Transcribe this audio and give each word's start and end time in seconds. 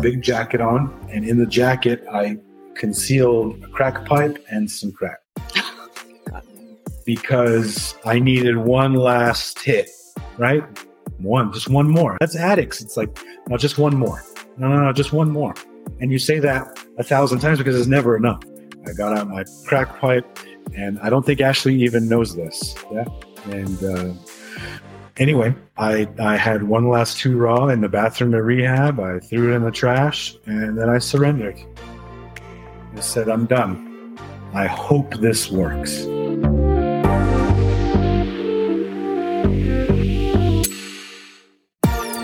big 0.00 0.22
jacket 0.22 0.60
on, 0.60 0.92
and 1.10 1.24
in 1.24 1.38
the 1.38 1.46
jacket, 1.46 2.04
I 2.10 2.38
concealed 2.74 3.62
a 3.64 3.68
crack 3.68 4.04
pipe 4.04 4.44
and 4.50 4.70
some 4.70 4.92
crack 4.92 5.18
because 7.08 7.94
I 8.04 8.18
needed 8.18 8.58
one 8.58 8.92
last 8.92 9.58
hit, 9.60 9.88
right? 10.36 10.62
One, 11.18 11.50
just 11.54 11.70
one 11.70 11.88
more. 11.88 12.18
That's 12.20 12.36
addicts. 12.36 12.82
It's 12.82 12.98
like, 12.98 13.18
no, 13.48 13.56
just 13.56 13.78
one 13.78 13.96
more. 13.96 14.22
No, 14.58 14.68
no, 14.68 14.84
no, 14.84 14.92
just 14.92 15.14
one 15.14 15.30
more. 15.30 15.54
And 16.00 16.12
you 16.12 16.18
say 16.18 16.38
that 16.40 16.78
a 16.98 17.02
thousand 17.02 17.40
times 17.40 17.56
because 17.56 17.78
it's 17.78 17.88
never 17.88 18.14
enough. 18.14 18.42
I 18.86 18.92
got 18.92 19.16
out 19.16 19.26
my 19.28 19.44
crack 19.64 19.98
pipe, 19.98 20.38
and 20.74 20.98
I 21.00 21.08
don't 21.08 21.24
think 21.24 21.40
Ashley 21.40 21.74
even 21.82 22.08
knows 22.08 22.36
this. 22.36 22.74
Yeah. 22.92 23.04
And 23.46 23.82
uh, 23.82 24.12
anyway, 25.18 25.54
I 25.76 26.08
I 26.18 26.36
had 26.36 26.62
one 26.62 26.88
last 26.88 27.18
two 27.18 27.36
raw 27.36 27.68
in 27.68 27.80
the 27.80 27.88
bathroom 27.88 28.34
at 28.34 28.42
rehab. 28.42 29.00
I 29.00 29.18
threw 29.18 29.52
it 29.52 29.56
in 29.56 29.64
the 29.64 29.70
trash, 29.70 30.34
and 30.46 30.78
then 30.78 30.88
I 30.88 30.98
surrendered. 30.98 31.56
I 32.96 33.00
said, 33.00 33.28
I'm 33.28 33.46
done. 33.46 34.18
I 34.54 34.66
hope 34.66 35.14
this 35.16 35.50
works. 35.50 36.04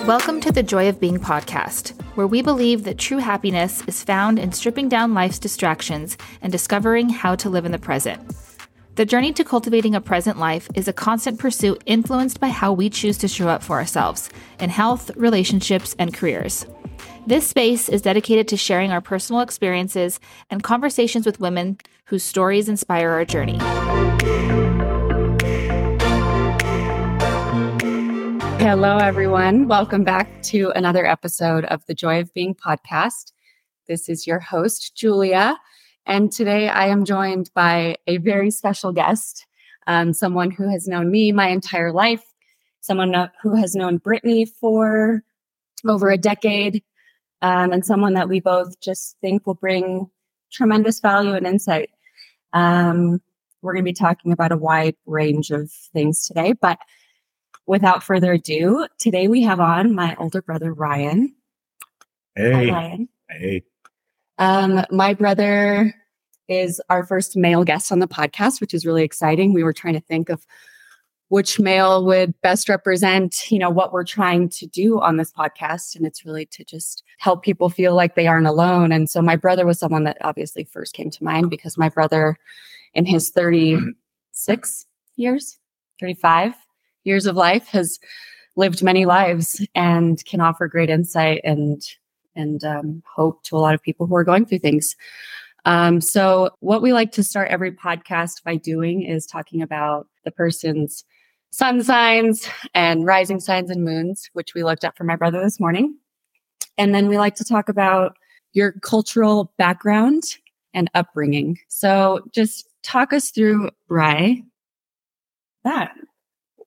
Welcome 0.06 0.40
to 0.42 0.52
the 0.52 0.62
Joy 0.62 0.88
of 0.88 1.00
Being 1.00 1.18
podcast, 1.18 1.98
where 2.14 2.26
we 2.26 2.42
believe 2.42 2.84
that 2.84 2.98
true 2.98 3.18
happiness 3.18 3.82
is 3.86 4.04
found 4.04 4.38
in 4.38 4.52
stripping 4.52 4.88
down 4.88 5.14
life's 5.14 5.38
distractions 5.38 6.18
and 6.42 6.52
discovering 6.52 7.08
how 7.08 7.34
to 7.36 7.48
live 7.48 7.64
in 7.64 7.72
the 7.72 7.78
present. 7.78 8.20
The 8.96 9.04
journey 9.04 9.32
to 9.32 9.42
cultivating 9.42 9.96
a 9.96 10.00
present 10.00 10.38
life 10.38 10.68
is 10.76 10.86
a 10.86 10.92
constant 10.92 11.40
pursuit 11.40 11.82
influenced 11.84 12.38
by 12.38 12.50
how 12.50 12.72
we 12.72 12.88
choose 12.88 13.18
to 13.18 13.26
show 13.26 13.48
up 13.48 13.60
for 13.60 13.74
ourselves 13.74 14.30
in 14.60 14.70
health, 14.70 15.10
relationships, 15.16 15.96
and 15.98 16.14
careers. 16.14 16.64
This 17.26 17.44
space 17.44 17.88
is 17.88 18.02
dedicated 18.02 18.46
to 18.46 18.56
sharing 18.56 18.92
our 18.92 19.00
personal 19.00 19.40
experiences 19.40 20.20
and 20.48 20.62
conversations 20.62 21.26
with 21.26 21.40
women 21.40 21.78
whose 22.04 22.22
stories 22.22 22.68
inspire 22.68 23.10
our 23.10 23.24
journey. 23.24 23.58
Hello, 28.62 28.98
everyone. 28.98 29.66
Welcome 29.66 30.04
back 30.04 30.40
to 30.44 30.70
another 30.76 31.04
episode 31.04 31.64
of 31.64 31.84
the 31.86 31.94
Joy 31.94 32.20
of 32.20 32.32
Being 32.32 32.54
podcast. 32.54 33.32
This 33.88 34.08
is 34.08 34.24
your 34.24 34.38
host, 34.38 34.94
Julia. 34.94 35.58
And 36.06 36.30
today 36.30 36.68
I 36.68 36.86
am 36.88 37.04
joined 37.04 37.50
by 37.54 37.96
a 38.06 38.18
very 38.18 38.50
special 38.50 38.92
guest, 38.92 39.46
um, 39.86 40.12
someone 40.12 40.50
who 40.50 40.68
has 40.68 40.86
known 40.86 41.10
me 41.10 41.32
my 41.32 41.48
entire 41.48 41.92
life, 41.92 42.22
someone 42.80 43.30
who 43.42 43.54
has 43.56 43.74
known 43.74 43.98
Brittany 43.98 44.44
for 44.44 45.22
over 45.86 46.10
a 46.10 46.18
decade, 46.18 46.82
um, 47.42 47.72
and 47.72 47.84
someone 47.84 48.14
that 48.14 48.28
we 48.28 48.40
both 48.40 48.78
just 48.80 49.16
think 49.20 49.46
will 49.46 49.54
bring 49.54 50.10
tremendous 50.52 51.00
value 51.00 51.32
and 51.32 51.46
insight. 51.46 51.90
Um, 52.52 53.20
we're 53.62 53.72
going 53.72 53.84
to 53.84 53.90
be 53.90 53.94
talking 53.94 54.32
about 54.32 54.52
a 54.52 54.56
wide 54.56 54.96
range 55.06 55.50
of 55.50 55.70
things 55.92 56.26
today, 56.26 56.52
but 56.52 56.78
without 57.66 58.02
further 58.02 58.32
ado, 58.32 58.86
today 58.98 59.26
we 59.26 59.42
have 59.42 59.60
on 59.60 59.94
my 59.94 60.14
older 60.16 60.42
brother, 60.42 60.72
Ryan. 60.72 61.34
Hey. 62.36 62.52
Hi, 62.52 62.70
Ryan. 62.70 63.08
Hey. 63.30 63.62
Um, 64.38 64.84
my 64.90 65.14
brother 65.14 65.94
is 66.48 66.80
our 66.90 67.04
first 67.04 67.36
male 67.36 67.64
guest 67.64 67.90
on 67.90 68.00
the 68.00 68.08
podcast, 68.08 68.60
which 68.60 68.74
is 68.74 68.84
really 68.84 69.04
exciting. 69.04 69.52
We 69.52 69.62
were 69.62 69.72
trying 69.72 69.94
to 69.94 70.00
think 70.00 70.28
of 70.28 70.46
which 71.28 71.58
male 71.58 72.04
would 72.04 72.38
best 72.42 72.68
represent, 72.68 73.50
you 73.50 73.58
know, 73.58 73.70
what 73.70 73.92
we're 73.92 74.04
trying 74.04 74.48
to 74.48 74.66
do 74.66 75.00
on 75.00 75.16
this 75.16 75.32
podcast. 75.32 75.96
And 75.96 76.06
it's 76.06 76.24
really 76.24 76.46
to 76.46 76.64
just 76.64 77.02
help 77.18 77.42
people 77.42 77.70
feel 77.70 77.94
like 77.94 78.14
they 78.14 78.26
aren't 78.26 78.46
alone. 78.46 78.92
And 78.92 79.08
so 79.08 79.22
my 79.22 79.36
brother 79.36 79.64
was 79.64 79.78
someone 79.78 80.04
that 80.04 80.18
obviously 80.20 80.64
first 80.64 80.94
came 80.94 81.10
to 81.10 81.24
mind 81.24 81.50
because 81.50 81.78
my 81.78 81.88
brother 81.88 82.36
in 82.92 83.06
his 83.06 83.30
36 83.30 84.86
years, 85.16 85.58
35 86.00 86.54
years 87.04 87.26
of 87.26 87.36
life 87.36 87.68
has 87.68 87.98
lived 88.56 88.82
many 88.82 89.04
lives 89.04 89.66
and 89.74 90.24
can 90.26 90.40
offer 90.40 90.68
great 90.68 90.90
insight 90.90 91.40
and 91.42 91.82
and 92.36 92.62
um, 92.64 93.02
hope 93.14 93.42
to 93.44 93.56
a 93.56 93.58
lot 93.58 93.74
of 93.74 93.82
people 93.82 94.06
who 94.06 94.14
are 94.14 94.24
going 94.24 94.46
through 94.46 94.60
things. 94.60 94.96
Um, 95.64 96.00
so, 96.00 96.50
what 96.60 96.82
we 96.82 96.92
like 96.92 97.12
to 97.12 97.22
start 97.24 97.50
every 97.50 97.72
podcast 97.72 98.42
by 98.44 98.56
doing 98.56 99.02
is 99.02 99.26
talking 99.26 99.62
about 99.62 100.06
the 100.24 100.30
person's 100.30 101.04
sun 101.52 101.82
signs 101.82 102.48
and 102.74 103.06
rising 103.06 103.40
signs 103.40 103.70
and 103.70 103.84
moons, 103.84 104.28
which 104.34 104.54
we 104.54 104.64
looked 104.64 104.84
up 104.84 104.96
for 104.96 105.04
my 105.04 105.16
brother 105.16 105.40
this 105.42 105.60
morning. 105.60 105.96
And 106.76 106.94
then 106.94 107.08
we 107.08 107.16
like 107.16 107.36
to 107.36 107.44
talk 107.44 107.68
about 107.68 108.16
your 108.52 108.72
cultural 108.82 109.52
background 109.56 110.22
and 110.74 110.90
upbringing. 110.94 111.58
So, 111.68 112.20
just 112.34 112.68
talk 112.82 113.12
us 113.12 113.30
through, 113.30 113.70
Bry, 113.88 114.42
that 115.64 115.92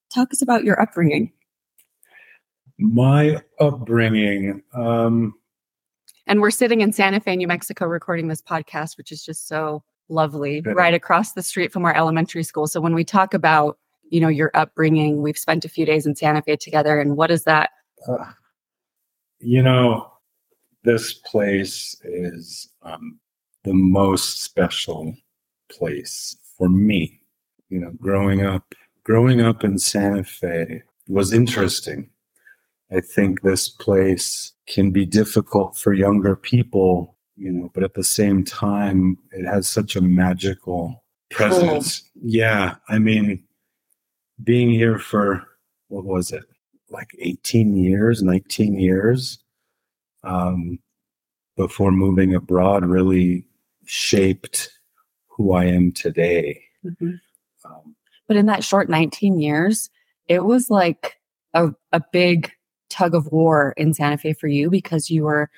talk 0.09 0.31
us 0.33 0.41
about 0.41 0.63
your 0.63 0.81
upbringing. 0.81 1.31
My 2.79 3.41
upbringing. 3.59 4.61
Um, 4.73 5.33
and 6.27 6.41
we're 6.41 6.51
sitting 6.51 6.81
in 6.81 6.91
Santa 6.91 7.19
Fe, 7.19 7.35
New 7.35 7.47
Mexico, 7.47 7.85
recording 7.85 8.27
this 8.27 8.41
podcast, 8.41 8.97
which 8.97 9.11
is 9.11 9.23
just 9.23 9.47
so 9.47 9.83
lovely, 10.09 10.61
right 10.61 10.93
across 10.93 11.33
the 11.33 11.43
street 11.43 11.71
from 11.71 11.85
our 11.85 11.95
elementary 11.95 12.43
school. 12.43 12.67
So 12.67 12.79
when 12.81 12.93
we 12.93 13.03
talk 13.03 13.33
about, 13.33 13.77
you 14.09 14.21
know, 14.21 14.27
your 14.27 14.51
upbringing, 14.53 15.21
we've 15.21 15.37
spent 15.37 15.65
a 15.65 15.69
few 15.69 15.85
days 15.85 16.05
in 16.05 16.15
Santa 16.15 16.41
Fe 16.41 16.55
together. 16.55 16.99
And 16.99 17.17
what 17.17 17.31
is 17.31 17.43
that? 17.43 17.71
Uh, 18.07 18.31
you 19.39 19.61
know, 19.61 20.11
this 20.83 21.13
place 21.13 21.99
is 22.03 22.69
um, 22.81 23.19
the 23.63 23.73
most 23.73 24.41
special 24.41 25.13
place 25.69 26.35
for 26.57 26.69
me. 26.69 27.21
You 27.69 27.79
know, 27.79 27.91
growing 27.99 28.45
up 28.45 28.73
growing 29.03 29.41
up 29.41 29.63
in 29.63 29.77
Santa 29.77 30.23
Fe 30.23 30.83
was 31.07 31.31
interesting. 31.33 32.09
I 32.91 33.01
think 33.01 33.41
this 33.41 33.67
place 33.67 34.53
can 34.67 34.91
be 34.91 35.05
difficult 35.05 35.77
for 35.77 35.93
younger 35.93 36.35
people, 36.35 37.17
you 37.35 37.51
know, 37.51 37.71
but 37.73 37.83
at 37.83 37.93
the 37.93 38.03
same 38.03 38.43
time, 38.43 39.17
it 39.31 39.45
has 39.45 39.67
such 39.67 39.95
a 39.95 40.01
magical 40.01 41.03
presence. 41.29 42.01
Cool. 42.01 42.31
Yeah. 42.31 42.75
I 42.87 42.99
mean, 42.99 43.43
being 44.43 44.69
here 44.69 44.99
for 44.99 45.45
what 45.89 46.05
was 46.05 46.31
it, 46.31 46.43
like 46.89 47.09
18 47.19 47.75
years, 47.75 48.23
19 48.23 48.79
years 48.79 49.39
um, 50.23 50.79
before 51.55 51.91
moving 51.91 52.33
abroad 52.33 52.85
really 52.85 53.45
shaped 53.85 54.69
who 55.27 55.53
I 55.53 55.65
am 55.65 55.91
today. 55.91 56.61
Mm-hmm. 56.85 57.15
Um, 57.65 57.95
but 58.27 58.37
in 58.37 58.45
that 58.45 58.63
short 58.63 58.89
19 58.89 59.39
years, 59.39 59.89
it 60.27 60.45
was 60.45 60.69
like 60.69 61.15
a, 61.53 61.69
a 61.91 62.01
big 62.11 62.51
tug 62.89 63.13
of 63.13 63.31
war 63.31 63.73
in 63.77 63.93
Santa 63.93 64.17
Fe 64.17 64.33
for 64.33 64.47
you 64.47 64.69
because 64.69 65.09
you 65.09 65.23
were 65.23 65.49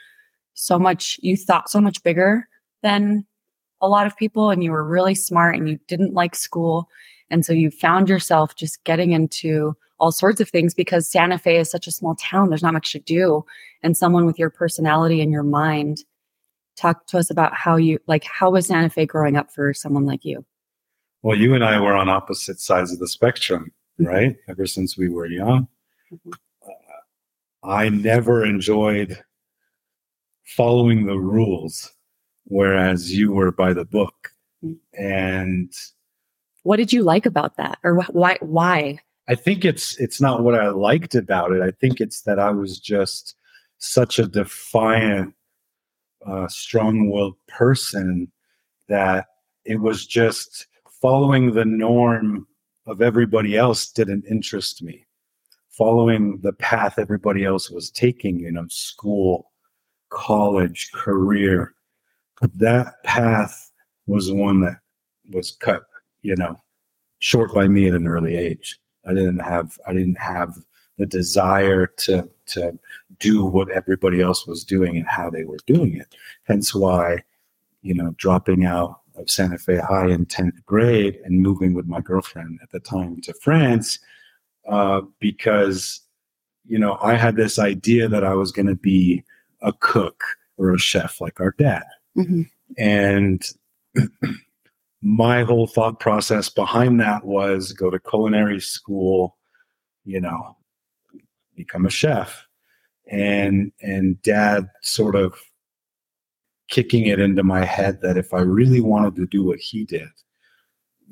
so 0.54 0.78
much, 0.78 1.20
you 1.22 1.38
thought 1.38 1.70
so 1.70 1.80
much 1.80 2.02
bigger 2.04 2.48
than 2.84 3.26
a 3.82 3.88
lot 3.88 4.08
of 4.08 4.18
people 4.18 4.50
and 4.50 4.64
you 4.64 4.72
were 4.72 4.84
really 4.84 5.16
smart 5.16 5.56
and 5.56 5.70
you 5.70 5.80
didn't 5.88 6.14
like 6.14 6.36
school. 6.36 6.90
And 7.30 7.46
so 7.46 7.54
you 7.54 7.72
found 7.72 8.10
yourself 8.10 8.56
just 8.56 8.84
getting 8.84 9.12
into 9.12 9.76
all 10.00 10.12
sorts 10.12 10.42
of 10.42 10.50
things 10.50 10.74
because 10.74 11.10
Santa 11.10 11.38
Fe 11.38 11.58
is 11.58 11.70
such 11.70 11.88
a 11.88 11.92
small 11.92 12.16
town. 12.16 12.50
There's 12.50 12.64
not 12.64 12.74
much 12.74 12.92
to 12.94 13.00
do. 13.00 13.46
And 13.84 13.96
someone 13.96 14.26
with 14.26 14.40
your 14.40 14.50
personality 14.50 15.22
and 15.22 15.32
your 15.32 15.44
mind, 15.44 16.04
talk 16.76 17.06
to 17.08 17.18
us 17.18 17.30
about 17.30 17.54
how 17.54 17.76
you, 17.76 18.00
like, 18.08 18.24
how 18.24 18.50
was 18.52 18.68
Santa 18.68 18.90
Fe 18.90 19.06
growing 19.06 19.36
up 19.36 19.52
for 19.52 19.74
someone 19.74 20.06
like 20.06 20.24
you? 20.24 20.46
Well, 21.22 21.38
you 21.38 21.54
and 21.54 21.64
I 21.64 21.80
were 21.80 21.96
on 21.96 22.08
opposite 22.08 22.60
sides 22.62 22.94
of 22.94 23.00
the 23.00 23.08
spectrum, 23.08 23.72
mm-hmm. 24.00 24.10
right? 24.10 24.36
Ever 24.48 24.66
since 24.66 24.98
we 24.98 25.10
were 25.10 25.26
young. 25.26 25.68
Mm-hmm. 26.12 26.32
I 27.64 27.90
never 27.90 28.46
enjoyed 28.46 29.22
following 30.46 31.06
the 31.06 31.20
rules, 31.20 31.92
whereas 32.46 33.14
you 33.14 33.32
were 33.32 33.52
by 33.52 33.74
the 33.74 33.86
book. 33.86 34.32
Mm-hmm. 34.64 35.04
And 35.04 35.72
what 36.64 36.78
did 36.78 36.92
you 36.92 37.04
like 37.04 37.26
about 37.26 37.58
that, 37.58 37.80
or 37.84 38.02
why? 38.12 38.38
Why? 38.42 39.00
I 39.28 39.36
think 39.36 39.64
it's 39.64 39.98
it's 40.00 40.20
not 40.20 40.44
what 40.44 40.56
I 40.56 40.70
liked 40.70 41.16
about 41.16 41.52
it. 41.52 41.62
I 41.62 41.72
think 41.72 42.02
it's 42.02 42.22
that 42.22 42.40
I 42.40 42.52
was 42.52 42.80
just 42.80 43.36
such 43.78 44.20
a 44.20 44.28
defiant, 44.28 45.34
uh, 46.26 46.48
strong-willed 46.48 47.36
person 47.48 48.32
that 48.88 49.28
it 49.66 49.80
was 49.80 50.06
just 50.06 50.68
following 51.02 51.54
the 51.54 51.64
norm 51.66 52.48
of 52.88 53.02
everybody 53.02 53.56
else 53.56 53.90
didn't 53.90 54.26
interest 54.26 54.82
me. 54.82 55.06
Following 55.80 56.42
the 56.42 56.52
path 56.52 57.00
everybody 57.00 57.46
else 57.46 57.72
was 57.72 57.90
taking, 57.90 58.38
you 58.38 58.52
know, 58.52 58.66
school, 58.68 59.50
college, 60.10 60.92
career, 60.92 61.74
that 62.56 63.02
path 63.04 63.72
was 64.06 64.30
one 64.30 64.60
that 64.60 64.80
was 65.32 65.52
cut, 65.52 65.84
you 66.22 66.36
know, 66.36 66.60
short 67.20 67.54
by 67.54 67.70
me 67.70 67.88
at 67.88 67.94
an 67.94 68.10
early 68.10 68.36
age. 68.36 68.78
I 69.06 69.14
didn't 69.14 69.40
have 69.40 69.80
I 69.88 69.94
didn't 69.94 70.20
have 70.20 70.58
the 70.98 71.06
desire 71.06 71.88
to 71.88 72.30
to 72.48 72.78
do 73.20 73.46
what 73.46 73.72
everybody 73.72 74.20
else 74.20 74.46
was 74.46 74.66
doing 74.66 74.98
and 74.98 75.08
how 75.08 75.30
they 75.30 75.46
were 75.46 75.60
doing 75.66 75.96
it. 75.96 76.14
Hence 76.44 76.76
why, 76.76 77.24
you 77.84 77.94
know, 77.94 78.14
dropping 78.18 78.66
out 78.66 79.00
of 79.16 79.30
Santa 79.30 79.58
Fe 79.58 79.78
High 79.78 80.10
in 80.10 80.26
10th 80.26 80.66
grade 80.66 81.22
and 81.24 81.42
moving 81.42 81.74
with 81.74 81.88
my 81.88 82.02
girlfriend 82.02 82.60
at 82.62 82.70
the 82.70 82.82
time 82.82 83.22
to 83.22 83.34
France 83.34 84.00
uh, 84.70 85.02
because, 85.20 86.02
you 86.66 86.78
know, 86.78 86.98
I 87.02 87.16
had 87.16 87.36
this 87.36 87.58
idea 87.60 88.08
that 88.08 88.24
I 88.24 88.34
was 88.34 88.52
going 88.52 88.68
to 88.68 88.76
be 88.76 89.24
a 89.62 89.74
cook 89.74 90.24
or 90.58 90.74
a 90.74 90.80
chef 90.80 91.20
like 91.20 91.40
our 91.40 91.56
dad. 91.58 91.86
Mm-hmm. 92.18 92.44
And 92.78 93.44
my 95.02 95.44
whole 95.44 95.68
thought 95.68 96.00
process 96.00 96.50
behind 96.50 97.00
that 97.00 97.26
was 97.26 97.72
go 97.72 97.90
to 97.90 98.00
culinary 98.00 98.60
school, 98.60 99.38
you 100.06 100.22
know, 100.22 100.56
become 101.56 101.86
a 101.86 101.90
chef. 101.90 102.46
And 103.12 103.72
and 103.82 104.22
dad 104.22 104.68
sort 104.84 105.16
of 105.16 105.34
kicking 106.70 107.08
it 107.08 107.20
into 107.20 107.44
my 107.44 107.66
head 107.66 108.02
that 108.02 108.18
if 108.18 108.34
I 108.34 108.42
really 108.42 108.82
wanted 108.82 109.16
to 109.16 109.26
do 109.26 109.44
what 109.44 109.58
he 109.58 109.84
did, 109.84 110.10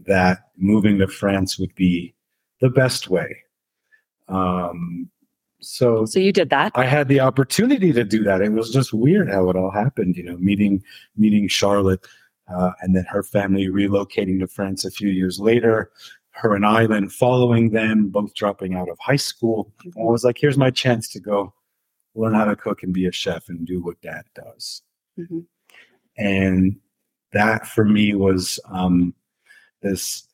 that 0.06 0.50
moving 0.57 1.00
to 1.00 1.07
France 1.07 1.57
would 1.57 1.74
be 1.74 2.13
the 2.62 2.69
best 2.69 3.09
way. 3.09 3.36
Um, 4.27 5.09
so, 5.59 6.06
so 6.06 6.19
you 6.19 6.31
did 6.31 6.50
that. 6.51 6.71
I 6.75 6.85
had 6.85 7.07
the 7.07 7.19
opportunity 7.19 7.91
to 7.94 8.03
do 8.03 8.24
that. 8.24 8.41
It 8.41 8.51
was 8.51 8.71
just 8.71 8.94
weird 8.94 9.29
how 9.29 9.50
it 9.50 9.56
all 9.56 9.71
happened. 9.71 10.15
You 10.15 10.24
know, 10.24 10.38
meeting 10.38 10.83
meeting 11.15 11.47
Charlotte, 11.47 12.06
uh, 12.53 12.71
and 12.81 12.95
then 12.95 13.06
her 13.06 13.24
family 13.24 13.68
relocating 13.68 14.39
to 14.39 14.47
France 14.47 14.85
a 14.85 14.91
few 14.91 15.09
years 15.09 15.39
later. 15.39 15.91
Her 16.31 16.53
and 16.53 16.65
I 16.65 16.85
then 16.85 17.09
following 17.09 17.71
them, 17.71 18.09
both 18.09 18.35
dropping 18.35 18.75
out 18.75 18.89
of 18.89 19.00
high 19.00 19.15
school. 19.15 19.74
I 19.83 20.03
was 20.03 20.24
like, 20.24 20.38
here's 20.39 20.57
my 20.57 20.69
chance 20.69 21.07
to 21.09 21.19
go 21.19 21.53
learn 22.13 22.35
how 22.35 22.45
to 22.45 22.56
cook 22.56 22.83
and 22.83 22.94
be 22.94 23.07
a 23.07 23.12
chef 23.12 23.50
and 23.50 23.65
do 23.65 23.81
what 23.81 24.00
dad 24.01 24.23
does. 24.35 24.83
Mm-hmm. 25.18 25.39
And 26.18 26.77
that 27.33 27.68
for 27.68 27.85
me 27.85 28.13
was 28.13 28.59
um, 28.69 29.13
this 29.81 30.27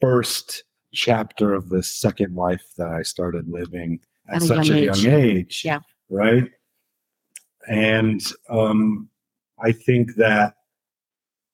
first 0.00 0.64
chapter 0.92 1.54
of 1.54 1.68
the 1.68 1.82
second 1.82 2.34
life 2.34 2.64
that 2.76 2.88
I 2.88 3.02
started 3.02 3.48
living 3.48 4.00
at, 4.28 4.36
At 4.36 4.42
such 4.42 4.70
a 4.70 4.84
young 4.84 5.06
age. 5.06 5.62
Yeah. 5.64 5.80
Right. 6.10 6.50
And 7.68 8.22
um, 8.48 9.08
I 9.62 9.72
think 9.72 10.14
that 10.16 10.54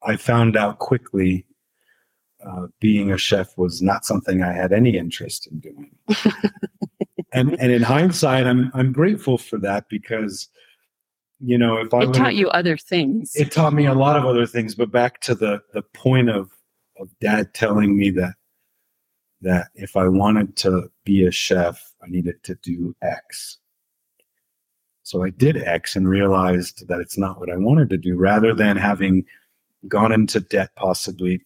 I 0.02 0.16
found 0.16 0.56
out 0.56 0.78
quickly 0.78 1.46
uh, 2.46 2.66
being 2.80 3.10
a 3.10 3.18
chef 3.18 3.56
was 3.56 3.80
not 3.82 4.04
something 4.04 4.42
I 4.42 4.52
had 4.52 4.72
any 4.72 4.96
interest 4.96 5.48
in 5.50 5.60
doing. 5.60 5.90
and 7.32 7.58
and 7.58 7.72
in 7.72 7.82
hindsight, 7.82 8.46
I'm 8.46 8.70
I'm 8.74 8.92
grateful 8.92 9.38
for 9.38 9.58
that 9.60 9.88
because 9.88 10.48
you 11.40 11.56
know 11.56 11.78
if 11.78 11.92
I 11.94 12.02
It 12.02 12.12
taught 12.12 12.34
you 12.34 12.48
other 12.50 12.76
things. 12.76 13.34
it 13.34 13.50
taught 13.50 13.72
me 13.72 13.86
a 13.86 13.94
lot 13.94 14.16
of 14.16 14.24
other 14.24 14.46
things 14.46 14.74
but 14.74 14.92
back 14.92 15.20
to 15.22 15.34
the 15.34 15.60
the 15.72 15.82
point 15.82 16.28
of 16.30 16.50
of 17.00 17.08
dad 17.20 17.54
telling 17.54 17.96
me 17.96 18.10
that 18.10 18.34
that 19.44 19.68
if 19.74 19.96
i 19.96 20.06
wanted 20.08 20.56
to 20.56 20.90
be 21.04 21.24
a 21.24 21.30
chef 21.30 21.92
i 22.02 22.06
needed 22.08 22.42
to 22.42 22.54
do 22.56 22.94
x 23.02 23.58
so 25.02 25.22
i 25.22 25.30
did 25.30 25.56
x 25.56 25.94
and 25.96 26.08
realized 26.08 26.86
that 26.88 27.00
it's 27.00 27.16
not 27.18 27.38
what 27.38 27.50
i 27.50 27.56
wanted 27.56 27.88
to 27.90 27.96
do 27.96 28.16
rather 28.16 28.52
than 28.54 28.76
having 28.76 29.24
gone 29.88 30.12
into 30.12 30.40
debt 30.40 30.70
possibly 30.76 31.40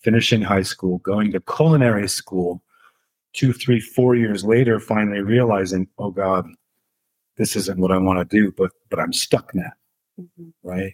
finishing 0.00 0.42
high 0.42 0.62
school 0.62 0.98
going 0.98 1.32
to 1.32 1.40
culinary 1.40 2.08
school 2.08 2.62
two 3.32 3.52
three 3.52 3.80
four 3.80 4.14
years 4.14 4.44
later 4.44 4.78
finally 4.78 5.20
realizing 5.20 5.88
oh 5.98 6.10
god 6.10 6.46
this 7.36 7.56
isn't 7.56 7.80
what 7.80 7.90
i 7.90 7.98
want 7.98 8.18
to 8.18 8.36
do 8.36 8.52
but 8.56 8.70
but 8.90 9.00
i'm 9.00 9.12
stuck 9.12 9.54
now 9.54 9.72
Mhm. 10.20 10.52
right? 10.62 10.92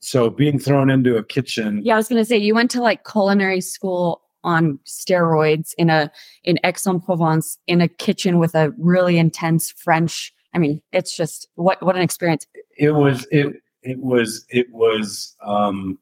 So 0.00 0.30
being 0.30 0.58
thrown 0.58 0.88
into 0.88 1.18
a 1.18 1.22
kitchen, 1.22 1.82
Yeah, 1.84 1.92
I 1.92 1.96
was 1.98 2.08
going 2.08 2.22
to 2.22 2.24
say 2.24 2.38
you 2.38 2.54
went 2.54 2.70
to 2.70 2.80
like 2.80 3.04
culinary 3.04 3.60
school 3.60 4.22
on 4.44 4.78
steroids 4.86 5.72
in 5.78 5.90
a 5.90 6.10
in 6.44 6.58
Aix-en-Provence 6.64 7.58
in 7.66 7.80
a 7.80 7.88
kitchen 7.88 8.38
with 8.38 8.54
a 8.54 8.72
really 8.78 9.18
intense 9.18 9.70
French. 9.72 10.32
I 10.54 10.58
mean, 10.58 10.80
it's 10.92 11.16
just 11.16 11.48
what 11.56 11.82
what 11.82 11.96
an 11.96 12.02
experience. 12.02 12.46
it 12.76 12.92
was 12.92 13.26
it 13.30 13.54
it 13.82 13.98
was 13.98 14.44
it 14.48 14.66
was 14.72 15.36
um 15.44 15.98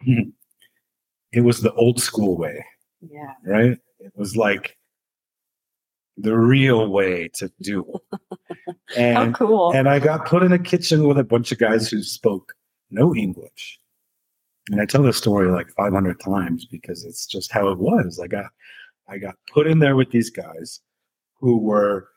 it 1.32 1.40
was 1.42 1.60
the 1.62 1.72
old 1.74 2.00
school 2.00 2.36
way, 2.36 2.64
Yeah. 3.00 3.32
right? 3.44 3.78
It 4.00 4.12
was 4.16 4.36
like 4.36 4.76
the 6.16 6.36
real 6.36 6.88
way 6.90 7.28
to 7.34 7.50
do 7.62 7.84
it. 8.12 8.18
How 9.14 9.22
And 9.22 9.34
cool. 9.34 9.72
and 9.74 9.88
I 9.88 9.98
got 10.00 10.26
put 10.26 10.42
in 10.42 10.52
a 10.52 10.58
kitchen 10.58 11.06
with 11.08 11.18
a 11.18 11.24
bunch 11.24 11.50
of 11.52 11.58
guys 11.58 11.88
who 11.88 12.02
spoke 12.02 12.54
no 12.90 13.14
English. 13.14 13.78
And 14.70 14.80
I 14.80 14.84
tell 14.84 15.02
this 15.02 15.16
story 15.16 15.50
like 15.50 15.70
500 15.70 16.20
times 16.20 16.66
because 16.66 17.04
it's 17.04 17.26
just 17.26 17.50
how 17.50 17.68
it 17.68 17.78
was. 17.78 18.20
I 18.22 18.26
got 18.26 18.46
I 19.08 19.18
got 19.18 19.34
put 19.52 19.66
in 19.66 19.78
there 19.80 19.96
with 19.96 20.10
these 20.10 20.30
guys 20.30 20.80
who 21.40 21.58
were 21.58 22.08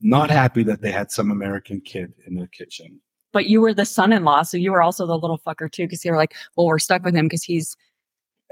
not 0.00 0.30
happy 0.30 0.62
that 0.64 0.82
they 0.82 0.90
had 0.92 1.10
some 1.10 1.30
American 1.30 1.80
kid 1.80 2.12
in 2.26 2.34
their 2.34 2.48
kitchen. 2.48 3.00
but 3.32 3.46
you 3.46 3.60
were 3.60 3.74
the 3.74 3.84
son-in-law, 3.84 4.42
so 4.42 4.56
you 4.56 4.70
were 4.72 4.82
also 4.82 5.06
the 5.06 5.18
little 5.18 5.38
fucker 5.38 5.70
too, 5.70 5.84
because 5.84 6.04
you 6.04 6.10
were 6.10 6.16
like, 6.16 6.34
well, 6.56 6.66
we're 6.66 6.78
stuck 6.78 7.02
with 7.04 7.14
him 7.14 7.26
because 7.26 7.42
he's 7.42 7.76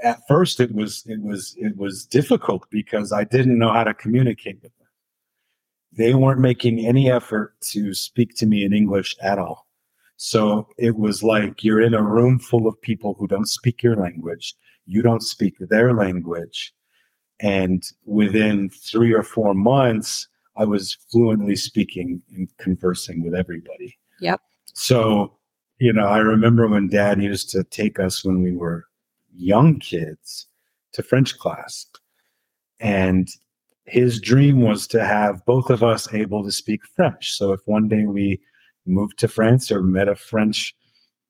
At 0.01 0.19
first 0.27 0.59
it 0.59 0.73
was 0.73 1.03
it 1.05 1.21
was 1.21 1.55
it 1.57 1.77
was 1.77 2.05
difficult 2.05 2.65
because 2.69 3.11
I 3.13 3.23
didn't 3.25 3.57
know 3.57 3.71
how 3.71 3.83
to 3.83 3.93
communicate 3.93 4.61
with 4.63 4.75
them. 4.77 4.87
They 5.91 6.13
weren't 6.15 6.39
making 6.41 6.85
any 6.85 7.11
effort 7.11 7.53
to 7.71 7.93
speak 7.93 8.35
to 8.37 8.45
me 8.47 8.65
in 8.65 8.73
English 8.73 9.15
at 9.21 9.37
all. 9.37 9.67
So 10.17 10.67
it 10.77 10.97
was 10.97 11.23
like 11.23 11.63
you're 11.63 11.81
in 11.81 11.93
a 11.93 12.03
room 12.03 12.39
full 12.39 12.67
of 12.67 12.81
people 12.81 13.15
who 13.15 13.27
don't 13.27 13.47
speak 13.47 13.83
your 13.83 13.95
language. 13.95 14.55
You 14.85 15.01
don't 15.01 15.23
speak 15.23 15.55
their 15.59 15.93
language. 15.93 16.73
And 17.39 17.83
within 18.05 18.69
three 18.69 19.13
or 19.13 19.23
four 19.23 19.53
months, 19.53 20.27
I 20.55 20.65
was 20.65 20.97
fluently 21.11 21.55
speaking 21.55 22.21
and 22.35 22.47
conversing 22.57 23.23
with 23.23 23.33
everybody. 23.33 23.97
Yep. 24.21 24.39
So, 24.73 25.37
you 25.79 25.91
know, 25.91 26.05
I 26.05 26.19
remember 26.19 26.67
when 26.67 26.89
dad 26.89 27.21
used 27.21 27.49
to 27.51 27.63
take 27.63 27.99
us 27.99 28.23
when 28.23 28.41
we 28.41 28.55
were 28.55 28.85
young 29.35 29.79
kids 29.79 30.47
to 30.93 31.03
French 31.03 31.37
class. 31.37 31.87
And 32.79 33.27
his 33.85 34.19
dream 34.21 34.61
was 34.61 34.87
to 34.87 35.03
have 35.03 35.45
both 35.45 35.69
of 35.69 35.83
us 35.83 36.13
able 36.13 36.43
to 36.43 36.51
speak 36.51 36.81
French. 36.95 37.31
So 37.33 37.51
if 37.51 37.61
one 37.65 37.87
day 37.87 38.05
we 38.05 38.39
moved 38.85 39.17
to 39.19 39.27
France 39.27 39.71
or 39.71 39.81
met 39.81 40.07
a 40.07 40.15
French, 40.15 40.75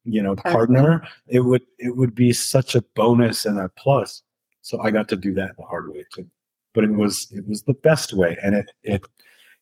you 0.03 0.21
know, 0.21 0.35
Partner. 0.35 0.53
partner, 0.53 1.07
it 1.27 1.41
would 1.41 1.63
it 1.79 1.95
would 1.95 2.15
be 2.15 2.33
such 2.33 2.75
a 2.75 2.81
bonus 2.95 3.45
and 3.45 3.59
a 3.59 3.69
plus. 3.69 4.23
So 4.61 4.81
I 4.81 4.91
got 4.91 5.07
to 5.09 5.15
do 5.15 5.33
that 5.35 5.55
the 5.57 5.63
hard 5.63 5.89
way 5.93 6.05
too. 6.13 6.27
But 6.73 6.85
it 6.85 6.91
was 6.91 7.31
it 7.31 7.47
was 7.47 7.63
the 7.63 7.73
best 7.75 8.13
way. 8.13 8.37
And 8.41 8.55
it 8.55 8.71
it 8.83 9.03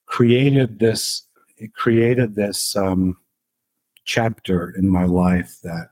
created 0.06 0.80
this 0.80 1.28
it 1.58 1.74
created 1.74 2.36
this 2.36 2.76
um 2.76 3.18
chapter 4.06 4.74
in 4.78 4.90
my 4.90 5.06
life 5.06 5.58
that 5.64 5.90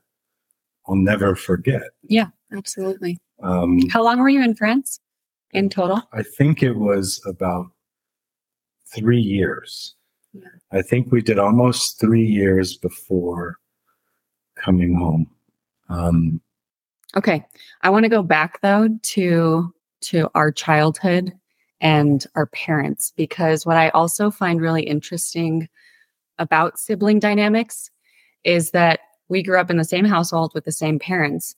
I'll 0.87 0.95
never 0.95 1.35
forget. 1.35 1.83
Yeah, 2.03 2.27
absolutely. 2.51 3.19
Um 3.43 3.87
How 3.89 4.03
long 4.03 4.19
were 4.19 4.29
you 4.29 4.41
in 4.43 4.55
France 4.55 4.99
in 5.51 5.69
total? 5.69 6.01
I 6.13 6.23
think 6.23 6.63
it 6.63 6.73
was 6.73 7.21
about 7.25 7.67
three 8.95 9.21
years. 9.21 9.95
I 10.71 10.81
think 10.81 11.11
we 11.11 11.21
did 11.21 11.39
almost 11.39 11.99
three 11.99 12.25
years 12.25 12.77
before 12.77 13.57
coming 14.55 14.95
home. 14.95 15.29
Um, 15.89 16.41
Okay. 17.15 17.43
I 17.81 17.89
want 17.89 18.03
to 18.03 18.09
go 18.09 18.21
back 18.21 18.61
though 18.61 18.87
to 19.01 19.73
to 20.01 20.29
our 20.35 20.51
childhood 20.51 21.33
and 21.81 22.25
our 22.35 22.45
parents 22.47 23.11
because 23.15 23.65
what 23.65 23.77
I 23.77 23.89
also 23.89 24.29
find 24.29 24.61
really 24.61 24.83
interesting 24.83 25.67
about 26.37 26.79
sibling 26.79 27.19
dynamics 27.19 27.89
is 28.43 28.71
that 28.71 28.99
we 29.27 29.43
grew 29.43 29.59
up 29.59 29.69
in 29.69 29.77
the 29.77 29.83
same 29.83 30.05
household 30.05 30.51
with 30.53 30.65
the 30.65 30.71
same 30.71 30.99
parents 30.99 31.55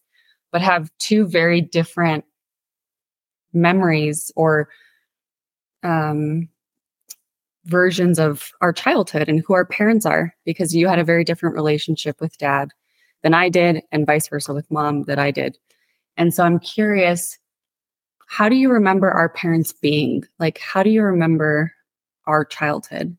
but 0.52 0.62
have 0.62 0.92
two 1.00 1.28
very 1.28 1.62
different 1.62 2.26
memories 3.54 4.32
or 4.36 4.70
um 5.84 6.48
versions 7.66 8.20
of 8.20 8.52
our 8.62 8.74
childhood 8.74 9.30
and 9.30 9.44
who 9.46 9.54
our 9.54 9.66
parents 9.66 10.06
are 10.06 10.36
because 10.46 10.76
you 10.76 10.88
had 10.88 11.00
a 11.00 11.04
very 11.04 11.24
different 11.24 11.56
relationship 11.56 12.20
with 12.20 12.38
dad 12.38 12.70
than 13.24 13.34
I 13.36 13.50
did, 13.50 13.84
and 13.92 14.08
vice 14.08 14.28
versa 14.28 14.54
with 14.54 14.72
mom 14.72 15.04
that 15.04 15.20
I 15.20 15.30
did. 15.30 15.58
And 16.18 16.34
so 16.34 16.44
I'm 16.44 16.60
curious, 16.60 17.38
how 18.28 18.50
do 18.50 18.56
you 18.56 18.72
remember 18.72 19.12
our 19.12 19.30
parents 19.30 19.74
being? 19.74 20.24
Like, 20.40 20.58
how 20.58 20.82
do 20.82 20.90
you 20.90 21.04
remember 21.04 21.72
our 22.26 22.44
childhood? 22.44 23.16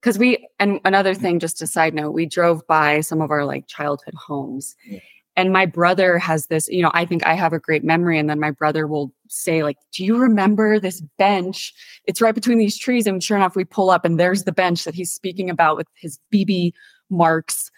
Because 0.00 0.18
we, 0.18 0.48
and 0.58 0.80
another 0.84 1.14
thing, 1.14 1.38
just 1.38 1.60
a 1.60 1.66
side 1.66 1.92
note, 1.92 2.12
we 2.12 2.24
drove 2.24 2.66
by 2.66 3.00
some 3.00 3.20
of 3.20 3.30
our 3.30 3.44
like 3.44 3.66
childhood 3.66 4.14
homes. 4.14 4.76
Yeah. 4.86 5.00
And 5.36 5.52
my 5.52 5.66
brother 5.66 6.18
has 6.18 6.46
this, 6.46 6.68
you 6.68 6.82
know, 6.82 6.90
I 6.94 7.04
think 7.04 7.26
I 7.26 7.34
have 7.34 7.52
a 7.52 7.58
great 7.58 7.84
memory. 7.84 8.18
And 8.18 8.30
then 8.30 8.40
my 8.40 8.50
brother 8.52 8.86
will 8.86 9.12
say, 9.28 9.62
like, 9.62 9.78
do 9.92 10.04
you 10.04 10.18
remember 10.18 10.78
this 10.78 11.00
bench? 11.18 11.72
It's 12.04 12.20
right 12.20 12.34
between 12.34 12.58
these 12.58 12.78
trees. 12.78 13.06
And 13.06 13.22
sure 13.22 13.36
enough, 13.36 13.56
we 13.56 13.64
pull 13.64 13.90
up 13.90 14.04
and 14.04 14.18
there's 14.18 14.44
the 14.44 14.52
bench 14.52 14.84
that 14.84 14.94
he's 14.94 15.12
speaking 15.12 15.50
about 15.50 15.76
with 15.76 15.86
his 15.94 16.18
BB 16.32 16.72
marks 17.10 17.70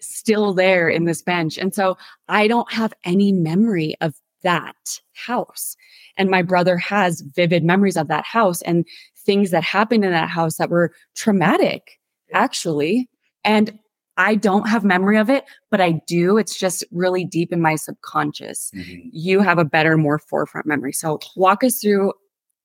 still 0.00 0.54
there 0.54 0.88
in 0.88 1.04
this 1.04 1.22
bench. 1.22 1.58
And 1.58 1.74
so 1.74 1.96
I 2.28 2.46
don't 2.48 2.72
have 2.72 2.92
any 3.04 3.32
memory 3.32 3.96
of 4.00 4.14
that 4.42 5.00
house. 5.14 5.76
And 6.16 6.30
my 6.30 6.42
brother 6.42 6.76
has 6.76 7.20
vivid 7.20 7.64
memories 7.64 7.96
of 7.96 8.08
that 8.08 8.24
house 8.24 8.62
and 8.62 8.86
things 9.16 9.50
that 9.50 9.64
happened 9.64 10.04
in 10.04 10.12
that 10.12 10.28
house 10.28 10.56
that 10.56 10.70
were 10.70 10.92
traumatic, 11.14 11.98
actually. 12.32 13.08
And 13.44 13.78
I 14.18 14.34
don't 14.34 14.68
have 14.68 14.84
memory 14.84 15.16
of 15.16 15.30
it, 15.30 15.44
but 15.70 15.80
I 15.80 16.02
do. 16.06 16.36
It's 16.36 16.58
just 16.58 16.84
really 16.90 17.24
deep 17.24 17.52
in 17.52 17.62
my 17.62 17.76
subconscious. 17.76 18.70
Mm-hmm. 18.74 19.08
You 19.12 19.40
have 19.40 19.58
a 19.58 19.64
better, 19.64 19.96
more 19.96 20.18
forefront 20.18 20.66
memory. 20.66 20.92
So 20.92 21.20
walk 21.36 21.62
us 21.62 21.80
through 21.80 22.12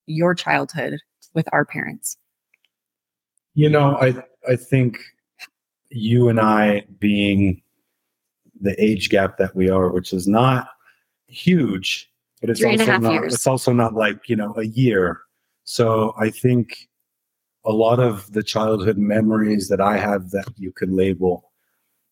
your 0.06 0.34
childhood 0.34 0.98
with 1.32 1.48
our 1.52 1.64
parents. 1.64 2.18
You 3.54 3.70
know, 3.70 3.96
I 4.00 4.14
I 4.48 4.56
think 4.56 4.98
you 5.90 6.28
and 6.28 6.40
I 6.40 6.84
being 6.98 7.62
the 8.60 8.74
age 8.82 9.08
gap 9.08 9.36
that 9.38 9.54
we 9.54 9.70
are, 9.70 9.90
which 9.90 10.12
is 10.12 10.26
not 10.26 10.68
huge, 11.28 12.10
but 12.40 12.50
it's 12.50 12.60
Three 12.60 12.78
also 12.78 12.98
not 12.98 13.12
years. 13.12 13.34
it's 13.34 13.46
also 13.46 13.72
not 13.72 13.94
like, 13.94 14.28
you 14.28 14.34
know, 14.34 14.54
a 14.56 14.64
year. 14.64 15.20
So 15.64 16.14
I 16.18 16.30
think 16.30 16.88
a 17.64 17.72
lot 17.72 17.98
of 17.98 18.32
the 18.32 18.42
childhood 18.42 18.98
memories 18.98 19.68
that 19.68 19.80
I 19.80 19.96
have 19.96 20.30
that 20.30 20.46
you 20.56 20.72
could 20.72 20.90
label 20.90 21.50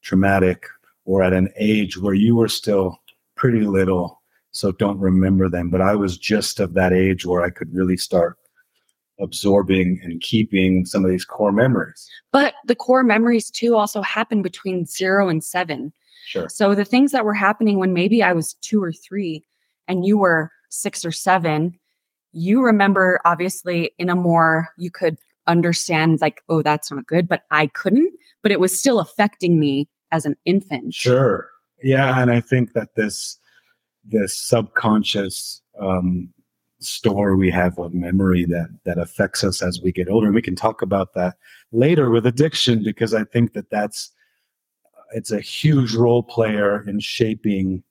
traumatic 0.03 0.67
or 1.05 1.23
at 1.23 1.33
an 1.33 1.51
age 1.59 1.99
where 1.99 2.15
you 2.15 2.37
were 2.37 2.49
still 2.49 3.01
pretty 3.37 3.63
little, 3.63 4.23
so 4.53 4.73
don't 4.73 4.99
remember 4.99 5.49
them. 5.49 5.69
But 5.69 5.81
I 5.81 5.95
was 5.95 6.17
just 6.17 6.61
of 6.61 6.75
that 6.75 6.93
age 6.93 7.27
where 7.27 7.43
I 7.43 7.51
could 7.51 7.75
really 7.75 7.97
start 7.97 8.39
absorbing 9.21 10.01
and 10.03 10.21
keeping 10.21 10.87
some 10.87 11.05
of 11.05 11.11
these 11.11 11.25
core 11.25 11.53
memories. 11.53 12.09
But 12.33 12.55
the 12.67 12.75
core 12.75 13.05
memories 13.05 13.51
too 13.51 13.77
also 13.77 14.01
happen 14.03 14.43
between 14.43 14.87
zero 14.87 15.29
and 15.29 15.45
seven. 15.45 15.93
Sure. 16.27 16.49
So 16.49 16.75
the 16.75 16.85
things 16.85 17.13
that 17.13 17.25
were 17.25 17.35
happening 17.35 17.79
when 17.79 17.93
maybe 17.93 18.23
I 18.23 18.33
was 18.33 18.55
two 18.55 18.83
or 18.83 18.93
three 18.93 19.45
and 19.87 20.07
you 20.07 20.19
were 20.19 20.51
six 20.71 21.05
or 21.05 21.13
seven, 21.13 21.79
you 22.33 22.63
remember 22.63 23.21
obviously 23.25 23.91
in 23.99 24.09
a 24.09 24.17
more, 24.17 24.71
you 24.79 24.91
could 24.91 25.19
understand 25.47 26.21
like, 26.21 26.43
oh, 26.49 26.63
that's 26.63 26.91
not 26.91 27.07
good, 27.07 27.29
but 27.29 27.43
I 27.51 27.67
couldn't, 27.69 28.13
but 28.43 28.53
it 28.53 28.61
was 28.61 28.79
still 28.79 29.01
affecting 29.01 29.59
me 29.59 29.89
as 30.11 30.27
an 30.27 30.37
infant. 30.45 30.95
Sure. 30.95 31.49
Yeah. 31.83 32.21
And 32.21 32.31
I 32.31 32.41
think 32.41 32.73
that 32.75 32.95
this, 32.97 33.39
this 34.05 34.37
subconscious, 34.37 35.63
um, 35.81 36.33
store 36.85 37.37
we 37.37 37.51
have 37.51 37.79
of 37.79 37.95
memory 37.95 38.45
that 38.45 38.69
that 38.85 38.99
affects 38.99 39.45
us 39.45 39.63
as 39.63 39.81
we 39.83 39.93
get 39.93 40.09
older 40.09 40.27
and 40.27 40.35
we 40.35 40.43
can 40.43 40.57
talk 40.57 40.83
about 40.83 41.15
that 41.15 41.37
later 41.71 42.11
with 42.11 42.27
addiction 42.27 42.83
because 42.83 43.15
i 43.15 43.25
think 43.25 43.53
that 43.53 43.71
that's 43.71 44.11
it's 45.15 45.31
a 45.31 45.41
huge 45.41 45.95
role 45.95 46.23
player 46.23 46.87
in 46.89 46.99
shaping 46.99 47.83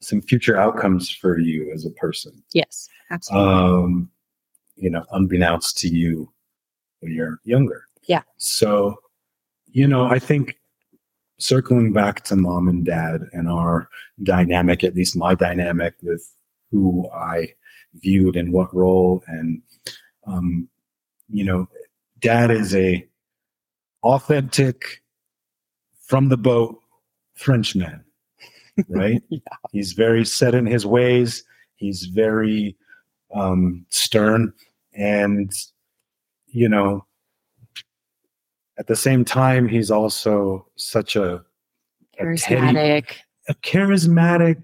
some 0.00 0.20
future 0.20 0.56
outcomes 0.56 1.10
for 1.10 1.38
you 1.38 1.70
as 1.72 1.84
a 1.84 1.90
person 1.90 2.32
yes 2.52 2.88
absolutely 3.10 3.52
um 3.52 4.10
you 4.76 4.90
know 4.90 5.04
unbeknownst 5.12 5.76
to 5.78 5.88
you 5.88 6.32
when 7.04 7.12
you're 7.12 7.38
younger. 7.44 7.86
Yeah. 8.08 8.22
So 8.38 8.98
you 9.74 9.86
know 9.86 10.06
i 10.06 10.18
think 10.18 10.56
circling 11.38 11.92
back 11.92 12.24
to 12.24 12.36
mom 12.36 12.68
and 12.68 12.86
dad 12.86 13.28
and 13.32 13.48
our 13.48 13.88
dynamic 14.22 14.82
at 14.82 14.94
least 14.94 15.16
my 15.16 15.34
dynamic 15.34 15.94
with 16.00 16.32
who 16.70 17.06
i 17.12 17.52
viewed 17.94 18.36
in 18.36 18.52
what 18.52 18.74
role 18.74 19.22
and 19.26 19.60
um, 20.26 20.68
you 21.28 21.44
know 21.44 21.68
dad 22.20 22.50
is 22.50 22.74
a 22.74 23.06
authentic 24.04 25.02
from 26.00 26.28
the 26.28 26.36
boat 26.36 26.78
frenchman 27.34 28.02
right? 28.88 29.22
Yeah. 29.28 29.38
he's 29.70 29.92
very 29.92 30.24
set 30.24 30.52
in 30.52 30.66
his 30.66 30.84
ways. 30.84 31.44
He's 31.76 32.06
very 32.06 32.76
um, 33.32 33.86
stern 33.90 34.52
and 34.94 35.52
you 36.54 36.68
know 36.68 37.04
at 38.78 38.86
the 38.86 38.96
same 38.96 39.24
time 39.24 39.68
he's 39.68 39.90
also 39.90 40.66
such 40.76 41.16
a 41.16 41.44
charismatic 42.18 42.38
a, 42.38 43.02
teddy, 43.02 43.06
a 43.48 43.54
charismatic 43.56 44.62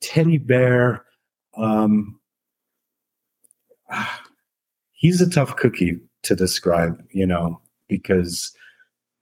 teddy 0.00 0.38
bear 0.38 1.04
um, 1.56 2.20
he's 4.92 5.20
a 5.20 5.30
tough 5.30 5.56
cookie 5.56 5.98
to 6.22 6.36
describe, 6.36 7.02
you 7.10 7.26
know, 7.26 7.60
because 7.88 8.52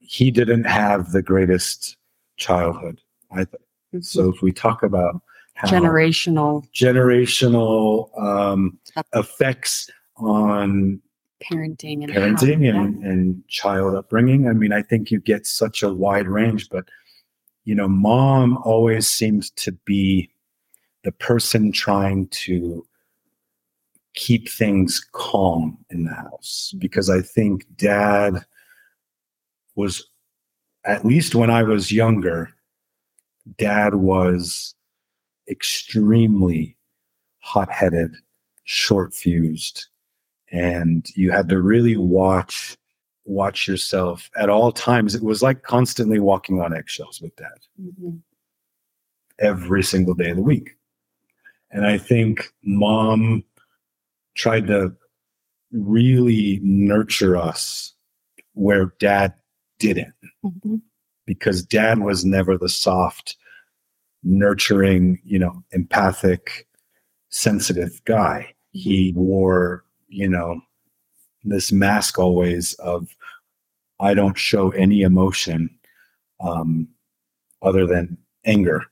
he 0.00 0.30
didn't 0.30 0.64
have 0.64 1.12
the 1.12 1.22
greatest 1.22 1.96
childhood. 2.36 3.00
I 3.30 3.36
th- 3.36 3.48
mm-hmm. 3.48 4.00
so 4.00 4.28
if 4.30 4.42
we 4.42 4.52
talk 4.52 4.82
about 4.82 5.20
generational 5.66 6.64
generational 6.72 8.10
um, 8.20 8.78
effects 9.14 9.90
on 10.16 11.00
parenting 11.42 12.04
and 12.04 12.12
parenting 12.12 12.72
how, 12.72 12.82
and, 12.82 13.00
yeah. 13.00 13.08
and 13.08 13.48
child 13.48 13.94
upbringing, 13.94 14.48
I 14.48 14.52
mean, 14.52 14.72
I 14.72 14.82
think 14.82 15.10
you 15.10 15.20
get 15.20 15.46
such 15.46 15.82
a 15.82 15.92
wide 15.92 16.28
range, 16.28 16.68
but 16.68 16.88
you 17.64 17.74
know, 17.74 17.88
mom 17.88 18.58
always 18.64 19.08
seems 19.08 19.50
to 19.50 19.72
be 19.72 20.30
the 21.04 21.12
person 21.12 21.70
trying 21.70 22.26
to 22.28 22.86
keep 24.14 24.48
things 24.48 25.06
calm 25.12 25.78
in 25.90 26.04
the 26.04 26.14
house 26.14 26.74
because 26.78 27.08
I 27.08 27.20
think 27.20 27.66
dad 27.76 28.44
was, 29.76 30.08
at 30.84 31.04
least 31.04 31.34
when 31.34 31.50
I 31.50 31.62
was 31.62 31.92
younger, 31.92 32.50
dad 33.58 33.94
was 33.94 34.74
extremely 35.48 36.76
hot 37.40 37.70
headed, 37.70 38.14
short 38.64 39.14
fused, 39.14 39.86
and 40.52 41.06
you 41.14 41.30
had 41.30 41.48
to 41.48 41.60
really 41.60 41.96
watch 41.96 42.76
watch 43.24 43.68
yourself 43.68 44.30
at 44.36 44.48
all 44.48 44.72
times 44.72 45.14
it 45.14 45.22
was 45.22 45.42
like 45.42 45.62
constantly 45.62 46.18
walking 46.18 46.60
on 46.62 46.74
eggshells 46.74 47.20
with 47.20 47.34
dad 47.36 47.48
mm-hmm. 47.80 48.16
every 49.38 49.82
single 49.82 50.14
day 50.14 50.30
of 50.30 50.36
the 50.36 50.42
week 50.42 50.70
and 51.70 51.86
i 51.86 51.98
think 51.98 52.50
mom 52.64 53.44
tried 54.34 54.66
to 54.66 54.90
really 55.72 56.60
nurture 56.62 57.36
us 57.36 57.94
where 58.54 58.92
dad 58.98 59.34
didn't. 59.78 60.14
Mm-hmm. 60.44 60.76
Because 61.26 61.62
dad 61.62 61.98
was 62.00 62.24
never 62.24 62.56
the 62.56 62.68
soft, 62.68 63.36
nurturing, 64.22 65.20
you 65.24 65.38
know, 65.38 65.62
empathic, 65.72 66.66
sensitive 67.28 68.00
guy. 68.06 68.54
He 68.70 69.12
wore, 69.14 69.84
you 70.08 70.28
know, 70.28 70.60
this 71.44 71.72
mask 71.72 72.18
always 72.18 72.74
of 72.74 73.08
I 74.00 74.14
don't 74.14 74.38
show 74.38 74.70
any 74.70 75.02
emotion 75.02 75.70
um, 76.40 76.88
other 77.62 77.86
than 77.86 78.16
anger. 78.44 78.84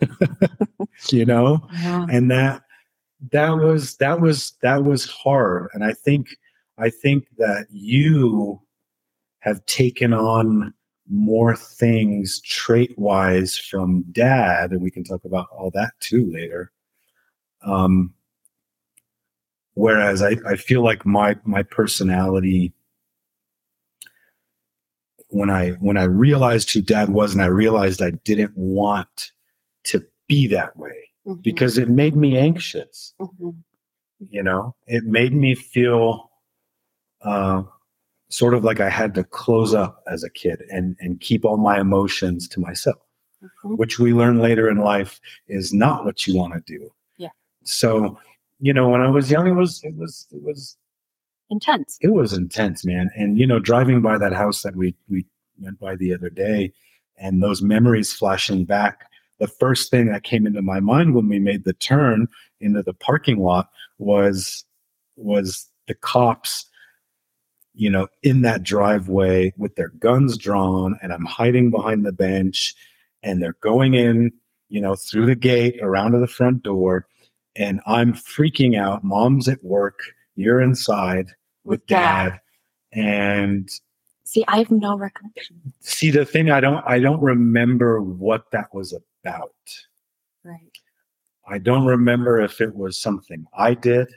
you 1.10 1.24
know? 1.24 1.66
Yeah. 1.72 2.06
And 2.10 2.30
that 2.30 2.62
that 3.32 3.50
was 3.50 3.96
that 3.96 4.20
was 4.20 4.52
that 4.62 4.84
was 4.84 5.06
hard 5.06 5.68
and 5.72 5.84
i 5.84 5.92
think 5.92 6.28
i 6.78 6.90
think 6.90 7.26
that 7.38 7.66
you 7.70 8.60
have 9.40 9.64
taken 9.66 10.12
on 10.12 10.72
more 11.08 11.56
things 11.56 12.40
trait 12.42 12.96
wise 12.98 13.56
from 13.56 14.04
dad 14.12 14.70
and 14.72 14.82
we 14.82 14.90
can 14.90 15.04
talk 15.04 15.24
about 15.24 15.46
all 15.50 15.70
that 15.70 15.92
too 16.00 16.30
later 16.32 16.70
um 17.64 18.12
whereas 19.76 20.22
i 20.22 20.36
i 20.46 20.56
feel 20.56 20.82
like 20.82 21.06
my 21.06 21.36
my 21.44 21.62
personality 21.62 22.72
when 25.28 25.48
i 25.48 25.70
when 25.80 25.96
i 25.96 26.04
realized 26.04 26.70
who 26.70 26.82
dad 26.82 27.08
was 27.08 27.32
and 27.32 27.42
i 27.42 27.46
realized 27.46 28.02
i 28.02 28.10
didn't 28.24 28.52
want 28.56 29.32
to 29.84 30.04
be 30.28 30.46
that 30.48 30.76
way 30.76 31.06
mm-hmm. 31.26 31.40
because 31.40 31.78
it 31.78 31.88
made 31.88 32.16
me 32.16 32.36
anxious. 32.36 33.14
Mm-hmm. 33.20 33.50
You 34.30 34.42
know, 34.42 34.74
it 34.86 35.04
made 35.04 35.34
me 35.34 35.54
feel 35.54 36.30
uh, 37.22 37.62
sort 38.30 38.54
of 38.54 38.64
like 38.64 38.80
I 38.80 38.88
had 38.88 39.14
to 39.14 39.24
close 39.24 39.74
up 39.74 40.02
as 40.10 40.24
a 40.24 40.30
kid 40.30 40.62
and 40.70 40.96
and 41.00 41.20
keep 41.20 41.44
all 41.44 41.58
my 41.58 41.80
emotions 41.80 42.48
to 42.48 42.60
myself, 42.60 42.96
mm-hmm. 43.42 43.76
which 43.76 43.98
we 43.98 44.14
learn 44.14 44.40
later 44.40 44.70
in 44.70 44.78
life 44.78 45.20
is 45.48 45.72
not 45.72 46.04
what 46.04 46.26
you 46.26 46.36
want 46.36 46.54
to 46.54 46.60
do. 46.60 46.90
Yeah. 47.18 47.28
So, 47.64 48.18
you 48.60 48.72
know, 48.72 48.88
when 48.88 49.00
I 49.00 49.10
was 49.10 49.30
young, 49.30 49.46
it 49.46 49.54
was 49.54 49.80
it 49.82 49.96
was 49.96 50.26
it 50.30 50.42
was 50.42 50.76
intense. 51.50 51.98
It 52.00 52.12
was 52.12 52.32
intense, 52.32 52.84
man. 52.84 53.10
And 53.16 53.38
you 53.38 53.46
know, 53.46 53.58
driving 53.58 54.02
by 54.02 54.18
that 54.18 54.32
house 54.32 54.62
that 54.62 54.76
we 54.76 54.94
we 55.08 55.26
went 55.58 55.78
by 55.78 55.96
the 55.96 56.14
other 56.14 56.30
day, 56.30 56.72
and 57.16 57.42
those 57.42 57.62
memories 57.62 58.12
flashing 58.12 58.64
back 58.64 59.06
the 59.38 59.46
first 59.46 59.90
thing 59.90 60.06
that 60.06 60.22
came 60.22 60.46
into 60.46 60.62
my 60.62 60.80
mind 60.80 61.14
when 61.14 61.28
we 61.28 61.38
made 61.38 61.64
the 61.64 61.72
turn 61.74 62.28
into 62.60 62.82
the 62.82 62.94
parking 62.94 63.38
lot 63.38 63.68
was 63.98 64.64
was 65.16 65.68
the 65.88 65.94
cops 65.94 66.66
you 67.74 67.90
know 67.90 68.08
in 68.22 68.42
that 68.42 68.62
driveway 68.62 69.52
with 69.56 69.74
their 69.76 69.90
guns 70.00 70.36
drawn 70.36 70.98
and 71.02 71.12
i'm 71.12 71.24
hiding 71.24 71.70
behind 71.70 72.04
the 72.04 72.12
bench 72.12 72.74
and 73.22 73.42
they're 73.42 73.56
going 73.60 73.94
in 73.94 74.32
you 74.68 74.80
know 74.80 74.94
through 74.94 75.26
the 75.26 75.34
gate 75.34 75.78
around 75.82 76.12
to 76.12 76.18
the 76.18 76.26
front 76.26 76.62
door 76.62 77.06
and 77.58 77.80
i'm 77.86 78.12
freaking 78.12 78.78
out 78.78 79.02
mom's 79.04 79.48
at 79.48 79.62
work 79.64 79.98
you're 80.34 80.60
inside 80.60 81.26
with, 81.64 81.80
With 81.80 81.86
dad. 81.86 82.30
dad 82.30 82.40
and 82.92 83.68
See, 84.24 84.44
I 84.48 84.58
have 84.58 84.70
no 84.72 84.96
recollection. 84.98 85.60
see 85.80 86.10
the 86.10 86.24
thing 86.24 86.50
i 86.50 86.60
don't 86.60 86.82
i 86.86 86.98
don't 86.98 87.20
remember 87.22 88.00
what 88.02 88.50
that 88.52 88.66
was 88.74 88.92
about 89.24 89.50
Right. 90.44 90.70
i 91.48 91.58
don't 91.58 91.86
remember 91.86 92.40
if 92.40 92.60
it 92.60 92.74
was 92.74 92.98
something 92.98 93.46
i 93.56 93.74
did 93.74 94.08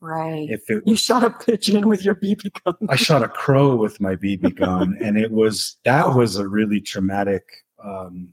Right. 0.00 0.48
if 0.48 0.70
it 0.70 0.84
you 0.86 0.94
shot 0.94 1.24
a 1.24 1.30
pigeon 1.30 1.88
with 1.88 2.04
your 2.04 2.14
BB 2.14 2.52
gun. 2.64 2.76
i 2.88 2.94
shot 2.94 3.24
a 3.24 3.28
crow 3.28 3.74
with 3.74 4.00
my 4.00 4.14
bb 4.14 4.54
gun 4.64 4.96
and 5.02 5.18
it 5.18 5.30
was 5.32 5.76
that 5.84 6.14
was 6.14 6.36
a 6.36 6.46
really 6.48 6.80
traumatic 6.80 7.42
um 7.84 8.28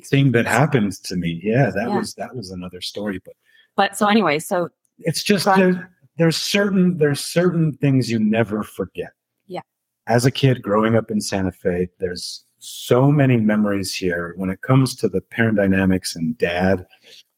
thing 0.00 0.32
that 0.32 0.46
happened 0.46 0.92
to 1.04 1.16
me 1.16 1.40
yeah 1.42 1.70
that 1.70 1.88
Yeah. 1.88 1.98
was 1.98 2.14
that 2.14 2.34
was 2.34 2.50
another 2.50 2.80
story 2.80 3.20
but 3.24 3.34
But 3.76 3.96
so 3.96 4.06
anyway, 4.06 4.38
so 4.38 4.68
it's 4.98 5.22
just 5.22 5.44
there, 5.44 5.90
there's 6.16 6.36
certain 6.36 6.96
there's 6.98 7.20
certain 7.20 7.72
things 7.74 8.10
you 8.10 8.18
never 8.18 8.62
forget 8.62 9.12
Yeah. 9.46 9.60
as 10.06 10.24
a 10.26 10.30
kid 10.30 10.62
growing 10.62 10.96
up 10.96 11.10
in 11.10 11.20
santa 11.20 11.52
fe 11.52 11.88
there's 11.98 12.44
so 12.58 13.12
many 13.12 13.36
memories 13.36 13.94
here 13.94 14.32
when 14.36 14.48
it 14.50 14.62
comes 14.62 14.96
to 14.96 15.08
the 15.08 15.20
parent 15.20 15.56
dynamics 15.56 16.16
and 16.16 16.36
dad 16.38 16.86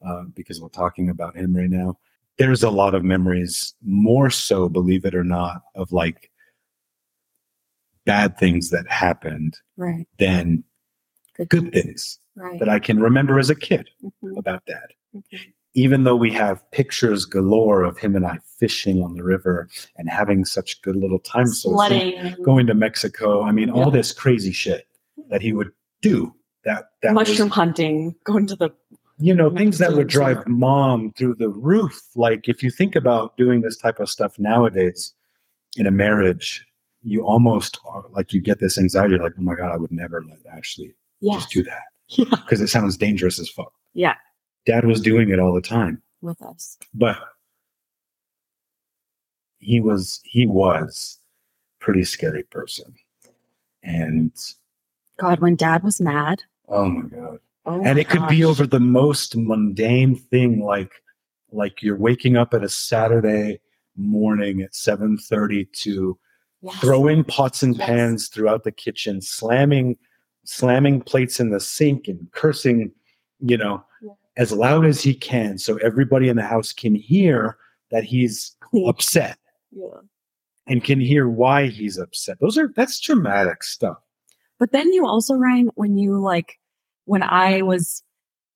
uh, 0.06 0.22
because 0.34 0.60
we're 0.60 0.68
talking 0.68 1.10
about 1.10 1.36
him 1.36 1.54
right 1.56 1.70
now 1.70 1.98
there's 2.38 2.62
a 2.62 2.70
lot 2.70 2.94
of 2.94 3.02
memories 3.02 3.74
more 3.84 4.30
so 4.30 4.68
believe 4.68 5.04
it 5.04 5.14
or 5.14 5.24
not 5.24 5.62
of 5.74 5.90
like 5.92 6.30
bad 8.04 8.38
things 8.38 8.70
that 8.70 8.88
happened 8.88 9.58
right. 9.76 10.06
than 10.18 10.64
good 11.46 11.72
things 11.72 12.18
Right. 12.36 12.58
that 12.60 12.68
i 12.68 12.78
can 12.78 13.00
remember 13.00 13.38
as 13.38 13.50
a 13.50 13.54
kid 13.54 13.88
Mhm, 14.02 14.36
about 14.38 14.64
dad 14.66 14.88
mhm. 15.14 15.22
even 15.74 16.04
though 16.04 16.16
we 16.16 16.32
have 16.32 16.68
pictures 16.72 17.24
galore 17.24 17.82
of 17.84 17.98
him 17.98 18.14
and 18.16 18.24
I 18.26 18.38
fishing 18.58 19.02
on 19.02 19.14
the 19.14 19.22
river 19.22 19.68
and 19.96 20.08
having 20.10 20.44
such 20.44 20.82
good 20.82 20.96
little 20.96 21.20
time 21.20 21.46
so 21.46 21.70
Sledding. 21.72 22.34
going 22.42 22.66
to 22.66 22.74
Mexico, 22.74 23.42
I 23.42 23.52
mean, 23.52 23.70
all 23.70 23.88
this 23.92 24.10
crazy 24.12 24.50
shit 24.50 24.88
that 25.30 25.40
he 25.42 25.52
would 25.52 25.70
do. 26.02 26.34
That 26.64 26.90
that 27.02 27.14
mushroom 27.14 27.48
was, 27.48 27.54
hunting, 27.56 28.16
going 28.24 28.46
to 28.48 28.56
the 28.56 28.70
you 29.20 29.32
know, 29.34 29.48
things 29.50 29.78
that 29.78 29.92
would 29.92 30.08
drive 30.08 30.44
mom 30.48 31.12
through 31.16 31.36
the 31.36 31.48
roof. 31.50 32.00
Like 32.16 32.48
if 32.48 32.62
you 32.64 32.70
think 32.70 32.96
about 32.96 33.36
doing 33.36 33.60
this 33.60 33.76
type 33.76 34.00
of 34.00 34.08
stuff 34.08 34.36
nowadays 34.40 35.14
in 35.76 35.86
a 35.86 35.92
marriage, 35.92 36.66
you 37.02 37.24
almost 37.24 37.78
are, 37.84 38.04
like 38.10 38.32
you 38.32 38.40
get 38.40 38.58
this 38.58 38.76
anxiety, 38.78 39.16
like, 39.18 39.34
oh 39.38 39.42
my 39.42 39.54
god, 39.54 39.70
I 39.72 39.76
would 39.76 39.92
never 39.92 40.24
let 40.28 40.40
Ashley 40.52 40.94
yeah, 41.20 41.34
just 41.34 41.50
do 41.50 41.62
that 41.62 41.82
yeah, 42.08 42.24
because 42.30 42.60
it 42.60 42.68
sounds 42.68 42.96
dangerous 42.96 43.38
as 43.38 43.48
fuck. 43.48 43.72
yeah, 43.94 44.14
Dad 44.66 44.84
was 44.84 45.00
doing 45.00 45.30
it 45.30 45.38
all 45.38 45.52
the 45.54 45.60
time. 45.60 46.02
with 46.22 46.40
us. 46.42 46.76
but 46.94 47.16
he 49.58 49.80
was 49.80 50.20
he 50.24 50.46
was 50.46 51.18
pretty 51.80 52.04
scary 52.04 52.42
person 52.44 52.94
and 53.82 54.32
God, 55.18 55.40
when 55.40 55.56
Dad 55.56 55.82
was 55.82 56.00
mad, 56.00 56.42
oh 56.68 56.86
my 56.88 57.08
god 57.08 57.38
oh 57.66 57.74
and 57.84 57.94
my 57.96 58.00
it 58.00 58.08
could 58.08 58.26
be 58.28 58.44
over 58.44 58.66
the 58.66 58.80
most 58.80 59.36
mundane 59.36 60.14
thing 60.16 60.60
like 60.64 60.92
like 61.50 61.82
you're 61.82 61.96
waking 61.96 62.36
up 62.36 62.52
at 62.54 62.62
a 62.62 62.68
saturday 62.68 63.60
morning 63.96 64.62
at 64.62 64.72
7.30 64.72 65.70
to 65.72 66.18
Yes. 66.60 66.74
throwing 66.80 67.22
pots 67.24 67.62
and 67.62 67.76
Yes. 67.76 67.86
pans 67.86 68.28
throughout 68.28 68.64
the 68.64 68.72
kitchen 68.72 69.20
slamming 69.20 69.96
slamming 70.50 70.98
plates 71.02 71.40
in 71.40 71.50
the 71.50 71.60
sink 71.60 72.08
and 72.08 72.26
cursing 72.32 72.90
you 73.40 73.56
know 73.56 73.84
Yeah. 74.02 74.10
as 74.38 74.50
loud 74.50 74.86
as 74.86 75.02
he 75.02 75.12
can 75.14 75.58
so 75.58 75.76
everybody 75.76 76.30
in 76.30 76.36
the 76.36 76.42
house 76.42 76.72
can 76.72 76.94
hear 76.94 77.58
that 77.90 78.02
he's 78.04 78.56
upset 78.86 79.36
Yeah. 79.72 80.00
and 80.66 80.82
can 80.82 81.00
hear 81.00 81.28
why 81.28 81.66
he's 81.66 81.98
upset. 81.98 82.38
Those 82.40 82.56
are 82.56 82.72
that's 82.74 82.98
dramatic 82.98 83.62
stuff. 83.62 83.98
But 84.58 84.72
then 84.72 84.90
you 84.92 85.06
also, 85.06 85.34
Ryan, 85.34 85.70
when 85.74 85.98
you 85.98 86.18
like, 86.18 86.58
when 87.04 87.22
I 87.22 87.62
was 87.62 88.02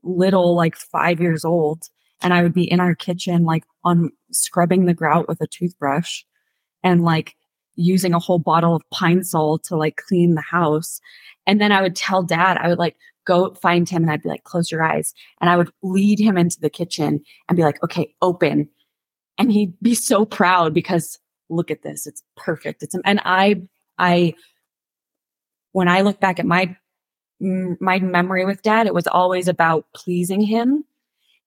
little, 0.02 0.56
like 0.56 0.74
five 0.76 1.20
years 1.20 1.44
old, 1.44 1.84
and 2.22 2.32
I 2.34 2.42
would 2.42 2.54
be 2.54 2.70
in 2.70 2.80
our 2.80 2.94
kitchen, 2.94 3.44
like 3.44 3.64
on 3.84 4.10
scrubbing 4.32 4.86
the 4.86 4.94
grout 4.94 5.28
with 5.28 5.40
a 5.40 5.46
toothbrush 5.46 6.22
and 6.82 7.04
like 7.04 7.36
using 7.74 8.14
a 8.14 8.18
whole 8.18 8.38
bottle 8.38 8.76
of 8.76 8.82
pine 8.90 9.24
sol 9.24 9.58
to 9.58 9.76
like 9.76 9.96
clean 9.96 10.34
the 10.34 10.42
house. 10.42 11.00
And 11.46 11.60
then 11.60 11.72
I 11.72 11.82
would 11.82 11.96
tell 11.96 12.22
dad, 12.22 12.58
I 12.58 12.68
would 12.68 12.78
like 12.78 12.96
go 13.24 13.54
find 13.54 13.88
him 13.88 14.02
and 14.02 14.10
I'd 14.10 14.22
be 14.22 14.28
like, 14.28 14.44
close 14.44 14.70
your 14.70 14.82
eyes. 14.82 15.14
And 15.40 15.48
I 15.48 15.56
would 15.56 15.70
lead 15.82 16.18
him 16.18 16.36
into 16.36 16.60
the 16.60 16.70
kitchen 16.70 17.22
and 17.48 17.56
be 17.56 17.62
like, 17.62 17.82
okay, 17.82 18.14
open. 18.20 18.68
And 19.38 19.52
he'd 19.52 19.74
be 19.80 19.94
so 19.94 20.24
proud 20.24 20.74
because 20.74 21.18
look 21.48 21.70
at 21.70 21.82
this. 21.82 22.06
It's 22.06 22.22
perfect. 22.36 22.82
It's, 22.82 22.94
and 23.04 23.20
I, 23.24 23.62
I, 23.98 24.34
when 25.72 25.88
I 25.88 26.02
look 26.02 26.20
back 26.20 26.38
at 26.38 26.46
my 26.46 26.76
my 27.42 27.98
memory 27.98 28.44
with 28.44 28.62
dad, 28.62 28.86
it 28.86 28.94
was 28.94 29.08
always 29.08 29.48
about 29.48 29.86
pleasing 29.96 30.40
him 30.40 30.84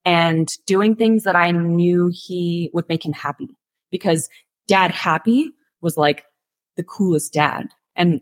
and 0.03 0.51
doing 0.65 0.95
things 0.95 1.23
that 1.23 1.37
I 1.37 1.51
knew 1.51 2.11
he 2.13 2.69
would 2.73 2.89
make 2.89 3.05
him 3.05 3.13
happy 3.13 3.47
because 3.91 4.27
dad 4.67 4.91
happy 4.91 5.51
was 5.85 5.95
like 5.95 6.25
the 6.75 6.83
coolest 6.83 7.31
dad. 7.31 7.69
And 7.95 8.19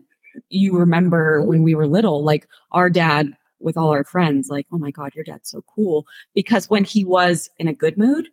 you 0.50 0.78
remember 0.78 1.42
when 1.42 1.64
we 1.64 1.74
were 1.74 1.88
little, 1.88 2.24
like 2.24 2.48
our 2.74 2.90
dad 2.92 3.36
with 3.60 3.78
all 3.78 3.90
our 3.90 4.04
friends, 4.04 4.50
like, 4.50 4.68
oh 4.72 4.78
my 4.78 4.92
God, 4.92 5.16
your 5.16 5.24
dad's 5.24 5.50
so 5.50 5.64
cool. 5.74 6.06
Because 6.36 6.70
when 6.70 6.84
he 6.84 7.04
was 7.06 7.50
in 7.58 7.68
a 7.68 7.74
good 7.74 7.98
mood 7.98 8.28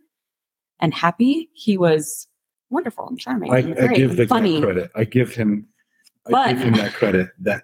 and 0.81 0.93
happy, 0.93 1.49
he 1.55 1.79
was 1.79 2.27
wonderful 2.69 3.09
and 3.09 3.19
charming. 3.19 3.53
I, 3.53 3.59
and 3.59 3.79
I 3.79 3.95
give 3.95 4.17
the 4.17 4.27
funny. 4.27 4.61
credit. 4.61 4.91
I 4.95 5.05
give 5.05 5.35
him 5.35 5.67
I 6.27 6.31
But- 6.31 6.49
give 6.49 6.59
him 6.63 6.75
that 6.75 6.93
credit 6.93 7.29
that 7.39 7.63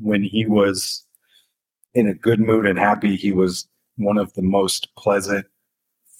when 0.00 0.22
he 0.24 0.46
was 0.46 1.04
in 1.94 2.08
a 2.08 2.14
good 2.14 2.40
mood 2.40 2.66
and 2.66 2.78
happy, 2.78 3.16
he 3.16 3.32
was 3.32 3.68
one 3.96 4.16
of 4.16 4.32
the 4.32 4.42
most 4.42 4.88
pleasant, 4.96 5.46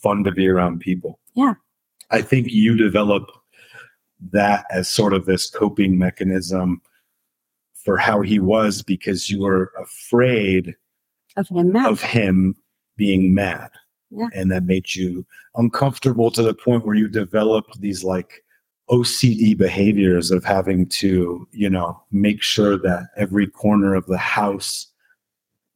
fun 0.02 0.22
to 0.24 0.32
be 0.32 0.46
around 0.46 0.80
people. 0.80 1.18
Yeah. 1.34 1.54
I 2.10 2.20
think 2.20 2.48
you 2.50 2.76
develop 2.76 3.30
that 4.32 4.66
as 4.70 4.88
sort 4.88 5.12
of 5.14 5.26
this 5.26 5.48
coping 5.50 5.98
mechanism 5.98 6.80
for 7.74 7.96
how 7.96 8.20
he 8.20 8.38
was 8.38 8.82
because 8.82 9.30
you 9.30 9.40
were 9.40 9.72
afraid 9.80 10.74
Of 11.36 11.48
him 11.48 11.72
now. 11.72 11.88
of 11.90 12.02
him 12.02 12.54
being 12.96 13.32
mad. 13.34 13.70
Yeah. 14.10 14.26
And 14.34 14.50
that 14.50 14.64
made 14.64 14.94
you 14.94 15.24
uncomfortable 15.54 16.30
to 16.32 16.42
the 16.42 16.52
point 16.54 16.84
where 16.84 16.96
you 16.96 17.08
developed 17.08 17.80
these 17.80 18.02
like 18.04 18.44
OCD 18.90 19.56
behaviors 19.56 20.30
of 20.32 20.44
having 20.44 20.86
to, 20.88 21.46
you 21.52 21.70
know, 21.70 22.02
make 22.10 22.42
sure 22.42 22.76
that 22.78 23.06
every 23.16 23.46
corner 23.46 23.94
of 23.94 24.04
the 24.06 24.18
house 24.18 24.88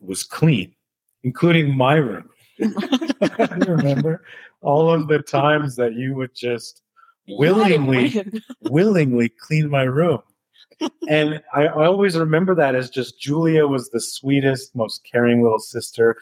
was 0.01 0.25
clean, 0.25 0.75
including 1.23 1.75
my 1.77 1.95
room. 1.95 2.29
I 2.61 3.57
remember 3.67 4.25
all 4.61 4.91
of 4.93 5.07
the 5.09 5.21
times 5.21 5.77
that 5.77 5.95
you 5.95 6.15
would 6.17 6.35
just 6.35 6.83
willingly 7.29 8.25
willingly 8.63 9.29
clean 9.29 9.71
my 9.71 9.83
room. 9.83 10.21
And 11.09 11.41
I, 11.55 11.67
I 11.67 11.87
always 11.87 12.19
remember 12.19 12.55
that 12.57 12.75
as 12.75 12.91
just 12.91 13.21
Julia 13.21 13.67
was 13.67 13.91
the 13.91 14.01
sweetest, 14.01 14.75
most 14.75 15.07
caring 15.11 15.41
little 15.43 15.61
sister 15.61 16.17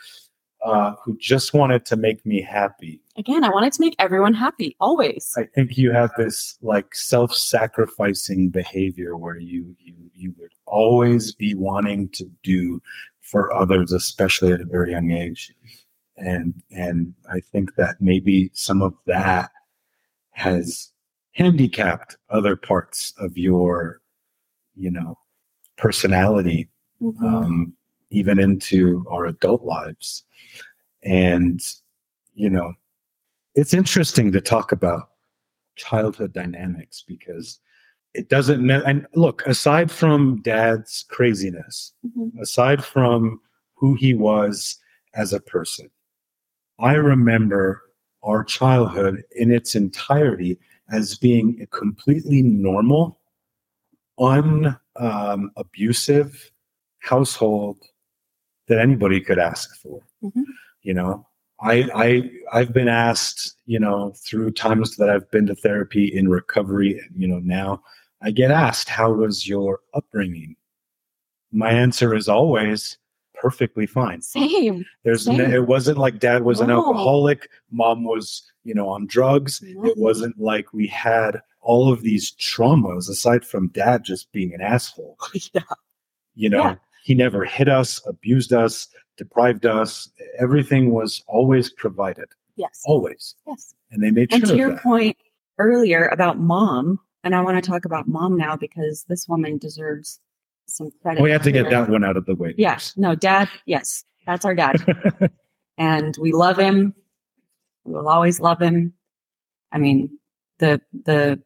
uh, 0.65 0.95
who 1.03 1.17
just 1.19 1.55
wanted 1.55 1.85
to 1.87 1.97
make 1.97 2.25
me 2.25 2.41
happy. 2.41 3.01
Again, 3.17 3.45
I 3.45 3.51
wanted 3.51 3.73
to 3.75 3.81
make 3.81 3.97
everyone 3.99 4.35
happy 4.35 4.77
always. 4.81 5.33
I 5.37 5.45
think 5.45 5.77
you 5.77 5.91
have 5.91 6.11
this 6.17 6.57
like 6.63 6.95
self-sacrificing 6.95 8.51
behavior 8.51 9.17
where 9.17 9.39
you 9.39 9.75
you 9.81 9.95
you 10.15 10.35
would 10.39 10.53
always 10.67 11.35
be 11.35 11.55
wanting 11.55 12.09
to 12.11 12.31
do 12.43 12.81
for 13.21 13.53
others, 13.53 13.93
especially 13.93 14.53
at 14.53 14.61
a 14.61 14.67
very 14.67 14.93
young 14.93 15.11
age. 15.11 15.53
And 16.17 16.55
and 16.71 17.15
I 17.33 17.41
think 17.41 17.75
that 17.75 17.97
maybe 18.01 18.51
some 18.55 18.83
of 18.83 18.95
that 19.07 19.51
has 20.31 20.92
handicapped 21.33 22.17
other 22.31 22.57
parts 22.57 23.13
of 23.19 23.37
your, 23.37 24.01
you 24.77 24.91
know, 24.91 25.19
personality 25.77 26.69
Mhm. 27.01 27.23
um, 27.23 27.77
even 28.11 28.39
into 28.39 29.05
our 29.09 29.27
adult 29.27 29.63
lives. 29.63 30.25
And, 31.03 31.61
you 32.35 32.51
know, 32.51 32.75
it's 33.55 33.75
interesting 33.75 34.31
to 34.33 34.41
talk 34.41 34.73
about 34.73 35.11
childhood 35.77 36.33
dynamics 36.33 37.03
because 37.07 37.59
it 38.15 38.29
doesn't, 38.29 38.65
ne- 38.65 38.85
and 38.85 39.07
look, 39.15 39.43
aside 39.47 39.91
from 39.91 40.41
dad's 40.43 41.05
craziness, 41.09 41.95
Mhm. 42.07 42.39
aside 42.41 42.85
from 42.85 43.41
who 43.75 43.95
he 43.95 44.15
was 44.15 44.79
as 45.15 45.33
a 45.33 45.41
person. 45.41 45.91
I 46.79 46.95
remember 46.95 47.83
our 48.23 48.45
childhood 48.45 49.25
in 49.35 49.51
its 49.51 49.75
entirety 49.75 50.59
as 50.93 51.17
being 51.17 51.59
a 51.63 51.67
completely 51.67 52.43
normal, 52.43 53.19
unabusive 54.21 54.77
um, 56.25 56.41
household 57.01 57.79
that 58.69 58.79
anybody 58.79 59.21
could 59.21 59.39
ask 59.39 59.75
for. 59.77 60.01
Mm-hmm. 60.23 60.43
You 60.83 60.95
know, 60.95 61.27
I, 61.61 61.89
I 61.95 62.31
I've 62.53 62.73
been 62.73 62.89
asked, 62.89 63.57
you 63.67 63.79
know, 63.79 64.13
through 64.17 64.53
times 64.53 64.97
that 64.97 65.09
I've 65.09 65.31
been 65.31 65.47
to 65.47 65.55
therapy 65.55 66.07
in 66.07 66.29
recovery, 66.29 66.99
and 66.99 67.21
you 67.21 67.27
know, 67.27 67.39
now 67.39 67.83
I 68.21 68.31
get 68.31 68.51
asked, 68.51 68.89
how 68.89 69.13
was 69.13 69.49
your 69.49 69.81
upbringing? 69.95 70.57
My 71.51 71.71
answer 71.71 72.15
is 72.15 72.29
always 72.29 72.99
perfectly 73.43 73.87
fine. 73.87 74.23
Same. 74.23 74.85
There's 75.03 75.25
Same. 75.25 75.41
it 75.41 75.67
wasn't 75.67 75.99
like 75.99 76.21
dad 76.21 76.45
was 76.45 76.61
no. 76.61 76.65
an 76.65 76.71
alcoholic, 76.71 77.49
mom 77.73 78.05
was, 78.05 78.49
you 78.63 78.73
know, 78.73 78.89
on 78.89 79.07
drugs. 79.07 79.61
No. 79.65 79.85
It 79.85 79.99
wasn't 79.99 80.39
like 80.39 80.73
we 80.73 80.87
had 80.87 81.41
all 81.61 81.93
of 81.93 82.03
these 82.03 82.33
traumas 82.37 83.09
aside 83.11 83.45
from 83.45 83.67
dad 83.69 84.05
just 84.05 84.31
being 84.31 84.55
an 84.55 84.61
asshole. 84.61 85.19
Yeah. 85.53 85.63
You 86.35 86.49
know, 86.49 86.63
yeah. 86.63 86.75
he 87.05 87.15
never 87.15 87.45
hit 87.45 87.69
us, 87.69 88.01
abused 88.07 88.55
us, 88.55 88.89
deprived 89.19 89.67
us. 89.67 90.09
Everything 90.39 90.93
was 90.93 91.23
always 91.27 91.71
provided. 91.71 92.25
Yes. 92.57 92.81
Always. 92.87 93.35
Yes. 93.47 93.75
And 93.91 94.03
they 94.03 94.11
made 94.11 94.33
and 94.33 94.41
sure. 94.47 94.51
And 94.51 94.51
to 94.51 94.57
your 94.57 94.71
that. 94.71 94.83
point 94.83 95.17
earlier 95.59 96.07
about 96.07 96.39
mom, 96.39 97.01
and 97.23 97.35
I 97.35 97.43
want 97.43 97.63
to 97.63 97.71
talk 97.71 97.85
about 97.85 98.09
mom 98.09 98.37
now 98.37 98.57
because 98.57 99.05
this 99.09 99.29
woman 99.29 99.59
deserves 99.59 100.21
some 100.73 100.91
credit. 101.03 101.23
We 101.23 101.31
have 101.31 101.43
to 101.43 101.53
get 101.53 101.71
that 101.71 101.89
one 101.89 102.05
out 102.05 102.17
of 102.17 102.27
the 102.27 102.35
way. 102.35 102.55
Yes. 102.57 102.95
No, 102.97 103.15
dad. 103.15 103.49
Yes. 103.67 104.05
That's 104.27 104.45
our 104.45 104.55
dad. 104.55 104.77
and 105.79 106.17
we 106.21 106.33
love 106.33 106.59
him. 106.59 106.95
We 107.85 107.95
will 107.95 108.09
always 108.09 108.41
love 108.41 108.61
him. 108.61 108.95
I 109.73 109.79
mean, 109.79 110.19
the, 110.59 110.81
the 111.05 111.41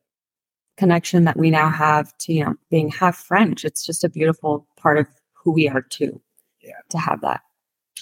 connection 0.76 1.24
that 1.24 1.36
we 1.36 1.50
now 1.50 1.70
have 1.70 2.16
to, 2.18 2.32
you 2.32 2.44
know, 2.44 2.54
being 2.70 2.90
half 2.90 3.16
French, 3.16 3.64
it's 3.64 3.84
just 3.84 4.04
a 4.04 4.08
beautiful 4.08 4.66
part 4.76 4.98
of 4.98 5.06
who 5.32 5.52
we 5.52 5.68
are 5.68 5.82
too. 5.82 6.20
Yeah. 6.62 6.72
To 6.90 6.98
have 6.98 7.20
that. 7.20 7.40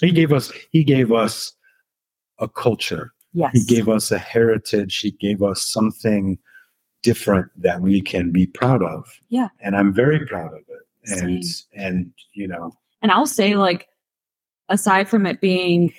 He 0.01 0.11
gave 0.11 0.33
us, 0.33 0.53
he 0.71 0.83
gave 0.83 1.13
us 1.13 1.53
a 2.39 2.49
culture. 2.49 3.13
Yes. 3.33 3.51
He 3.53 3.65
gave 3.65 3.89
us 3.89 4.11
a 4.11 4.19
heritage. 4.19 4.99
He 4.99 5.13
gave 5.13 5.43
us 5.43 5.63
something 5.63 6.39
different 7.03 7.51
that 7.61 7.81
we 7.81 8.01
can 8.01 8.33
be 8.33 8.47
proud 8.47 8.83
of. 8.83 9.07
Yeah. 9.29 9.49
And 9.61 9.77
I'm 9.77 9.93
very 9.93 10.27
proud 10.27 10.53
of 10.53 10.61
it 10.69 10.74
and 11.07 11.45
Same. 11.45 11.67
and 11.75 12.13
you 12.35 12.49
know. 12.49 12.73
And 13.03 13.13
i'll 13.13 13.27
say 13.27 13.55
like 13.55 13.87
aside 14.69 15.09
from 15.09 15.27
it 15.27 15.41
being 15.41 15.93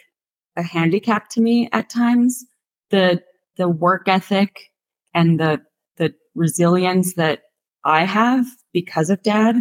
a 0.56 0.63
handicap 0.63 1.30
to 1.30 1.41
me 1.41 1.70
at 1.72 1.89
times 1.89 2.46
the 2.89 3.22
the 3.58 3.70
work 3.70 4.08
ethic 4.08 4.72
and 5.13 5.39
the 5.39 5.62
the 5.98 6.13
resilience 6.34 7.13
that 7.15 7.44
i 7.84 8.04
have 8.04 8.46
because 8.74 9.10
of 9.10 9.22
dad 9.24 9.58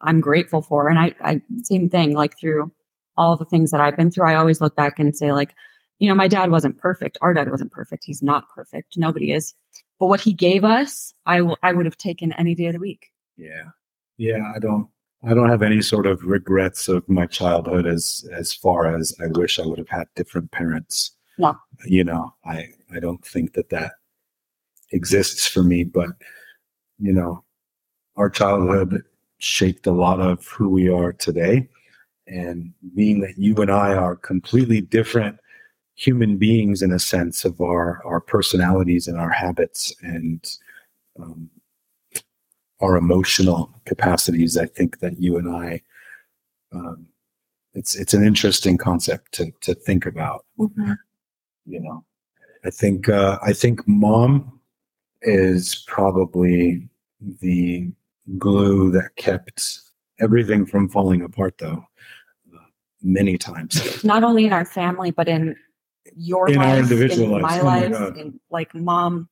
i'm 0.00 0.20
grateful 0.20 0.62
for. 0.62 0.88
And 0.88 0.98
i 0.98 1.14
i 1.20 1.40
same 1.62 1.88
thing 1.88 2.14
like 2.14 2.38
through 2.38 2.72
all 3.16 3.36
the 3.36 3.44
things 3.44 3.70
that 3.70 3.80
i've 3.80 3.96
been 3.96 4.10
through 4.10 4.26
i 4.26 4.34
always 4.34 4.60
look 4.60 4.76
back 4.76 4.98
and 4.98 5.16
say 5.16 5.32
like 5.32 5.54
you 5.98 6.08
know 6.08 6.14
my 6.14 6.28
dad 6.28 6.52
wasn't 6.52 6.78
perfect. 6.78 7.18
Our 7.22 7.34
dad 7.34 7.50
wasn't 7.50 7.72
perfect. 7.72 8.04
He's 8.04 8.22
not 8.22 8.48
perfect. 8.50 8.96
Nobody 8.96 9.32
is. 9.32 9.52
But 9.98 10.06
what 10.06 10.20
he 10.20 10.32
gave 10.32 10.64
us 10.64 11.12
i 11.26 11.40
will 11.42 11.58
i 11.62 11.72
would 11.72 11.86
have 11.86 11.96
taken 11.96 12.32
any 12.32 12.54
day 12.54 12.66
of 12.66 12.74
the 12.74 12.78
week. 12.80 13.10
Yeah 13.36 13.70
yeah, 14.18 14.52
I 14.54 14.58
don't 14.58 14.88
I 15.24 15.34
don't 15.34 15.48
have 15.48 15.62
any 15.62 15.80
sort 15.80 16.06
of 16.06 16.22
regrets 16.22 16.88
of 16.88 17.08
my 17.08 17.26
childhood 17.26 17.86
as 17.86 18.28
as 18.32 18.52
far 18.52 18.94
as 18.94 19.14
I 19.22 19.26
wish 19.28 19.58
I 19.58 19.66
would 19.66 19.78
have 19.78 19.88
had 19.88 20.06
different 20.14 20.50
parents. 20.52 21.12
No. 21.38 21.56
You 21.86 22.04
know, 22.04 22.34
I 22.44 22.66
I 22.94 23.00
don't 23.00 23.24
think 23.24 23.54
that 23.54 23.70
that 23.70 23.92
exists 24.92 25.46
for 25.46 25.62
me, 25.62 25.84
but 25.84 26.10
you 26.98 27.12
know, 27.12 27.44
our 28.16 28.28
childhood 28.28 29.02
shaped 29.38 29.86
a 29.86 29.92
lot 29.92 30.20
of 30.20 30.46
who 30.46 30.68
we 30.68 30.88
are 30.88 31.12
today. 31.12 31.68
And 32.26 32.72
being 32.94 33.20
that 33.20 33.38
you 33.38 33.54
and 33.56 33.70
I 33.70 33.94
are 33.94 34.16
completely 34.16 34.80
different 34.80 35.38
human 35.94 36.36
beings 36.36 36.82
in 36.82 36.92
a 36.92 36.98
sense 36.98 37.44
of 37.44 37.60
our 37.60 38.04
our 38.04 38.20
personalities 38.20 39.08
and 39.08 39.18
our 39.18 39.30
habits 39.30 39.92
and 40.02 40.44
um, 41.20 41.50
our 42.80 42.96
emotional 42.96 43.72
capacities. 43.84 44.56
I 44.56 44.66
think 44.66 45.00
that 45.00 45.20
you 45.20 45.36
and 45.36 45.54
I, 45.54 45.82
um, 46.72 47.08
it's 47.74 47.96
it's 47.96 48.14
an 48.14 48.24
interesting 48.24 48.76
concept 48.76 49.32
to 49.32 49.52
to 49.62 49.74
think 49.74 50.06
about. 50.06 50.44
Mm-hmm. 50.58 50.92
You 51.66 51.80
know, 51.80 52.04
I 52.64 52.70
think 52.70 53.08
uh, 53.08 53.38
I 53.42 53.52
think 53.52 53.86
mom 53.86 54.60
is 55.22 55.84
probably 55.86 56.88
the 57.40 57.90
glue 58.38 58.90
that 58.92 59.16
kept 59.16 59.80
everything 60.20 60.66
from 60.66 60.88
falling 60.88 61.22
apart, 61.22 61.58
though. 61.58 61.84
Uh, 62.54 62.58
many 63.02 63.38
times, 63.38 64.02
not 64.04 64.24
only 64.24 64.46
in 64.46 64.52
our 64.52 64.64
family, 64.64 65.10
but 65.10 65.28
in 65.28 65.56
your 66.16 66.48
in 66.48 66.56
life, 66.56 66.68
our 66.68 66.76
individual 66.78 67.36
in 67.36 67.42
lives. 67.42 67.42
my 67.42 67.60
oh 67.60 67.64
life, 67.64 68.16
in, 68.16 68.40
like 68.50 68.74
mom 68.74 69.28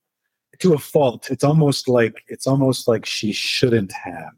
to 0.59 0.73
a 0.73 0.77
fault. 0.77 1.29
It's 1.29 1.43
almost 1.43 1.87
like 1.87 2.23
it's 2.27 2.47
almost 2.47 2.87
like 2.87 3.05
she 3.05 3.31
shouldn't 3.31 3.91
have 3.91 4.33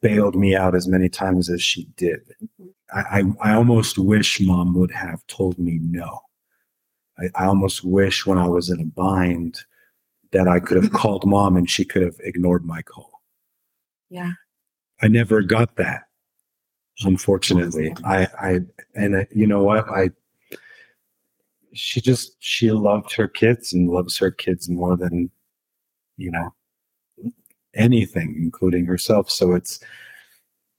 bailed 0.00 0.36
me 0.36 0.54
out 0.54 0.74
as 0.74 0.86
many 0.86 1.08
times 1.08 1.50
as 1.50 1.62
she 1.62 1.84
did. 1.96 2.20
I, 2.92 3.22
I, 3.40 3.50
I 3.50 3.54
almost 3.54 3.98
wish 3.98 4.40
mom 4.40 4.74
would 4.74 4.92
have 4.92 5.26
told 5.26 5.58
me 5.58 5.78
no. 5.82 6.20
I, 7.18 7.28
I 7.34 7.46
almost 7.46 7.84
wish 7.84 8.26
when 8.26 8.38
I 8.38 8.48
was 8.48 8.70
in 8.70 8.80
a 8.80 8.84
bind 8.84 9.60
that 10.32 10.48
I 10.48 10.60
could 10.60 10.82
have 10.82 10.92
called 11.00 11.26
mom 11.26 11.56
and 11.56 11.68
she 11.68 11.84
could 11.84 12.02
have 12.02 12.16
ignored 12.20 12.64
my 12.64 12.82
call. 12.82 13.22
Yeah. 14.10 14.32
I 15.02 15.08
never 15.08 15.42
got 15.42 15.76
that. 15.76 16.02
Unfortunately, 17.02 17.94
I, 18.04 18.26
I, 18.40 18.60
and 18.94 19.16
I, 19.18 19.26
you 19.34 19.46
know 19.46 19.62
what? 19.62 19.86
I, 19.88 20.10
she 21.76 22.00
just 22.00 22.36
she 22.40 22.70
loved 22.70 23.12
her 23.12 23.28
kids 23.28 23.72
and 23.72 23.90
loves 23.90 24.16
her 24.18 24.30
kids 24.30 24.68
more 24.68 24.96
than 24.96 25.30
you 26.16 26.30
know 26.30 26.54
anything 27.74 28.34
including 28.38 28.86
herself. 28.86 29.30
So 29.30 29.54
it's 29.54 29.80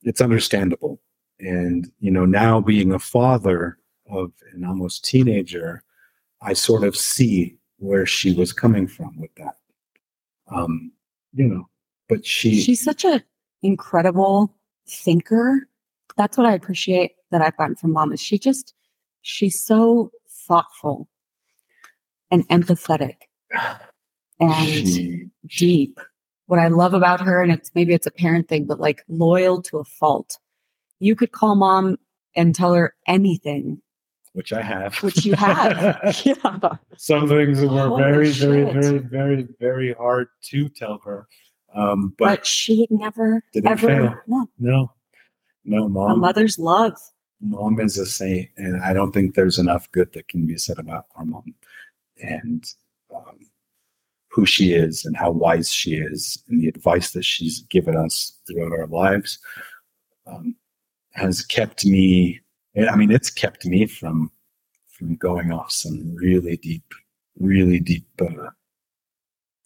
it's 0.03 0.21
understandable. 0.21 0.99
And 1.39 1.91
you 1.99 2.11
know 2.11 2.25
now 2.25 2.59
being 2.59 2.91
a 2.93 2.99
father 2.99 3.77
of 4.09 4.31
an 4.53 4.63
almost 4.63 5.03
teenager 5.03 5.83
i 6.41 6.53
sort 6.53 6.85
of 6.85 6.95
see 6.95 7.57
where 7.77 8.05
she 8.05 8.33
was 8.33 8.53
coming 8.53 8.87
from 8.87 9.19
with 9.19 9.33
that. 9.35 9.55
Um 10.51 10.91
you 11.33 11.45
know 11.45 11.67
but 12.09 12.25
she 12.25 12.61
she's 12.61 12.83
such 12.83 13.05
an 13.05 13.23
incredible 13.61 14.55
thinker. 14.89 15.67
That's 16.15 16.37
what 16.37 16.47
i 16.47 16.53
appreciate 16.53 17.11
that 17.29 17.41
i've 17.41 17.57
gotten 17.57 17.75
from 17.75 17.91
mom 17.91 18.11
is 18.11 18.21
she 18.21 18.39
just 18.39 18.73
she's 19.21 19.59
so 19.59 20.11
thoughtful 20.47 21.07
and 22.31 22.47
empathetic 22.49 23.15
and 24.39 25.31
deep. 25.47 25.99
What 26.47 26.59
I 26.59 26.69
love 26.69 26.93
about 26.93 27.19
her, 27.21 27.41
and 27.41 27.51
it's 27.51 27.71
maybe 27.75 27.93
it's 27.93 28.07
a 28.07 28.11
parent 28.11 28.47
thing, 28.47 28.65
but 28.65 28.79
like 28.79 29.03
loyal 29.09 29.61
to 29.63 29.79
a 29.79 29.83
fault. 29.83 30.37
You 30.99 31.15
could 31.15 31.31
call 31.31 31.55
mom 31.55 31.97
and 32.35 32.55
tell 32.55 32.73
her 32.73 32.95
anything. 33.05 33.81
Which 34.33 34.53
I 34.53 34.61
have. 34.61 34.95
Which 35.03 35.25
you 35.25 35.33
have. 35.33 36.21
yeah. 36.25 36.75
Some 36.95 37.27
things 37.27 37.59
were 37.61 37.67
Holy 37.67 38.03
very, 38.03 38.31
shit. 38.31 38.47
very, 38.47 38.71
very, 38.71 38.97
very, 38.99 39.47
very 39.59 39.93
hard 39.93 40.29
to 40.43 40.69
tell 40.69 40.99
her. 41.03 41.27
Um, 41.75 42.13
but, 42.17 42.25
but 42.25 42.45
she 42.45 42.87
never 42.89 43.43
ever 43.65 43.87
fail. 43.87 44.15
no. 44.27 44.49
No. 44.57 44.91
No, 45.65 45.89
mom. 45.89 46.11
A 46.11 46.15
mother's 46.15 46.57
love 46.57 46.93
mom 47.41 47.79
is 47.79 47.97
a 47.97 48.05
saint, 48.05 48.49
and 48.57 48.81
I 48.83 48.93
don't 48.93 49.11
think 49.11 49.35
there's 49.35 49.59
enough 49.59 49.91
good 49.91 50.13
that 50.13 50.27
can 50.27 50.45
be 50.45 50.57
said 50.57 50.79
about 50.79 51.05
our 51.15 51.25
mom 51.25 51.53
and 52.21 52.65
um, 53.15 53.39
who 54.29 54.45
she 54.45 54.73
is 54.73 55.05
and 55.05 55.15
how 55.15 55.31
wise 55.31 55.71
she 55.71 55.95
is, 55.95 56.43
and 56.47 56.61
the 56.61 56.67
advice 56.67 57.11
that 57.11 57.25
she's 57.25 57.61
given 57.69 57.95
us 57.95 58.37
throughout 58.47 58.71
our 58.71 58.87
lives 58.87 59.39
um, 60.25 60.55
has 61.13 61.43
kept 61.43 61.85
me. 61.85 62.39
I 62.89 62.95
mean, 62.95 63.11
it's 63.11 63.29
kept 63.29 63.65
me 63.65 63.85
from 63.85 64.31
from 64.89 65.15
going 65.15 65.51
off 65.51 65.71
some 65.71 66.15
really 66.15 66.57
deep, 66.57 66.93
really 67.39 67.79
deep, 67.79 68.07
uh, 68.19 68.49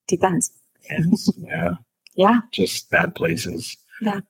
deep 0.07 0.23
ends. 0.23 0.51
ends. 0.89 1.33
Yeah, 1.37 1.75
yeah, 2.15 2.41
just 2.51 2.89
bad 2.89 3.15
places. 3.15 3.77
Yeah. 4.01 4.21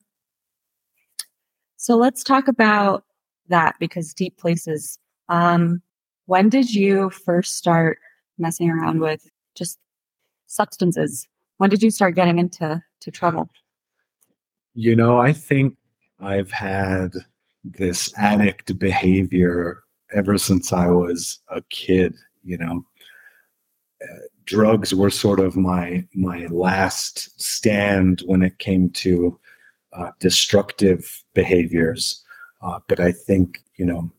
So 1.76 1.96
let's 1.96 2.22
talk 2.22 2.46
about 2.46 3.04
that 3.48 3.76
because 3.78 4.14
deep 4.14 4.36
places. 4.36 4.98
Um, 5.28 5.82
when 6.26 6.48
did 6.48 6.72
you 6.72 7.10
first 7.10 7.56
start 7.56 7.98
messing 8.38 8.70
around 8.70 9.00
with 9.00 9.28
just 9.54 9.78
substances? 10.46 11.28
When 11.58 11.70
did 11.70 11.82
you 11.82 11.90
start 11.90 12.14
getting 12.14 12.38
into 12.38 12.82
to 13.00 13.10
trouble? 13.10 13.48
You 14.74 14.96
know, 14.96 15.18
I 15.18 15.32
think 15.32 15.76
I've 16.20 16.50
had 16.50 17.12
this 17.64 18.12
addict 18.16 18.78
behavior 18.78 19.82
ever 20.14 20.38
since 20.38 20.72
I 20.72 20.88
was 20.88 21.40
a 21.48 21.62
kid. 21.70 22.14
You 22.44 22.58
know, 22.58 22.84
uh, 24.02 24.18
drugs 24.44 24.94
were 24.94 25.10
sort 25.10 25.40
of 25.40 25.56
my 25.56 26.06
my 26.14 26.46
last 26.46 27.40
stand 27.40 28.22
when 28.26 28.42
it 28.42 28.58
came 28.58 28.90
to 28.90 29.38
uh, 29.92 30.10
destructive 30.20 31.22
behaviors. 31.34 32.21
Uh, 32.62 32.78
but 32.88 33.00
I 33.00 33.12
think 33.12 33.60
you 33.76 33.84
know, 33.86 34.10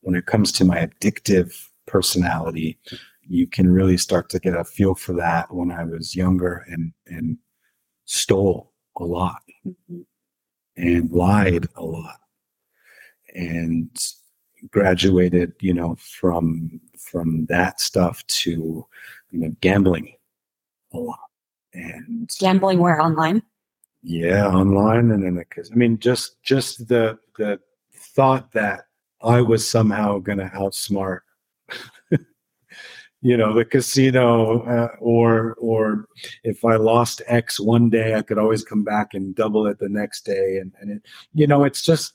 when 0.00 0.14
it 0.14 0.26
comes 0.26 0.52
to 0.52 0.64
my 0.64 0.86
addictive 0.86 1.54
personality, 1.86 2.78
you 3.26 3.46
can 3.46 3.72
really 3.72 3.96
start 3.96 4.28
to 4.30 4.38
get 4.38 4.56
a 4.56 4.64
feel 4.64 4.94
for 4.94 5.12
that 5.14 5.52
when 5.54 5.70
I 5.70 5.84
was 5.84 6.16
younger 6.16 6.64
and 6.68 6.92
and 7.06 7.38
stole 8.04 8.72
a 8.98 9.04
lot 9.04 9.42
Mm-hmm. 9.66 10.00
and 10.76 11.12
lied 11.12 11.68
a 11.76 11.84
lot 11.84 12.18
and 13.34 13.90
graduated 14.70 15.52
you 15.60 15.72
know 15.72 15.94
from 16.00 16.80
from 16.98 17.46
that 17.46 17.80
stuff 17.80 18.26
to 18.26 18.50
you 19.30 19.38
know 19.38 19.54
gambling 19.60 20.14
a 20.94 20.98
lot 20.98 21.18
and 21.74 22.28
Gambling 22.40 22.78
where 22.80 23.00
online? 23.00 23.42
yeah 24.02 24.48
online 24.48 25.10
and 25.12 25.22
then 25.22 25.36
because 25.36 25.70
i 25.70 25.74
mean 25.76 25.96
just 25.98 26.42
just 26.42 26.88
the 26.88 27.18
the 27.38 27.60
thought 28.14 28.50
that 28.52 28.82
i 29.22 29.40
was 29.40 29.68
somehow 29.68 30.18
going 30.18 30.38
to 30.38 30.46
outsmart 30.54 31.20
you 33.22 33.36
know 33.36 33.54
the 33.54 33.64
casino 33.64 34.62
uh, 34.64 34.88
or 35.00 35.54
or 35.54 36.06
if 36.44 36.64
i 36.64 36.76
lost 36.76 37.22
x 37.26 37.60
one 37.60 37.88
day 37.88 38.14
i 38.14 38.22
could 38.22 38.38
always 38.38 38.64
come 38.64 38.82
back 38.82 39.14
and 39.14 39.34
double 39.34 39.66
it 39.66 39.78
the 39.78 39.88
next 39.88 40.24
day 40.24 40.58
and, 40.60 40.72
and 40.80 40.90
it, 40.90 41.02
you 41.32 41.46
know 41.46 41.64
it's 41.64 41.82
just 41.82 42.14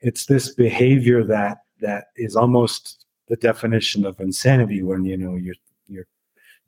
it's 0.00 0.26
this 0.26 0.54
behavior 0.54 1.24
that 1.24 1.58
that 1.80 2.06
is 2.16 2.36
almost 2.36 3.04
the 3.28 3.36
definition 3.36 4.06
of 4.06 4.18
insanity 4.20 4.82
when 4.82 5.04
you 5.04 5.16
know 5.16 5.34
you're 5.34 5.54
you're 5.88 6.06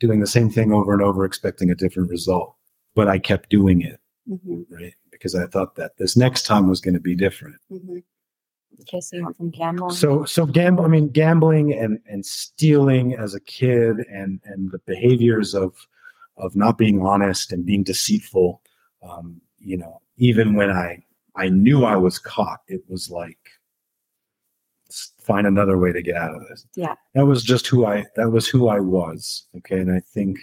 doing 0.01 0.21
the 0.21 0.27
same 0.27 0.51
thing 0.51 0.73
over 0.73 0.93
and 0.93 1.03
over 1.03 1.25
expecting 1.25 1.71
a 1.71 1.75
different 1.75 2.11
result 2.11 2.55
but 2.95 3.09
i 3.09 3.19
kept 3.19 3.49
doing 3.51 3.81
it 3.83 4.01
Mm-hmm. 4.29 4.63
right 4.75 4.93
because 5.11 5.35
i 5.35 5.47
thought 5.47 5.75
that 5.77 5.93
this 5.97 6.15
next 6.15 6.43
time 6.43 6.69
was 6.69 6.83
going 6.83 6.93
to 6.95 7.01
be 7.01 7.15
different 7.15 7.57
Mm-hmm. 7.73 7.99
So 8.87 9.33
from 9.37 9.51
gambling. 9.51 9.91
so 9.91 10.25
so 10.25 10.47
gamble 10.47 10.85
i 10.85 10.89
mean 10.89 11.09
gambling 11.09 11.75
and 11.75 11.99
and 12.07 12.25
stealing 12.25 13.15
as 13.15 13.35
a 13.35 13.41
kid 13.41 13.99
and 14.11 14.41
and 14.45 14.71
the 14.71 14.79
behaviors 14.87 15.55
of 15.55 15.75
of 16.37 16.55
not 16.57 16.79
being 16.79 17.05
honest 17.05 17.53
and 17.53 17.67
being 17.67 17.83
deceitful 17.83 18.63
um 19.03 19.41
you 19.59 19.77
know 19.77 20.01
even 20.17 20.55
when 20.55 20.71
i 20.71 21.03
i 21.37 21.49
knew 21.49 21.85
i 21.85 21.97
was 21.97 22.19
caught 22.19 22.61
it 22.69 22.83
was 22.89 23.11
like 23.11 23.39
find 25.21 25.47
another 25.47 25.77
way 25.77 25.93
to 25.93 26.01
get 26.01 26.17
out 26.17 26.35
of 26.35 26.47
this 26.49 26.65
Yeah. 26.75 26.95
that 27.15 27.27
was 27.27 27.43
just 27.43 27.67
who 27.67 27.85
i 27.85 28.07
that 28.17 28.31
was 28.31 28.49
who 28.49 28.69
i 28.69 28.81
was 28.81 29.47
okay 29.57 29.81
and 29.81 29.93
i 29.93 30.01
think 30.01 30.39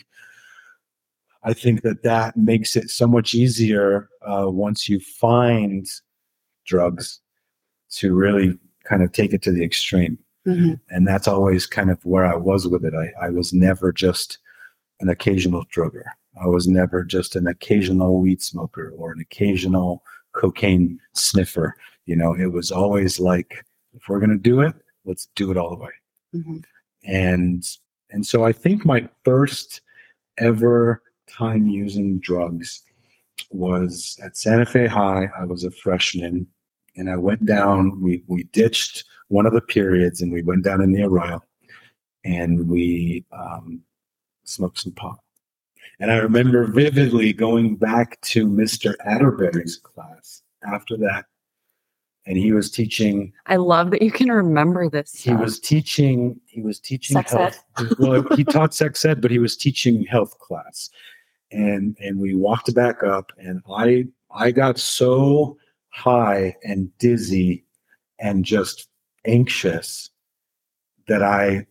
i 1.44 1.54
think 1.54 1.82
that 1.82 2.04
that 2.04 2.38
makes 2.38 2.76
it 2.76 2.90
so 2.90 3.08
much 3.08 3.34
easier 3.34 4.10
uh, 4.22 4.46
once 4.50 4.88
you 4.88 5.00
find 5.00 5.88
drugs 6.66 7.22
to 7.98 8.14
really 8.14 8.58
kind 8.84 9.02
of 9.04 9.12
take 9.12 9.34
it 9.34 9.42
to 9.44 9.52
the 9.52 9.64
extreme 9.64 10.18
Mhm. 10.48 10.80
and 10.90 11.08
that's 11.08 11.28
always 11.28 11.66
kind 11.66 11.90
of 11.90 12.04
where 12.06 12.24
I 12.26 12.36
was 12.36 12.68
with 12.68 12.86
it. 12.86 12.94
I, 12.94 13.12
I 13.26 13.30
was 13.30 13.52
never 13.52 13.92
just 13.92 14.38
an 15.00 15.10
occasional 15.10 15.66
drugger. 15.76 16.04
I 16.40 16.46
was 16.48 16.68
never 16.68 17.04
just 17.04 17.36
an 17.36 17.48
occasional 17.48 18.20
weed 18.22 18.42
smoker 18.44 18.94
or 18.96 19.12
an 19.12 19.20
occasional 19.22 20.04
cocaine 20.34 21.00
sniffer. 21.14 21.76
You 22.06 22.16
know, 22.16 22.36
it 22.36 22.52
was 22.52 22.70
always 22.72 23.20
like, 23.20 23.66
if 23.96 24.08
we're 24.08 24.20
gonna 24.20 24.38
do 24.38 24.62
it, 24.62 24.76
let's 25.04 25.30
do 25.36 25.50
it 25.50 25.58
all 25.58 25.72
the 25.72 25.84
way. 25.84 25.92
Mhm. 26.36 26.64
And 27.06 27.64
and 28.12 28.26
so 28.26 28.44
I 28.46 28.52
think 28.52 28.86
my 28.86 29.10
first 29.24 29.82
ever 30.38 31.02
time 31.28 31.66
using 31.68 32.20
drugs 32.20 32.84
was 33.52 34.20
at 34.24 34.38
Santa 34.38 34.66
Fe 34.66 34.86
High. 34.88 35.28
I 35.40 35.46
was 35.46 35.64
a 35.64 35.72
freshman 35.72 36.46
and 36.96 37.10
I 37.10 37.16
went 37.16 37.46
down, 37.46 38.02
we 38.02 38.24
we 38.28 38.44
ditched 38.46 39.04
one 39.28 39.46
of 39.46 39.54
the 39.54 39.62
periods 39.62 40.22
and 40.22 40.32
we 40.32 40.42
went 40.42 40.64
down 40.64 40.82
in 40.82 40.92
the 40.92 41.04
arroyo 41.04 41.42
and 42.24 42.68
we 42.68 43.26
um, 43.32 43.82
smoked 44.44 44.80
some 44.80 44.94
pot. 44.94 45.20
And 46.00 46.12
I 46.12 46.18
remember 46.18 46.66
vividly 46.66 47.32
going 47.32 47.76
back 47.76 48.20
to 48.22 48.48
Mr. 48.48 48.96
Atterbury's 49.06 49.78
class 49.78 50.42
after 50.68 50.98
that. 50.98 51.26
And 52.28 52.38
he 52.38 52.52
was 52.52 52.72
teaching, 52.72 53.32
I 53.46 53.58
love 53.58 53.92
that 53.92 54.02
you 54.02 54.12
can 54.12 54.32
remember 54.32 54.90
this. 54.90 55.14
he 55.14 55.30
stuff. 55.30 55.40
was 55.40 55.60
teaching, 55.60 56.40
he 56.48 56.62
was 56.62 56.80
teaching 56.80 57.16
Sex 57.16 57.32
health. 57.32 57.64
well, 58.00 58.24
he 58.36 58.44
taught 58.44 58.74
sex 58.74 59.06
ed, 59.06 59.22
but 59.22 59.30
he 59.30 59.38
was 59.38 59.56
teaching 59.56 60.04
health 60.06 60.38
class. 60.40 60.90
And 61.52 61.96
and 62.02 62.20
we 62.20 62.34
walked 62.34 62.74
back 62.74 63.04
up 63.04 63.32
and 63.38 63.62
I 63.72 64.06
I 64.32 64.50
got 64.50 64.80
so 64.80 65.58
high 65.96 66.54
and 66.64 66.96
dizzy 66.98 67.64
and 68.20 68.44
just 68.44 68.90
anxious 69.26 70.10
that 71.08 71.24
I 71.24 71.66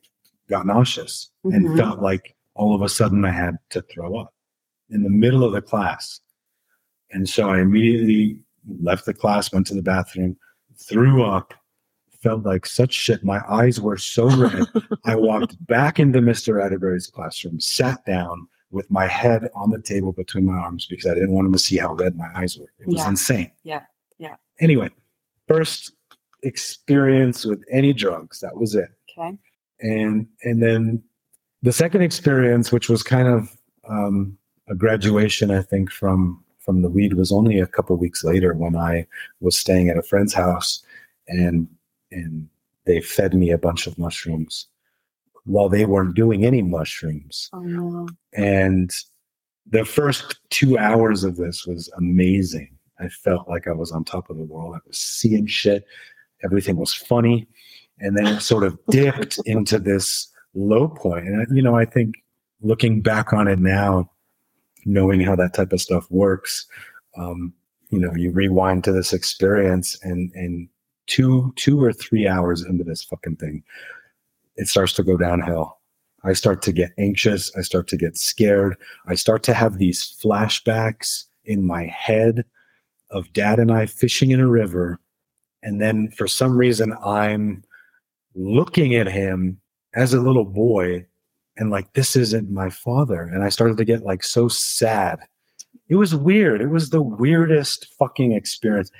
got 0.48 0.66
nauseous 0.66 1.30
and 1.44 1.66
Mhm. 1.68 1.76
felt 1.76 2.00
like 2.00 2.34
all 2.54 2.74
of 2.74 2.80
a 2.82 2.88
sudden 2.88 3.24
I 3.24 3.30
had 3.32 3.56
to 3.70 3.82
throw 3.82 4.16
up 4.16 4.32
in 4.88 5.02
the 5.02 5.10
middle 5.10 5.44
of 5.44 5.52
the 5.52 5.60
class. 5.60 6.20
And 7.10 7.28
so 7.28 7.50
I 7.50 7.60
immediately 7.60 8.38
left 8.80 9.04
the 9.04 9.12
class, 9.14 9.52
went 9.52 9.66
to 9.68 9.74
the 9.74 9.82
bathroom, 9.82 10.36
threw 10.76 11.22
up, 11.22 11.52
felt 12.22 12.44
like 12.44 12.64
such 12.64 12.94
shit. 12.94 13.22
My 13.24 13.40
eyes 13.48 13.78
were 13.80 13.98
so 13.98 14.26
red. 14.34 14.64
I 15.04 15.16
walked 15.16 15.54
back 15.66 16.00
into 16.00 16.20
Mr. 16.20 16.64
Atterbury's 16.64 17.08
classroom, 17.08 17.60
sat 17.60 18.04
down 18.06 18.48
with 18.70 18.90
my 18.90 19.06
head 19.06 19.48
on 19.54 19.70
the 19.70 19.80
table 19.82 20.12
between 20.12 20.46
my 20.46 20.54
arms 20.56 20.86
because 20.86 21.06
I 21.10 21.14
didn't 21.14 21.32
want 21.32 21.46
him 21.46 21.52
to 21.52 21.58
see 21.58 21.76
how 21.76 21.92
red 21.94 22.16
my 22.16 22.30
eyes 22.34 22.58
were. 22.58 22.72
It 22.78 22.86
was 22.86 22.96
Yeah. 22.96 23.08
insane. 23.10 23.50
Yeah. 23.62 23.82
Anyway, 24.60 24.88
first 25.48 25.92
experience 26.42 27.44
with 27.44 27.62
any 27.70 27.92
drugs. 27.92 28.40
That 28.40 28.56
was 28.56 28.74
it 28.74 28.88
okay. 29.18 29.36
and 29.80 30.26
and 30.42 30.62
then 30.62 31.02
the 31.62 31.72
second 31.72 32.02
experience 32.02 32.70
which 32.70 32.88
was 32.88 33.02
kind 33.02 33.26
of 33.28 33.50
um, 33.88 34.36
a 34.68 34.74
graduation 34.74 35.50
i 35.50 35.62
think 35.62 35.90
from 35.90 36.42
from 36.58 36.82
the 36.82 36.88
weed 36.90 37.14
was 37.14 37.32
only 37.32 37.58
a 37.58 37.66
couple 37.66 37.96
weeks 37.96 38.22
later 38.24 38.52
when 38.54 38.76
i 38.76 39.06
was 39.40 39.56
staying 39.56 39.88
at 39.88 39.96
a 39.98 40.02
friend's 40.02 40.34
house 40.34 40.82
and 41.28 41.66
and 42.12 42.48
they 42.84 43.00
fed 43.00 43.32
me 43.34 43.50
a 43.50 43.58
bunch 43.58 43.86
of 43.86 43.98
mushrooms 43.98 44.68
while 45.44 45.68
they 45.70 45.84
weren't 45.86 46.14
doing 46.14 46.44
any 46.44 46.60
mushrooms 46.62 47.48
Oh 47.54 47.60
no. 47.60 48.08
and 48.34 48.90
the 49.66 49.84
first 49.84 50.38
two 50.50 50.76
hours 50.76 51.24
of 51.24 51.36
this 51.36 51.64
was 51.66 51.90
amazing. 51.96 52.70
I 53.00 53.08
felt 53.08 53.48
like 53.48 53.66
I 53.66 53.72
was 53.72 53.92
on 53.92 54.04
top 54.04 54.30
of 54.30 54.36
the 54.36 54.44
world. 54.44 54.74
I 54.76 54.80
was 54.86 54.98
seeing 54.98 55.46
shit. 55.46 55.84
Everything 56.44 56.76
was 56.76 56.94
funny. 56.94 57.46
And 57.98 58.16
then 58.16 58.26
it 58.26 58.40
sort 58.40 58.64
of 58.64 58.78
dipped 58.90 59.38
into 59.46 59.78
this 59.78 60.28
low 60.54 60.88
point. 60.88 61.26
And, 61.26 61.56
you 61.56 61.62
know, 61.62 61.76
I 61.76 61.84
think 61.84 62.14
looking 62.60 63.00
back 63.00 63.32
on 63.32 63.48
it 63.48 63.58
now, 63.58 64.10
knowing 64.84 65.20
how 65.20 65.36
that 65.36 65.54
type 65.54 65.72
of 65.72 65.80
stuff 65.80 66.10
works, 66.10 66.66
um, 67.16 67.52
you 67.90 67.98
know, 67.98 68.12
you 68.14 68.30
rewind 68.30 68.84
to 68.84 68.92
this 68.92 69.12
experience 69.12 69.98
and, 70.02 70.30
and 70.34 70.68
two, 71.06 71.52
two 71.56 71.82
or 71.82 71.92
three 71.92 72.26
hours 72.26 72.62
into 72.62 72.84
this 72.84 73.02
fucking 73.04 73.36
thing, 73.36 73.62
it 74.56 74.68
starts 74.68 74.92
to 74.94 75.02
go 75.02 75.16
downhill. 75.16 75.78
I 76.24 76.32
start 76.32 76.62
to 76.62 76.72
get 76.72 76.92
anxious. 76.98 77.54
I 77.56 77.60
start 77.60 77.86
to 77.88 77.96
get 77.96 78.16
scared. 78.16 78.76
I 79.06 79.14
start 79.14 79.42
to 79.44 79.54
have 79.54 79.78
these 79.78 80.16
flashbacks 80.22 81.24
in 81.44 81.66
my 81.66 81.84
head 81.84 82.44
of 83.14 83.32
dad 83.32 83.58
and 83.58 83.72
I 83.72 83.86
fishing 83.86 84.32
in 84.32 84.40
a 84.40 84.48
river. 84.48 85.00
And 85.62 85.80
then 85.80 86.10
for 86.10 86.26
some 86.26 86.58
reason, 86.58 86.94
I'm 87.04 87.64
looking 88.34 88.94
at 88.94 89.06
him 89.06 89.60
as 89.94 90.12
a 90.12 90.20
little 90.20 90.44
boy 90.44 91.06
and 91.56 91.70
like, 91.70 91.92
this 91.94 92.16
isn't 92.16 92.50
my 92.50 92.68
father. 92.68 93.22
And 93.22 93.44
I 93.44 93.48
started 93.48 93.76
to 93.78 93.84
get 93.84 94.02
like 94.02 94.24
so 94.24 94.48
sad. 94.48 95.20
It 95.88 95.94
was 95.94 96.14
weird. 96.14 96.60
It 96.60 96.68
was 96.68 96.90
the 96.90 97.02
weirdest 97.02 97.94
fucking 97.98 98.32
experience. 98.32 98.90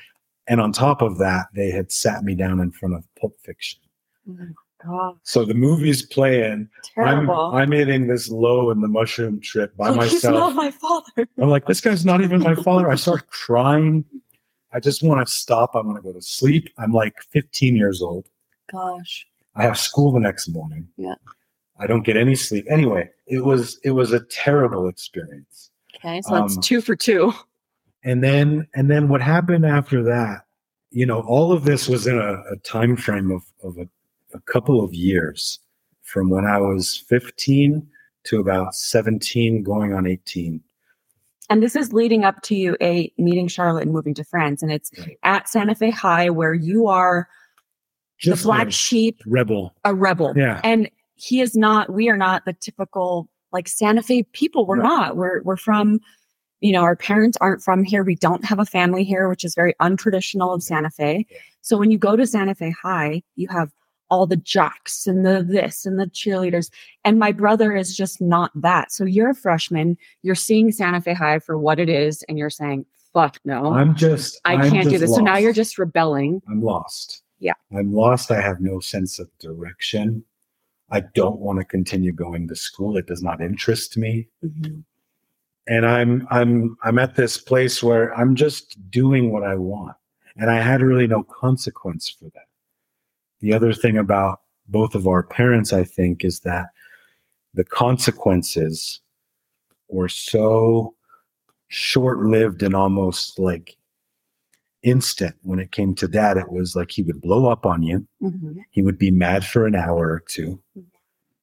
And 0.47 0.61
on 0.61 0.73
top 0.73 1.03
of 1.03 1.19
that, 1.19 1.47
they 1.55 1.71
had 1.71 1.91
sat 1.91 2.23
me 2.23 2.35
down 2.35 2.61
in 2.61 2.71
front 2.71 2.95
of 2.95 3.05
Pulp 3.21 3.37
Fiction. 3.45 3.81
My 4.27 4.47
God. 4.87 5.17
So 5.23 5.45
the 5.45 5.55
movie's 5.55 6.03
playing. 6.03 6.69
I'm, 6.97 7.05
Terrible. 7.27 7.53
I'm 7.55 7.71
hitting 7.73 8.07
this 8.07 8.29
low 8.29 8.71
in 8.71 8.81
the 8.81 8.89
mushroom 8.89 9.41
trip 9.41 9.77
by 9.77 9.91
Like, 9.91 10.11
He's 10.11 10.25
not 10.25 10.55
myself. 10.55 10.55
my 10.55 10.71
father. 10.71 11.29
I'm 11.39 11.49
like, 11.49 11.67
this 11.67 11.81
guy's 11.81 12.05
not 12.05 12.21
even 12.21 12.41
my 12.41 12.55
father. 12.55 12.91
I 12.91 12.95
start 12.97 13.27
crying. 13.31 14.05
I 14.73 14.81
just 14.81 15.03
want 15.03 15.27
to 15.27 15.33
stop. 15.33 15.71
I 15.75 15.79
want 15.79 15.97
to 15.97 16.03
go 16.03 16.13
to 16.13 16.23
sleep. 16.23 16.69
I'm 16.79 16.93
like 16.93 17.15
15 17.31 17.77
years 17.77 18.03
old. 18.03 18.27
Gosh. 18.71 19.27
I 19.55 19.63
have 19.63 19.79
school 19.79 20.13
the 20.13 20.21
next 20.21 20.49
morning. 20.49 20.89
Yeah. 20.97 21.15
I 21.79 21.87
don't 21.87 22.03
get 22.03 22.17
any 22.17 22.35
sleep. 22.35 22.67
Anyway, 22.69 23.09
it 23.27 23.45
was 23.45 23.79
it 23.83 23.91
was 23.91 24.13
a 24.13 24.21
terrible 24.27 24.89
experience. 24.89 25.71
Okay. 25.97 26.21
So 26.23 26.35
that's 26.35 26.57
Um, 26.57 26.63
two 26.63 26.81
for 26.81 26.95
two. 26.97 27.33
And 28.05 28.23
then 28.23 28.69
and 28.75 28.91
then 28.91 29.09
what 29.09 29.21
happened 29.21 29.65
after 29.67 30.03
that 30.05 30.45
you 30.95 31.05
know, 31.05 31.23
all 31.23 31.51
of 31.51 31.65
this 31.65 31.89
was 31.89 32.07
in 32.07 32.17
a, 32.17 32.35
a 32.53 32.57
time 32.63 32.97
frame 32.97 33.33
of, 33.33 33.43
of 33.65 33.77
a, 33.79 33.89
a 34.35 34.41
couple 34.41 34.83
of 34.85 34.93
years 34.93 35.59
from 36.03 36.29
when 36.29 36.45
I 36.45 36.59
was 36.59 36.97
15 37.09 37.87
to 38.25 38.41
about 38.41 38.75
17, 38.75 39.63
going 39.63 39.93
on 39.95 40.07
18. 40.07 40.61
And 41.51 41.63
this 41.63 41.77
is 41.77 41.93
leading 41.93 42.25
up 42.25 42.41
to 42.43 42.55
you 42.55 42.77
a 42.81 43.13
meeting 43.19 43.49
Charlotte 43.49 43.83
and 43.85 43.93
moving 43.93 44.15
to 44.15 44.25
France. 44.25 44.63
And 44.63 44.73
it's 44.73 44.91
Right. 44.99 45.19
at 45.23 45.49
Santa 45.49 45.75
Fe 45.75 45.91
High 45.91 46.31
where 46.31 46.55
you 46.55 46.87
are 46.89 47.29
Just 48.19 48.43
the 48.43 48.47
black 48.49 48.73
sheep, 48.73 49.21
rebel. 49.27 49.75
a 49.85 49.95
rebel. 49.95 50.33
Yeah. 50.37 50.61
And 50.65 50.91
he 51.17 51.41
is 51.41 51.55
not, 51.55 51.93
we 51.93 52.09
are 52.09 52.17
not 52.17 52.45
the 52.45 52.55
typical 52.55 53.29
like 53.53 53.69
Santa 53.69 54.03
Fe 54.03 54.23
people. 54.33 54.67
We're 54.67 54.83
not. 54.83 55.17
We're 55.17 55.41
we're 55.43 55.57
from, 55.59 56.01
you 56.61 56.73
know, 56.73 56.83
our 56.83 56.97
parents 56.97 57.37
aren't 57.41 57.63
from 57.63 57.85
here. 57.85 58.03
We 58.03 58.17
don't 58.17 58.45
have 58.45 58.59
a 58.59 58.65
family 58.67 59.05
here, 59.05 59.29
which 59.29 59.45
is 59.45 59.55
very 59.55 59.75
untraditional 59.81 60.53
of 60.55 60.63
Santa 60.63 60.91
Fe. 60.91 61.27
So 61.61 61.77
when 61.79 61.91
you 61.93 61.99
go 61.99 62.17
to 62.17 62.27
Santa 62.27 62.55
Fe 62.57 62.71
High, 62.83 63.23
you 63.37 63.47
have 63.49 63.71
all 64.15 64.27
the 64.27 64.37
jocks 64.37 65.07
and 65.07 65.27
the 65.27 65.45
this 65.47 65.85
and 65.85 65.99
the 65.99 66.07
cheerleaders. 66.07 66.71
And 67.05 67.19
my 67.19 67.33
brother 67.33 67.75
is 67.77 67.97
just 67.97 68.21
not 68.21 68.51
that. 68.55 68.93
So 68.93 69.05
you're 69.05 69.31
a 69.31 69.35
freshman, 69.35 69.99
you're 70.23 70.35
seeing 70.35 70.73
Santa 70.73 71.01
Fe 71.01 71.15
High 71.15 71.39
for 71.39 71.59
what 71.59 71.79
it 71.79 71.89
is, 71.89 72.23
and 72.29 72.39
you're 72.39 72.51
saying, 72.51 72.87
fuck 73.13 73.39
no. 73.45 73.73
I'm 73.73 73.95
just, 73.95 74.41
I 74.45 74.55
I'm 74.55 74.71
can't 74.71 74.85
do 74.85 74.91
just 74.91 75.03
this. 75.03 75.15
So 75.15 75.21
now 75.21 75.37
you're 75.37 75.53
just 75.53 75.79
rebelling. 75.79 76.43
I'm 76.49 76.63
lost. 76.63 77.23
Yeah. 77.39 77.55
I'm 77.77 77.93
lost. 77.93 78.31
I 78.31 78.41
have 78.41 78.61
no 78.61 78.81
sense 78.81 79.19
of 79.19 79.29
direction. 79.39 80.25
I 80.91 81.01
don't 81.01 81.41
want 81.41 81.59
to 81.59 81.65
continue 81.65 82.13
going 82.13 82.47
to 82.49 82.57
school. 82.57 82.97
It 82.97 83.07
does 83.07 83.23
not 83.23 83.41
interest 83.41 83.97
me. 83.97 84.29
Mm-hmm. 84.45 84.81
And 85.67 85.87
I'm 85.87 86.27
I'm 86.31 86.77
I'm 86.85 86.99
at 86.99 87.17
this 87.17 87.39
place 87.39 87.83
where 87.83 88.15
I'm 88.15 88.35
just 88.35 88.79
doing 88.91 89.33
what 89.33 89.45
I 89.45 89.55
want. 89.57 89.97
And 90.37 90.51
I 90.51 90.61
had 90.61 90.83
really 90.83 91.07
no 91.07 91.23
consequence 91.23 92.09
for 92.09 92.27
that. 92.35 92.44
The 93.45 93.53
other 93.53 93.75
thing 93.75 93.99
about 93.99 94.41
both 94.69 94.95
of 94.95 95.07
our 95.07 95.23
parents, 95.23 95.75
I 95.75 95.85
think, 95.85 96.25
is 96.25 96.41
that 96.41 96.69
the 97.53 97.63
consequences 97.63 99.03
were 99.91 100.09
so 100.09 100.95
short 101.69 102.21
lived 102.21 102.63
and 102.63 102.75
almost 102.75 103.39
like 103.39 103.77
instant 104.83 105.37
when 105.43 105.59
it 105.59 105.73
came 105.73 105.95
to 105.97 106.09
dad. 106.09 106.39
It 106.39 106.51
was 106.51 106.75
like 106.75 106.91
he 106.91 107.03
would 107.03 107.21
blow 107.21 107.45
up 107.51 107.67
on 107.67 107.83
you 107.83 108.07
Mhm. 108.23 108.65
he 108.71 108.83
would 108.83 108.97
be 108.97 109.11
mad 109.11 109.45
for 109.45 109.67
an 109.67 109.75
hour 109.75 110.09
or 110.11 110.23
two 110.27 110.59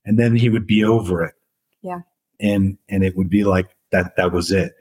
and 0.04 0.18
then 0.18 0.36
he 0.36 0.50
would 0.50 0.66
be 0.66 0.84
over 0.84 1.24
it 1.24 1.36
Yeah. 1.84 2.02
and 2.40 2.80
and 2.90 3.04
it 3.04 3.16
would 3.16 3.30
be 3.30 3.44
like 3.44 3.70
that 3.92 4.16
that 4.16 4.32
was 4.32 4.52
it 4.52 4.74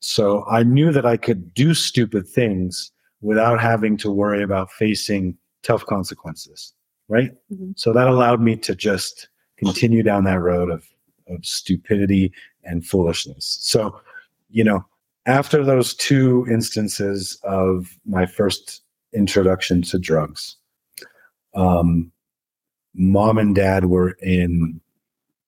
so 0.00 0.44
i 0.48 0.62
knew 0.62 0.90
that 0.92 1.04
i 1.04 1.16
could 1.18 1.52
do 1.52 1.74
stupid 1.74 2.26
things 2.26 2.92
without 3.20 3.60
having 3.60 3.96
to 3.98 4.10
worry 4.10 4.42
about 4.42 4.70
facing 4.72 5.36
tough 5.66 5.84
consequences 5.86 6.72
right 7.08 7.32
Mhm. 7.52 7.72
so 7.76 7.92
that 7.92 8.06
allowed 8.08 8.40
me 8.40 8.56
to 8.56 8.74
just 8.74 9.28
continue 9.56 10.02
down 10.02 10.24
that 10.24 10.40
road 10.40 10.70
of 10.70 10.84
of 11.28 11.44
stupidity 11.44 12.32
and 12.64 12.86
foolishness 12.86 13.58
so 13.60 14.00
you 14.48 14.62
know 14.62 14.84
after 15.26 15.64
those 15.64 15.94
two 15.94 16.46
instances 16.48 17.38
of 17.42 17.98
my 18.04 18.24
first 18.26 18.82
introduction 19.12 19.82
to 19.82 19.98
drugs 19.98 20.56
um, 21.54 22.12
mom 22.94 23.38
and 23.38 23.54
dad 23.54 23.86
were 23.86 24.10
in 24.22 24.80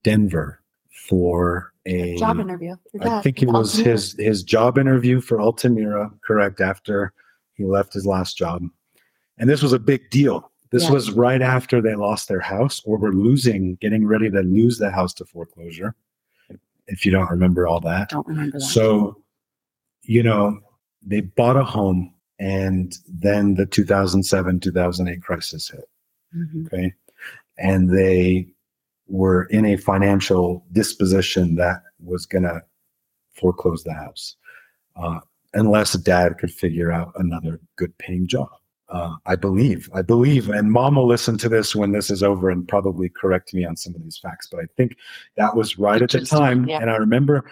Denver 0.03 0.61
for 1.07 1.71
a 1.85 2.15
Job 2.17 2.39
interview. 2.39 2.75
I 3.01 3.21
think 3.21 3.41
it 3.43 3.47
was 3.49 3.71
Altamira. 3.77 3.91
his 3.91 4.13
his 4.17 4.43
job 4.43 4.77
interview 4.77 5.21
for 5.21 5.39
Altamira, 5.41 6.11
correct 6.25 6.61
after 6.61 7.13
he 7.53 7.63
left 7.65 7.93
his 7.93 8.05
last 8.05 8.37
job. 8.37 8.63
And 9.39 9.49
this 9.49 9.63
was 9.63 9.73
a 9.73 9.79
big 9.79 10.09
deal. 10.09 10.51
This 10.71 10.83
Yeah. 10.83 10.91
was 10.91 11.11
right 11.11 11.41
after 11.41 11.81
they 11.81 11.95
lost 11.95 12.27
their 12.27 12.39
house 12.41 12.81
or 12.85 12.97
were 12.97 13.13
losing, 13.13 13.75
getting 13.75 14.05
ready 14.05 14.29
to 14.29 14.41
lose 14.41 14.77
the 14.77 14.91
house 14.91 15.13
to 15.15 15.25
foreclosure. 15.25 15.95
If 16.87 17.05
you 17.05 17.11
don't 17.11 17.29
remember 17.29 17.67
all 17.67 17.79
that. 17.81 18.09
Don't 18.09 18.27
remember 18.27 18.59
that. 18.59 18.65
So, 18.65 19.23
you 20.03 20.21
know, 20.23 20.59
they 21.01 21.21
bought 21.21 21.55
a 21.55 21.63
home 21.63 22.13
and 22.39 22.95
then 23.07 23.55
the 23.55 23.65
2007 23.65 24.59
2008 24.59 25.21
crisis 25.21 25.69
hit. 25.69 25.89
Mhm. 26.35 26.65
Okay. 26.67 26.93
And 27.57 27.89
they 27.89 28.47
were 29.07 29.45
in 29.45 29.65
a 29.65 29.75
financial 29.77 30.65
disposition 30.71 31.55
that 31.55 31.81
was 31.99 32.25
going 32.25 32.43
to 32.43 32.63
foreclose 33.33 33.83
the 33.83 33.93
house 33.93 34.35
uh, 34.95 35.19
unless 35.53 35.93
dad 35.93 36.37
could 36.37 36.51
figure 36.51 36.91
out 36.91 37.11
another 37.15 37.59
good 37.75 37.97
paying 37.97 38.27
job. 38.27 38.49
Uh, 38.89 39.15
I 39.27 39.35
believe, 39.35 39.87
I 39.93 40.01
believe, 40.01 40.49
and 40.49 40.71
mom 40.71 40.95
will 40.95 41.07
listen 41.07 41.37
to 41.39 41.49
this 41.49 41.75
when 41.75 41.91
this 41.91 42.09
is 42.09 42.23
over 42.23 42.49
and 42.49 42.67
probably 42.67 43.07
correct 43.09 43.53
me 43.53 43.63
on 43.63 43.75
some 43.75 43.93
of 43.93 44.01
these 44.03 44.17
facts. 44.17 44.47
But 44.51 44.61
I 44.61 44.63
think 44.77 44.95
that 45.37 45.55
was 45.55 45.77
right 45.77 46.01
at 46.01 46.09
the 46.09 46.21
time. 46.25 46.67
yeah. 46.67 46.79
And 46.79 46.89
I 46.89 46.95
remember 46.95 47.49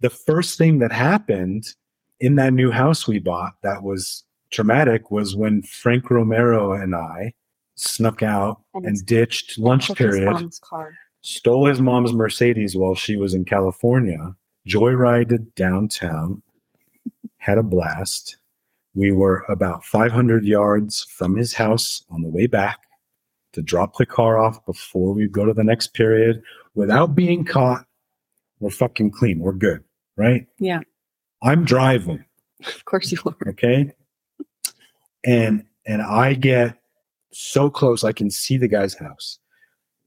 the 0.00 0.10
first 0.10 0.56
thing 0.58 0.78
that 0.78 0.92
happened 0.92 1.74
in 2.20 2.36
that 2.36 2.52
new 2.52 2.70
house 2.70 3.08
we 3.08 3.18
bought 3.18 3.54
that 3.62 3.82
was 3.82 4.22
traumatic 4.50 5.10
was 5.10 5.34
when 5.34 5.62
Frank 5.62 6.08
Romero 6.08 6.72
and 6.72 6.94
I 6.94 7.34
snuck 7.74 8.22
out 8.22 8.60
And 8.74 8.86
and 8.86 9.06
ditched 9.06 9.58
lunch 9.58 9.88
his 9.88 9.96
period, 9.96 10.50
car. 10.62 10.94
stole 11.22 11.66
his 11.66 11.80
mom's 11.80 12.12
Mercedes 12.12 12.76
while 12.76 12.94
she 12.94 13.16
was 13.16 13.34
in 13.34 13.44
California, 13.44 14.34
joyrided 14.68 15.54
downtown, 15.56 16.42
had 17.38 17.58
a 17.58 17.62
blast. 17.62 18.36
We 18.96 19.12
were 19.12 19.44
about 19.48 19.84
500 19.84 20.44
yards 20.44 21.04
from 21.10 21.36
his 21.36 21.52
house 21.52 22.02
on 22.10 22.22
the 22.22 22.28
way 22.30 22.46
back 22.46 22.78
to 23.52 23.60
drop 23.62 23.96
the 23.98 24.06
car 24.06 24.38
off 24.38 24.64
before 24.66 25.12
we 25.12 25.28
go 25.28 25.44
to 25.44 25.52
the 25.52 25.62
next 25.62 25.92
period 25.94 26.42
without 26.74 27.14
being 27.14 27.44
caught. 27.44 27.84
We're 28.58 28.70
fucking 28.70 29.10
clean. 29.10 29.38
We're 29.38 29.52
good, 29.52 29.84
right? 30.16 30.46
Yeah. 30.58 30.80
I'm 31.42 31.64
driving 31.64 32.24
Of 32.66 32.84
course 32.86 33.12
you 33.12 33.18
are. 33.26 33.36
okay 33.50 33.92
and 35.24 35.62
and 35.86 36.00
i 36.02 36.32
get 36.34 36.78
so 37.32 37.68
close 37.68 38.02
i 38.04 38.12
can 38.12 38.30
see 38.30 38.56
the 38.56 38.68
guy's 38.68 38.94
house 38.94 39.38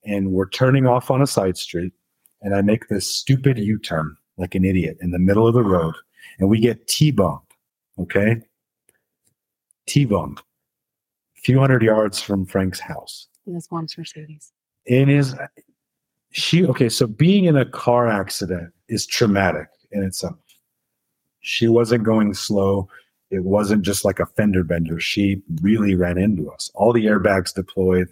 and 0.04 0.32
we're 0.32 0.50
turning 0.50 0.88
off 0.88 1.12
on 1.12 1.22
a 1.22 1.28
side 1.28 1.58
street 1.58 1.94
and 2.42 2.56
i 2.56 2.62
make 2.62 2.88
this 2.88 3.14
stupid 3.16 3.60
u-turn 3.60 4.16
like 4.38 4.56
an 4.56 4.66
idiot 4.66 4.98
in 5.02 5.12
the 5.12 5.20
middle 5.20 5.48
of 5.48 5.54
the 5.54 5.64
road 5.64 5.94
and 6.40 6.50
we 6.50 6.60
get 6.60 6.88
t-boned 6.88 7.40
okay 8.00 8.42
t-boned 9.90 10.40
a 10.40 11.42
few 11.42 11.60
hundred 11.60 11.82
yards 11.82 12.22
from 12.22 12.46
frank's 12.46 12.80
house. 12.80 13.28
In 13.48 13.56
his 13.56 13.70
mom's 13.72 13.98
Mercedes. 13.98 14.54
in 14.86 15.10
his 15.10 15.36
she 16.32 16.66
okay 16.66 16.90
so 16.90 17.08
being 17.08 17.46
in 17.46 17.58
a 17.58 17.66
car 17.66 18.08
accident 18.08 18.72
is 18.88 19.06
traumatic 19.06 19.68
in 19.92 20.04
itself. 20.04 20.38
She 21.42 21.68
wasn't 21.68 22.04
going 22.04 22.34
slow. 22.34 22.88
It 23.32 23.44
wasn't 23.44 23.82
just 23.84 24.06
like 24.06 24.20
a 24.20 24.26
fender 24.26 24.64
bender. 24.64 25.00
She 25.00 25.42
really 25.62 25.96
ran 25.96 26.18
into 26.18 26.52
us. 26.52 26.70
All 26.76 26.94
the 26.94 27.06
airbags 27.06 27.54
deployed 27.54 28.10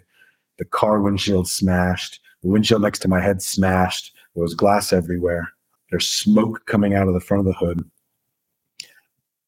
the 0.58 0.64
car 0.64 1.00
windshield 1.00 1.48
smashed 1.48 2.20
the 2.42 2.48
windshield 2.48 2.82
next 2.82 2.98
to 3.00 3.08
my 3.08 3.20
head 3.20 3.40
smashed 3.40 4.12
there 4.34 4.42
was 4.42 4.54
glass 4.54 4.92
everywhere 4.92 5.52
there's 5.90 6.08
smoke 6.08 6.66
coming 6.66 6.94
out 6.94 7.08
of 7.08 7.14
the 7.14 7.20
front 7.20 7.40
of 7.40 7.46
the 7.46 7.58
hood. 7.58 7.88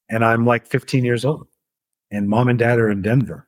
And 0.09 0.23
i'm 0.23 0.45
like 0.45 0.65
15 0.67 1.03
years 1.03 1.25
old 1.25 1.47
and 2.11 2.29
mom 2.29 2.47
and 2.47 2.59
dad 2.59 2.79
are 2.79 2.89
in 2.89 3.01
denver. 3.01 3.47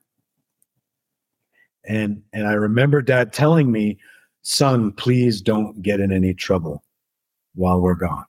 And 1.86 2.24
and 2.32 2.48
i 2.48 2.54
remember 2.54 3.02
dad 3.02 3.34
telling 3.34 3.72
me 3.72 3.98
son 4.42 4.92
please 4.92 5.42
don't 5.42 5.82
get 5.82 6.00
in 6.00 6.12
any 6.12 6.34
trouble 6.34 6.84
while 7.56 7.82
we're 7.82 7.96
gone. 7.96 8.26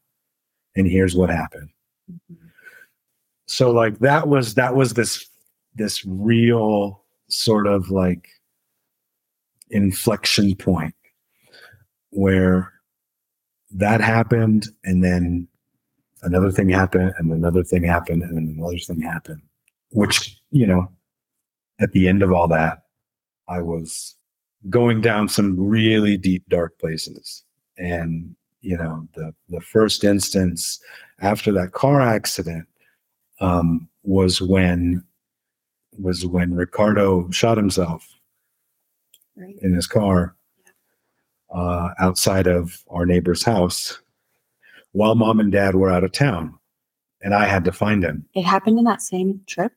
And 0.77 0.87
here's 0.87 1.15
what 1.15 1.31
happened. 1.31 1.71
Mm-hmm. 2.11 2.47
So 3.47 3.71
like 3.71 3.99
that 4.01 4.29
was 4.29 4.55
that 4.55 4.75
was 4.75 4.95
this 4.95 5.27
this 5.75 6.05
real 6.05 7.03
sort 7.29 7.67
of 7.67 7.91
like 7.91 8.29
inflection 9.71 10.55
point 10.55 10.95
where 12.11 12.73
that 13.73 14.01
happened 14.01 14.69
and 14.85 15.03
then 15.03 15.49
another 16.23 16.51
thing 16.51 16.69
happened 16.69 17.13
and 17.19 17.33
another 17.33 17.65
thing 17.65 17.83
happened 17.83 18.23
and 18.23 18.57
another 18.57 18.79
thing 18.79 19.01
happened 19.01 19.43
which 19.95 20.41
you 20.51 20.67
know 20.67 20.87
at 21.81 21.93
the 21.93 22.07
end 22.09 22.23
of 22.23 22.33
all 22.33 22.49
that 22.49 22.83
i 23.49 23.61
was 23.61 24.17
going 24.71 25.01
down 25.01 25.29
some 25.29 25.57
really 25.59 26.17
deep 26.17 26.43
dark 26.49 26.79
places 26.79 27.45
and 27.79 28.35
you 28.61 28.77
know 28.77 29.07
the 29.15 29.35
the 29.49 29.61
first 29.61 30.05
instance 30.05 30.81
after 31.21 31.53
that 31.53 31.73
car 31.73 32.01
accident 32.01 32.67
um, 33.41 33.89
was 34.03 34.41
when 34.41 35.03
was 35.99 36.25
when 36.27 36.55
Ricardo 36.55 37.31
shot 37.31 37.57
himself 37.57 38.09
Right. 39.37 39.57
in 39.63 39.75
his 39.75 39.87
car 39.89 40.37
uh, 41.53 41.91
outside 41.99 42.47
of 42.47 42.83
our 42.89 43.05
neighbor's 43.05 43.43
house 43.43 44.01
while 44.93 45.17
mom 45.17 45.41
and 45.41 45.51
dad 45.51 45.75
were 45.75 45.91
out 45.91 46.05
of 46.05 46.13
town, 46.13 46.55
and 47.21 47.35
I 47.35 47.47
had 47.47 47.65
to 47.65 47.73
find 47.73 48.05
him. 48.05 48.25
It 48.35 48.45
happened 48.45 48.79
in 48.79 48.85
that 48.85 49.03
same 49.03 49.41
trip. 49.49 49.73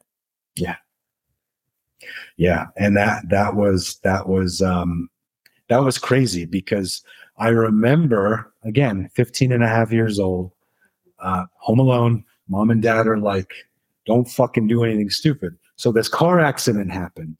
Yeah, 0.58 0.76
Yeah. 2.38 2.68
and 2.78 2.95
that 2.97 3.30
that 3.30 3.55
was 3.55 3.99
that 4.03 4.28
was 4.28 4.62
um 4.62 5.10
that 5.70 5.84
was 5.84 5.97
crazy 5.97 6.45
because 6.45 7.01
I 7.38 7.49
remember 7.49 8.53
again 8.64 9.10
15 9.14 9.51
and 9.51 9.64
a 9.64 9.68
half 9.68 9.91
years 9.91 10.20
old 10.20 10.51
uh 11.20 11.45
home 11.55 11.80
alone 11.80 12.24
mom 12.47 12.70
and 12.70 12.82
dad 12.82 13.08
are 13.08 13.18
like 13.18 13.51
don't 14.05 14.28
fucking 14.30 14.68
do 14.68 14.84
anything 14.84 15.10
stupid 15.10 15.58
so 15.76 15.91
this 15.91 16.08
car 16.10 16.39
accident 16.39 16.91
happened 16.91 17.39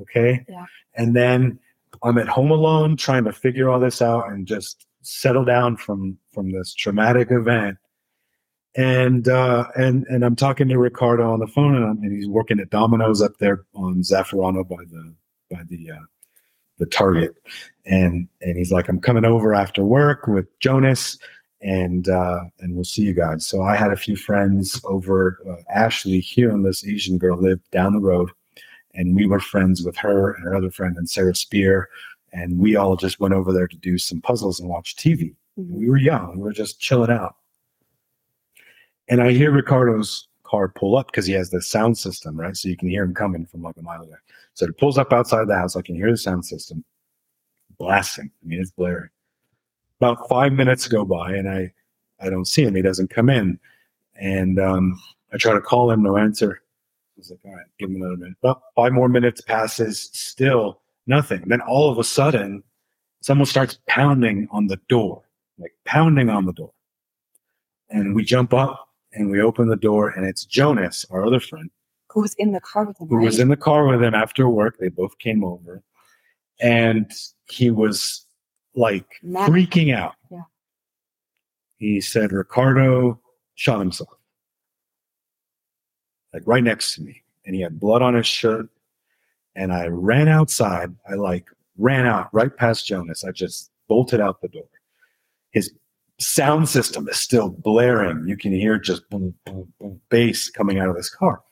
okay 0.00 0.44
Yeah. 0.48 0.64
and 0.94 1.14
then 1.16 1.58
I'm 2.02 2.18
at 2.18 2.28
home 2.28 2.50
alone 2.50 2.96
trying 2.96 3.24
to 3.24 3.32
figure 3.32 3.68
all 3.68 3.80
this 3.80 4.00
out 4.02 4.30
and 4.30 4.46
just 4.46 4.86
settle 5.02 5.44
down 5.44 5.76
from 5.76 6.16
from 6.32 6.52
this 6.52 6.74
traumatic 6.74 7.30
event 7.30 7.76
and 8.78 9.28
uh 9.28 9.66
and 9.74 10.06
and 10.06 10.24
I'm 10.24 10.36
talking 10.36 10.68
to 10.68 10.78
Ricardo 10.78 11.30
on 11.30 11.40
the 11.40 11.48
phone 11.48 11.74
and, 11.74 11.84
I'm, 11.84 11.98
and 11.98 12.12
he's 12.12 12.28
working 12.28 12.60
at 12.60 12.70
Domino's 12.70 13.20
up 13.20 13.36
there 13.38 13.64
on 13.74 13.96
Zafarano 14.02 14.66
by 14.66 14.84
the 14.88 15.14
by 15.50 15.62
the 15.68 15.90
uh 15.90 16.04
the 16.78 16.86
Target 16.86 17.34
and 17.84 18.28
and 18.40 18.56
he's 18.56 18.70
like 18.70 18.88
I'm 18.88 19.00
coming 19.00 19.24
over 19.24 19.52
after 19.52 19.84
work 19.84 20.28
with 20.28 20.46
Jonas 20.60 21.18
and 21.60 22.08
uh 22.08 22.44
and 22.60 22.76
we'll 22.76 22.84
see 22.84 23.02
you 23.02 23.14
guys 23.14 23.44
so 23.44 23.62
I 23.62 23.74
had 23.74 23.90
a 23.90 23.96
few 23.96 24.14
friends 24.14 24.80
over 24.84 25.38
uh, 25.50 25.60
Ashley 25.74 26.20
here 26.20 26.50
and 26.50 26.64
this 26.64 26.86
Asian 26.86 27.18
girl 27.18 27.36
lived 27.36 27.68
down 27.72 27.94
the 27.94 28.00
road 28.00 28.30
and 28.94 29.16
we 29.16 29.26
were 29.26 29.40
friends 29.40 29.84
with 29.84 29.96
her 29.96 30.32
and 30.34 30.44
her 30.44 30.54
other 30.54 30.70
friend 30.70 30.96
and 30.96 31.10
Sarah 31.10 31.34
Spear 31.34 31.88
and 32.32 32.60
we 32.60 32.76
all 32.76 32.94
just 32.94 33.18
went 33.18 33.34
over 33.34 33.52
there 33.52 33.66
to 33.66 33.76
do 33.76 33.98
some 33.98 34.20
puzzles 34.20 34.60
and 34.60 34.68
watch 34.68 34.94
TV 34.94 35.34
we 35.58 35.90
were 35.90 35.96
young. 35.96 36.36
We 36.36 36.44
were 36.44 36.52
just 36.52 36.80
chilling 36.80 37.10
out. 37.10 37.34
And 39.08 39.22
I 39.22 39.32
hear 39.32 39.50
Ricardo's 39.50 40.28
car 40.44 40.68
pull 40.68 40.96
up 40.96 41.06
because 41.06 41.26
he 41.26 41.32
has 41.34 41.50
the 41.50 41.62
sound 41.62 41.96
system, 41.98 42.38
right? 42.38 42.56
So 42.56 42.68
you 42.68 42.76
can 42.76 42.88
hear 42.88 43.04
him 43.04 43.14
coming 43.14 43.46
from 43.46 43.62
like 43.62 43.76
a 43.76 43.82
mile 43.82 44.02
away. 44.02 44.16
So 44.54 44.66
it 44.66 44.78
pulls 44.78 44.98
up 44.98 45.12
outside 45.12 45.46
the 45.48 45.54
house. 45.54 45.76
I 45.76 45.82
can 45.82 45.94
hear 45.94 46.10
the 46.10 46.16
sound 46.16 46.44
system 46.44 46.84
blasting. 47.78 48.30
I 48.42 48.46
mean, 48.46 48.60
it's 48.60 48.70
blaring. 48.70 49.10
About 50.00 50.28
five 50.28 50.52
minutes 50.52 50.88
go 50.88 51.04
by 51.04 51.32
and 51.32 51.48
I, 51.48 51.72
I 52.20 52.30
don't 52.30 52.46
see 52.46 52.64
him. 52.64 52.74
He 52.74 52.82
doesn't 52.82 53.10
come 53.10 53.30
in. 53.30 53.58
And 54.16 54.58
um, 54.58 55.00
I 55.32 55.36
try 55.36 55.52
to 55.52 55.60
call 55.60 55.90
him, 55.90 56.02
no 56.02 56.16
answer. 56.16 56.62
I 56.62 57.18
was 57.18 57.30
like, 57.30 57.40
all 57.44 57.54
right, 57.54 57.66
give 57.78 57.90
him 57.90 57.96
another 57.96 58.16
minute. 58.16 58.36
About 58.42 58.62
five 58.74 58.92
more 58.92 59.08
minutes 59.08 59.40
passes, 59.40 60.10
still 60.12 60.80
nothing. 61.06 61.42
Then 61.46 61.60
all 61.60 61.90
of 61.90 61.98
a 61.98 62.04
sudden, 62.04 62.62
someone 63.20 63.46
starts 63.46 63.78
pounding 63.86 64.48
on 64.50 64.66
the 64.66 64.78
door 64.88 65.22
like 65.58 65.74
pounding 65.84 66.30
on 66.30 66.46
the 66.46 66.52
door. 66.52 66.72
And 67.90 68.14
we 68.14 68.24
jump 68.24 68.54
up 68.54 68.87
and 69.12 69.30
we 69.30 69.40
open 69.40 69.68
the 69.68 69.76
door, 69.76 70.10
and 70.10 70.26
it's 70.26 70.44
Jonas, 70.44 71.04
our 71.10 71.24
other 71.24 71.40
friend, 71.40 71.70
Who 72.12 72.20
was 72.22 72.34
in 72.34 72.52
the 72.52 72.60
car 72.60 72.84
with 72.84 73.00
him? 73.00 73.08
who 73.08 73.16
was 73.18 73.38
in 73.38 73.48
the 73.48 73.56
car 73.56 73.86
with 73.86 74.02
him 74.02 74.14
after 74.14 74.48
work. 74.48 74.76
They 74.78 74.88
both 74.88 75.18
came 75.18 75.44
over, 75.44 75.82
and 76.60 77.10
he 77.50 77.70
was 77.70 78.24
like 78.74 79.06
Mad. 79.22 79.50
freaking 79.50 79.94
out. 79.94 80.14
Yeah. 80.30 80.42
He 81.78 82.00
said, 82.00 82.32
Ricardo 82.32 83.20
shot 83.54 83.78
himself, 83.80 84.10
like 86.32 86.42
right 86.46 86.62
next 86.62 86.94
to 86.96 87.02
me, 87.02 87.22
and 87.46 87.54
he 87.54 87.60
had 87.62 87.78
blood 87.80 88.02
on 88.02 88.14
his 88.14 88.26
shirt. 88.26 88.68
And 89.56 89.72
I 89.72 89.86
ran 89.88 90.28
outside. 90.28 90.94
I 91.10 91.14
like 91.14 91.46
ran 91.78 92.06
out 92.06 92.28
right 92.32 92.54
past 92.56 92.86
Jonas. 92.86 93.24
I 93.24 93.32
just 93.32 93.72
bolted 93.88 94.20
out 94.20 94.40
the 94.40 94.46
door. 94.48 94.68
His 95.50 95.72
sound 96.18 96.68
system 96.68 97.08
is 97.08 97.18
still 97.18 97.48
blaring. 97.48 98.26
You 98.26 98.36
can 98.36 98.52
hear 98.52 98.78
just 98.78 99.08
boom, 99.10 99.34
boom, 99.44 99.72
boom, 99.80 100.00
bass 100.08 100.50
coming 100.50 100.78
out 100.78 100.88
of 100.88 100.96
this 100.96 101.10
car. 101.10 101.42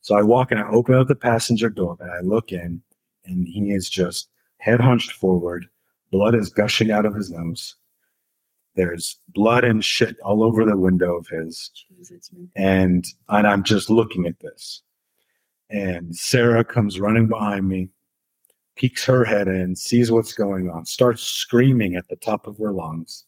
So 0.00 0.16
I 0.16 0.22
walk 0.22 0.50
and 0.50 0.60
I 0.60 0.68
open 0.68 0.94
up 0.94 1.08
the 1.08 1.14
passenger 1.14 1.68
door 1.68 1.96
and 2.00 2.10
I 2.10 2.20
look 2.20 2.52
in, 2.52 2.82
and 3.24 3.46
he 3.46 3.72
is 3.72 3.88
just 3.88 4.28
head 4.58 4.80
hunched 4.80 5.12
forward. 5.12 5.66
Blood 6.10 6.34
is 6.34 6.50
gushing 6.50 6.90
out 6.90 7.06
of 7.06 7.14
his 7.14 7.30
nose. 7.30 7.76
There's 8.74 9.18
blood 9.28 9.64
and 9.64 9.84
shit 9.84 10.18
all 10.20 10.42
over 10.42 10.64
the 10.64 10.76
window 10.76 11.16
of 11.16 11.26
his 11.28 11.70
Jesus, 11.74 12.30
and 12.56 13.04
and 13.28 13.46
I'm 13.46 13.62
just 13.62 13.90
looking 13.90 14.26
at 14.26 14.40
this. 14.40 14.82
And 15.68 16.14
Sarah 16.14 16.64
comes 16.64 17.00
running 17.00 17.28
behind 17.28 17.68
me, 17.68 17.88
peeks 18.76 19.04
her 19.04 19.24
head 19.24 19.48
in, 19.48 19.76
sees 19.76 20.10
what's 20.10 20.32
going 20.32 20.70
on, 20.70 20.84
starts 20.84 21.22
screaming 21.22 21.96
at 21.96 22.08
the 22.08 22.16
top 22.16 22.46
of 22.46 22.58
her 22.58 22.72
lungs. 22.72 23.24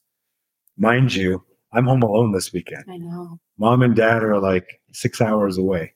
Mind 0.76 1.14
you, 1.14 1.42
I'm 1.72 1.84
home 1.86 2.02
alone 2.02 2.32
this 2.32 2.52
weekend. 2.52 2.84
I 2.88 2.96
know. 2.96 3.38
Mom 3.58 3.82
and 3.82 3.94
dad 3.94 4.22
are 4.22 4.38
like 4.40 4.80
six 4.92 5.20
hours 5.20 5.58
away. 5.58 5.94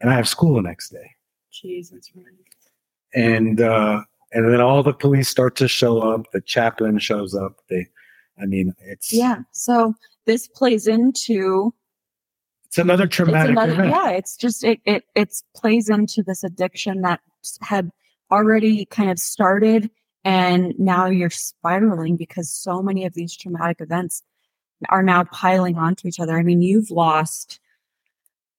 And 0.00 0.10
I 0.10 0.14
have 0.14 0.28
school 0.28 0.54
the 0.54 0.62
next 0.62 0.90
day. 0.90 1.10
Jesus, 1.52 2.10
man. 2.14 2.24
And 3.14 3.60
uh 3.60 4.02
and 4.32 4.52
then 4.52 4.60
all 4.60 4.82
the 4.84 4.92
police 4.92 5.28
start 5.28 5.56
to 5.56 5.66
show 5.66 5.98
up, 6.00 6.30
the 6.32 6.40
chaplain 6.40 6.98
shows 6.98 7.34
up. 7.34 7.56
They 7.68 7.86
I 8.40 8.46
mean 8.46 8.74
it's 8.80 9.12
Yeah. 9.12 9.38
So 9.52 9.94
this 10.26 10.46
plays 10.46 10.86
into 10.86 11.74
it's 12.66 12.78
another 12.78 13.04
it's 13.04 13.16
traumatic 13.16 13.50
another, 13.50 13.72
event. 13.72 13.90
yeah. 13.90 14.10
It's 14.10 14.36
just 14.36 14.62
it 14.64 14.80
it 14.84 15.04
it's 15.16 15.42
plays 15.56 15.88
into 15.88 16.22
this 16.24 16.44
addiction 16.44 17.00
that 17.02 17.20
had 17.62 17.90
already 18.30 18.84
kind 18.84 19.10
of 19.10 19.18
started, 19.18 19.90
and 20.24 20.74
now 20.78 21.06
you're 21.06 21.30
spiraling 21.30 22.16
because 22.16 22.50
so 22.50 22.82
many 22.82 23.04
of 23.04 23.14
these 23.14 23.36
traumatic 23.36 23.80
events 23.80 24.22
are 24.88 25.02
now 25.02 25.24
piling 25.24 25.76
onto 25.76 26.08
each 26.08 26.20
other. 26.20 26.38
I 26.38 26.42
mean, 26.42 26.62
you've 26.62 26.90
lost 26.90 27.60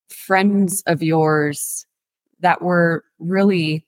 friends 0.09 0.83
of 0.87 1.01
yours 1.01 1.85
that 2.39 2.61
were 2.61 3.03
really 3.19 3.85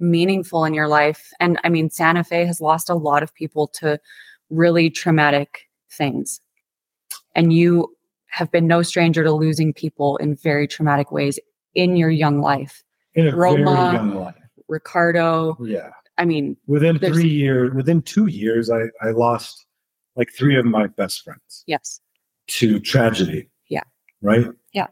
meaningful 0.00 0.64
in 0.64 0.74
your 0.74 0.88
life. 0.88 1.30
And 1.40 1.58
I 1.64 1.68
mean, 1.68 1.90
Santa 1.90 2.24
Fe 2.24 2.46
has 2.46 2.60
lost 2.60 2.90
a 2.90 2.94
lot 2.94 3.22
of 3.22 3.34
people 3.34 3.66
to 3.68 3.98
really 4.50 4.90
traumatic 4.90 5.68
things. 5.90 6.40
And 7.34 7.52
you 7.52 7.94
have 8.26 8.50
been 8.50 8.66
no 8.66 8.82
stranger 8.82 9.22
to 9.22 9.32
losing 9.32 9.72
people 9.72 10.16
in 10.16 10.34
very 10.34 10.66
traumatic 10.66 11.12
ways 11.12 11.38
in 11.74 11.96
your 11.96 12.10
young 12.10 12.40
life. 12.40 12.82
In 13.14 13.28
a 13.28 13.36
Roma. 13.36 13.64
very 13.64 13.94
young 13.94 14.14
life. 14.14 14.34
Ricardo, 14.68 15.56
Yeah. 15.60 15.90
I 16.16 16.24
mean, 16.24 16.56
Within 16.66 16.98
three 16.98 17.28
years, 17.28 17.74
within 17.74 18.02
two 18.02 18.26
years, 18.26 18.70
I, 18.70 18.82
I 19.02 19.10
lost 19.10 19.66
like 20.16 20.30
three 20.32 20.56
of 20.56 20.64
my 20.64 20.86
best 20.86 21.22
friends 21.22 21.64
yes. 21.66 22.00
to 22.48 22.78
tragedy. 22.78 23.48
Yeah. 23.68 23.82
Right. 24.22 24.46
Yeah. 24.72 24.86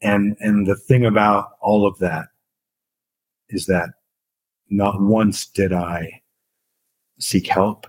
And 0.00 0.36
and 0.40 0.66
the 0.66 0.76
thing 0.76 1.04
about 1.04 1.50
all 1.60 1.86
of 1.86 1.98
that 1.98 2.26
is 3.50 3.66
that 3.66 3.90
not 4.70 5.00
once 5.00 5.46
did 5.46 5.72
I 5.72 6.22
seek 7.18 7.46
help, 7.46 7.86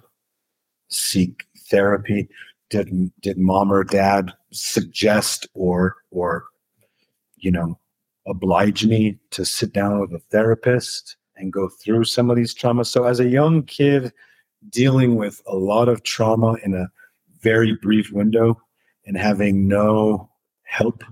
seek 0.89 1.46
therapy. 1.70 2.30
Did 2.70 3.12
did 3.22 3.38
mom 3.38 3.72
or 3.72 3.84
dad 3.84 4.32
suggest 4.52 5.48
or 5.54 5.96
or 6.12 6.46
you 7.38 7.52
know 7.52 7.80
oblige 8.28 8.86
me 8.86 9.18
to 9.32 9.46
sit 9.46 9.74
down 9.74 10.00
with 10.00 10.12
a 10.14 10.20
therapist 10.32 11.18
and 11.36 11.52
go 11.52 11.70
through 11.70 12.06
some 12.06 12.30
of 12.30 12.36
these 12.36 12.54
traumas. 12.54 12.88
So 12.88 13.06
as 13.06 13.20
a 13.20 13.28
young 13.28 13.64
kid 13.64 14.14
dealing 14.70 15.16
with 15.16 15.42
a 15.48 15.56
lot 15.56 15.90
of 15.90 16.04
trauma 16.04 16.56
in 16.64 16.74
a 16.74 16.88
very 17.42 17.76
brief 17.82 18.12
window 18.12 18.62
and 19.06 19.18
having 19.18 19.68
no 19.68 20.30
help 20.64 21.04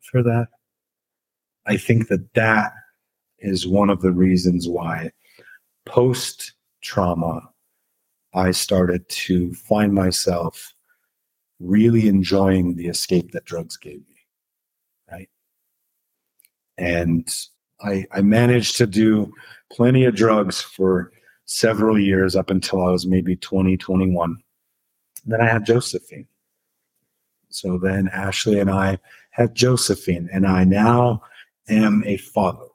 for 0.00 0.22
that, 0.22 0.48
I 1.66 1.76
think 1.76 2.08
that 2.08 2.34
that 2.34 2.72
is 3.38 3.66
one 3.66 3.90
of 3.90 4.00
the 4.00 4.12
reasons 4.12 4.68
why 4.68 5.10
post 5.84 6.54
trauma 6.82 7.48
I 8.34 8.50
started 8.50 9.08
to 9.08 9.54
find 9.54 9.94
myself 9.94 10.74
really 11.58 12.06
enjoying 12.06 12.76
the 12.76 12.86
escape 12.86 13.32
that 13.32 13.46
drugs 13.46 13.76
gave 13.76 14.00
me. 14.00 14.26
Right. 15.10 15.30
And 16.76 17.28
I, 17.82 18.06
I 18.12 18.22
managed 18.22 18.76
to 18.78 18.86
do 18.86 19.32
plenty 19.70 20.04
of 20.04 20.14
drugs 20.14 20.60
for 20.60 21.12
several 21.44 21.98
years 21.98 22.34
up 22.34 22.50
until 22.50 22.84
I 22.84 22.90
was 22.90 23.06
maybe 23.06 23.36
20, 23.36 23.76
21. 23.76 24.36
Then 25.24 25.40
I 25.40 25.46
had 25.46 25.66
Josephine. 25.66 26.26
So 27.48 27.78
then 27.78 28.08
Ashley 28.08 28.58
and 28.58 28.70
I 28.70 28.98
had 29.30 29.54
Josephine, 29.54 30.28
and 30.32 30.46
I 30.46 30.64
now 30.64 31.22
am 31.68 32.02
a 32.06 32.16
father. 32.16 32.66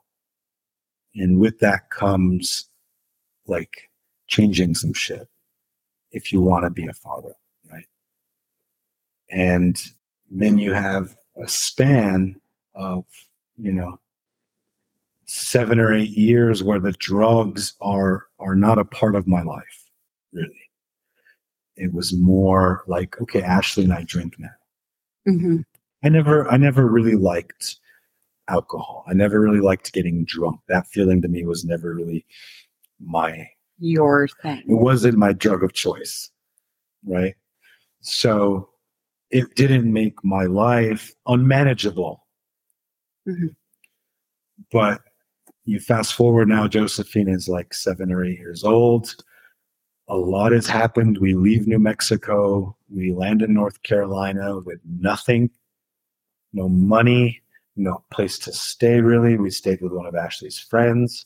And 1.15 1.39
with 1.39 1.59
that 1.59 1.89
comes 1.89 2.69
like 3.47 3.89
changing 4.27 4.75
some 4.75 4.93
shit 4.93 5.27
if 6.11 6.31
you 6.31 6.41
want 6.41 6.65
to 6.65 6.69
be 6.69 6.87
a 6.87 6.93
father, 6.93 7.33
right? 7.71 7.85
And 9.29 9.81
then 10.29 10.57
you 10.57 10.73
have 10.73 11.15
a 11.41 11.47
span 11.47 12.39
of, 12.75 13.05
you 13.57 13.73
know, 13.73 13.99
seven 15.33 15.79
or 15.79 15.93
eight 15.93 16.09
years 16.11 16.61
where 16.63 16.79
the 16.79 16.91
drugs 16.93 17.73
are 17.81 18.25
are 18.39 18.55
not 18.55 18.77
a 18.79 18.85
part 18.85 19.15
of 19.15 19.27
my 19.27 19.41
life, 19.41 19.89
really. 20.33 20.69
It 21.77 21.93
was 21.93 22.13
more 22.13 22.83
like, 22.87 23.19
okay, 23.21 23.41
Ashley 23.41 23.85
and 23.85 23.93
I 23.93 24.03
drink 24.03 24.35
now. 24.37 24.49
Mm-hmm. 25.27 25.57
I 26.03 26.09
never 26.09 26.49
I 26.51 26.57
never 26.57 26.87
really 26.87 27.15
liked 27.15 27.77
alcohol. 28.49 29.05
I 29.07 29.13
never 29.13 29.39
really 29.39 29.61
liked 29.61 29.93
getting 29.93 30.25
drunk. 30.25 30.59
That 30.67 30.87
feeling 30.87 31.21
to 31.21 31.27
me 31.27 31.45
was 31.45 31.63
never 31.63 31.93
really 31.93 32.25
my 32.99 33.47
Your 33.79 34.27
thing. 34.41 34.59
it 34.67 34.73
wasn't 34.75 35.17
my 35.17 35.33
drug 35.33 35.63
of 35.63 35.73
choice 35.73 36.29
right 37.07 37.33
so 38.01 38.69
it 39.31 39.55
didn't 39.55 39.91
make 39.91 40.23
my 40.23 40.45
life 40.45 41.11
unmanageable 41.25 42.23
Mhm. 43.27 43.55
but 44.71 45.01
you 45.65 45.79
fast 45.79 46.15
forward 46.15 46.47
now 46.47 46.67
josephine 46.67 47.29
is 47.29 47.47
like 47.47 47.73
seven 47.73 48.11
or 48.11 48.23
eight 48.25 48.39
years 48.39 48.63
old. 48.63 49.15
A 50.07 50.15
lot 50.15 50.51
has 50.51 50.67
happened. 50.67 51.19
We 51.19 51.35
leave 51.35 51.67
new 51.67 51.79
mexico. 51.79 52.75
We 52.89 53.13
land 53.13 53.41
in 53.41 53.53
north 53.53 53.81
carolina 53.83 54.59
with 54.59 54.79
nothing. 54.99 55.49
No 56.53 56.67
money. 56.67 57.41
No 57.75 58.03
place 58.11 58.37
to 58.39 58.51
stay 58.51 58.99
really. 59.01 59.37
We 59.37 59.49
stayed 59.51 59.81
with 59.81 59.93
one 59.93 60.05
of 60.05 60.15
ashley's 60.15 60.59
friends. 60.59 61.25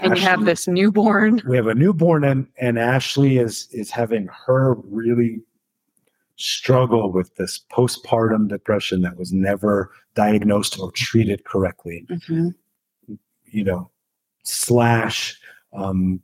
And 0.00 0.16
you 0.16 0.22
have 0.22 0.44
this 0.44 0.68
newborn. 0.68 1.42
we 1.48 1.56
have 1.56 1.66
a 1.66 1.74
newborn 1.74 2.24
and 2.24 2.46
and 2.58 2.78
Ashley 2.78 3.38
is 3.38 3.68
is 3.72 3.90
having 3.90 4.28
her 4.46 4.74
really 4.84 5.40
struggle 6.36 7.10
with 7.10 7.34
this 7.34 7.60
postpartum 7.72 8.48
depression 8.48 9.02
that 9.02 9.16
was 9.16 9.32
never 9.32 9.90
diagnosed 10.14 10.78
or 10.78 10.92
treated 10.92 11.44
correctly. 11.44 12.06
Mhm. 12.08 12.54
You 13.50 13.64
know 13.64 13.90
slash 14.44 15.38
um 15.72 16.20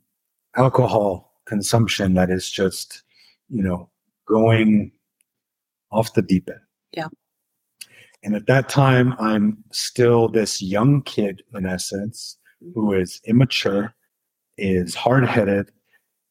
alcohol 0.55 1.33
consumption 1.45 2.13
that 2.13 2.29
is 2.29 2.49
just 2.49 3.03
you 3.49 3.61
know 3.61 3.89
going 4.27 4.91
off 5.91 6.13
the 6.13 6.21
deep 6.21 6.49
end 6.49 6.59
Yeah. 6.91 7.07
and 8.23 8.35
at 8.35 8.47
that 8.47 8.69
time 8.69 9.13
i'm 9.19 9.63
still 9.71 10.27
this 10.27 10.61
young 10.61 11.01
kid 11.03 11.43
in 11.53 11.65
essence 11.65 12.37
who 12.73 12.93
is 12.93 13.21
immature 13.25 13.93
is 14.57 14.95
hard-headed 14.95 15.71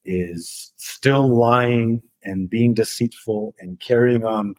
is 0.05 0.73
still 0.77 1.29
lying 1.29 2.03
and 2.25 2.51
being 2.51 2.75
deceitful 2.75 3.55
and 3.61 3.79
carrying 3.81 4.25
on 4.25 4.55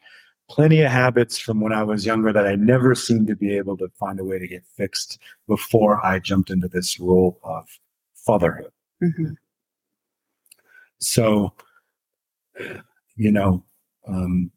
plenty 0.48 0.80
of 0.82 0.90
habits 0.90 1.38
from 1.38 1.60
when 1.60 1.72
I 1.72 1.82
was 1.82 2.06
younger 2.06 2.32
that 2.32 2.46
I 2.46 2.54
never 2.54 2.94
seemed 2.94 3.26
to 3.28 3.36
be 3.36 3.56
able 3.56 3.76
to 3.78 3.88
find 3.98 4.20
a 4.20 4.24
way 4.24 4.38
to 4.38 4.46
get 4.46 4.64
fixed 4.76 5.18
before 5.48 6.04
I 6.04 6.18
jumped 6.18 6.50
into 6.50 6.68
this 6.68 7.00
role 7.00 7.38
of 7.42 7.66
fatherhood. 8.14 8.72
Mhm. 9.02 9.36
So, 10.98 11.52
you 13.16 13.32
know, 13.32 13.64
um, 14.06 14.50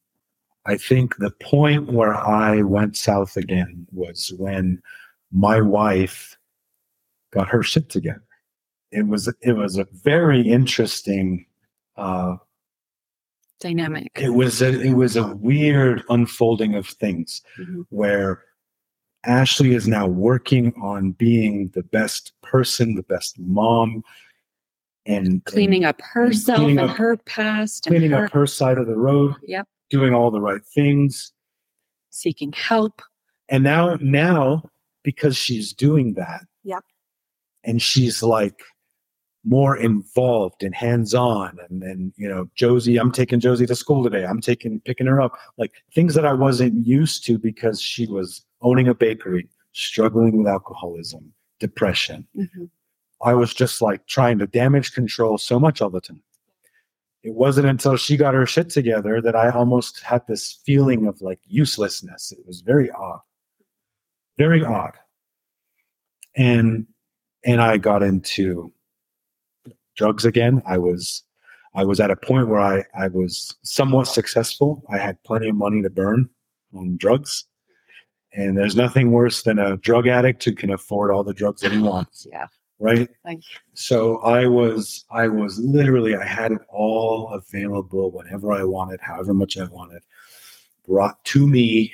I 0.65 0.77
think 0.77 1.17
the 1.17 1.31
point 1.31 1.91
where 1.91 2.15
I 2.15 2.61
went 2.61 2.95
south 2.95 3.37
again 3.37 3.87
was 3.91 4.31
when 4.37 4.81
my 5.31 5.61
wife 5.61 6.37
got 7.31 7.47
her 7.49 7.63
shit 7.63 7.89
together. 7.89 8.23
It 8.91 9.07
was 9.07 9.31
it 9.41 9.53
was 9.53 9.77
a 9.77 9.87
very 10.03 10.41
interesting 10.41 11.45
uh, 11.95 12.37
Dynamic. 13.59 14.11
it 14.15 14.29
was 14.29 14.61
a, 14.61 14.79
it 14.81 14.93
was 14.93 15.15
a 15.15 15.35
weird 15.35 16.03
unfolding 16.09 16.75
of 16.75 16.87
things 16.87 17.41
Mhm. 17.59 17.85
where 17.89 18.43
Ashley 19.25 19.73
is 19.75 19.87
now 19.87 20.07
working 20.07 20.73
on 20.81 21.11
being 21.11 21.69
the 21.73 21.83
best 21.83 22.31
person, 22.41 22.95
the 22.95 23.03
best 23.03 23.37
mom, 23.37 24.01
and 25.05 25.43
Cleaning 25.45 25.83
up 25.83 25.99
herself 26.01 26.57
cleaning 26.59 26.79
and 26.79 26.89
up- 26.89 26.95
her 26.97 27.17
past 27.17 27.85
and 27.87 27.93
cleaning 27.95 28.11
her 28.11 28.25
up 28.25 28.31
her 28.31 28.47
side 28.47 28.77
of 28.77 28.87
the 28.87 28.95
road, 28.95 29.33
Yep. 29.43 29.67
doing 29.89 30.13
all 30.13 30.31
the 30.31 30.41
right 30.41 30.63
things. 30.65 31.33
seeking 32.11 32.51
help. 32.53 33.01
And 33.49 33.63
now, 33.63 33.95
now 34.01 34.63
because 35.03 35.37
she's 35.37 35.73
doing 35.73 36.13
that, 36.15 36.41
Yep. 36.63 36.83
and 37.63 37.79
she's 37.81 38.23
like 38.23 38.61
more 39.45 39.77
involved 39.77 40.63
and 40.63 40.75
hands-on, 40.75 41.57
and 41.69 41.81
then 41.81 42.13
you 42.17 42.27
know, 42.27 42.49
Josie, 42.55 42.97
I'm 42.97 43.11
taking 43.11 43.39
Josie 43.39 43.65
to 43.67 43.75
school 43.75 44.03
today. 44.03 44.25
I'm 44.25 44.41
taking 44.41 44.81
picking 44.81 45.07
her 45.07 45.21
up, 45.21 45.37
like 45.57 45.71
things 45.93 46.13
that 46.15 46.25
I 46.25 46.33
wasn't 46.33 46.85
used 46.85 47.25
to 47.25 47.37
because 47.37 47.81
she 47.81 48.05
was 48.07 48.45
owning 48.61 48.87
a 48.87 48.93
bakery, 48.93 49.47
struggling 49.73 50.37
with 50.37 50.47
alcoholism, 50.47 51.33
depression. 51.59 52.27
Mhm. 52.35 52.69
I 53.21 53.33
was 53.33 53.53
just 53.53 53.81
like 53.81 54.05
trying 54.07 54.39
to 54.39 54.47
damage 54.47 54.93
control 54.93 55.37
so 55.37 55.59
much 55.59 55.81
all 55.81 55.89
the 55.89 56.01
time. 56.01 56.21
It 57.23 57.33
wasn't 57.33 57.67
until 57.67 57.97
she 57.97 58.15
got 58.15 58.33
her 58.33 58.45
shit 58.45 58.69
together 58.69 59.21
that 59.21 59.35
I 59.35 59.49
almost 59.49 60.01
had 60.01 60.25
this 60.27 60.61
feeling 60.65 61.05
of 61.05 61.21
like 61.21 61.39
uselessness. 61.45 62.31
It 62.31 62.45
was 62.45 62.61
very 62.61 62.89
odd. 62.91 63.19
Very 64.37 64.63
odd. 64.63 64.93
And 66.35 66.87
and 67.45 67.61
I 67.61 67.77
got 67.77 68.03
into 68.03 68.71
drugs 69.99 70.23
again. 70.25 70.63
I 70.65 70.77
was 70.77 71.23
I 71.75 71.83
was 71.83 71.99
at 71.99 72.09
a 72.09 72.15
point 72.15 72.47
where 72.47 72.59
I, 72.61 72.83
I 72.97 73.09
was 73.09 73.55
somewhat 73.63 74.07
successful. 74.07 74.81
I 74.89 74.97
had 74.97 75.21
plenty 75.23 75.49
of 75.49 75.55
money 75.55 75.81
to 75.83 75.89
burn 75.89 76.27
on 76.73 76.97
drugs. 76.97 77.43
And 78.33 78.57
there's 78.57 78.75
nothing 78.75 79.11
worse 79.11 79.43
than 79.43 79.59
a 79.59 79.77
drug 79.77 80.07
addict 80.07 80.43
who 80.45 80.53
can 80.53 80.71
afford 80.71 81.11
all 81.11 81.23
the 81.23 81.33
drugs 81.33 81.61
that 81.61 81.71
he 81.71 81.79
wants 81.79 82.25
Yeah. 82.31 82.47
right 82.79 83.09
so 83.73 84.19
i 84.19 84.45
was 84.47 85.03
i 85.11 85.27
was 85.27 85.59
literally 85.59 86.15
i 86.15 86.23
had 86.23 86.51
it 86.53 86.61
all 86.69 87.27
available 87.39 88.09
whenever 88.17 88.47
i 88.53 88.63
wanted 88.63 88.99
however 89.01 89.33
much 89.33 89.57
i 89.57 89.65
wanted 89.65 90.01
brought 90.87 91.17
to 91.25 91.45
me 91.55 91.91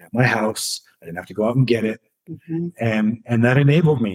at 0.00 0.08
my 0.14 0.24
house 0.24 0.80
i 1.02 1.04
didn't 1.04 1.18
have 1.18 1.26
to 1.32 1.34
go 1.40 1.44
out 1.48 1.56
and 1.56 1.66
get 1.66 1.84
it 1.84 2.00
Mhm. 2.30 2.72
and 2.80 3.06
and 3.30 3.44
that 3.44 3.58
enabled 3.58 4.00
me 4.00 4.14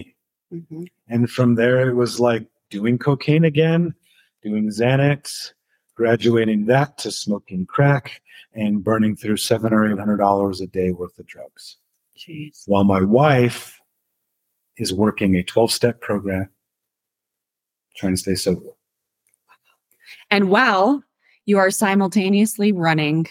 Mhm. 0.52 0.86
and 1.12 1.30
from 1.36 1.54
there 1.54 1.78
it 1.88 1.94
was 2.02 2.18
like 2.28 2.44
doing 2.72 2.98
cocaine 2.98 3.44
again 3.44 3.94
doing 4.42 4.68
xanax 4.68 5.52
graduating 5.94 6.64
that 6.66 6.96
to 6.98 7.10
smoking 7.10 7.66
crack 7.66 8.22
and 8.54 8.82
burning 8.82 9.14
through 9.14 9.36
seven 9.36 9.72
or 9.72 9.86
eight 9.90 9.98
hundred 9.98 10.16
dollars 10.16 10.60
a 10.62 10.66
day 10.66 10.90
worth 10.90 11.18
of 11.18 11.26
drugs 11.26 11.76
Jeez. 12.18 12.62
while 12.66 12.84
my 12.84 13.02
wife 13.02 13.78
is 14.78 14.92
working 14.92 15.36
a 15.36 15.42
12 15.42 15.70
step 15.70 16.00
program 16.00 16.48
trying 17.94 18.14
to 18.14 18.16
stay 18.16 18.34
sober. 18.34 18.70
And 20.30 20.48
while 20.48 21.04
you 21.44 21.58
are 21.58 21.70
simultaneously 21.70 22.72
running 22.72 23.26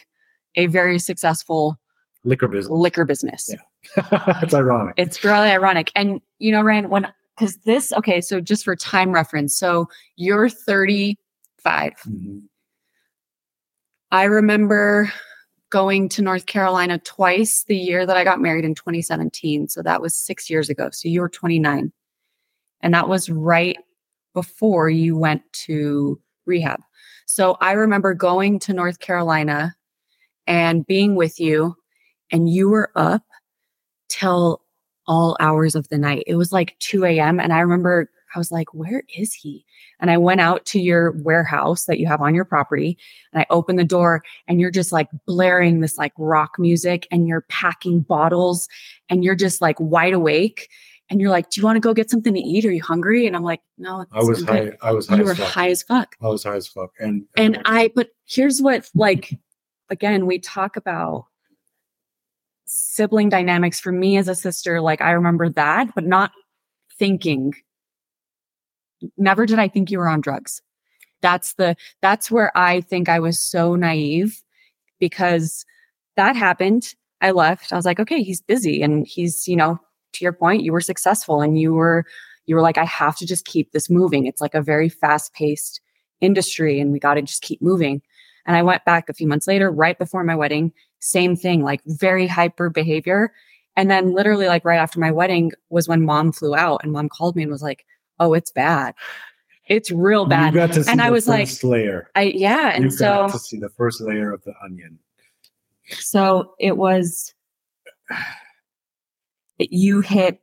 a 0.55 0.67
very 0.67 0.99
successful 0.99 1.79
Liquor 2.23 2.47
business. 2.47 2.69
liquor 2.71 3.05
business. 3.05 3.49
Yeah. 3.49 4.37
It's 4.43 4.53
ironic. 4.53 4.93
It's 4.97 5.23
really 5.23 5.49
ironic. 5.49 5.91
And 5.95 6.21
you 6.37 6.51
know, 6.51 6.61
Rand, 6.61 6.91
when 6.91 7.07
because 7.35 7.57
this, 7.57 7.91
okay, 7.93 8.21
so 8.21 8.39
just 8.39 8.63
for 8.63 8.75
time 8.75 9.11
reference, 9.11 9.55
so 9.55 9.87
you're 10.15 10.49
35. 10.49 11.93
Mhm. 12.07 12.43
I 14.11 14.25
remember 14.25 15.11
going 15.69 16.09
to 16.09 16.21
North 16.21 16.45
Carolina 16.45 16.99
twice 16.99 17.63
the 17.63 17.77
year 17.77 18.05
that 18.05 18.17
I 18.17 18.25
got 18.25 18.41
married 18.41 18.65
in 18.65 18.75
2017. 18.75 19.69
So 19.69 19.81
that 19.81 20.01
was 20.01 20.15
six 20.15 20.49
years 20.49 20.69
ago. 20.69 20.89
So 20.91 21.07
you 21.07 21.21
were 21.21 21.29
29. 21.29 21.93
And 22.81 22.93
that 22.93 23.07
was 23.07 23.29
right 23.29 23.77
before 24.33 24.89
you 24.89 25.17
went 25.17 25.41
to 25.53 26.19
rehab. 26.45 26.81
So 27.25 27.57
I 27.61 27.71
remember 27.73 28.13
going 28.13 28.59
to 28.59 28.73
North 28.73 28.99
Carolina 28.99 29.75
and 30.45 30.85
being 30.85 31.15
with 31.15 31.39
you, 31.39 31.75
and 32.31 32.49
you 32.49 32.69
were 32.69 32.91
up 32.95 33.23
till 34.09 34.61
all 35.11 35.35
hours 35.41 35.75
of 35.75 35.89
the 35.89 35.97
night. 35.97 36.23
It 36.25 36.35
was 36.35 36.53
like 36.53 36.77
2 36.79 37.03
a.m. 37.03 37.37
And 37.37 37.51
I 37.51 37.59
remember 37.59 38.09
I 38.33 38.39
was 38.39 38.49
like, 38.49 38.73
where 38.73 39.03
is 39.17 39.33
he? 39.33 39.65
And 39.99 40.09
I 40.09 40.17
went 40.17 40.39
out 40.39 40.65
to 40.67 40.79
your 40.79 41.11
warehouse 41.21 41.83
that 41.83 41.99
you 41.99 42.07
have 42.07 42.21
on 42.21 42.33
your 42.33 42.45
property 42.45 42.97
and 43.33 43.41
I 43.41 43.45
opened 43.49 43.77
the 43.77 43.83
door 43.83 44.23
and 44.47 44.61
you're 44.61 44.71
just 44.71 44.93
like 44.93 45.09
blaring 45.27 45.81
this 45.81 45.97
like 45.97 46.13
rock 46.17 46.51
music 46.57 47.09
and 47.11 47.27
you're 47.27 47.45
packing 47.49 47.99
bottles 47.99 48.69
and 49.09 49.21
you're 49.25 49.35
just 49.35 49.61
like 49.61 49.75
wide 49.81 50.13
awake. 50.13 50.69
And 51.09 51.19
you're 51.19 51.29
like, 51.29 51.49
do 51.49 51.59
you 51.59 51.65
want 51.65 51.75
to 51.75 51.81
go 51.81 51.93
get 51.93 52.09
something 52.09 52.33
to 52.33 52.39
eat? 52.39 52.63
Are 52.63 52.71
you 52.71 52.81
hungry? 52.81 53.27
And 53.27 53.35
I'm 53.35 53.43
like, 53.43 53.59
no. 53.77 54.05
I 54.13 54.23
was 54.23 54.45
high. 54.45 54.71
I 54.81 54.93
was 54.93 55.09
high 55.09 55.17
You 55.17 55.23
as 55.23 55.27
were 55.27 55.35
fuck. 55.35 55.47
high 55.53 55.69
as 55.69 55.83
fuck. 55.83 56.15
I 56.21 56.27
was 56.29 56.45
high 56.45 56.55
as 56.55 56.69
fuck. 56.69 56.91
And 57.01 57.25
And 57.35 57.61
I, 57.65 57.91
but 57.93 58.11
here's 58.25 58.61
what, 58.61 58.89
like, 58.95 59.37
again, 59.89 60.25
we 60.25 60.39
talk 60.39 60.77
about 60.77 61.25
sibling 62.73 63.27
dynamics 63.27 63.81
for 63.81 63.91
me 63.91 64.17
as 64.17 64.29
a 64.29 64.35
sister. 64.35 64.79
Like, 64.79 65.01
I 65.01 65.11
remember 65.11 65.49
that, 65.49 65.93
but 65.93 66.05
not 66.05 66.31
thinking, 66.97 67.53
never 69.17 69.45
did 69.45 69.59
I 69.59 69.67
think 69.67 69.91
you 69.91 69.97
were 69.97 70.07
on 70.07 70.21
drugs. 70.21 70.61
That's 71.21 71.53
the, 71.55 71.75
that's 72.01 72.31
where 72.31 72.55
I 72.57 72.81
think 72.81 73.09
I 73.09 73.19
was 73.19 73.39
so 73.39 73.75
naive 73.75 74.41
because 74.99 75.65
that 76.15 76.35
happened. 76.37 76.95
I 77.19 77.31
left. 77.31 77.73
I 77.73 77.75
was 77.75 77.85
like, 77.85 77.99
okay, 77.99 78.23
he's 78.23 78.41
busy 78.41 78.81
and 78.81 79.05
he's, 79.05 79.47
you 79.47 79.57
know, 79.57 79.77
to 80.13 80.23
your 80.23 80.33
point, 80.33 80.63
you 80.63 80.71
were 80.71 80.81
successful 80.81 81.41
and 81.41 81.59
you 81.59 81.73
were, 81.73 82.05
you 82.45 82.55
were 82.55 82.61
like, 82.61 82.77
I 82.77 82.85
have 82.85 83.17
to 83.17 83.25
just 83.25 83.45
keep 83.45 83.71
this 83.71 83.89
moving. 83.89 84.25
It's 84.25 84.41
like 84.41 84.55
a 84.55 84.61
very 84.61 84.87
fast 84.89 85.33
paced 85.33 85.81
industry 86.21 86.79
and 86.79 86.91
we 86.91 86.99
got 86.99 87.15
to 87.15 87.21
just 87.21 87.43
keep 87.43 87.61
moving. 87.61 88.01
And 88.45 88.55
I 88.55 88.63
went 88.63 88.85
back 88.85 89.09
a 89.09 89.13
few 89.13 89.27
months 89.27 89.47
later, 89.47 89.69
right 89.69 89.97
before 89.97 90.23
my 90.23 90.35
wedding, 90.35 90.71
same 91.01 91.35
thing, 91.35 91.61
like 91.63 91.81
very 91.85 92.27
hyper 92.27 92.69
behavior. 92.69 93.33
And 93.75 93.89
then 93.91 94.13
literally 94.13 94.47
like 94.47 94.63
right 94.65 94.77
after 94.77 94.99
my 94.99 95.11
wedding 95.11 95.51
was 95.69 95.87
when 95.87 96.03
mom 96.03 96.31
flew 96.31 96.55
out 96.55 96.81
and 96.83 96.91
mom 96.91 97.09
called 97.09 97.35
me 97.35 97.43
and 97.43 97.51
was 97.51 97.61
like, 97.63 97.85
"Oh, 98.19 98.33
it's 98.33 98.51
bad. 98.51 98.93
It's 99.67 99.91
real 99.91 100.25
bad." 100.25 100.53
You 100.53 100.59
got 100.59 100.73
to 100.73 100.83
see 100.83 100.91
And 100.91 101.01
I 101.01 101.09
was 101.09 101.27
like, 101.27 101.47
layer. 101.63 102.09
I 102.15 102.23
yeah, 102.23 102.71
and 102.75 102.85
you 102.85 102.91
so 102.91 103.27
to 103.31 103.39
see 103.39 103.57
the 103.59 103.69
first 103.69 104.01
layer 104.01 104.31
of 104.33 104.43
the 104.43 104.53
onion. 104.63 104.99
so 105.89 106.53
it 106.59 106.77
was 106.77 107.33
it- 109.59 109.71
you 109.71 110.01
hit 110.01 110.41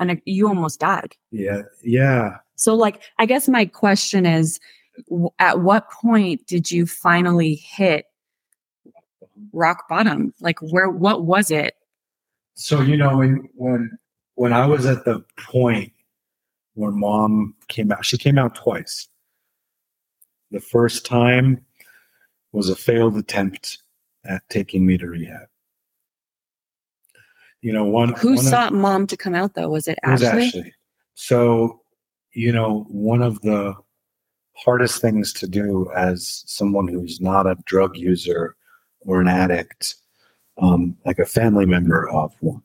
and 0.00 0.20
you 0.24 0.48
almost 0.48 0.80
died. 0.80 1.14
Yeah, 1.30 1.62
yeah. 1.82 2.38
So 2.56 2.74
like 2.74 3.02
I 3.18 3.26
guess 3.26 3.48
my 3.48 3.66
question 3.66 4.26
is 4.26 4.58
w- 5.08 5.30
at 5.38 5.60
what 5.60 5.90
point 5.90 6.46
did 6.46 6.70
you 6.70 6.86
finally 6.86 7.54
hit 7.54 8.06
rock 9.52 9.88
bottom? 9.88 10.32
Like 10.40 10.58
where 10.60 10.88
what 10.88 11.24
was 11.24 11.50
it? 11.50 11.74
So 12.54 12.80
you 12.80 12.96
know 12.96 13.18
when 13.18 13.48
when 13.54 13.98
when 14.34 14.52
I 14.52 14.66
was 14.66 14.86
at 14.86 15.04
the 15.04 15.24
point 15.38 15.92
where 16.74 16.90
mom 16.90 17.54
came 17.68 17.90
out, 17.92 18.04
she 18.04 18.18
came 18.18 18.38
out 18.38 18.54
twice. 18.54 19.08
The 20.50 20.60
first 20.60 21.04
time 21.06 21.64
was 22.52 22.68
a 22.68 22.76
failed 22.76 23.16
attempt 23.16 23.78
at 24.24 24.42
taking 24.48 24.86
me 24.86 24.96
to 24.98 25.06
rehab. 25.06 25.48
You 27.62 27.72
know, 27.72 27.84
one 27.84 28.10
Who 28.14 28.28
one 28.34 28.38
of- 28.38 28.44
sought 28.44 28.72
mom 28.72 29.06
to 29.08 29.16
come 29.16 29.34
out 29.34 29.54
though? 29.54 29.68
Was 29.70 29.88
it 29.88 29.98
It 30.06 30.10
was 30.10 30.22
Ashley? 30.22 30.46
Ashley. 30.46 30.74
So, 31.14 31.80
you 32.32 32.52
know, 32.52 32.84
one 32.88 33.22
of 33.22 33.40
the 33.40 33.74
hardest 34.54 35.00
things 35.00 35.32
to 35.34 35.48
do 35.48 35.90
as 35.96 36.42
someone 36.46 36.88
who's 36.88 37.20
not 37.20 37.46
a 37.46 37.56
drug 37.64 37.96
user 37.96 38.54
or 39.06 39.20
an 39.20 39.28
addict, 39.28 39.94
um, 40.58 40.96
like 41.04 41.18
a 41.18 41.26
family 41.26 41.64
member 41.64 42.08
of 42.10 42.34
one, 42.40 42.62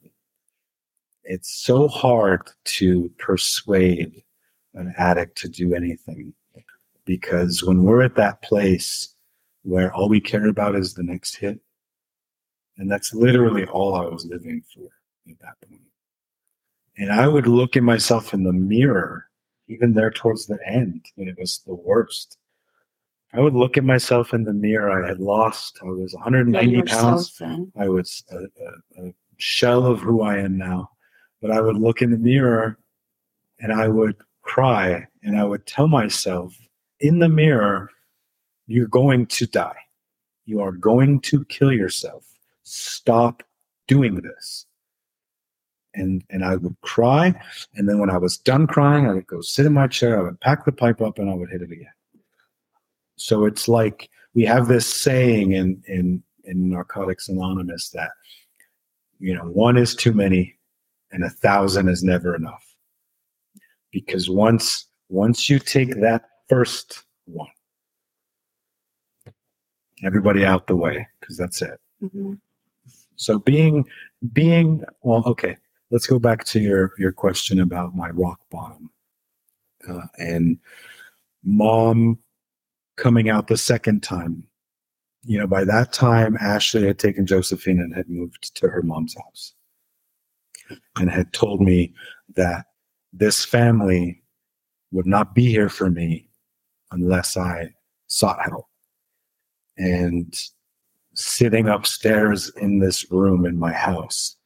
it's 1.23 1.53
so 1.63 1.87
hard 1.87 2.49
to 2.65 3.09
persuade 3.17 4.23
an 4.73 4.93
addict 4.97 5.37
to 5.37 5.49
do 5.49 5.73
anything 5.73 6.33
because 7.05 7.63
when 7.63 7.83
we're 7.83 8.03
at 8.03 8.15
that 8.15 8.41
place 8.41 9.15
where 9.63 9.93
all 9.93 10.09
we 10.09 10.19
care 10.19 10.47
about 10.47 10.75
is 10.75 10.93
the 10.93 11.03
next 11.03 11.35
hit, 11.35 11.59
and 12.77 12.91
that's 12.91 13.13
literally 13.13 13.65
all 13.65 13.95
I 13.95 14.05
was 14.05 14.25
living 14.25 14.63
for 14.73 14.87
at 15.29 15.39
that 15.39 15.67
point. 15.67 15.81
And 16.97 17.11
I 17.11 17.27
would 17.27 17.47
look 17.47 17.75
at 17.75 17.83
myself 17.83 18.33
in 18.33 18.43
the 18.43 18.53
mirror, 18.53 19.25
even 19.67 19.93
there 19.93 20.11
towards 20.11 20.47
the 20.47 20.57
end 20.65 21.05
when 21.15 21.27
it 21.27 21.37
was 21.37 21.61
the 21.65 21.75
worst. 21.75 22.37
I 23.33 23.39
would 23.39 23.53
look 23.53 23.77
at 23.77 23.83
myself 23.83 24.33
in 24.33 24.43
the 24.43 24.53
mirror. 24.53 25.03
I 25.03 25.07
had 25.07 25.19
lost, 25.19 25.79
I 25.81 25.85
was 25.85 26.13
190 26.13 26.81
pounds. 26.83 27.41
I 27.79 27.87
was 27.87 28.23
a, 28.31 28.37
a, 28.37 29.07
a 29.07 29.13
shell 29.37 29.85
of 29.85 29.99
who 29.99 30.21
I 30.21 30.37
am 30.37 30.57
now. 30.57 30.89
But 31.41 31.51
I 31.51 31.61
would 31.61 31.77
look 31.77 32.01
in 32.01 32.11
the 32.11 32.17
mirror 32.17 32.77
and 33.59 33.71
I 33.71 33.87
would 33.87 34.15
cry 34.41 35.07
and 35.23 35.37
I 35.37 35.43
would 35.43 35.65
tell 35.65 35.87
myself 35.87 36.55
in 36.99 37.19
the 37.19 37.29
mirror, 37.29 37.89
you're 38.67 38.87
going 38.87 39.25
to 39.27 39.47
die. 39.47 39.77
You 40.45 40.61
are 40.61 40.71
going 40.71 41.21
to 41.21 41.45
kill 41.45 41.71
yourself. 41.71 42.25
Stop 42.63 43.43
doing 43.87 44.15
this. 44.15 44.65
And 45.93 46.23
and 46.29 46.45
I 46.45 46.55
would 46.55 46.75
cry. 46.81 47.33
And 47.75 47.89
then 47.89 47.99
when 47.99 48.09
I 48.09 48.17
was 48.17 48.37
done 48.37 48.67
crying, 48.67 49.07
I 49.07 49.13
would 49.13 49.27
go 49.27 49.41
sit 49.41 49.65
in 49.65 49.73
my 49.73 49.87
chair, 49.87 50.19
I 50.19 50.23
would 50.23 50.39
pack 50.39 50.65
the 50.65 50.71
pipe 50.71 51.01
up 51.01 51.19
and 51.19 51.29
I 51.29 51.33
would 51.33 51.49
hit 51.49 51.61
it 51.61 51.71
again. 51.71 51.91
So 53.21 53.45
it's 53.45 53.67
like 53.67 54.09
we 54.33 54.43
have 54.45 54.67
this 54.67 54.87
saying 54.87 55.51
in 55.51 55.81
in 55.87 56.23
in 56.45 56.69
Narcotics 56.69 57.29
Anonymous 57.29 57.89
that 57.89 58.11
you 59.19 59.35
know 59.35 59.43
one 59.43 59.77
is 59.77 59.93
too 59.93 60.11
many 60.11 60.57
and 61.11 61.23
a 61.23 61.29
thousand 61.29 61.87
is 61.87 62.03
never 62.03 62.35
enough. 62.35 62.65
Because 63.91 64.27
once 64.29 64.87
once 65.09 65.49
you 65.49 65.59
take 65.59 66.01
that 66.01 66.23
first 66.49 67.03
one, 67.25 67.51
everybody 70.03 70.43
out 70.43 70.65
the 70.65 70.75
way, 70.75 71.07
because 71.19 71.37
that's 71.37 71.61
it. 71.61 71.79
Mhm. 72.01 72.39
So 73.17 73.37
being 73.37 73.85
being 74.33 74.83
well, 75.03 75.23
okay. 75.27 75.57
Let's 75.91 76.07
go 76.07 76.17
back 76.17 76.43
to 76.45 76.59
your 76.59 76.93
your 76.97 77.11
question 77.11 77.59
about 77.59 77.95
my 77.95 78.09
rock 78.09 78.39
bottom 78.49 78.89
uh, 79.87 80.07
and 80.17 80.57
mom 81.43 82.17
coming 83.01 83.29
out 83.29 83.47
the 83.47 83.57
second 83.57 84.03
time. 84.03 84.43
You 85.23 85.39
know, 85.39 85.47
by 85.47 85.65
that 85.65 85.91
time, 85.91 86.37
Ashley 86.39 86.85
had 86.85 86.99
taken 86.99 87.25
Josephine 87.25 87.79
and 87.79 87.95
had 87.95 88.07
moved 88.07 88.55
to 88.55 88.67
her 88.67 88.83
mom's 88.83 89.15
house, 89.15 89.53
and 90.95 91.09
had 91.09 91.33
told 91.33 91.61
me 91.61 91.93
that 92.35 92.65
this 93.11 93.43
family 93.43 94.23
would 94.91 95.07
not 95.07 95.33
be 95.33 95.47
here 95.47 95.69
for 95.69 95.89
me 95.89 96.29
unless 96.91 97.37
I 97.37 97.73
sought 98.07 98.41
help. 98.41 98.67
And 99.77 100.33
sitting 101.15 101.67
upstairs 101.67 102.51
in 102.57 102.79
this 102.79 103.11
room 103.11 103.45
in 103.45 103.57
my 103.57 103.73
house, 103.73 104.37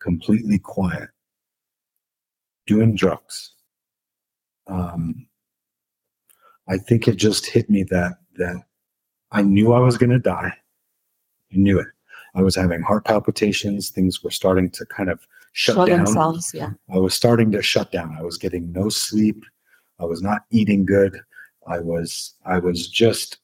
completely 0.00 0.58
quiet, 0.58 1.08
doing 2.66 2.94
drugs. 2.94 3.52
Um, 4.66 5.26
I 6.68 6.78
think 6.78 7.08
it 7.08 7.16
just 7.16 7.46
hit 7.46 7.68
me 7.68 7.84
that 7.84 8.14
that 8.36 8.62
I 9.32 9.42
knew 9.42 9.72
I 9.72 9.80
was 9.80 9.98
going 9.98 10.10
to 10.10 10.18
die. 10.18 10.52
I 11.52 11.56
knew 11.56 11.78
it. 11.78 11.88
I 12.34 12.42
was 12.42 12.54
having 12.54 12.82
heart 12.82 13.04
palpitations. 13.04 13.90
Things 13.90 14.22
were 14.22 14.30
starting 14.30 14.70
to 14.70 14.86
kind 14.86 15.10
of 15.10 15.26
shut 15.52 15.74
Show 15.76 15.86
down. 15.86 16.04
themselves, 16.04 16.52
yeah. 16.54 16.70
I 16.92 16.98
was 16.98 17.14
starting 17.14 17.50
to 17.52 17.62
shut 17.62 17.90
down. 17.90 18.16
I 18.18 18.22
was 18.22 18.38
getting 18.38 18.72
no 18.72 18.88
sleep. 18.88 19.44
I 19.98 20.04
was 20.04 20.22
not 20.22 20.42
eating 20.50 20.86
good. 20.86 21.20
I 21.66 21.80
was 21.80 22.34
I 22.44 22.58
was 22.58 22.88
just 22.88 23.38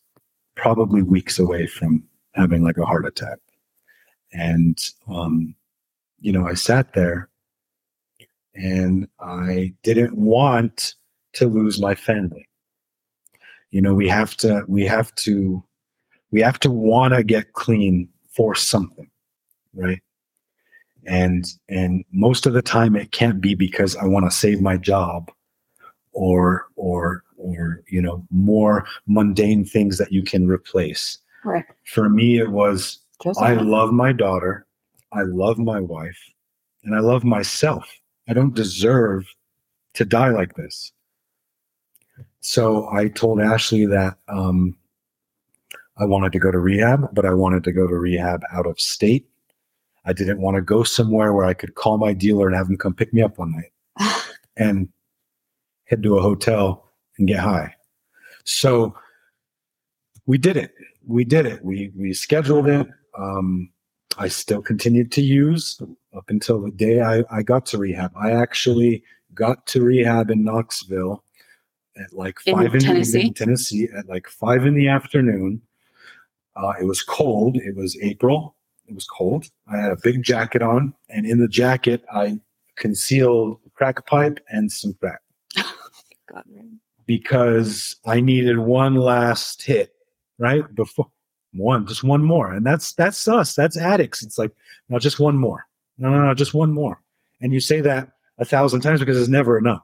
probably 0.54 1.02
weeks 1.02 1.38
away 1.38 1.66
from 1.66 2.02
having 2.32 2.62
like 2.62 2.78
a 2.78 2.86
heart 2.86 3.06
attack. 3.06 3.38
And 4.32 4.78
um, 5.08 5.54
you 6.20 6.32
know, 6.32 6.46
I 6.46 6.54
sat 6.54 6.92
there 6.94 7.28
and 8.54 9.08
I 9.20 9.74
didn't 9.82 10.16
want 10.16 10.94
to 11.34 11.46
lose 11.46 11.80
my 11.80 11.94
family. 11.94 12.48
You 13.70 13.82
know, 13.82 13.94
we 13.94 14.08
have 14.08 14.36
to 14.38 14.64
we 14.68 14.84
have 14.86 15.14
to 15.16 15.62
we 16.30 16.40
have 16.40 16.58
to 16.60 16.70
want 16.70 17.14
to 17.14 17.22
get 17.22 17.52
clean 17.52 18.08
for 18.30 18.54
something, 18.54 19.10
right? 19.74 20.00
and 21.06 21.46
and 21.68 22.04
most 22.12 22.46
of 22.46 22.52
the 22.52 22.62
time 22.62 22.96
it 22.96 23.12
can't 23.12 23.40
be 23.40 23.54
because 23.54 23.96
i 23.96 24.04
want 24.04 24.24
to 24.28 24.36
save 24.36 24.60
my 24.60 24.76
job 24.76 25.30
or 26.12 26.66
or 26.76 27.22
or 27.36 27.82
you 27.88 28.02
know 28.02 28.26
more 28.30 28.84
mundane 29.06 29.64
things 29.64 29.98
that 29.98 30.12
you 30.12 30.22
can 30.22 30.46
replace 30.48 31.18
Right. 31.44 31.64
for 31.84 32.08
me 32.08 32.38
it 32.38 32.50
was 32.50 32.98
Joseph. 33.22 33.42
i 33.42 33.54
love 33.54 33.92
my 33.92 34.12
daughter 34.12 34.66
i 35.12 35.22
love 35.22 35.58
my 35.58 35.80
wife 35.80 36.18
and 36.82 36.94
i 36.94 36.98
love 36.98 37.22
myself 37.22 37.88
i 38.28 38.32
don't 38.32 38.54
deserve 38.54 39.26
to 39.94 40.04
die 40.04 40.30
like 40.30 40.54
this 40.54 40.92
so 42.40 42.88
i 42.92 43.08
told 43.08 43.40
ashley 43.40 43.86
that 43.86 44.18
um, 44.28 44.76
i 45.98 46.04
wanted 46.04 46.32
to 46.32 46.38
go 46.38 46.50
to 46.50 46.58
rehab 46.58 47.08
but 47.12 47.24
i 47.24 47.32
wanted 47.32 47.64
to 47.64 47.72
go 47.72 47.86
to 47.86 47.94
rehab 47.94 48.42
out 48.52 48.66
of 48.66 48.80
state 48.80 49.26
I 50.06 50.12
didn't 50.12 50.40
want 50.40 50.54
to 50.54 50.62
go 50.62 50.84
somewhere 50.84 51.32
where 51.32 51.44
I 51.44 51.52
could 51.52 51.74
call 51.74 51.98
my 51.98 52.12
dealer 52.12 52.46
and 52.46 52.56
have 52.56 52.68
him 52.68 52.76
come 52.76 52.94
pick 52.94 53.12
me 53.12 53.22
up 53.22 53.38
one 53.38 53.52
night 53.52 54.22
and 54.56 54.88
head 55.84 56.02
to 56.04 56.16
a 56.16 56.22
hotel 56.22 56.88
and 57.18 57.26
get 57.26 57.40
high. 57.40 57.74
So 58.44 58.94
we 60.26 60.38
did 60.38 60.56
it. 60.56 60.72
We 61.06 61.24
did 61.24 61.44
it. 61.44 61.64
We 61.64 61.92
we 61.96 62.14
scheduled 62.14 62.68
it. 62.68 62.86
Um, 63.18 63.70
I 64.16 64.28
still 64.28 64.62
continued 64.62 65.10
to 65.12 65.22
use 65.22 65.80
up 66.16 66.24
until 66.28 66.60
the 66.60 66.70
day 66.70 67.00
I, 67.02 67.24
I 67.30 67.42
got 67.42 67.66
to 67.66 67.78
rehab. 67.78 68.12
I 68.16 68.30
actually 68.30 69.02
got 69.34 69.66
to 69.68 69.82
rehab 69.82 70.30
in 70.30 70.44
Knoxville 70.44 71.22
at 72.02 72.12
like 72.12 72.38
In 72.46 72.54
five 72.56 72.74
in, 72.74 72.80
Tennessee? 72.80 73.26
in 73.26 73.34
Tennessee 73.34 73.88
at 73.96 74.08
like 74.08 74.28
five 74.28 74.66
in 74.66 74.74
the 74.74 74.88
afternoon. 74.88 75.60
Uh, 76.56 76.72
it 76.80 76.84
was 76.84 77.02
cold. 77.02 77.56
It 77.56 77.76
was 77.76 77.96
April. 78.02 78.54
It 78.88 78.94
was 78.94 79.06
cold. 79.06 79.46
I 79.70 79.76
had 79.78 79.92
a 79.92 79.96
big 80.02 80.22
jacket 80.22 80.62
on, 80.62 80.94
and 81.08 81.26
in 81.26 81.38
the 81.40 81.48
jacket, 81.48 82.04
I 82.12 82.38
concealed 82.76 83.58
crack 83.74 84.06
pipe 84.06 84.38
and 84.48 84.70
some 84.70 84.94
crack 84.94 85.20
God, 86.32 86.44
because 87.06 87.96
I 88.06 88.20
needed 88.20 88.58
one 88.58 88.94
last 88.94 89.62
hit, 89.62 89.94
right? 90.38 90.62
Before 90.74 91.10
one, 91.52 91.86
just 91.86 92.04
one 92.04 92.22
more. 92.22 92.52
And 92.52 92.64
that's 92.64 92.92
that's 92.92 93.26
us. 93.28 93.54
That's 93.54 93.76
addicts. 93.78 94.22
It's 94.22 94.38
like, 94.38 94.52
no, 94.88 94.98
just 94.98 95.18
one 95.20 95.36
more. 95.36 95.66
No, 95.98 96.10
no, 96.10 96.24
no, 96.26 96.34
just 96.34 96.54
one 96.54 96.72
more. 96.72 97.00
And 97.40 97.52
you 97.52 97.60
say 97.60 97.80
that 97.80 98.12
a 98.38 98.44
thousand 98.44 98.80
times 98.82 99.00
because 99.00 99.18
it's 99.18 99.28
never 99.28 99.58
enough. 99.58 99.82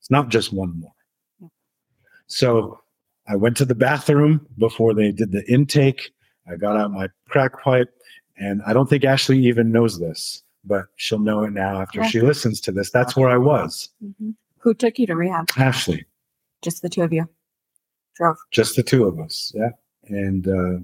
It's 0.00 0.10
not 0.10 0.28
just 0.28 0.52
one 0.52 0.78
more. 0.78 0.92
So 2.26 2.80
I 3.28 3.36
went 3.36 3.56
to 3.58 3.64
the 3.64 3.74
bathroom 3.74 4.46
before 4.58 4.94
they 4.94 5.10
did 5.12 5.32
the 5.32 5.44
intake. 5.50 6.10
I 6.50 6.56
got 6.56 6.76
out 6.76 6.90
my 6.92 7.08
crack 7.28 7.60
pipe, 7.62 7.88
and 8.36 8.60
I 8.66 8.72
don't 8.72 8.88
think 8.88 9.04
Ashley 9.04 9.38
even 9.46 9.72
knows 9.72 9.98
this, 9.98 10.42
but 10.64 10.86
she'll 10.96 11.18
know 11.18 11.44
it 11.44 11.52
now 11.52 11.80
after 11.80 12.00
Yeah. 12.00 12.06
she 12.08 12.20
listens 12.20 12.60
to 12.62 12.72
this. 12.72 12.90
That's 12.90 13.16
where 13.16 13.30
I 13.30 13.38
was. 13.38 13.88
Who 14.58 14.74
took 14.74 14.98
you 14.98 15.06
to 15.06 15.16
rehab? 15.16 15.46
Ashley, 15.56 16.04
Just 16.62 16.82
the 16.82 16.88
two 16.88 17.02
of 17.02 17.12
you. 17.12 17.28
Drove. 18.16 18.36
just 18.52 18.76
the 18.76 18.82
two 18.82 19.06
of 19.06 19.18
us. 19.18 19.50
Yeah. 19.54 19.70
And 20.04 20.46
uh, 20.46 20.78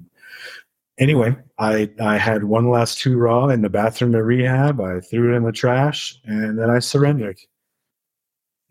anyway, 0.98 1.36
I 1.58 1.90
I 2.00 2.16
had 2.16 2.44
one 2.44 2.70
last 2.70 2.98
two 2.98 3.16
raw 3.18 3.48
in 3.48 3.62
the 3.62 3.68
bathroom 3.70 4.14
at 4.16 4.24
rehab. 4.24 4.80
I 4.80 5.00
threw 5.00 5.32
it 5.32 5.36
in 5.36 5.44
the 5.44 5.52
trash, 5.52 6.18
and 6.24 6.58
then 6.58 6.70
I 6.70 6.78
surrendered. 6.80 7.38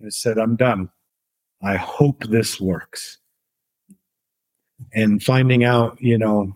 I 0.05 0.09
said, 0.09 0.37
"I'm 0.37 0.55
done. 0.55 0.89
I 1.61 1.75
hope 1.77 2.23
this 2.25 2.59
works." 2.59 3.17
And 4.93 5.21
finding 5.21 5.63
out, 5.63 6.01
you 6.01 6.17
know, 6.17 6.53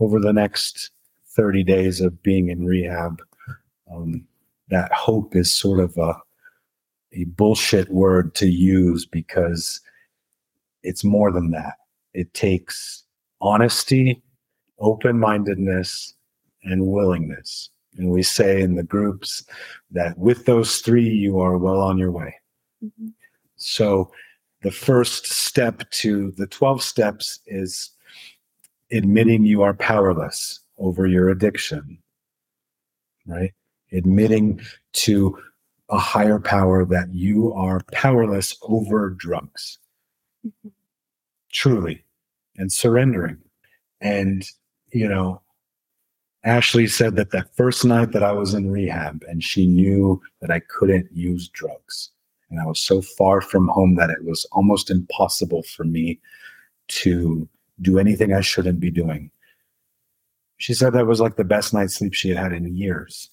over 0.00 0.20
the 0.20 0.32
next 0.32 0.90
30 1.36 1.62
days 1.64 2.00
of 2.00 2.22
being 2.22 2.48
in 2.48 2.64
rehab, 2.64 3.20
um, 3.92 4.26
that 4.68 4.92
hope 4.92 5.36
is 5.36 5.52
sort 5.52 5.80
of 5.80 5.96
a 5.98 6.14
a 7.12 7.24
bullshit 7.24 7.90
word 7.90 8.34
to 8.34 8.46
use 8.46 9.06
because 9.06 9.80
it's 10.82 11.04
more 11.04 11.32
than 11.32 11.50
that. 11.50 11.74
It 12.14 12.32
takes 12.34 13.04
honesty, 13.40 14.22
open 14.78 15.18
mindedness, 15.18 16.14
and 16.64 16.86
willingness. 16.86 17.70
And 17.96 18.10
we 18.10 18.22
say 18.22 18.60
in 18.60 18.74
the 18.74 18.82
groups 18.82 19.44
that 19.90 20.18
with 20.18 20.44
those 20.44 20.80
three, 20.80 21.08
you 21.08 21.40
are 21.40 21.56
well 21.56 21.80
on 21.80 21.96
your 21.96 22.10
way. 22.10 22.34
So 23.56 24.10
the 24.62 24.70
first 24.70 25.26
step 25.26 25.88
to 25.90 26.30
the 26.32 26.46
12 26.46 26.82
steps 26.82 27.40
is 27.46 27.90
admitting 28.92 29.44
you 29.44 29.62
are 29.62 29.74
powerless 29.74 30.60
over 30.78 31.06
your 31.06 31.30
addiction, 31.30 31.98
right? 33.26 33.52
Admitting 33.92 34.60
to 34.92 35.38
a 35.88 35.98
higher 35.98 36.38
power 36.38 36.84
that 36.84 37.12
you 37.12 37.52
are 37.54 37.80
powerless 37.92 38.56
over 38.62 39.10
drugs. 39.10 39.78
Mm-hmm. 40.46 40.68
Truly. 41.52 42.04
And 42.56 42.72
surrendering. 42.72 43.38
And 44.00 44.44
you 44.92 45.08
know 45.08 45.40
ashley 46.44 46.86
said 46.86 47.16
that 47.16 47.30
that 47.30 47.54
first 47.54 47.84
night 47.84 48.12
that 48.12 48.22
i 48.22 48.32
was 48.32 48.54
in 48.54 48.70
rehab 48.70 49.22
and 49.28 49.42
she 49.42 49.66
knew 49.66 50.20
that 50.40 50.50
i 50.50 50.60
couldn't 50.60 51.06
use 51.12 51.48
drugs 51.48 52.10
and 52.50 52.60
i 52.60 52.66
was 52.66 52.80
so 52.80 53.02
far 53.02 53.40
from 53.40 53.68
home 53.68 53.96
that 53.96 54.10
it 54.10 54.24
was 54.24 54.46
almost 54.52 54.90
impossible 54.90 55.62
for 55.62 55.84
me 55.84 56.18
to 56.88 57.48
do 57.80 57.98
anything 57.98 58.32
i 58.32 58.40
shouldn't 58.40 58.80
be 58.80 58.90
doing. 58.90 59.30
She 60.58 60.72
said 60.72 60.94
that 60.94 61.06
was 61.06 61.20
like 61.20 61.36
the 61.36 61.44
best 61.44 61.74
night's 61.74 61.96
sleep 61.96 62.14
she 62.14 62.30
had 62.30 62.38
had 62.38 62.52
in 62.52 62.74
years. 62.74 63.30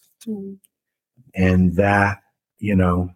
And 1.35 1.75
that 1.75 2.19
you 2.59 2.75
know 2.75 3.09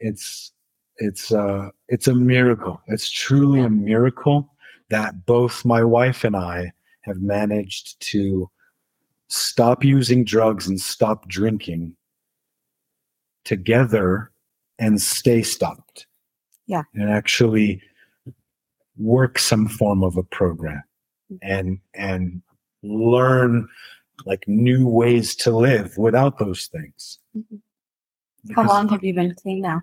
it's 0.00 0.52
it's 0.96 1.32
uh 1.32 1.68
it's 1.88 2.08
a 2.08 2.14
miracle. 2.14 2.80
It's 2.86 3.10
truly 3.10 3.60
a 3.60 3.70
miracle 3.70 4.52
that 4.88 5.26
both 5.26 5.64
my 5.64 5.82
wife 5.82 6.24
and 6.24 6.36
i 6.36 6.72
have 7.02 7.20
managed 7.20 8.00
to 8.00 8.50
stop 9.28 9.82
using 9.84 10.24
drugs 10.24 10.68
and 10.68 10.80
stop 10.80 11.26
drinking 11.28 11.96
together 13.44 14.31
and 14.78 15.00
stay 15.00 15.42
stopped 15.42 16.06
Yeah. 16.66 16.82
and 16.94 17.10
actually 17.10 17.82
work 18.96 19.38
some 19.38 19.68
form 19.68 20.02
of 20.02 20.16
a 20.16 20.22
program 20.22 20.82
and 21.40 21.78
and 21.94 22.42
learn 22.82 23.68
like 24.26 24.44
new 24.46 24.86
ways 24.88 25.34
to 25.36 25.50
live 25.50 25.96
without 25.96 26.38
those 26.38 26.66
things 26.66 27.18
How 28.54 28.64
long 28.66 28.88
have 28.90 29.02
you 29.04 29.14
been 29.14 29.34
clean 29.34 29.62
now? 29.62 29.82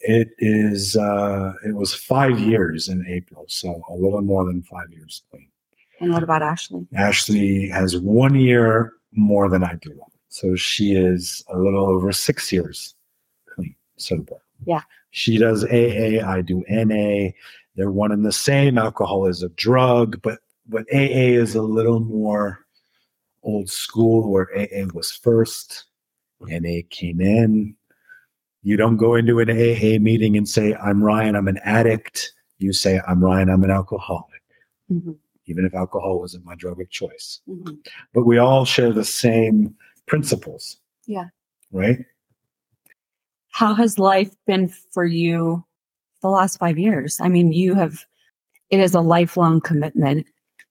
it 0.00 0.28
is 0.38 0.96
uh 0.96 1.52
it 1.64 1.74
was 1.74 1.94
five 1.94 2.38
years 2.38 2.88
in 2.88 3.04
April, 3.08 3.44
so 3.48 3.82
a 3.88 3.94
little 3.94 4.20
more 4.22 4.44
than 4.44 4.62
five 4.62 4.90
years 4.90 5.22
clean. 5.30 5.48
And 6.00 6.12
what 6.12 6.22
about 6.24 6.42
Ashley? 6.42 6.86
Ashley 6.94 7.68
has 7.68 7.96
one 7.96 8.34
year 8.34 8.94
more 9.12 9.48
than 9.48 9.62
I 9.62 9.74
do. 9.80 9.92
So 10.28 10.56
she 10.56 10.94
is 10.94 11.44
a 11.52 11.56
little 11.56 11.86
over 11.86 12.10
six 12.12 12.50
years 12.52 12.94
sober. 14.02 14.42
Yeah. 14.64 14.82
She 15.10 15.38
does 15.38 15.64
AA, 15.64 16.24
I 16.26 16.40
do 16.42 16.64
NA. 16.68 17.30
They're 17.76 17.90
one 17.90 18.12
and 18.12 18.24
the 18.24 18.32
same. 18.32 18.78
Alcohol 18.78 19.26
is 19.26 19.42
a 19.42 19.48
drug, 19.50 20.20
but 20.22 20.38
but 20.68 20.86
AA 20.92 21.34
is 21.42 21.54
a 21.54 21.62
little 21.62 22.00
more 22.00 22.60
old 23.42 23.68
school 23.68 24.30
where 24.30 24.48
AA 24.56 24.86
was 24.94 25.10
first, 25.10 25.84
NA 26.40 26.80
came 26.90 27.20
in. 27.20 27.74
You 28.62 28.76
don't 28.76 28.96
go 28.96 29.16
into 29.16 29.40
an 29.40 29.50
AA 29.50 29.98
meeting 29.98 30.36
and 30.36 30.48
say, 30.48 30.74
I'm 30.74 31.02
Ryan, 31.02 31.34
I'm 31.34 31.48
an 31.48 31.58
addict. 31.64 32.32
You 32.58 32.72
say, 32.72 33.00
I'm 33.08 33.22
Ryan, 33.24 33.48
I'm 33.50 33.64
an 33.64 33.70
alcoholic 33.72 34.28
Mhm. 34.90 35.16
even 35.46 35.64
if 35.64 35.74
alcohol 35.74 36.20
wasn't 36.20 36.44
my 36.44 36.54
drug 36.54 36.80
of 36.80 36.88
choice. 36.90 37.40
Mhm. 37.48 37.78
But 38.14 38.24
we 38.24 38.38
all 38.38 38.64
share 38.64 38.92
the 38.92 39.04
same 39.04 39.74
principles. 40.06 40.78
Yeah. 41.06 41.28
Right? 41.72 42.04
How 43.52 43.74
has 43.74 43.98
life 43.98 44.34
been 44.46 44.68
for 44.68 45.04
you 45.04 45.64
the 46.22 46.28
last 46.28 46.58
five 46.58 46.78
years? 46.78 47.18
I 47.20 47.28
mean, 47.28 47.52
you 47.52 47.74
have, 47.74 48.04
it 48.70 48.80
is 48.80 48.94
a 48.94 49.00
lifelong 49.00 49.60
commitment 49.60 50.26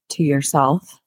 to 0.10 0.24
yourself. 0.24 1.00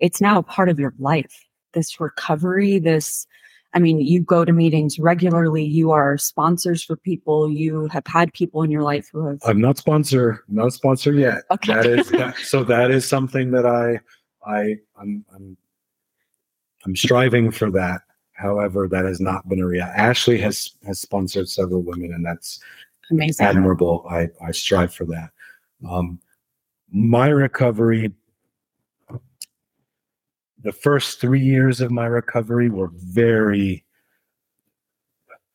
It's 0.00 0.20
now 0.20 0.38
a 0.38 0.42
part 0.42 0.68
of 0.68 0.78
your 0.78 0.94
life. 0.98 1.44
This 1.72 2.00
recovery, 2.00 2.78
this, 2.78 3.26
I 3.72 3.78
mean, 3.78 4.00
you 4.00 4.20
go 4.20 4.44
to 4.44 4.52
meetings 4.52 4.98
regularly. 4.98 5.64
You 5.64 5.92
are 5.92 6.18
sponsors 6.18 6.82
for 6.82 6.96
people. 6.96 7.50
You 7.50 7.88
have 7.88 8.06
had 8.06 8.32
people 8.32 8.62
in 8.62 8.70
your 8.70 8.82
life 8.82 9.08
who 9.12 9.26
have. 9.26 9.38
I'm 9.44 9.60
not 9.60 9.78
sponsor, 9.78 10.44
not 10.48 10.72
sponsor 10.72 11.12
yet. 11.12 11.42
Okay. 11.50 11.74
That 11.74 11.86
is 11.86 12.10
that, 12.10 12.36
so 12.42 12.64
that 12.64 12.90
is 12.90 13.06
something 13.06 13.50
that 13.52 13.66
I 13.66 14.00
I 14.46 14.76
I'm 14.98 15.24
I'm 15.34 15.56
I'm 16.84 16.96
striving 16.96 17.50
for 17.50 17.70
that. 17.72 18.00
However, 18.36 18.86
that 18.88 19.04
has 19.04 19.20
not 19.20 19.48
been 19.48 19.60
a 19.60 19.66
reality. 19.66 19.98
Ashley 19.98 20.38
has 20.38 20.72
has 20.86 21.00
sponsored 21.00 21.48
several 21.48 21.82
women, 21.82 22.12
and 22.12 22.24
that's 22.24 22.60
Amazing. 23.10 23.46
admirable. 23.46 24.04
I, 24.10 24.28
I 24.44 24.50
strive 24.50 24.92
for 24.92 25.06
that. 25.06 25.30
Um, 25.88 26.20
my 26.92 27.28
recovery, 27.28 28.12
the 30.62 30.72
first 30.72 31.20
three 31.20 31.40
years 31.40 31.80
of 31.80 31.90
my 31.90 32.06
recovery 32.06 32.68
were 32.68 32.90
very 32.94 33.85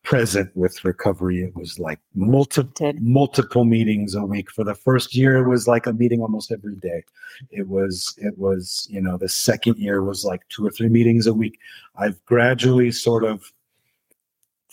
present 0.03 0.55
with 0.55 0.83
recovery. 0.83 1.43
It 1.43 1.55
was 1.55 1.79
like 1.79 1.99
multiple 2.15 2.93
multiple 2.99 3.65
meetings 3.65 4.15
a 4.15 4.25
week. 4.25 4.49
For 4.51 4.63
the 4.63 4.75
first 4.75 5.15
year, 5.15 5.37
it 5.37 5.49
was 5.49 5.67
like 5.67 5.85
a 5.85 5.93
meeting 5.93 6.21
almost 6.21 6.51
every 6.51 6.75
day. 6.75 7.03
It 7.51 7.67
was 7.67 8.13
it 8.17 8.37
was 8.37 8.87
you 8.89 9.01
know 9.01 9.17
the 9.17 9.29
second 9.29 9.77
year 9.77 10.03
was 10.03 10.25
like 10.25 10.41
two 10.49 10.65
or 10.65 10.71
three 10.71 10.89
meetings 10.89 11.27
a 11.27 11.33
week. 11.33 11.59
I've 11.95 12.23
gradually 12.25 12.91
sort 12.91 13.23
of 13.23 13.51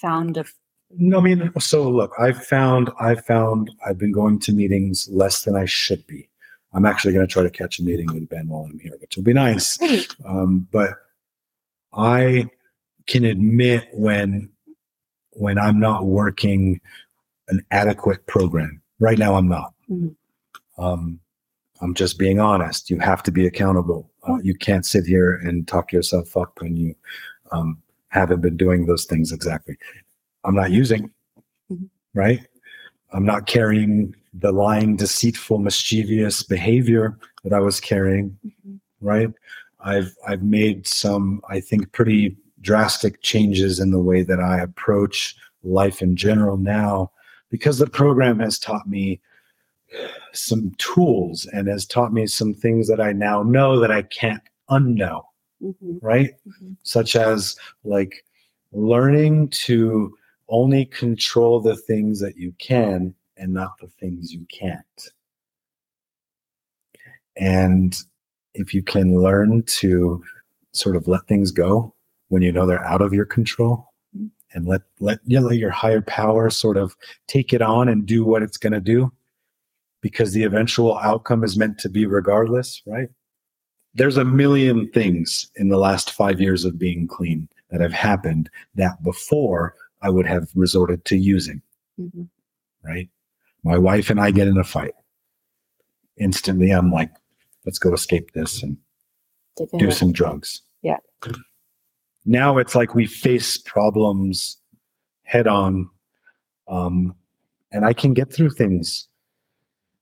Found 0.01 0.37
a, 0.37 0.45
no, 0.97 1.19
I 1.19 1.23
mean, 1.23 1.53
so 1.59 1.91
look, 1.91 2.13
I've 2.21 2.47
found, 2.47 2.89
I've 3.01 3.25
found, 3.25 3.69
I've 3.85 3.99
been 3.99 4.13
going 4.13 4.39
to 4.41 4.53
meetings 4.53 5.09
less 5.11 5.43
than 5.43 5.57
I 5.57 5.65
should 5.65 6.07
be. 6.07 6.29
I'm 6.73 6.87
actually 6.87 7.15
going 7.15 7.27
to 7.27 7.33
try 7.33 7.43
to 7.43 7.51
catch 7.51 7.81
a 7.81 7.83
meeting 7.83 8.07
with 8.07 8.29
Ben 8.29 8.47
while 8.47 8.69
I'm 8.71 8.79
here, 8.79 8.97
which 9.01 9.17
will 9.17 9.25
be 9.25 9.33
nice. 9.33 9.77
Um, 10.25 10.69
but 10.71 10.91
I 11.93 12.49
can 13.09 13.25
admit 13.25 13.89
when, 13.93 14.51
when 15.39 15.59
I'm 15.59 15.79
not 15.79 16.07
working 16.07 16.81
an 17.49 17.65
adequate 17.71 18.27
program. 18.27 18.83
Right 18.99 19.19
now, 19.19 19.35
I'm 19.37 19.49
not. 19.49 19.73
Mhm. 19.89 20.15
Um, 20.77 21.21
I'm 21.81 21.95
just 21.95 22.19
being 22.19 22.41
honest. 22.41 22.91
You 22.91 22.99
have 22.99 23.23
to 23.23 23.31
be 23.33 23.47
accountable. 23.47 24.11
Uh, 24.29 24.39
you 24.43 24.55
can't 24.55 24.85
sit 24.85 25.07
here 25.07 25.35
and 25.37 25.67
talk 25.67 25.93
yourself 25.93 26.37
up 26.37 26.61
when 26.61 26.77
you 26.77 26.95
um, 27.53 27.81
haven't 28.09 28.41
been 28.43 28.57
doing 28.57 28.85
those 28.87 29.05
things 29.07 29.33
exactly. 29.33 29.77
I'm 30.45 30.55
not 30.55 30.71
using, 30.71 31.11
Mhm. 31.73 31.89
right? 32.15 32.47
I'm 33.13 33.25
not 33.25 33.47
carrying 33.47 34.15
the 34.35 34.53
lying, 34.53 34.97
deceitful, 34.97 35.59
mischievous 35.59 36.43
behavior 36.43 37.17
that 37.45 37.53
I 37.55 37.61
was 37.61 37.81
carrying, 37.81 38.37
right? 39.01 39.31
I've 39.81 40.15
I've 40.27 40.43
made 40.43 40.87
some, 40.87 41.41
I 41.49 41.61
think, 41.61 41.93
pretty 41.93 42.37
drastic 42.61 43.23
changes 43.23 43.81
in 43.81 43.91
the 43.91 44.01
way 44.01 44.23
that 44.23 44.41
I 44.41 44.61
approach 44.61 45.37
life 45.63 46.03
in 46.03 46.17
general 46.17 46.57
now, 46.57 47.11
because 47.51 47.79
the 47.79 47.87
program 47.89 48.39
has 48.41 48.59
taught 48.59 48.89
me 48.89 49.21
some 50.33 50.73
tools 50.79 51.47
and 51.47 51.67
has 51.69 51.87
taught 51.87 52.13
me 52.13 52.27
some 52.27 52.53
things 52.55 52.89
that 52.89 53.01
I 53.01 53.13
now 53.13 53.43
know 53.43 53.81
that 53.81 53.91
I 53.91 54.03
can't 54.03 54.43
unknow 54.71 55.23
Mhm. 55.63 55.99
right? 56.03 56.35
Mhm. 56.47 56.77
Such 56.83 57.17
as 57.17 57.57
like 57.85 58.25
learning 58.73 59.49
to 59.49 60.17
only 60.49 60.85
control 60.87 61.61
the 61.61 61.77
things 61.77 62.21
that 62.21 62.37
you 62.37 62.53
can 62.59 63.15
and 63.37 63.53
not 63.53 63.79
the 63.79 63.89
things 63.89 64.33
you 64.33 64.47
can't. 64.51 65.09
And 67.37 67.97
if 68.55 68.75
you 68.75 68.83
can 68.83 69.21
learn 69.21 69.63
to 69.65 70.23
sort 70.73 70.97
of 70.97 71.09
let 71.09 71.27
things 71.27 71.51
go 71.51 71.95
when 72.29 72.43
you 72.43 72.53
know 72.53 72.67
they're 72.67 72.85
out 72.85 73.03
of 73.03 73.13
your 73.13 73.25
control 73.25 73.93
and 74.53 74.67
let 74.67 74.83
let, 75.01 75.19
you 75.25 75.41
let 75.41 75.59
your 75.59 75.71
higher 75.71 76.01
power 76.01 76.51
sort 76.51 76.77
of 76.77 76.97
take 77.27 77.53
it 77.53 77.63
on 77.63 77.89
and 77.89 78.07
do 78.07 78.25
what 78.25 78.43
it's 78.43 78.57
going 78.57 78.73
to 78.73 78.81
do 78.81 79.13
because 80.01 80.33
the 80.33 80.45
eventual 80.45 80.99
outcome 80.99 81.45
is 81.45 81.57
meant 81.57 81.79
to 81.79 81.89
be 81.89 82.07
regardless 82.07 82.83
right 82.87 83.09
there's 83.95 84.17
a 84.17 84.25
million 84.25 84.89
things 84.91 85.51
in 85.57 85.69
the 85.69 85.79
last 85.79 86.13
five 86.13 86.41
years 86.41 86.65
of 86.65 86.79
being 86.79 87.07
clean 87.07 87.49
that 87.71 87.81
have 87.81 87.93
happened 87.93 88.49
that 88.75 89.03
before 89.03 89.75
i 90.03 90.09
would 90.09 90.27
have 90.27 90.49
resorted 90.55 91.05
to 91.05 91.17
using 91.17 91.61
Mm-hmm. 92.01 92.23
right 92.85 93.09
my 93.65 93.77
wife 93.77 94.09
and 94.09 94.21
i 94.21 94.31
get 94.31 94.47
in 94.47 94.57
a 94.57 94.63
fight 94.63 94.95
instantly 96.17 96.71
i'm 96.71 96.93
like 96.93 97.11
let's 97.67 97.81
go 97.81 97.93
escape 97.93 98.31
this 98.35 98.63
and 98.63 98.77
do 99.79 99.91
some 99.91 100.13
drugs. 100.13 100.63
Yeah. 100.83 100.99
Now 102.25 102.59
it's 102.59 102.75
like 102.75 102.95
we 102.95 103.07
face 103.07 103.57
problems 103.57 104.59
head 105.23 105.47
on. 105.47 105.89
Um, 106.69 107.15
and 107.71 107.85
I 107.85 107.93
can 107.93 108.15
get 108.15 108.33
through 108.33 108.51
things. 108.51 109.09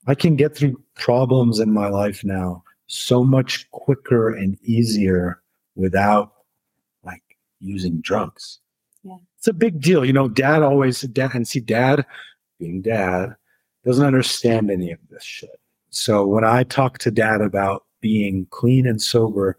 I 0.06 0.14
can 0.14 0.36
get 0.36 0.56
through 0.56 0.80
problems 0.94 1.58
in 1.58 1.72
my 1.72 1.88
life 1.88 2.24
now 2.24 2.62
so 2.86 3.24
much 3.24 3.68
quicker 3.72 4.32
and 4.32 4.56
easier 4.62 5.42
without 5.74 6.32
like 7.04 7.22
using 7.60 8.00
drugs. 8.00 8.60
Yeah. 9.02 9.16
It's 9.38 9.48
a 9.48 9.52
big 9.52 9.80
deal. 9.80 10.04
You 10.04 10.12
know, 10.12 10.28
dad 10.28 10.62
always 10.62 11.00
dad 11.02 11.34
and 11.34 11.46
see 11.46 11.60
dad 11.60 12.06
being 12.58 12.82
dad 12.82 13.34
doesn't 13.84 14.06
understand 14.06 14.70
any 14.70 14.92
of 14.92 15.00
this 15.10 15.24
shit. 15.24 15.60
So 15.90 16.24
when 16.26 16.44
I 16.44 16.62
talk 16.62 16.98
to 16.98 17.10
dad 17.10 17.40
about 17.40 17.84
being 18.00 18.46
clean 18.50 18.86
and 18.86 19.00
sober 19.00 19.56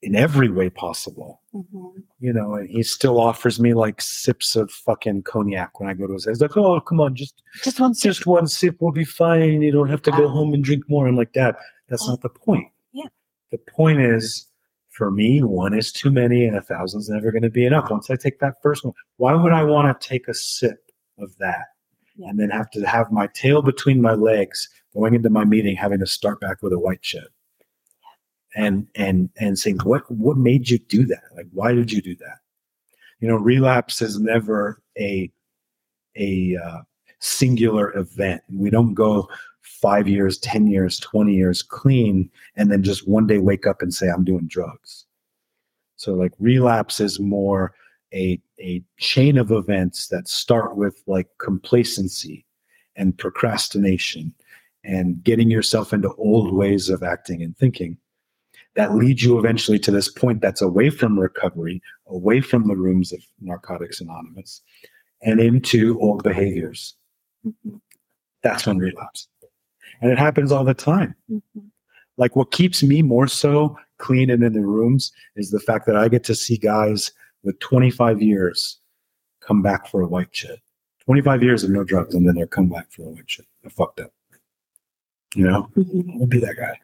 in 0.00 0.14
every 0.14 0.48
way 0.48 0.70
possible, 0.70 1.41
Mhm. 1.54 2.02
you 2.18 2.32
know, 2.32 2.54
and 2.54 2.68
he 2.68 2.82
still 2.82 3.20
offers 3.20 3.60
me 3.60 3.74
like 3.74 4.00
sips 4.00 4.56
of 4.56 4.70
fucking 4.70 5.22
cognac 5.24 5.78
when 5.80 5.88
I 5.88 5.94
go 5.94 6.06
to 6.06 6.14
his. 6.14 6.24
He's 6.24 6.40
like, 6.40 6.56
"Oh, 6.56 6.80
come 6.80 7.00
on, 7.00 7.14
just 7.14 7.42
Just 7.62 7.78
one 7.80 7.92
sip. 7.94 8.10
just 8.10 8.26
one 8.26 8.46
sip 8.46 8.80
will 8.80 8.92
be 8.92 9.04
fine. 9.04 9.60
You 9.60 9.70
don't 9.72 9.90
have 9.90 10.02
to 10.02 10.10
go 10.12 10.28
home 10.28 10.54
and 10.54 10.64
drink 10.64 10.88
more." 10.88 11.06
I'm 11.06 11.16
like, 11.16 11.32
"Dad, 11.34 11.54
that's 11.88 12.06
not 12.08 12.22
the 12.22 12.30
point. 12.30 12.68
Yeah. 12.92 13.08
the 13.50 13.58
point 13.58 14.00
is." 14.00 14.48
For 14.88 15.10
me, 15.10 15.42
one 15.42 15.72
is 15.72 15.90
too 15.90 16.10
many, 16.10 16.44
and 16.44 16.54
a 16.54 16.60
thousand's 16.60 17.08
never 17.08 17.30
going 17.32 17.40
to 17.42 17.48
be 17.50 17.64
enough. 17.64 17.90
Once 17.90 18.10
I 18.10 18.16
take 18.16 18.38
that 18.40 18.56
first 18.62 18.84
one, 18.84 18.92
why 19.16 19.32
would 19.34 19.50
I 19.52 19.64
want 19.64 19.98
to 19.98 20.06
take 20.06 20.28
a 20.28 20.34
sip 20.34 20.90
of 21.18 21.34
that 21.38 21.68
Yeah. 22.16 22.28
and 22.28 22.38
then 22.38 22.50
have 22.50 22.70
to 22.72 22.86
have 22.86 23.10
my 23.10 23.26
tail 23.28 23.62
between 23.62 24.02
my 24.02 24.12
legs 24.12 24.68
going 24.92 25.14
into 25.14 25.30
my 25.30 25.46
meeting, 25.46 25.76
having 25.76 25.98
to 26.00 26.06
start 26.06 26.40
back 26.40 26.62
with 26.62 26.74
a 26.74 26.78
white 26.78 27.00
chip? 27.00 27.28
And 28.54 28.86
and 28.94 29.30
and 29.38 29.58
saying 29.58 29.78
what 29.84 30.10
what 30.10 30.36
made 30.36 30.68
you 30.68 30.78
do 30.78 31.06
that? 31.06 31.22
Like 31.36 31.46
why 31.52 31.72
did 31.72 31.92
you 31.92 32.02
do 32.02 32.16
that? 32.16 32.38
You 33.20 33.28
know 33.28 33.36
relapse 33.36 34.02
is 34.02 34.20
never 34.20 34.82
a 34.98 35.30
a 36.16 36.56
uh, 36.62 36.80
singular 37.20 37.96
event. 37.96 38.42
We 38.52 38.70
don't 38.70 38.94
go 38.94 39.28
five 39.62 40.08
years 40.08 40.38
ten 40.38 40.66
years 40.66 40.98
20 41.00 41.34
years 41.34 41.62
clean 41.62 42.30
and 42.56 42.70
then 42.70 42.82
just 42.82 43.08
one 43.08 43.26
day 43.26 43.38
wake 43.38 43.66
up 43.66 43.82
and 43.82 43.92
say 43.92 44.08
i'm 44.08 44.24
doing 44.24 44.46
drugs. 44.46 45.06
So 45.96 46.14
like 46.14 46.32
relapse 46.38 47.00
is 47.00 47.20
more 47.20 47.74
a 48.12 48.40
a 48.60 48.82
chain 48.98 49.38
of 49.38 49.50
events 49.50 50.08
that 50.08 50.28
start 50.28 50.76
with 50.76 51.02
like 51.06 51.28
complacency 51.38 52.44
and 52.96 53.16
procrastination 53.16 54.34
and 54.84 55.22
getting 55.22 55.50
yourself 55.50 55.92
into 55.92 56.12
old 56.14 56.52
ways 56.52 56.88
of 56.88 57.02
acting 57.02 57.42
and 57.42 57.56
thinking 57.56 57.96
that 58.74 58.94
leads 58.94 59.22
you 59.22 59.38
eventually 59.38 59.78
to 59.80 59.90
this 59.90 60.10
point 60.10 60.40
that's 60.40 60.62
away 60.62 60.90
from 60.90 61.18
recovery, 61.18 61.82
away 62.06 62.40
from 62.40 62.68
the 62.68 62.76
rooms 62.76 63.12
of 63.12 63.20
Narcotics 63.40 64.00
Anonymous, 64.00 64.62
and 65.22 65.40
into 65.40 66.00
old 66.00 66.22
behaviors. 66.22 66.96
That's 68.42 68.66
when 68.66 68.78
relapse. 68.78 69.28
And 70.00 70.10
it 70.10 70.18
happens 70.18 70.50
all 70.50 70.64
the 70.64 70.74
time. 70.74 71.14
Mhm. 71.30 71.42
Like 72.16 72.34
what 72.36 72.50
keeps 72.50 72.82
me 72.82 73.02
more 73.02 73.26
so 73.26 73.76
clean 73.98 74.30
and 74.30 74.42
in 74.42 74.52
the 74.52 74.60
rooms 74.66 75.12
is 75.36 75.50
the 75.50 75.60
fact 75.60 75.86
that 75.86 75.96
I 75.96 76.08
get 76.08 76.24
to 76.24 76.34
see 76.34 76.56
guys 76.56 77.12
with 77.42 77.58
25 77.60 78.20
years 78.20 78.80
come 79.40 79.62
back 79.62 79.86
for 79.86 80.00
a 80.02 80.08
white 80.08 80.32
chip. 80.32 80.58
25 81.04 81.42
years 81.42 81.64
of 81.64 81.70
no 81.70 81.82
drugs, 81.84 82.14
and 82.14 82.26
then 82.26 82.34
they're 82.36 82.46
come 82.46 82.68
back 82.68 82.90
for 82.92 83.02
a 83.02 83.10
white 83.10 83.26
chip. 83.26 83.46
They're 83.62 83.70
fucked 83.70 84.00
up. 84.00 84.12
You 85.34 85.44
know, 85.48 85.68
Mhm. 85.76 86.20
I'll 86.20 86.26
be 86.26 86.38
that 86.40 86.56
guy. 86.56 86.78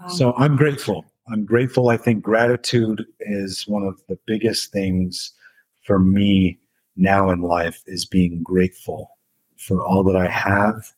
Wow. 0.00 0.08
So 0.08 0.34
I'm 0.34 0.56
grateful. 0.56 1.04
I'm 1.28 1.44
grateful. 1.44 1.88
I 1.88 1.96
think 1.96 2.22
gratitude 2.22 3.04
is 3.20 3.66
one 3.66 3.82
of 3.82 4.00
the 4.08 4.18
biggest 4.26 4.72
things 4.72 5.32
for 5.84 5.98
me 5.98 6.58
now 6.96 7.30
in 7.30 7.40
life 7.40 7.82
is 7.86 8.04
being 8.04 8.42
grateful 8.42 9.10
for 9.56 9.84
all 9.84 10.02
that 10.04 10.16
I 10.16 10.28
have, 10.28 10.92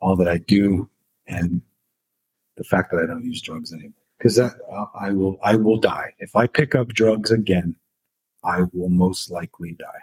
all 0.00 0.16
that 0.16 0.28
I 0.28 0.38
do, 0.38 0.88
and 1.26 1.60
the 2.56 2.64
fact 2.64 2.90
that 2.90 3.00
I 3.02 3.06
don't 3.06 3.24
use 3.24 3.40
drugs 3.40 3.72
anymore. 3.72 3.92
Because 4.18 4.36
that 4.36 4.54
uh, 4.72 4.86
I 4.98 5.12
will, 5.12 5.38
I 5.44 5.54
will 5.54 5.78
die 5.78 6.12
if 6.18 6.34
I 6.34 6.46
pick 6.48 6.74
up 6.74 6.88
drugs 6.88 7.30
again. 7.30 7.76
I 8.44 8.62
will 8.72 8.88
most 8.88 9.30
likely 9.30 9.72
die 9.78 10.02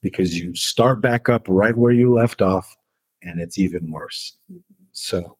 because 0.00 0.38
you 0.38 0.54
start 0.54 1.00
back 1.00 1.28
up 1.28 1.46
right 1.48 1.76
where 1.76 1.92
you 1.92 2.12
left 2.12 2.42
off, 2.42 2.76
and 3.22 3.40
it's 3.40 3.58
even 3.58 3.90
worse. 3.90 4.36
So 4.92 5.38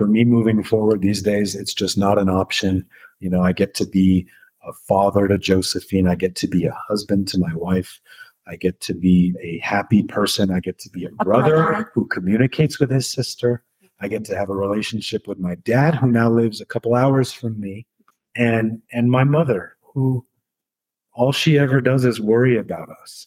for 0.00 0.06
me 0.06 0.24
moving 0.24 0.64
forward 0.64 1.02
these 1.02 1.20
days, 1.20 1.54
it's 1.54 1.74
just 1.74 1.98
not 1.98 2.16
an 2.16 2.30
option. 2.30 2.86
You 3.18 3.28
know, 3.28 3.42
I 3.42 3.52
get 3.52 3.74
to 3.74 3.84
be 3.84 4.26
a 4.66 4.72
father 4.72 5.28
to 5.28 5.36
Josephine. 5.36 6.08
I 6.08 6.14
get 6.14 6.34
to 6.36 6.48
be 6.48 6.64
a 6.64 6.72
husband 6.88 7.28
to 7.28 7.38
my 7.38 7.54
wife. 7.54 8.00
I 8.46 8.56
get 8.56 8.80
to 8.80 8.94
be 8.94 9.34
a 9.42 9.58
happy 9.58 10.02
person. 10.02 10.50
I 10.50 10.60
get 10.60 10.78
to 10.78 10.88
be 10.88 11.04
a 11.04 11.10
brother 11.22 11.90
who 11.94 12.06
communicates 12.06 12.80
with 12.80 12.90
his 12.90 13.10
sister. 13.10 13.62
I 14.00 14.08
get 14.08 14.24
to 14.24 14.36
have 14.38 14.48
a 14.48 14.56
relationship 14.56 15.28
with 15.28 15.38
my 15.38 15.56
dad, 15.56 15.96
who 15.96 16.10
now 16.10 16.30
lives 16.30 16.62
a 16.62 16.64
couple 16.64 16.94
hours 16.94 17.30
from 17.30 17.60
me, 17.60 17.86
and 18.34 18.80
and 18.94 19.10
my 19.10 19.24
mother, 19.24 19.76
who 19.82 20.24
all 21.12 21.30
she 21.30 21.58
ever 21.58 21.82
does 21.82 22.06
is 22.06 22.22
worry 22.22 22.56
about 22.56 22.88
us. 23.02 23.26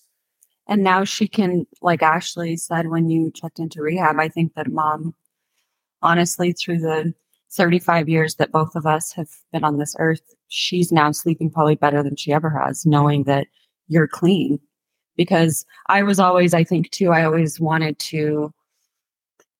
And 0.67 0.84
now 0.84 1.03
she 1.03 1.28
can, 1.28 1.67
like 1.84 2.01
Ashley 2.01 2.57
said 2.57 2.88
when 2.88 3.11
you 3.11 3.30
checked 3.30 3.59
into 3.59 3.84
rehab, 3.84 4.15
I 4.17 4.28
think 4.28 4.55
that 4.55 4.71
mom, 4.71 5.13
honestly, 6.04 6.51
through 6.54 6.80
the 6.80 7.14
35 7.51 8.10
years 8.10 8.36
that 8.36 8.51
both 8.51 8.76
of 8.76 8.86
us 8.86 9.12
have 9.14 9.30
been 9.51 9.64
on 9.64 9.78
this 9.78 9.95
earth, 9.99 10.22
she's 10.49 10.91
now 10.91 11.12
sleeping 11.12 11.49
probably 11.49 11.76
better 11.76 12.04
than 12.04 12.16
she 12.16 12.32
ever 12.34 12.49
has, 12.49 12.86
knowing 12.86 13.24
that 13.24 13.47
you're 13.88 14.08
clean. 14.08 14.60
Because 15.16 15.66
I 15.88 16.04
was 16.04 16.20
always, 16.20 16.54
I 16.54 16.64
think 16.64 16.89
too, 16.91 17.12
I 17.12 17.24
always 17.24 17.60
wanted 17.60 17.99
to 17.99 18.54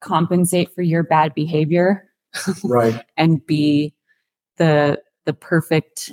compensate 0.02 0.74
for 0.74 0.82
your 0.82 1.04
bad 1.04 1.34
behavior 1.34 2.10
Right. 2.64 3.04
and 3.18 3.46
be 3.46 3.94
the 4.58 5.02
the 5.26 5.34
perfect 5.34 6.12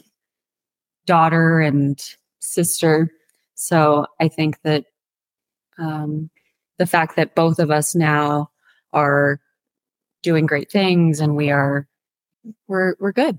daughter 1.06 1.60
and 1.60 2.00
sister. 2.38 3.10
So 3.54 4.06
I 4.20 4.28
think 4.28 4.60
that 4.62 4.84
um, 5.78 6.30
the 6.78 6.86
fact 6.86 7.16
that 7.16 7.34
both 7.34 7.58
of 7.58 7.70
us 7.70 7.94
now 7.94 8.50
are 8.92 9.40
doing 10.22 10.46
great 10.46 10.70
things 10.70 11.20
and 11.20 11.36
we 11.36 11.50
are 11.50 11.86
we're 12.68 12.94
we're 13.00 13.12
good. 13.12 13.38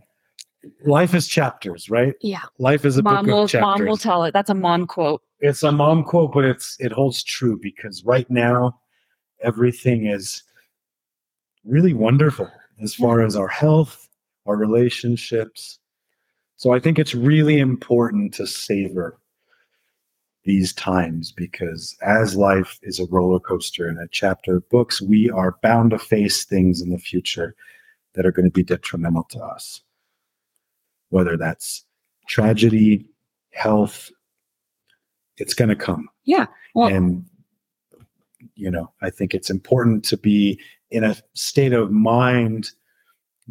Life 0.86 1.16
is 1.16 1.28
chapters, 1.28 1.90
right? 1.90 2.14
Yeah, 2.22 2.44
Life 2.60 2.86
is 2.86 2.98
a 2.98 3.02
mom 3.04 3.26
book 3.26 3.34
will 3.34 3.44
of 3.44 3.50
chapters. 3.50 3.80
mom 3.80 3.88
will 3.88 3.98
tell 3.98 4.24
it. 4.26 4.32
That's 4.34 4.50
a 4.52 4.54
mom 4.56 4.86
quote. 4.86 5.22
it's 5.40 5.64
a 5.64 5.72
mom 5.72 6.04
quote, 6.04 6.32
but 6.34 6.46
it's 6.46 6.78
it 6.80 6.92
holds 6.92 7.24
true 7.24 7.60
because 7.62 8.04
right 8.06 8.30
now 8.30 8.80
everything 9.42 10.06
is 10.06 10.44
really 11.66 11.94
wonderful 11.94 12.50
as 12.82 12.94
far 12.94 13.22
as 13.22 13.36
our 13.36 13.48
health, 13.48 14.08
our 14.46 14.56
relationships. 14.56 15.80
So 16.58 16.74
I 16.74 16.80
think 16.80 17.00
it's 17.00 17.16
really 17.16 17.58
important 17.60 18.34
to 18.36 18.46
savor 18.46 19.18
these 20.44 20.74
times 20.74 21.32
because 21.32 21.96
as 22.02 22.36
life 22.36 22.80
is 22.82 23.00
a 23.00 23.06
roller 23.06 23.39
coaster 23.39 23.88
and 23.88 24.00
a 24.00 24.08
chapter 24.12 24.58
of 24.58 24.70
books, 24.70 25.02
we 25.02 25.30
are 25.30 25.58
bound 25.62 25.92
to 25.92 26.00
face 26.00 26.46
things 26.46 26.82
in 26.82 26.89
the 26.89 26.98
future 26.98 27.56
that 28.14 28.26
are 28.26 28.32
going 28.32 28.46
to 28.46 28.52
be 28.52 28.64
detrimental 28.64 29.24
to 29.26 29.39
us. 29.39 29.82
Whether 31.10 31.38
that's 31.38 31.86
tragedy, 32.28 33.06
health, 33.52 34.10
it's 35.38 35.54
going 35.54 35.70
to 35.70 35.76
come. 35.76 36.10
Yeah. 36.24 36.48
Well, 36.74 36.88
and, 36.88 37.26
you 38.56 38.72
know, 38.72 38.92
I 39.02 39.10
think 39.10 39.34
it's 39.34 39.50
important 39.50 40.04
to 40.06 40.18
be 40.18 40.60
in 40.89 41.04
a 41.04 41.16
state 41.34 41.74
of 41.74 41.92
mind 41.92 42.72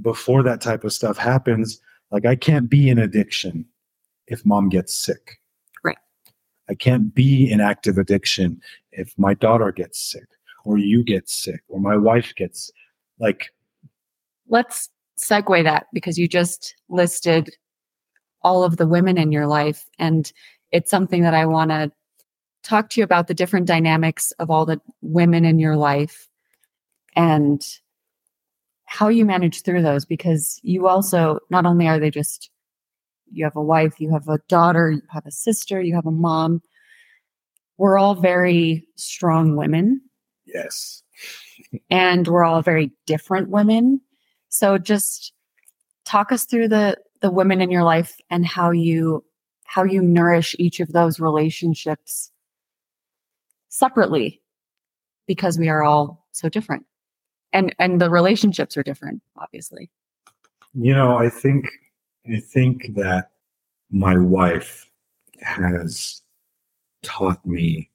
before 0.00 0.42
that 0.42 0.60
type 0.60 0.84
of 0.84 0.92
stuff 0.92 1.16
happens. 1.16 1.80
Like, 2.10 2.26
I 2.26 2.34
can't 2.36 2.68
be 2.68 2.88
in 2.88 2.98
addiction 2.98 3.66
if 4.26 4.44
mom 4.44 4.68
gets 4.68 4.94
sick. 4.94 5.39
I 6.70 6.74
can't 6.74 7.12
be 7.12 7.50
in 7.50 7.60
active 7.60 7.98
addiction 7.98 8.60
if 8.92 9.12
my 9.18 9.34
daughter 9.34 9.72
gets 9.72 9.98
sick 9.98 10.28
or 10.64 10.78
you 10.78 11.02
get 11.02 11.28
sick 11.28 11.62
or 11.68 11.80
my 11.80 11.96
wife 11.96 12.32
gets 12.36 12.70
like 13.18 13.52
let's 14.48 14.88
segue 15.18 15.64
that 15.64 15.86
because 15.92 16.16
you 16.16 16.28
just 16.28 16.76
listed 16.88 17.50
all 18.42 18.64
of 18.64 18.76
the 18.76 18.86
women 18.86 19.18
in 19.18 19.32
your 19.32 19.46
life. 19.46 19.84
And 19.98 20.32
it's 20.70 20.90
something 20.90 21.22
that 21.22 21.34
I 21.34 21.44
want 21.44 21.70
to 21.70 21.90
talk 22.62 22.90
to 22.90 23.00
you 23.00 23.04
about 23.04 23.26
the 23.26 23.34
different 23.34 23.66
dynamics 23.66 24.32
of 24.38 24.50
all 24.50 24.64
the 24.64 24.80
women 25.02 25.44
in 25.44 25.58
your 25.58 25.76
life 25.76 26.28
and 27.16 27.62
how 28.84 29.08
you 29.08 29.24
manage 29.24 29.62
through 29.62 29.82
those 29.82 30.04
because 30.04 30.60
you 30.62 30.86
also 30.86 31.38
not 31.50 31.66
only 31.66 31.86
are 31.86 31.98
they 31.98 32.10
just 32.10 32.50
you 33.32 33.44
have 33.44 33.56
a 33.56 33.62
wife 33.62 34.00
you 34.00 34.10
have 34.12 34.28
a 34.28 34.38
daughter 34.48 34.90
you 34.90 35.02
have 35.10 35.26
a 35.26 35.30
sister 35.30 35.80
you 35.80 35.94
have 35.94 36.06
a 36.06 36.10
mom. 36.10 36.62
We're 37.78 37.98
all 37.98 38.14
very 38.14 38.86
strong 38.96 39.56
women. 39.56 40.02
Yes. 40.44 41.02
and 41.90 42.26
we're 42.28 42.44
all 42.44 42.62
very 42.62 42.92
different 43.06 43.48
women. 43.50 44.00
So 44.48 44.78
just 44.78 45.32
talk 46.04 46.32
us 46.32 46.44
through 46.44 46.68
the 46.68 46.96
the 47.20 47.30
women 47.30 47.60
in 47.60 47.70
your 47.70 47.84
life 47.84 48.16
and 48.30 48.46
how 48.46 48.70
you 48.70 49.24
how 49.64 49.84
you 49.84 50.02
nourish 50.02 50.56
each 50.58 50.80
of 50.80 50.92
those 50.92 51.20
relationships 51.20 52.32
separately 53.68 54.42
because 55.26 55.58
we 55.58 55.68
are 55.68 55.84
all 55.84 56.26
so 56.32 56.48
different. 56.48 56.84
And 57.52 57.74
and 57.78 58.00
the 58.00 58.10
relationships 58.10 58.76
are 58.76 58.82
different 58.82 59.22
obviously. 59.36 59.90
You 60.74 60.94
know, 60.94 61.16
I 61.16 61.28
think 61.28 61.66
I 62.28 62.40
think 62.40 62.94
that 62.94 63.30
my 63.90 64.18
wife 64.18 64.90
has 65.40 66.22
taught 67.02 67.44
me 67.46 67.90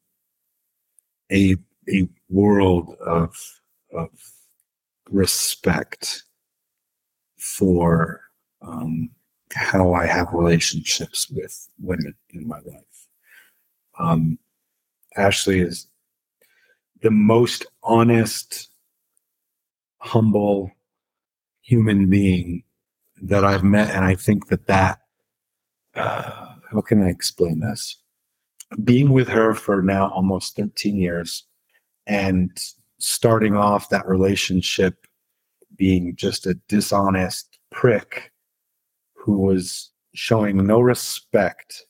a 1.31 1.55
a 1.87 2.07
world 2.29 2.95
of 3.05 3.35
of 3.93 4.09
respect 5.11 6.23
for 7.37 8.21
um, 8.61 9.09
how 9.53 9.93
I 9.93 10.07
have 10.07 10.33
relationships 10.33 11.29
with 11.29 11.69
women 11.79 12.15
in 12.31 12.47
my 12.47 12.57
life. 12.65 13.07
Um, 13.99 14.39
Ashley 15.15 15.59
is 15.59 15.87
the 17.03 17.11
most 17.11 17.65
honest, 17.83 18.69
humble 19.99 20.71
human 21.61 22.09
being 22.09 22.63
that 23.21 23.43
I've 23.45 23.63
met, 23.63 23.93
and 23.95 24.05
I 24.05 24.15
think 24.15 24.47
that 24.47 24.67
that 24.67 24.99
uh, 25.95 26.55
how 26.71 26.81
can 26.81 27.03
I 27.03 27.09
explain 27.09 27.59
this? 27.59 27.97
Being 28.83 29.11
with 29.11 29.27
her 29.29 29.53
for 29.53 29.81
now 29.81 30.09
almost 30.09 30.55
13 30.55 30.97
years, 30.97 31.45
and 32.07 32.51
starting 32.99 33.55
off 33.55 33.89
that 33.89 34.07
relationship 34.07 35.05
being 35.77 36.15
just 36.15 36.45
a 36.45 36.55
dishonest 36.67 37.59
prick 37.71 38.31
who 39.13 39.39
was 39.39 39.91
showing 40.13 40.65
no 40.65 40.79
respect. 40.79 41.85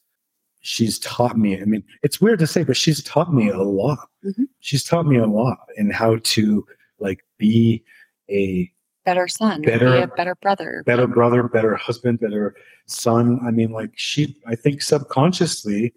She's 0.62 0.98
taught 0.98 1.38
me, 1.38 1.62
I 1.62 1.66
mean, 1.66 1.84
it's 2.02 2.20
weird 2.20 2.40
to 2.40 2.48
say, 2.48 2.64
but 2.64 2.76
she's 2.76 3.04
taught 3.04 3.32
me 3.32 3.50
a 3.50 3.62
lot. 3.62 4.10
Mhm. 4.24 4.48
She's 4.60 4.84
taught 4.84 5.06
me 5.06 5.18
a 5.18 5.28
lot 5.28 5.60
in 5.78 5.92
how 5.92 6.18
to 6.18 6.66
like 6.98 7.24
be 7.38 7.84
a 8.30 8.72
better 9.06 9.28
son 9.28 9.62
Better- 9.62 9.92
be 9.92 10.02
a 10.02 10.08
better 10.08 10.36
brother 10.36 10.84
better 10.86 11.08
brother, 11.08 11.44
better 11.44 11.76
husband, 11.76 12.20
better 12.20 12.56
son. 12.88 13.40
I 13.46 13.52
mean, 13.52 13.72
like 13.72 13.92
she, 13.96 14.36
I 14.46 14.56
think 14.56 14.82
subconsciously, 14.82 15.94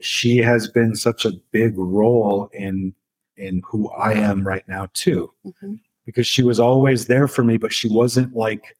she 0.00 0.38
has 0.38 0.68
been 0.68 0.94
such 0.94 1.24
a 1.24 1.32
big 1.50 1.76
role 1.76 2.48
in 2.52 2.94
in 3.36 3.62
who 3.66 3.90
I 3.90 4.12
am 4.12 4.46
right 4.46 4.66
now 4.68 4.88
too, 4.94 5.32
Mhm. 5.44 5.80
because 6.06 6.26
she 6.26 6.42
was 6.42 6.60
always 6.60 7.06
there 7.06 7.26
for 7.28 7.42
me, 7.44 7.56
but 7.56 7.72
she 7.72 7.88
wasn't 7.88 8.34
like, 8.34 8.76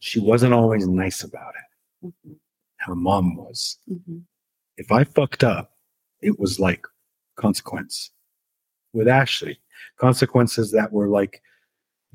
she 0.00 0.20
wasn't 0.20 0.52
always 0.54 0.86
nice 0.86 1.22
about 1.24 1.54
it. 1.54 2.06
Mhm. 2.26 2.36
How 2.76 2.94
mom 2.94 3.36
was. 3.36 3.78
Mhm. 3.88 4.22
If 4.76 4.92
I 4.92 5.04
fucked 5.04 5.44
up, 5.44 5.76
it 6.20 6.38
was 6.38 6.60
like 6.60 6.86
consequence. 7.36 8.10
With 8.92 9.08
Ashley, 9.08 9.58
consequences 9.96 10.70
that 10.72 10.92
were 10.92 11.08
like 11.08 11.40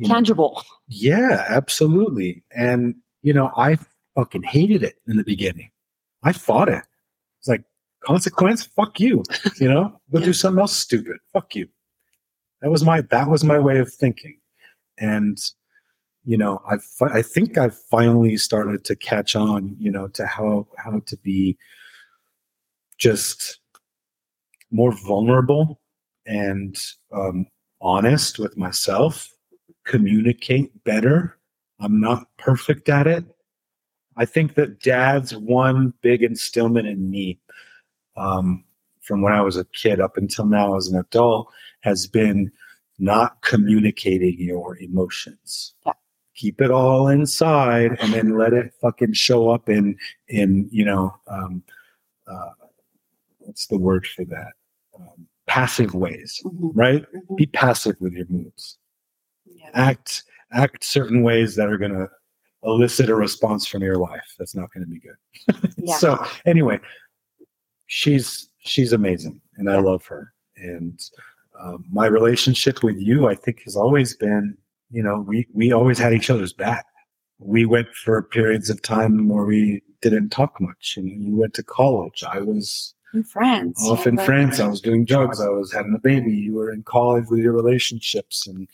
tangible 0.06 0.64
yeah, 0.88 1.46
absolutely. 1.50 2.44
And 2.56 2.96
you 3.22 3.34
know, 3.34 3.52
I 3.58 3.78
fucking 4.16 4.44
hated 4.44 4.84
it 4.84 4.96
in 5.08 5.18
the 5.18 5.24
beginning. 5.24 5.70
I 6.24 6.32
fought 6.32 6.70
it. 6.70 6.84
It's 7.40 7.48
like 7.48 7.64
consequence, 8.04 8.66
fuck 8.66 9.00
you. 9.00 9.24
You 9.60 9.70
know, 9.70 10.00
go 10.12 10.20
do 10.20 10.34
something 10.34 10.62
else 10.62 10.76
stupid. 10.76 11.18
Fuck 11.34 11.56
you. 11.56 11.68
That 12.62 12.72
was 12.72 12.84
my 12.84 13.02
that 13.02 13.30
was 13.30 13.44
my 13.44 13.60
way 13.60 13.80
of 13.80 13.94
thinking. 13.94 14.40
And 14.98 15.38
you 16.24 16.38
know, 16.38 16.62
I 16.70 16.78
fi- 16.78 17.14
I 17.14 17.22
think 17.22 17.58
I've 17.58 17.78
finally 17.78 18.38
started 18.38 18.84
to 18.86 18.96
catch 18.96 19.36
on, 19.36 19.76
you 19.80 19.92
know, 19.92 20.08
to 20.10 20.26
how 20.26 20.68
how 20.78 21.02
to 21.06 21.18
be 21.18 21.58
just 22.98 23.60
more 24.72 24.92
vulnerable 24.92 25.80
and 26.26 26.78
um, 27.14 27.46
honest 27.80 28.40
with 28.40 28.58
myself 28.58 29.32
communicate 29.88 30.84
better. 30.84 31.38
I'm 31.80 32.00
not 32.00 32.28
perfect 32.38 32.90
at 32.90 33.08
it. 33.08 33.26
I 34.18 34.26
think 34.26 34.56
that 34.56 34.82
dad's 34.82 35.36
one 35.36 35.94
big 36.02 36.22
instillment 36.22 36.90
in 36.92 37.10
me 37.10 37.40
um, 38.16 38.64
from 39.02 39.22
when 39.22 39.34
I 39.34 39.42
was 39.42 39.58
a 39.58 39.66
kid 39.66 40.00
up 40.02 40.18
until 40.18 40.46
now 40.46 40.76
as 40.76 40.88
an 40.88 41.00
adult 41.00 41.48
has 41.82 42.08
been 42.08 42.52
not 43.00 43.42
communicating 43.44 44.36
your 44.40 44.78
emotions. 44.80 45.74
Yeah. 45.86 45.94
Keep 46.36 46.62
it 46.62 46.72
all 46.72 47.08
inside 47.08 47.98
and 48.00 48.14
then 48.14 48.38
let 48.38 48.54
it 48.54 48.74
fucking 48.82 49.14
show 49.14 49.50
up 49.50 49.70
in 49.70 49.98
in 50.28 50.68
you 50.72 50.86
know 50.86 51.16
um, 51.28 51.64
uh, 52.28 52.52
what's 53.40 53.68
the 53.68 53.78
word 53.78 54.06
for 54.06 54.26
that 54.26 54.52
um, 55.00 55.28
passive 55.48 55.94
ways, 55.96 56.42
Mhm. 56.44 56.72
right? 56.76 57.06
Mhm. 57.14 57.38
Be 57.38 57.46
passive 57.48 57.96
with 58.00 58.14
your 58.14 58.28
moods 58.30 58.78
Yeah. 58.80 58.87
Act 59.74 60.24
act 60.52 60.84
certain 60.84 61.24
ways 61.24 61.56
that 61.56 61.70
are 61.70 61.78
going 61.78 61.94
to 61.94 62.10
elicit 62.64 63.10
a 63.10 63.16
response 63.16 63.68
from 63.68 63.82
your 63.82 64.00
wife 64.00 64.36
that's 64.38 64.56
not 64.56 64.72
going 64.74 64.84
to 64.86 64.90
be 64.90 65.00
good 65.00 65.74
Yeah. 65.78 65.98
so 65.98 66.26
anyway 66.46 66.80
she's 67.88 68.50
she's 68.60 68.94
amazing 68.94 69.40
and 69.58 69.70
i 69.70 69.78
love 69.78 70.06
her 70.08 70.34
and 70.58 71.00
um, 71.60 71.86
my 71.92 72.08
relationship 72.08 72.84
with 72.84 72.98
you 72.98 73.28
i 73.28 73.36
think 73.36 73.62
has 73.64 73.76
always 73.76 74.16
been 74.16 74.58
you 74.90 75.04
know 75.04 75.22
we 75.22 75.48
we 75.54 75.72
always 75.72 76.00
had 76.00 76.14
each 76.14 76.30
other's 76.30 76.54
back 76.54 76.86
we 77.40 77.66
went 77.66 77.88
for 77.94 78.22
periods 78.24 78.70
of 78.70 78.82
time 78.82 79.30
where 79.30 79.46
we 79.46 79.82
didn't 80.02 80.30
talk 80.30 80.60
much 80.60 80.96
and 80.98 81.24
you 81.24 81.36
went 81.36 81.54
to 81.54 81.64
college 81.64 82.24
i 82.30 82.40
was 82.40 82.96
in 83.14 83.24
France. 83.24 83.82
off 83.88 84.06
yeah, 84.06 84.10
in 84.10 84.18
France. 84.18 84.60
I 84.60 84.68
was 84.68 84.82
doing 84.82 85.06
drugs. 85.06 85.40
I 85.40 85.48
was 85.48 85.72
having 85.72 85.96
a 85.96 86.00
baby. 86.00 86.32
You 86.32 86.56
were 86.56 86.72
in 86.72 86.84
college 86.84 87.26
with 87.30 87.40
your 87.40 87.54
relationships 87.54 88.48
and 88.48 88.68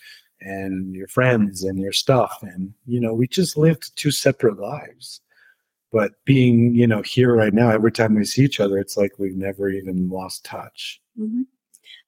and 0.43 0.93
your 0.93 1.07
friends 1.07 1.63
and 1.63 1.79
your 1.79 1.91
stuff. 1.91 2.39
And 2.41 2.73
you 2.85 2.99
know, 2.99 3.13
we 3.13 3.27
just 3.27 3.57
lived 3.57 3.95
two 3.95 4.11
separate 4.11 4.59
lives. 4.59 5.21
But 5.91 6.13
being, 6.25 6.73
you 6.73 6.87
know, 6.87 7.03
here 7.03 7.35
right 7.35 7.53
now, 7.53 7.69
every 7.69 7.91
time 7.91 8.15
we 8.15 8.25
see 8.25 8.43
each 8.43 8.59
other, 8.59 8.79
it's 8.79 8.97
like 8.97 9.11
we've 9.19 9.35
never 9.35 9.69
even 9.69 10.09
lost 10.09 10.43
touch. 10.43 10.99
Mhm. 11.19 11.45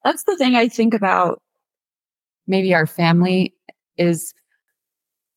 That's 0.04 0.24
the 0.24 0.38
thing 0.38 0.56
I 0.56 0.68
think 0.68 0.94
about 0.94 1.42
maybe 2.48 2.74
our 2.74 2.88
family 2.88 3.54
is 3.98 4.34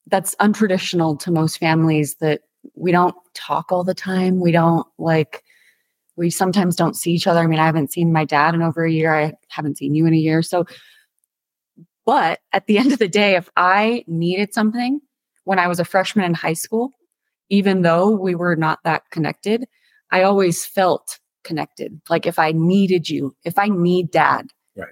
that's 0.07 0.34
untraditional 0.36 1.18
to 1.20 1.30
most 1.30 1.59
families 1.59 2.16
that 2.16 2.40
we 2.74 2.92
don't 2.92 3.14
talk 3.34 3.70
all 3.70 3.84
the 3.84 3.94
time. 3.94 4.40
We 4.40 4.53
don't 4.53 4.86
like 4.99 5.44
we 6.16 6.30
sometimes 6.30 6.74
don't 6.74 6.96
see 6.96 7.12
each 7.12 7.28
other. 7.28 7.40
I 7.40 7.46
mean, 7.46 7.61
I 7.61 7.66
haven't 7.66 7.92
seen 7.92 8.12
my 8.12 8.24
dad 8.24 8.55
in 8.55 8.62
over 8.62 8.84
a 8.84 8.90
year. 8.90 9.14
I 9.14 9.34
haven't 9.49 9.78
seen 9.78 9.94
you 9.94 10.05
in 10.05 10.12
a 10.12 10.18
year. 10.18 10.42
So 10.42 10.66
but 12.09 12.40
at 12.54 12.66
the 12.66 12.78
end 12.78 12.90
of 12.94 12.98
the 12.98 13.06
day, 13.06 13.36
if 13.36 13.50
I 13.54 14.02
needed 14.06 14.54
something 14.54 15.02
when 15.44 15.59
I 15.59 15.68
was 15.68 15.78
a 15.78 15.84
freshman 15.84 16.24
in 16.24 16.32
high 16.32 16.54
school, 16.54 16.92
even 17.50 17.82
though 17.82 18.09
we 18.09 18.34
were 18.34 18.56
not 18.56 18.78
that 18.84 19.02
connected, 19.11 19.66
I 20.11 20.22
always 20.22 20.64
felt 20.64 21.18
connected. 21.44 22.00
Like 22.09 22.24
if 22.26 22.38
I 22.38 22.52
needed 22.52 23.11
you, 23.11 23.36
if 23.44 23.59
I 23.59 23.68
need 23.68 24.11
dad, 24.11 24.46
Right. 24.74 24.88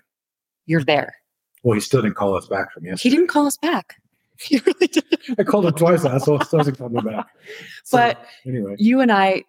you're 0.67 0.85
there. 0.85 1.15
Well, 1.63 1.73
he 1.73 1.81
still 1.81 2.03
didn't 2.03 2.17
call 2.17 2.37
us 2.37 2.49
back 2.49 2.71
from 2.75 2.85
yesterday. 2.85 3.09
He 3.09 3.17
didn't 3.17 3.29
call 3.29 3.47
us 3.47 3.57
back. 3.57 3.95
He 4.39 4.59
really 4.67 4.87
didn't. 4.87 5.41
I 5.41 5.43
called 5.45 5.65
him 5.65 5.73
twice. 5.73 6.05
I 6.05 6.19
still 6.19 6.37
hasn't 6.39 6.77
called 6.77 6.93
me 6.93 7.01
back. 7.01 7.29
So, 7.85 7.97
But 7.97 8.27
anyway, 8.47 8.75
you 8.79 9.01
and 9.01 9.11
I, 9.11 9.45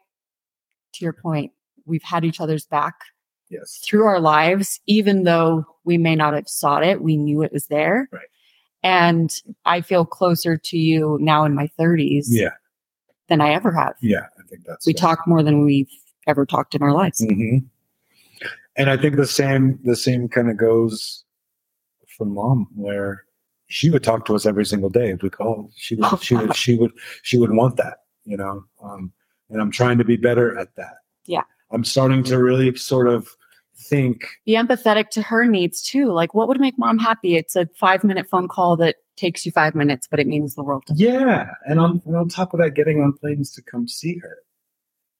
to 0.93 1.03
your 1.03 1.11
point, 1.11 1.51
we've 1.86 2.01
had 2.03 2.24
each 2.24 2.39
other's 2.39 2.65
back 2.65 2.95
yes, 3.50 3.80
through 3.84 4.06
our 4.06 4.20
lives, 4.20 4.80
even 4.88 5.24
though 5.24 5.66
we 5.84 5.98
may 5.98 6.16
not 6.16 6.34
have 6.34 6.48
sought 6.48 6.84
it, 6.84 7.02
we 7.02 7.18
knew 7.18 7.41
it 7.41 7.52
was 7.54 7.68
there. 7.68 8.10
Right. 8.12 8.22
And 8.84 9.34
I 9.66 9.82
feel 9.82 10.06
closer 10.06 10.58
to 10.58 10.78
you 10.78 11.18
now 11.22 11.43
in 11.45 11.56
my 11.56 11.70
30s 11.80 12.26
yeah, 12.30 12.52
than 13.28 13.41
I 13.41 13.52
ever 13.52 13.72
have. 13.72 13.95
yeah. 14.02 14.28
I 14.39 14.48
think 14.50 14.64
that's 14.66 14.86
We 14.86 14.93
talk 14.93 15.28
more 15.28 15.43
than 15.43 15.66
we've 15.66 15.89
ever 16.28 16.45
talked 16.45 16.76
in 16.76 16.82
our 16.84 16.93
lives. 16.93 17.20
hmm 17.28 17.58
And 18.78 18.89
I 18.89 18.98
think 18.98 19.16
the 19.16 19.26
same 19.28 19.80
the 19.84 19.95
same 19.95 20.28
kind 20.30 20.50
of 20.50 20.58
goes 20.58 21.24
for 22.18 22.26
mom, 22.26 22.68
where 22.76 23.24
she 23.68 23.89
would 23.89 24.04
talk 24.04 24.26
to 24.26 24.36
us 24.36 24.45
every 24.45 24.66
single 24.66 24.89
day 24.89 25.10
if 25.12 25.22
we 25.24 25.30
called. 25.30 25.72
She 25.76 25.95
would 25.95 26.06
Oh, 26.12 26.18
she 26.18 26.36
would 26.36 26.56
she 26.56 26.78
would 26.78 26.91
she 27.24 27.38
would 27.38 27.52
want 27.52 27.76
that. 27.78 27.98
you 28.26 28.38
know, 28.38 28.64
um, 28.84 29.12
and 29.50 29.62
I'm 29.62 29.72
trying 29.72 29.98
to 29.98 30.04
be 30.06 30.18
better 30.18 30.58
at 30.60 30.76
that. 30.76 30.98
Yeah. 31.26 31.43
I'm 31.72 31.84
starting 31.84 32.24
to 32.26 32.38
really 32.41 32.76
sort 32.76 33.08
of 33.10 33.28
think, 33.78 34.28
Be 34.45 34.53
empathetic 34.53 35.09
to 35.11 35.21
her 35.21 35.45
needs 35.45 35.82
too. 35.82 36.11
Like, 36.11 36.34
what 36.34 36.47
would 36.47 36.59
make 36.59 36.78
mom 36.78 36.97
happy? 36.97 37.36
It's 37.36 37.55
a 37.55 37.67
five 37.75 38.03
minute 38.03 38.28
phone 38.30 38.47
call 38.47 38.75
that 38.78 38.95
takes 39.15 39.45
you 39.45 39.51
five 39.51 39.75
minutes, 39.75 40.07
but 40.09 40.19
it 40.19 40.28
means 40.28 40.55
the 40.55 40.63
world 40.63 40.86
to 40.88 40.93
yeah. 40.95 41.51
And 41.65 41.80
on, 41.80 42.01
and 42.05 42.15
on 42.15 42.30
top 42.30 42.53
of 42.53 42.59
that, 42.59 42.75
getting 42.75 43.01
on 43.01 43.13
planes 43.13 43.51
to 43.53 43.61
come 43.61 43.88
see 43.88 44.17
her. 44.19 44.38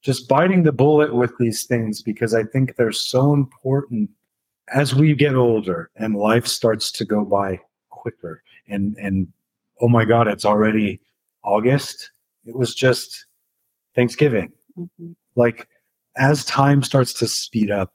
Just 0.02 0.28
biting 0.28 0.62
the 0.62 0.72
bullet 0.72 1.14
with 1.14 1.32
these 1.38 1.64
things 1.64 2.02
because 2.02 2.32
I 2.34 2.44
think 2.44 2.76
they're 2.76 2.92
so 2.92 3.32
important 3.32 4.10
as 4.72 4.94
we 4.94 5.14
get 5.14 5.34
older 5.34 5.90
and 5.96 6.14
life 6.14 6.46
starts 6.46 6.92
to 6.92 7.04
go 7.04 7.24
by 7.24 7.60
quicker. 7.90 8.42
And, 8.68 8.96
and 8.96 9.26
oh 9.80 9.88
my 9.88 10.04
God, 10.04 10.28
it's 10.28 10.44
already 10.44 11.00
August. 11.42 12.12
It 12.44 12.54
was 12.54 12.74
just 12.74 13.26
Thanksgiving. 13.94 14.52
Mhm. 14.78 15.16
like 15.34 15.66
as 16.16 16.44
time 16.44 16.82
starts 16.84 17.12
to 17.14 17.26
speed 17.26 17.68
up 17.70 17.92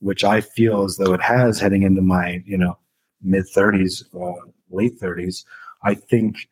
which 0.00 0.24
i 0.24 0.40
feel 0.40 0.84
as 0.84 0.96
though 0.96 1.12
it 1.14 1.20
has 1.22 1.58
heading 1.60 1.82
into 1.82 2.02
my 2.02 2.42
you 2.46 2.56
know 2.58 2.76
mid 3.22 3.44
30s 3.56 4.04
uh, 4.14 4.40
late 4.70 4.98
30s 5.00 5.44
i 5.82 5.94
think 5.94 6.48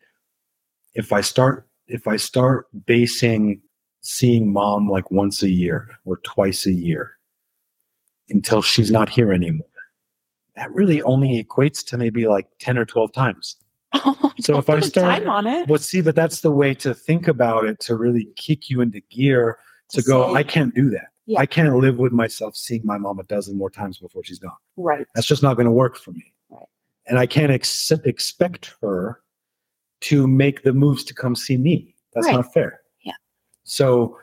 if 0.95 1.11
i 1.13 1.21
start 1.21 1.67
if 1.87 2.07
i 2.07 2.15
start 2.15 2.67
basing 2.85 3.61
seeing 4.01 4.51
mom 4.51 4.89
like 4.89 5.09
once 5.11 5.43
a 5.43 5.49
year 5.49 5.89
or 6.05 6.17
twice 6.23 6.65
a 6.65 6.71
year 6.73 7.17
until 8.29 8.61
she's 8.61 8.91
not 8.91 9.09
here 9.09 9.31
anymore 9.33 9.67
that 10.55 10.71
really 10.73 11.01
only 11.03 11.43
equates 11.43 11.83
to 11.85 11.97
maybe 11.97 12.27
like 12.27 12.47
10 12.59 12.77
or 12.77 12.85
12 12.85 13.11
times. 13.11 13.55
So 14.39 14.57
if 14.59 14.69
I 14.69 14.79
start- 14.81 15.21
time 15.23 15.29
on 15.29 15.47
it, 15.47 15.67
well 15.69 15.79
see 15.79 16.01
but 16.01 16.15
that's 16.15 16.41
the 16.41 16.51
way 16.51 16.73
to 16.75 16.93
think 16.93 17.27
about 17.27 17.65
it 17.65 17.79
to 17.81 17.95
really 17.95 18.27
kick 18.35 18.69
you 18.69 18.81
into 18.81 18.99
gear 19.09 19.57
to 19.89 20.01
To 20.01 20.07
go 20.07 20.33
say- 20.33 20.39
i 20.39 20.43
can't 20.43 20.73
do 20.75 20.89
that 20.89 21.09
Yeah. 21.25 21.39
i 21.39 21.45
can't 21.45 21.75
live 21.75 21.97
with 21.97 22.11
myself 22.11 22.55
seeing 22.55 22.81
my 22.83 22.97
mom 22.97 23.19
a 23.19 23.23
dozen 23.23 23.57
more 23.57 23.69
times 23.69 23.97
before 23.97 24.23
she's 24.23 24.39
gone 24.39 24.51
right? 24.77 25.05
that's 25.15 25.27
just 25.27 25.41
not 25.43 25.53
going 25.55 25.65
to 25.65 25.71
work 25.71 25.97
for 25.97 26.11
me 26.11 26.33
Right. 26.49 26.65
and 27.07 27.17
i 27.19 27.25
can't 27.25 27.51
ex- 27.51 27.91
expect 28.05 28.75
her 28.81 29.21
to 30.01 30.27
make 30.27 30.63
the 30.63 30.73
moves 30.73 31.03
to 31.05 31.13
come 31.13 31.35
see 31.35 31.57
me 31.57 31.95
that's 32.13 32.27
Right. 32.27 32.35
not 32.35 32.53
fair 32.53 32.81
Yeah. 33.03 33.13
so 33.63 34.17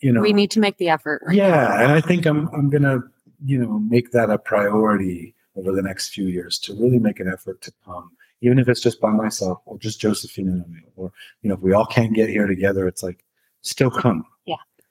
you 0.00 0.12
know 0.12 0.22
We 0.22 0.32
need 0.32 0.50
to 0.52 0.60
make 0.60 0.78
the 0.78 0.88
effort. 0.88 1.22
right 1.26 1.36
yeah 1.36 1.50
now. 1.50 1.82
and 1.84 1.92
i 1.92 2.00
think 2.00 2.24
i'm 2.26 2.48
i'm 2.54 2.70
going 2.70 2.82
to 2.84 3.02
you 3.44 3.58
know 3.58 3.78
make 3.78 4.12
that 4.12 4.30
a 4.30 4.38
priority 4.38 5.34
over 5.56 5.72
the 5.72 5.82
next 5.82 6.08
few 6.14 6.26
years 6.26 6.58
to 6.60 6.72
really 6.74 6.98
make 6.98 7.20
an 7.20 7.28
effort 7.28 7.60
to 7.62 7.72
come 7.84 8.10
even 8.40 8.58
if 8.58 8.68
it's 8.68 8.80
just 8.80 9.00
by 9.00 9.10
myself 9.10 9.60
or 9.66 9.78
just 9.78 10.00
josephine 10.00 10.48
and 10.48 10.66
me 10.70 10.80
or 10.96 11.12
you 11.42 11.48
know 11.48 11.54
if 11.54 11.60
we 11.60 11.72
all 11.74 11.86
can't 11.86 12.14
get 12.14 12.30
here 12.30 12.46
together 12.46 12.86
it's 12.88 13.02
like 13.02 13.24
still 13.62 13.90
come. 13.90 14.24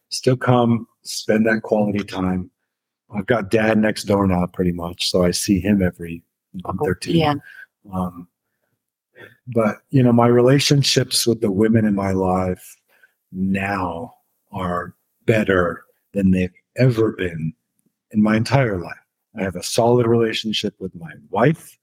Still 0.10 0.38
come 0.38 0.88
spend 1.04 1.46
that 1.48 1.62
quality 1.64 2.04
time. 2.04 2.50
I've 3.16 3.26
got 3.26 3.50
dad 3.50 3.78
next 3.78 4.04
door 4.04 4.28
now 4.28 4.46
pretty 4.46 4.72
much 4.72 5.10
so 5.10 5.24
i 5.24 5.32
see 5.32 5.60
him 5.60 5.82
every 5.82 6.24
month 6.64 6.82
or 6.82 6.94
two. 6.94 7.14
Yeah. 7.14 7.36
um, 7.92 8.28
but 9.48 9.78
you 9.90 10.04
know 10.04 10.12
my 10.12 10.28
relationships 10.28 11.26
with 11.26 11.42
the 11.42 11.52
women 11.52 11.86
in 11.86 11.96
my 11.96 12.12
life 12.12 12.78
now 13.32 14.14
are 14.52 14.96
better 15.26 15.86
than 16.14 16.32
they've 16.32 16.54
ever 16.78 17.12
been 17.14 17.54
in 18.12 18.22
my 18.22 18.36
entire 18.36 18.80
life. 18.80 18.96
I 19.38 19.44
have 19.44 19.56
a 19.56 19.64
solid 19.64 20.08
relationship 20.08 20.74
with 20.80 20.96
my 20.96 21.12
wife. 21.30 21.78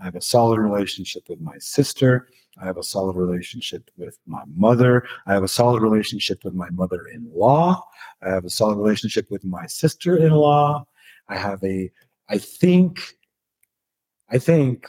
I 0.00 0.04
have 0.04 0.14
a 0.14 0.20
solid 0.20 0.60
relationship 0.60 1.28
with 1.28 1.40
my 1.40 1.58
sister 1.58 2.28
i 2.60 2.64
have 2.64 2.76
a 2.76 2.82
solid 2.82 3.16
relationship 3.16 3.90
with 3.96 4.18
my 4.26 4.42
mother. 4.54 5.06
I 5.26 5.34
have 5.34 5.42
a 5.42 5.48
solid 5.48 5.82
relationship 5.82 6.44
with 6.44 6.54
my 6.54 6.70
mother-in-law. 6.70 7.82
I 8.22 8.28
have 8.28 8.44
a 8.44 8.50
solid 8.50 8.76
relationship 8.76 9.30
with 9.30 9.44
my 9.44 9.66
sister-in-law. 9.66 10.86
I 11.28 11.36
have 11.36 11.62
a 11.64 11.90
i 12.28 12.38
think 12.38 13.00
i 14.30 14.38
think 14.38 14.88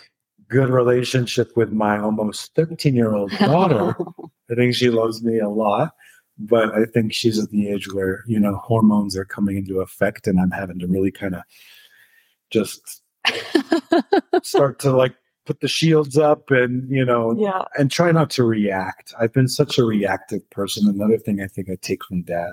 good 0.49 0.69
relationship 0.69 1.55
with 1.55 1.71
my 1.71 1.99
almost 1.99 2.53
13 2.55 2.95
year 2.95 3.13
old 3.13 3.31
daughter. 3.39 3.95
I 4.49 4.55
think 4.55 4.75
she 4.75 4.89
loves 4.89 5.23
me 5.23 5.39
a 5.39 5.49
lot, 5.49 5.93
but 6.37 6.73
I 6.73 6.85
think 6.85 7.13
she's 7.13 7.39
at 7.39 7.49
the 7.49 7.69
age 7.69 7.91
where, 7.93 8.23
you 8.27 8.39
know, 8.39 8.55
hormones 8.55 9.17
are 9.17 9.25
coming 9.25 9.57
into 9.57 9.81
effect 9.81 10.27
and 10.27 10.39
I'm 10.39 10.51
having 10.51 10.79
to 10.79 10.87
really 10.87 11.11
kind 11.11 11.35
of 11.35 11.41
just 12.49 13.01
start 14.43 14.79
to 14.79 14.91
like 14.95 15.15
put 15.47 15.61
the 15.61 15.67
shields 15.67 16.17
up 16.17 16.51
and, 16.51 16.87
you 16.91 17.05
know, 17.05 17.33
yeah. 17.37 17.63
and 17.79 17.89
try 17.89 18.11
not 18.11 18.29
to 18.31 18.43
react. 18.43 19.13
I've 19.19 19.33
been 19.33 19.47
such 19.47 19.77
a 19.77 19.83
reactive 19.85 20.47
person. 20.49 20.87
Another 20.87 21.17
thing 21.17 21.41
I 21.41 21.47
think 21.47 21.69
I 21.69 21.77
take 21.81 22.03
from 22.03 22.23
dad, 22.23 22.51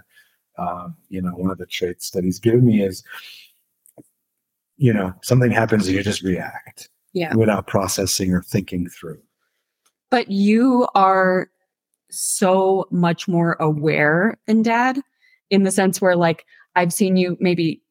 um, 0.56 0.96
you 1.08 1.20
know, 1.20 1.32
one 1.32 1.50
of 1.50 1.58
the 1.58 1.66
traits 1.66 2.10
that 2.12 2.22
he's 2.24 2.38
given 2.38 2.64
me 2.64 2.82
is, 2.82 3.02
you 4.76 4.92
know, 4.92 5.12
something 5.22 5.50
happens 5.50 5.86
and 5.86 5.96
you 5.96 6.02
just 6.02 6.22
react 6.22 6.88
Yeah. 7.12 7.34
without 7.34 7.66
processing 7.66 8.32
or 8.32 8.42
thinking 8.42 8.88
through. 8.88 9.20
But 10.10 10.30
you 10.30 10.86
are 10.94 11.50
so 12.10 12.86
much 12.92 13.26
more 13.26 13.56
aware 13.58 14.38
than 14.46 14.62
dad 14.62 15.00
in 15.50 15.64
the 15.64 15.72
sense 15.72 16.00
where, 16.00 16.16
like, 16.16 16.44
I've 16.76 16.92
seen 16.92 17.16
you 17.16 17.36
maybe 17.40 17.82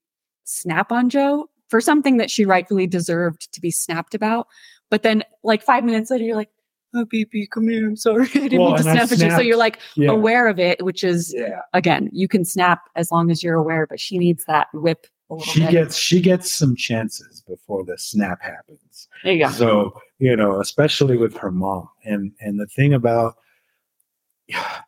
snap 0.45 0.91
on 0.91 1.09
Joe 1.09 1.49
for 1.67 1.81
something 1.81 2.17
that 2.17 2.29
she 2.29 2.45
rightfully 2.45 2.87
deserved 2.87 3.51
to 3.53 3.59
be 3.59 3.71
snapped 3.71 4.13
about. 4.13 4.47
But 4.93 5.01
then, 5.01 5.23
like, 5.41 5.63
five 5.63 5.83
minutes 5.83 6.11
later, 6.11 6.23
you're 6.23 6.35
like, 6.35 6.51
oh, 6.93 7.03
BB, 7.11 7.49
come 7.49 7.67
here. 7.67 7.87
I'm 7.87 7.95
sorry. 7.95 8.27
I 8.35 8.47
didn't 8.47 8.59
Well, 8.59 8.67
mean 8.73 8.77
to 8.77 8.83
snap 8.83 9.11
at 9.11 9.17
you. 9.17 9.31
So 9.31 9.39
you're 9.41 9.57
like 9.57 9.79
Yeah. 9.95 10.11
aware 10.11 10.47
of 10.47 10.59
it, 10.59 10.85
which 10.85 11.03
is, 11.03 11.33
Yeah. 11.35 11.61
again, 11.73 12.11
you 12.13 12.27
can 12.27 12.45
snap 12.45 12.81
as 12.95 13.11
long 13.11 13.31
as 13.31 13.41
you're 13.41 13.55
aware, 13.55 13.87
but 13.87 13.99
she 13.99 14.19
needs 14.19 14.45
that 14.45 14.67
whip 14.71 15.07
a 15.31 15.33
little 15.33 15.51
she 15.51 15.61
bit. 15.61 15.71
gets 15.71 15.95
she 15.95 16.21
gets 16.21 16.51
some 16.51 16.75
chances 16.75 17.41
before 17.47 17.83
the 17.83 17.97
snap 17.97 18.39
happens 18.43 19.07
there 19.23 19.33
you 19.33 19.45
go. 19.45 19.51
so 19.51 19.99
you 20.19 20.35
know 20.35 20.59
especially 20.59 21.15
with 21.17 21.35
her 21.37 21.49
mom 21.49 21.87
and 22.03 22.33
and 22.41 22.59
the 22.59 22.67
thing 22.67 22.93
about 22.93 23.35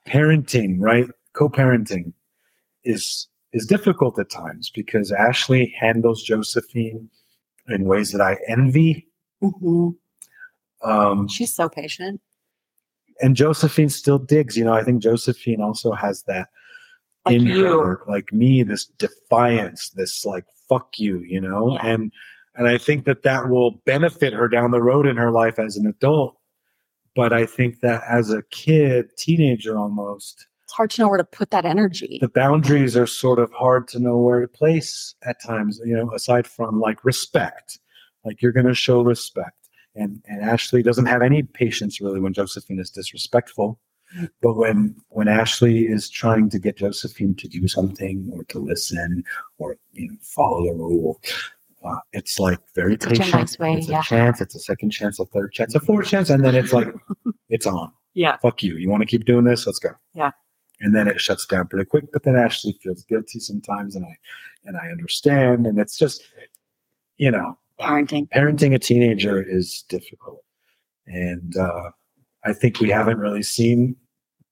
parenting 0.05 0.75
right 0.79 1.07
co-parenting 1.33 2.11
is 2.83 3.27
is 3.53 3.65
difficult 3.65 4.19
at 4.19 4.29
times 4.29 4.69
because 4.75 5.11
ashley 5.13 5.73
handles 5.79 6.21
josephine 6.21 7.09
in 7.69 7.85
ways 7.85 8.11
that 8.11 8.21
i 8.21 8.37
envy 8.49 9.07
Mhm. 9.43 9.95
um 10.83 11.27
She's 11.27 11.53
so 11.55 11.69
patient. 11.69 12.21
and 13.21 13.35
josephine 13.35 13.89
still 13.89 14.19
digs 14.19 14.57
you 14.57 14.63
know 14.65 14.73
i 14.73 14.83
think 14.83 15.01
josephine 15.01 15.61
also 15.61 15.91
has 15.93 16.23
that 16.23 16.49
Like 17.25 17.35
in 17.35 17.45
you. 17.45 17.79
her 17.79 18.01
like 18.07 18.31
me 18.33 18.63
this 18.63 18.85
defiance 18.85 19.89
this 19.91 20.25
like 20.25 20.45
fuck 20.69 20.99
you 20.99 21.19
you 21.19 21.39
know 21.41 21.73
Yeah. 21.73 21.85
and 21.87 22.11
and 22.55 22.67
i 22.67 22.77
think 22.77 23.05
that 23.05 23.23
that 23.23 23.49
will 23.49 23.71
benefit 23.85 24.33
her 24.33 24.47
down 24.47 24.71
the 24.71 24.81
road 24.81 25.05
in 25.07 25.15
her 25.17 25.31
life 25.31 25.59
as 25.59 25.77
an 25.77 25.85
adult 25.87 26.37
but 27.15 27.31
i 27.31 27.45
think 27.45 27.79
that 27.81 28.03
as 28.09 28.31
a 28.31 28.43
kid 28.51 29.09
teenager 29.17 29.77
almost 29.77 30.45
It's 30.63 30.73
hard 30.73 30.89
to 30.91 31.01
know 31.01 31.07
where 31.09 31.17
to 31.17 31.23
put 31.23 31.51
that 31.51 31.63
energy. 31.65 32.17
the 32.21 32.27
boundaries 32.29 32.97
are 32.97 33.07
sort 33.07 33.39
of 33.39 33.51
hard 33.53 33.87
to 33.89 33.99
know 33.99 34.17
where 34.17 34.41
to 34.41 34.47
place 34.47 35.15
at 35.23 35.41
times 35.41 35.79
you 35.85 35.95
know 35.95 36.11
aside 36.13 36.45
from 36.47 36.79
like 36.81 37.03
respect 37.05 37.79
like 38.25 38.41
you're 38.41 38.51
going 38.51 38.65
to 38.65 38.73
show 38.75 39.01
respect. 39.01 39.69
And 39.95 40.21
and 40.27 40.41
ashley 40.41 40.83
doesn't 40.83 41.05
have 41.05 41.21
any 41.21 41.43
patience 41.43 42.01
really 42.01 42.19
when 42.19 42.33
josephine 42.33 42.79
is 42.79 42.89
disrespectful. 42.89 43.79
But 44.41 44.53
when 44.55 44.95
when 45.09 45.27
ashley 45.27 45.85
is 45.87 46.09
trying 46.09 46.49
to 46.49 46.59
get 46.59 46.77
josephine 46.77 47.35
to 47.35 47.47
do 47.47 47.67
something 47.67 48.29
or 48.33 48.43
to 48.45 48.59
listen 48.59 49.23
or 49.57 49.77
you 49.93 50.09
know 50.09 50.17
follow 50.21 50.65
the 50.65 50.73
rule 50.73 51.21
uh, 51.85 51.99
it's 52.13 52.39
like 52.39 52.59
very 52.73 52.95
a 52.95 52.97
patient. 52.97 53.31
nice 53.33 53.59
way, 53.59 53.75
it's 53.75 53.87
a 53.87 53.91
yeah. 53.91 54.01
chance. 54.01 54.41
It's 54.41 54.55
a 54.55 54.59
second 54.59 54.89
chance 54.89 55.19
a 55.19 55.25
third 55.25 55.53
chance 55.53 55.75
a 55.75 55.79
fourth 55.79 56.07
chance 56.07 56.29
and 56.29 56.43
then 56.43 56.55
it's 56.55 56.73
like 56.73 56.87
it's 57.49 57.65
on. 57.67 57.91
Yeah. 58.13 58.37
fuck 58.37 58.63
you. 58.63 58.75
You 58.77 58.89
want 58.89 59.01
to 59.01 59.07
keep 59.07 59.25
doing 59.25 59.45
this? 59.45 59.65
Let's 59.67 59.79
go. 59.79 59.91
Yeah. 60.13 60.31
and 60.81 60.93
then 60.95 61.07
it 61.07 61.21
shuts 61.21 61.45
down 61.45 61.67
pretty 61.67 61.85
quick 61.85 62.05
but 62.11 62.23
then 62.23 62.35
ashley 62.35 62.77
feels 62.81 63.03
guilty 63.05 63.39
sometimes 63.39 63.95
and 63.95 64.05
i 64.05 64.17
and 64.65 64.75
i 64.77 64.89
understand 64.89 65.65
and 65.67 65.79
it's 65.79 65.97
just 65.97 66.23
you 67.17 67.31
know 67.31 67.57
Parenting. 67.79 68.27
parenting 68.29 68.73
a 68.73 68.79
teenager 68.79 69.41
is 69.41 69.83
difficult. 69.89 70.43
And 71.07 71.55
uh 71.57 71.91
i 72.45 72.53
think 72.53 72.79
we 72.79 72.89
haven't 72.89 73.17
really 73.17 73.43
seen 73.43 73.95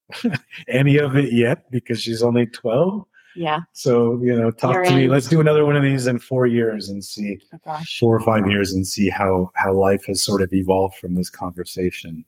any 0.67 0.97
of 0.97 1.15
it 1.15 1.31
yet 1.31 1.69
because 1.71 2.01
she's 2.01 2.21
only 2.23 2.45
12 2.47 3.03
Yeah. 3.35 3.61
so 3.73 4.19
you 4.21 4.35
know 4.35 4.51
talk 4.51 4.73
You're 4.73 4.85
to 4.85 4.95
me. 4.95 5.07
let's 5.07 5.27
do 5.27 5.39
another 5.39 5.65
one 5.65 5.75
of 5.75 5.83
these 5.83 6.05
in 6.07 6.19
four 6.19 6.45
years 6.47 6.89
and 6.89 7.03
see 7.03 7.39
Oh 7.67 7.79
four 7.99 8.15
or 8.15 8.19
five 8.19 8.47
years 8.49 8.73
and 8.73 8.85
see 8.85 9.09
how 9.09 9.51
how 9.55 9.73
life 9.73 10.05
has 10.07 10.23
sort 10.23 10.41
of 10.41 10.51
evolved 10.53 10.95
from 10.97 11.15
this 11.15 11.29
conversation. 11.29 12.25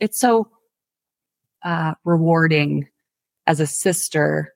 It's 0.00 0.18
so 0.20 0.48
uh, 1.64 1.94
rewarding 2.04 2.88
as 3.48 3.58
a 3.60 3.66
sister 3.66 4.54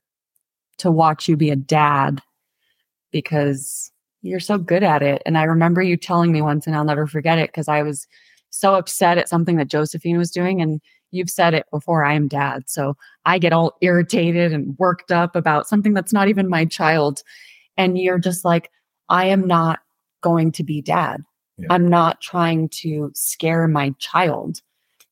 to 0.78 0.90
watch 0.90 1.28
you 1.28 1.36
be 1.36 1.50
a 1.50 1.56
dad 1.56 2.20
because 3.10 3.90
you're 4.22 4.40
so 4.40 4.56
good 4.56 4.82
at 4.82 5.02
it. 5.02 5.22
And 5.26 5.36
I 5.36 5.44
remember 5.44 5.82
you 5.82 5.96
telling 5.96 6.32
me 6.32 6.42
once, 6.42 6.66
and 6.66 6.74
I'll 6.74 6.84
never 6.84 7.06
forget 7.06 7.38
it 7.38 7.50
because 7.50 7.68
I 7.68 7.82
was 7.82 8.06
so 8.50 8.74
upset 8.74 9.18
at 9.18 9.28
something 9.28 9.56
that 9.56 9.68
Josephine 9.68 10.18
was 10.18 10.30
doing. 10.30 10.62
And 10.62 10.80
you've 11.10 11.30
said 11.30 11.54
it 11.54 11.66
before, 11.70 12.04
I 12.04 12.14
am 12.14 12.28
dad. 12.28 12.64
So 12.66 12.96
I 13.26 13.38
get 13.38 13.52
all 13.52 13.76
irritated 13.80 14.52
and 14.52 14.78
worked 14.78 15.10
up 15.10 15.36
about 15.36 15.68
something 15.68 15.92
that's 15.92 16.12
not 16.12 16.28
even 16.28 16.48
my 16.48 16.64
child. 16.64 17.22
And 17.76 17.98
you're 17.98 18.18
just 18.18 18.44
like, 18.44 18.70
I 19.08 19.26
am 19.26 19.46
not 19.46 19.80
going 20.22 20.52
to 20.52 20.64
be 20.64 20.80
dad. 20.80 21.22
Yeah. 21.58 21.66
I'm 21.70 21.88
not 21.88 22.20
trying 22.20 22.68
to 22.80 23.10
scare 23.14 23.66
my 23.68 23.94
child 23.98 24.60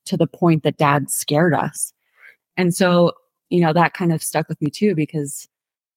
to 0.05 0.17
the 0.17 0.27
point 0.27 0.63
that 0.63 0.77
dad 0.77 1.11
scared 1.11 1.53
us. 1.53 1.93
And 2.57 2.73
so, 2.73 3.11
you 3.49 3.61
know, 3.61 3.73
that 3.73 3.93
kind 3.93 4.11
of 4.13 4.23
stuck 4.23 4.49
with 4.49 4.61
me 4.61 4.69
too, 4.69 4.95
because 4.95 5.47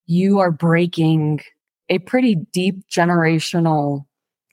you 0.06 0.38
are 0.38 0.50
breaking 0.50 1.40
a 1.88 1.98
pretty 1.98 2.36
deep 2.52 2.86
generational 2.88 4.04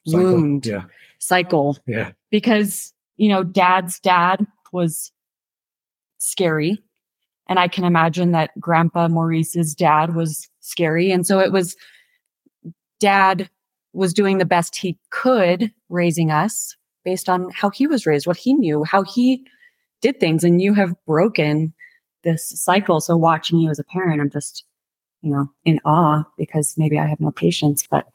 Cycle. 0.05 0.23
wound 0.23 0.65
Yeah. 0.65 0.83
cycle 1.19 1.77
Yeah. 1.87 2.11
because, 2.29 2.93
you 3.17 3.29
know, 3.29 3.43
dad's 3.43 3.99
dad 3.99 4.45
was 4.71 5.11
scary. 6.17 6.81
And 7.47 7.59
I 7.59 7.67
can 7.67 7.83
imagine 7.83 8.31
that 8.31 8.51
Grandpa 8.59 9.07
Maurice's 9.07 9.75
dad 9.75 10.15
was 10.15 10.49
scary. 10.61 11.11
And 11.11 11.25
so 11.27 11.39
it 11.39 11.51
was 11.51 11.75
dad 12.99 13.49
was 13.93 14.13
doing 14.13 14.37
the 14.37 14.45
best 14.45 14.75
he 14.75 14.97
could 15.09 15.71
raising 15.89 16.31
us 16.31 16.75
based 17.03 17.27
on 17.27 17.49
how 17.51 17.69
he 17.69 17.87
was 17.87 18.05
raised, 18.05 18.27
what 18.27 18.37
he 18.37 18.53
knew, 18.53 18.83
how 18.83 19.03
he 19.03 19.45
did 20.01 20.19
things. 20.19 20.43
And 20.43 20.61
you 20.61 20.73
have 20.73 20.95
broken 21.05 21.73
this 22.23 22.47
cycle. 22.61 23.01
So 23.01 23.17
watching 23.17 23.59
you 23.59 23.69
as 23.69 23.79
a 23.79 23.83
parent, 23.83 24.21
I'm 24.21 24.29
just, 24.29 24.63
you 25.21 25.31
know, 25.31 25.51
in 25.65 25.79
awe 25.85 26.23
because 26.37 26.75
maybe 26.77 26.99
I 26.99 27.05
have 27.05 27.19
no 27.19 27.31
patience, 27.31 27.85
but 27.89 28.07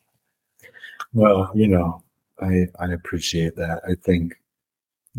Well, 1.13 1.51
you 1.55 1.69
know, 1.69 2.03
I 2.41 2.67
I 2.79 2.93
appreciate 2.93 3.57
that. 3.57 3.81
I 3.89 3.95
think 3.95 4.35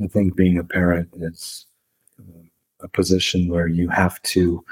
I 0.04 0.08
think 0.08 0.36
being 0.36 0.58
a 0.60 0.64
parent 0.64 1.10
is 1.16 1.66
uh, 2.20 2.44
a 2.82 2.88
position 2.88 3.50
where 3.50 3.68
you 3.68 3.90
have 3.90 4.22
to 4.24 4.64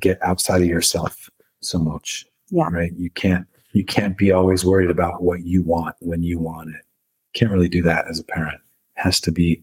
get 0.00 0.20
outside 0.22 0.62
of 0.62 0.68
yourself 0.68 1.30
so 1.60 1.78
much. 1.78 2.26
Yeah. 2.50 2.68
Right. 2.70 2.92
You 2.96 3.10
can't 3.10 3.46
you 3.72 3.84
can't 3.84 4.16
be 4.16 4.32
always 4.32 4.64
worried 4.64 4.90
about 4.90 5.22
what 5.22 5.44
you 5.44 5.62
want 5.62 5.96
when 6.00 6.22
you 6.22 6.38
want 6.38 6.70
it. 6.70 6.82
Can't 7.34 7.50
really 7.50 7.68
do 7.68 7.82
that 7.82 8.06
as 8.08 8.18
a 8.20 8.24
parent. 8.24 8.60
has 8.94 9.20
to 9.20 9.32
be 9.32 9.60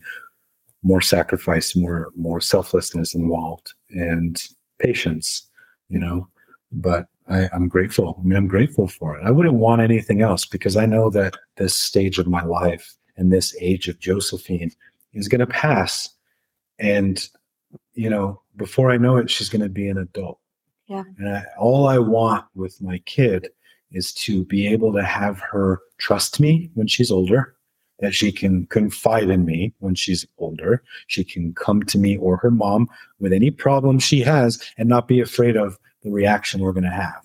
more 0.84 1.02
sacrifice, 1.02 1.76
more 1.76 2.12
more 2.16 2.42
selflessness 2.42 3.16
involved 3.16 3.74
and 3.90 4.42
patience, 4.80 5.48
you 5.90 6.00
know. 6.00 6.28
But 6.72 7.08
I, 7.30 7.50
I'm 7.54 7.68
grateful. 7.68 8.18
I 8.20 8.24
mean, 8.24 8.38
I'm 8.38 8.48
grateful 8.48 8.88
for 8.88 9.18
it. 9.18 9.24
I 9.26 9.32
wouldn't 9.32 9.56
want 9.56 9.82
anything 9.82 10.22
else 10.22 10.46
because 10.46 10.76
I 10.76 10.86
know 10.86 11.10
that 11.12 11.36
this 11.58 11.76
stage 11.76 12.20
of 12.20 12.28
my 12.28 12.44
life 12.44 12.96
and 13.18 13.32
this 13.32 13.56
age 13.60 13.88
of 13.88 14.00
Josephine 14.00 14.72
is 15.14 15.28
going 15.28 15.40
to 15.40 15.48
pass. 15.48 16.10
And, 16.80 17.24
you 17.94 18.10
know, 18.10 18.42
before 18.56 18.92
I 18.92 18.98
know 18.98 19.18
it, 19.18 19.30
she's 19.30 19.50
going 19.50 19.62
to 19.62 19.70
be 19.70 19.88
an 19.88 19.98
adult. 19.98 20.40
Yeah. 20.88 21.04
And 21.18 21.30
I, 21.38 21.46
all 21.58 21.88
I 21.88 22.00
want 22.00 22.46
with 22.56 22.82
my 22.82 22.98
kid 23.00 23.50
is 23.92 24.14
to 24.14 24.44
be 24.46 24.68
able 24.68 24.94
to 24.94 25.04
have 25.04 25.40
her 25.40 25.80
trust 25.98 26.40
me 26.40 26.70
when 26.74 26.88
she's 26.88 27.12
older, 27.12 27.56
that 28.00 28.14
she 28.14 28.32
can 28.32 28.66
confide 28.68 29.30
in 29.30 29.46
me 29.46 29.74
when 29.80 29.96
she's 29.96 30.26
older. 30.38 30.84
She 31.08 31.24
can 31.24 31.54
come 31.54 31.84
to 31.84 31.98
me 31.98 32.18
or 32.18 32.38
her 32.38 32.52
mom 32.52 32.90
with 33.20 33.32
any 33.32 33.52
problem 33.52 34.00
she 34.00 34.22
has 34.22 34.62
and 34.78 34.90
not 34.90 35.08
be 35.08 35.20
afraid 35.20 35.56
of 35.56 35.78
the 36.04 36.12
reaction 36.12 36.62
we're 36.62 36.74
going 36.74 36.84
to 36.84 36.90
have 36.90 37.22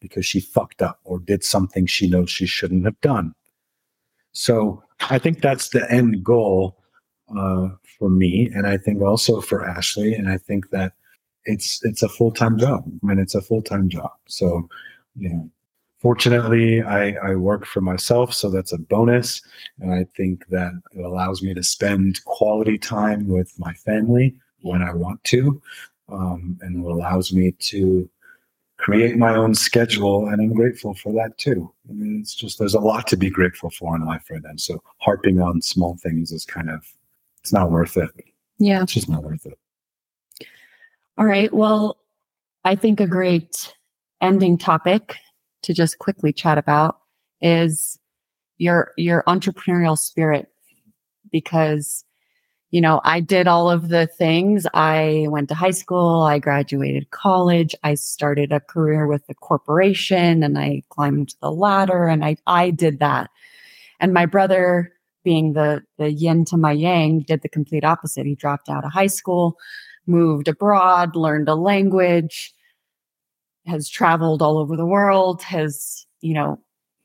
because 0.00 0.26
she 0.26 0.40
fucked 0.40 0.82
up 0.82 1.00
or 1.04 1.18
did 1.18 1.44
something 1.44 1.86
she 1.86 2.08
knows 2.08 2.30
she 2.30 2.46
shouldn't 2.46 2.84
have 2.84 3.00
done. 3.00 3.34
So 4.32 4.82
I 5.10 5.18
think 5.18 5.40
that's 5.40 5.68
the 5.68 5.90
end 5.90 6.24
goal 6.24 6.76
uh, 7.36 7.68
for 7.98 8.10
me, 8.10 8.50
and 8.54 8.66
I 8.66 8.76
think 8.76 9.00
also 9.02 9.40
for 9.40 9.66
Ashley. 9.66 10.14
And 10.14 10.28
I 10.28 10.38
think 10.38 10.70
that 10.70 10.92
it's 11.44 11.80
it's 11.84 12.02
a 12.02 12.08
full 12.08 12.32
time 12.32 12.58
job. 12.58 12.84
I 13.02 13.06
mean, 13.06 13.18
it's 13.18 13.34
a 13.34 13.42
full 13.42 13.62
time 13.62 13.88
job. 13.88 14.12
So, 14.26 14.68
know, 15.16 15.50
fortunately, 15.98 16.82
I, 16.82 17.12
I 17.12 17.34
work 17.36 17.64
for 17.64 17.80
myself, 17.80 18.34
so 18.34 18.50
that's 18.50 18.72
a 18.72 18.78
bonus. 18.78 19.42
And 19.80 19.92
I 19.92 20.04
think 20.16 20.46
that 20.48 20.72
it 20.92 21.04
allows 21.04 21.42
me 21.42 21.54
to 21.54 21.62
spend 21.62 22.24
quality 22.24 22.78
time 22.78 23.28
with 23.28 23.52
my 23.58 23.72
family 23.74 24.34
when 24.62 24.82
I 24.82 24.92
want 24.94 25.22
to, 25.24 25.60
um, 26.08 26.58
and 26.60 26.84
it 26.84 26.90
allows 26.90 27.32
me 27.32 27.52
to 27.58 28.08
create 28.82 29.16
my 29.16 29.34
own 29.34 29.54
schedule. 29.54 30.26
And 30.26 30.40
I'm 30.40 30.52
grateful 30.52 30.92
for 30.94 31.12
that 31.12 31.38
too. 31.38 31.72
I 31.88 31.92
mean, 31.92 32.20
it's 32.20 32.34
just 32.34 32.58
there's 32.58 32.74
a 32.74 32.80
lot 32.80 33.06
to 33.08 33.16
be 33.16 33.30
grateful 33.30 33.70
for 33.70 33.94
in 33.96 34.04
life 34.04 34.24
right 34.28 34.42
now. 34.42 34.50
So 34.56 34.82
harping 34.98 35.40
on 35.40 35.62
small 35.62 35.96
things 35.96 36.32
is 36.32 36.44
kind 36.44 36.68
of 36.68 36.84
it's 37.40 37.52
not 37.52 37.70
worth 37.70 37.96
it. 37.96 38.10
yeah. 38.58 38.82
It's 38.82 38.92
just 38.92 39.08
not 39.08 39.22
worth 39.22 39.46
it. 39.46 39.58
All 41.16 41.26
right. 41.26 41.52
Well, 41.52 41.98
I 42.64 42.74
think 42.74 43.00
a 43.00 43.06
great 43.06 43.74
ending 44.20 44.58
topic 44.58 45.16
to 45.62 45.72
just 45.72 45.98
quickly 45.98 46.32
chat 46.32 46.58
about 46.58 46.98
is 47.40 47.98
your 48.58 48.92
your 48.96 49.22
entrepreneurial 49.28 49.98
spirit 49.98 50.48
because 51.30 52.04
you 52.72 52.80
know, 52.80 53.00
I 53.04 53.20
did 53.20 53.46
all 53.46 53.70
of 53.70 53.88
the 53.90 54.08
things. 54.08 54.66
I 54.74 55.26
went 55.30 55.48
to 55.50 55.54
high 55.54 55.70
school, 55.72 56.22
I 56.22 56.40
graduated 56.40 57.10
college, 57.12 57.76
I 57.84 57.94
started 57.94 58.52
a 58.52 58.60
career 58.60 59.06
with 59.06 59.22
a 59.28 59.34
corporation 59.34 60.42
and 60.42 60.58
I 60.58 60.82
climbed 60.90 61.36
the 61.42 61.52
ladder 61.52 62.06
and 62.08 62.24
I 62.24 62.36
I 62.48 62.70
did 62.70 62.98
that. 63.00 63.30
And 64.00 64.12
my 64.14 64.26
brother 64.26 64.92
being 65.24 65.52
the 65.54 65.82
the 65.98 66.12
yin 66.12 66.44
to 66.46 66.56
my 66.56 66.72
yang 66.72 67.20
did 67.20 67.42
the 67.42 67.48
complete 67.48 67.84
opposite. 67.84 68.26
He 68.26 68.34
dropped 68.34 68.68
out 68.68 68.84
of 68.84 68.92
high 68.92 69.08
school, 69.08 69.58
moved 70.06 70.48
abroad, 70.48 71.14
learned 71.16 71.48
a 71.48 71.54
language, 71.54 72.54
has 73.66 73.88
traveled 73.88 74.42
all 74.42 74.58
over 74.58 74.76
the 74.76 74.86
world, 74.86 75.42
has, 75.42 76.06
you 76.20 76.34
know, 76.34 76.58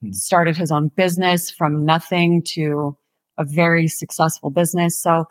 Hmm. 0.04 0.12
started 0.12 0.56
his 0.56 0.72
own 0.72 0.90
business 0.90 1.50
from 1.50 1.84
nothing 1.86 2.44
to 2.44 2.96
a 3.40 3.44
very 3.44 3.88
successful 3.88 4.52
business. 4.52 5.00
So, 5.02 5.26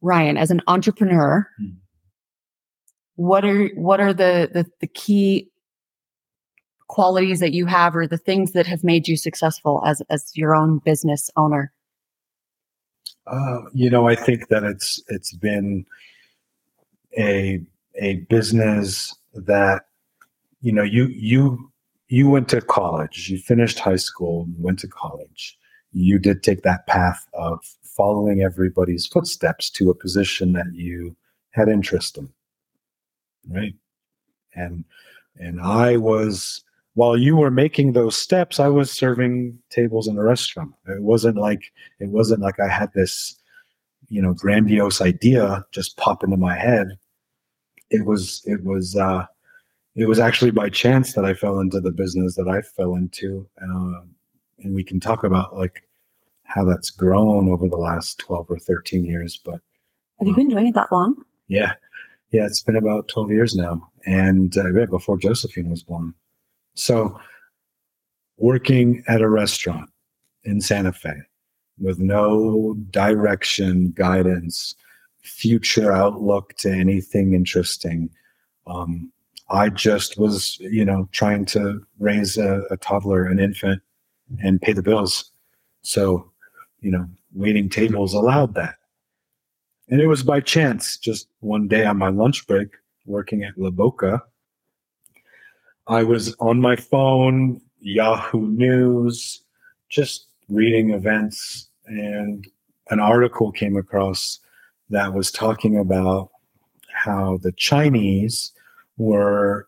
Ryan, 0.00 0.36
as 0.36 0.50
an 0.50 0.60
entrepreneur, 0.66 1.48
Hmm. 1.58 1.70
what 3.16 3.44
are 3.44 3.68
what 3.74 4.00
are 4.00 4.12
the, 4.12 4.48
the 4.52 4.66
the 4.80 4.86
key 4.86 5.50
qualities 6.86 7.40
that 7.40 7.52
you 7.52 7.66
have 7.66 7.94
or 7.94 8.06
the 8.06 8.16
things 8.16 8.52
that 8.52 8.66
have 8.66 8.82
made 8.82 9.08
you 9.08 9.16
successful 9.16 9.82
as 9.84 10.02
as 10.10 10.30
your 10.34 10.54
own 10.54 10.78
business 10.78 11.30
owner? 11.36 11.72
Uh, 13.26 13.60
you 13.74 13.90
know, 13.90 14.08
I 14.08 14.14
think 14.14 14.48
that 14.48 14.64
it's 14.64 15.02
it's 15.08 15.32
been 15.34 15.84
a 17.18 17.60
a 18.00 18.16
business 18.30 19.14
that 19.34 19.82
you 20.62 20.72
know 20.72 20.82
you 20.82 21.06
you 21.08 21.70
you 22.08 22.28
went 22.30 22.48
to 22.48 22.60
college, 22.62 23.28
you 23.28 23.38
finished 23.38 23.78
high 23.78 23.96
school, 23.96 24.46
you 24.48 24.62
went 24.62 24.78
to 24.78 24.88
college. 24.88 25.58
You 25.92 26.18
did 26.18 26.42
take 26.42 26.62
that 26.62 26.86
path 26.86 27.26
of 27.34 27.58
following 27.98 28.40
everybody's 28.40 29.06
footsteps 29.06 29.68
to 29.68 29.90
a 29.90 29.94
position 29.94 30.52
that 30.52 30.72
you 30.72 31.14
had 31.50 31.68
interest 31.68 32.16
in, 32.16 32.30
right? 33.50 33.74
And 34.54 34.84
and 35.36 35.60
I 35.60 35.96
was 35.98 36.64
while 36.94 37.16
you 37.16 37.36
were 37.36 37.50
making 37.50 37.92
those 37.92 38.16
steps, 38.16 38.58
I 38.58 38.68
was 38.68 38.90
serving 38.90 39.58
tables 39.70 40.08
in 40.08 40.16
a 40.16 40.22
restaurant. 40.22 40.72
It 40.86 41.02
wasn't 41.02 41.36
like 41.36 41.72
it 41.98 42.08
wasn't 42.08 42.40
like 42.40 42.60
I 42.60 42.68
had 42.68 42.92
this, 42.94 43.36
you 44.08 44.22
know, 44.22 44.32
grandiose 44.32 45.00
idea 45.00 45.64
just 45.72 45.96
pop 45.96 46.22
into 46.22 46.36
my 46.36 46.56
head. 46.56 46.98
It 47.90 48.06
was 48.06 48.42
it 48.46 48.62
was 48.64 48.96
uh 48.96 49.26
it 49.96 50.06
was 50.06 50.20
actually 50.20 50.52
by 50.52 50.68
chance 50.68 51.14
that 51.14 51.24
I 51.24 51.34
fell 51.34 51.58
into 51.58 51.80
the 51.80 51.90
business 51.90 52.36
that 52.36 52.46
I 52.46 52.62
fell 52.62 52.94
into. 52.94 53.48
Uh, 53.60 54.02
and 54.60 54.72
we 54.72 54.84
can 54.84 55.00
talk 55.00 55.24
about 55.24 55.56
like 55.56 55.87
how 56.48 56.64
that's 56.64 56.90
grown 56.90 57.48
over 57.50 57.68
the 57.68 57.76
last 57.76 58.18
12 58.18 58.46
or 58.50 58.58
13 58.58 59.04
years. 59.04 59.40
But 59.44 59.60
Have 60.18 60.28
you 60.28 60.34
been 60.34 60.48
doing 60.48 60.66
it 60.68 60.74
that 60.74 60.90
long? 60.90 61.14
yeah, 61.48 61.74
yeah, 62.30 62.44
it's 62.44 62.62
been 62.62 62.76
about 62.76 63.08
12 63.08 63.30
years 63.30 63.54
now. 63.54 63.88
And 64.06 64.56
uh, 64.56 64.70
right 64.72 64.88
before 64.90 65.18
Josephine 65.18 65.70
was 65.70 65.82
born. 65.82 66.14
So 66.74 67.18
working 68.38 69.02
at 69.08 69.20
a 69.20 69.28
restaurant 69.28 69.90
in 70.44 70.60
Santa 70.60 70.92
Fe 70.92 71.14
with 71.78 71.98
no 71.98 72.74
direction, 72.90 73.92
guidance, 73.92 74.74
future 75.22 75.92
outlook 75.92 76.54
to 76.58 76.70
anything 76.70 77.34
interesting. 77.34 78.10
Um, 78.66 79.12
I 79.50 79.68
just 79.70 80.18
was, 80.18 80.58
you 80.60 80.84
know, 80.84 81.08
trying 81.12 81.44
to 81.46 81.80
raise 81.98 82.36
a, 82.36 82.62
a 82.70 82.76
toddler, 82.76 83.24
an 83.24 83.38
infant, 83.38 83.82
and 84.42 84.60
pay 84.60 84.72
the 84.72 84.82
bills. 84.82 85.30
So, 85.82 86.30
you 86.80 86.90
know, 86.90 87.08
waiting 87.34 87.68
tables 87.68 88.14
allowed 88.14 88.54
that. 88.54 88.76
And 89.88 90.00
it 90.00 90.06
was 90.06 90.22
by 90.22 90.40
chance, 90.40 90.98
just 90.98 91.28
one 91.40 91.66
day 91.66 91.84
on 91.84 91.96
my 91.96 92.08
lunch 92.10 92.46
break, 92.46 92.68
working 93.06 93.42
at 93.42 93.56
La 93.56 93.70
Boca, 93.70 94.22
I 95.86 96.02
was 96.02 96.34
on 96.38 96.60
my 96.60 96.76
phone, 96.76 97.62
Yahoo 97.80 98.46
News, 98.46 99.42
just 99.88 100.26
reading 100.50 100.90
events, 100.90 101.68
and 101.86 102.46
an 102.90 103.00
article 103.00 103.50
came 103.50 103.76
across 103.76 104.38
that 104.90 105.14
was 105.14 105.30
talking 105.30 105.78
about 105.78 106.30
how 106.92 107.38
the 107.42 107.52
Chinese 107.52 108.52
were 108.98 109.66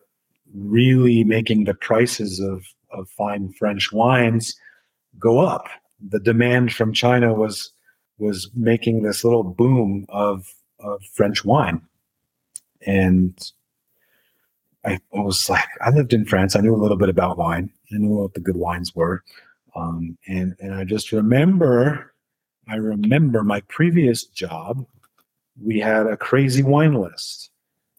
really 0.55 1.25
making 1.25 1.65
the 1.65 1.75
prices 1.75 2.41
of, 2.41 2.65
of 2.91 3.09
fine 3.09 3.53
French 3.53 3.93
wines 3.93 4.55
go 5.19 5.39
up. 5.39 5.69
The 6.09 6.21
demand 6.21 6.73
from 6.73 6.93
China 6.93 7.35
was 7.35 7.73
was 8.21 8.51
making 8.55 9.03
this 9.03 9.25
little 9.25 9.43
boom 9.43 10.05
of, 10.11 10.55
of 10.79 11.03
French 11.03 11.45
wine. 11.45 11.81
And 12.87 13.37
I 14.85 15.01
was 15.13 15.49
like, 15.49 15.65
I 15.81 15.91
lived 15.91 16.13
in 16.13 16.25
France. 16.27 16.55
I 16.55 16.61
knew 16.61 16.75
a 16.75 16.77
little 16.77 16.97
bit 16.97 17.09
about 17.09 17.39
wine. 17.39 17.71
I 17.93 17.99
knew 17.99 18.11
what 18.11 18.35
the 18.35 18.41
good 18.41 18.57
wines 18.57 18.95
were. 18.95 19.25
Um, 19.75 20.17
and, 20.29 20.55
and 20.61 20.75
I 20.75 20.85
just 20.85 21.13
remember, 21.13 22.13
I 22.69 22.77
remember 22.77 23.43
my 23.43 23.63
previous 23.63 24.25
job, 24.25 24.87
we 25.63 25.81
had 25.81 26.07
a 26.07 26.17
crazy 26.17 26.63
wine 26.63 26.95
list 26.95 27.51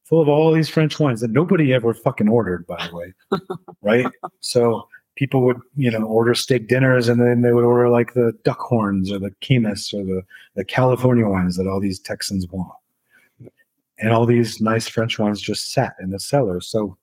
full 0.03 0.21
of 0.21 0.27
all 0.27 0.51
these 0.51 0.69
French 0.69 0.99
wines 0.99 1.21
that 1.21 1.31
nobody 1.31 1.73
ever 1.73 1.93
fucking 1.93 2.27
ordered, 2.27 2.67
by 2.67 2.87
the 2.87 2.95
way. 2.95 3.13
right? 3.81 4.05
So 4.41 4.87
people 5.21 5.43
would, 5.43 5.61
you 5.75 5.91
know, 5.91 6.01
order 6.01 6.33
steak 6.33 6.67
dinners 6.67 7.07
and 7.07 7.21
then 7.21 7.43
they 7.43 7.53
would 7.53 7.63
order 7.63 7.89
like 7.89 8.15
the 8.15 8.35
Duckhorns 8.43 9.11
or 9.11 9.19
the 9.19 9.29
Caymus 9.39 9.93
or 9.93 10.03
the, 10.03 10.23
the 10.55 10.65
California 10.65 11.27
wines 11.27 11.57
that 11.57 11.67
all 11.67 11.79
these 11.79 11.99
Texans 11.99 12.47
want. 12.47 12.73
And 13.99 14.13
all 14.13 14.25
these 14.25 14.59
nice 14.59 14.87
French 14.87 15.19
wines 15.19 15.39
just 15.39 15.73
sat 15.73 15.93
in 16.01 16.09
the 16.09 16.19
cellar. 16.19 16.59
So 16.59 16.97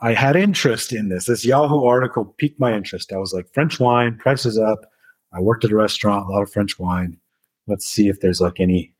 I 0.00 0.14
had 0.14 0.34
interest 0.34 0.94
in 0.94 1.10
this. 1.10 1.26
This 1.26 1.44
Yahoo 1.44 1.84
article 1.84 2.24
piqued 2.38 2.58
my 2.58 2.72
interest. 2.74 3.12
I 3.12 3.18
was 3.18 3.34
like, 3.34 3.52
French 3.52 3.78
wine, 3.78 4.16
prices 4.16 4.58
up. 4.58 4.90
I 5.34 5.40
worked 5.40 5.66
at 5.66 5.72
a 5.72 5.76
restaurant, 5.76 6.26
a 6.26 6.32
lot 6.32 6.40
of 6.40 6.50
French 6.50 6.78
wine. 6.78 7.18
Let's 7.66 7.86
see 7.86 8.08
if 8.08 8.20
there's 8.22 8.40
like 8.40 8.60
any 8.60 8.94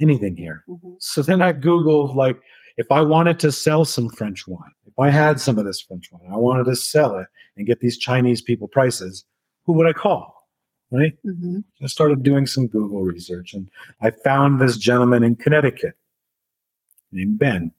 anything 0.00 0.36
here. 0.36 0.64
Mhm. 0.66 0.96
So 1.00 1.20
then 1.20 1.42
I 1.42 1.52
Googled 1.52 2.14
like 2.14 2.40
if 2.78 2.90
I 2.90 3.02
wanted 3.02 3.38
to 3.40 3.52
sell 3.52 3.84
some 3.84 4.08
French 4.08 4.48
wine, 4.48 4.72
if 4.98 5.02
I 5.02 5.10
had 5.10 5.40
some 5.40 5.58
of 5.58 5.64
this 5.64 5.80
French 5.80 6.10
wine, 6.10 6.30
I 6.32 6.36
wanted 6.36 6.64
to 6.64 6.74
sell 6.76 7.16
it 7.18 7.28
and 7.56 7.66
get 7.66 7.80
these 7.80 7.96
Chinese 7.98 8.42
people 8.42 8.66
prices, 8.66 9.24
who 9.64 9.72
would 9.74 9.86
I 9.86 9.92
call? 9.92 10.48
Right? 10.90 11.16
Mhm. 11.24 11.64
I 11.82 11.86
started 11.86 12.22
doing 12.22 12.46
some 12.46 12.66
Google 12.66 13.02
research 13.02 13.52
and 13.54 13.70
I 14.00 14.10
found 14.10 14.60
this 14.60 14.76
gentleman 14.76 15.22
in 15.22 15.36
Connecticut 15.36 15.94
named 17.12 17.38
Ben 17.38 17.72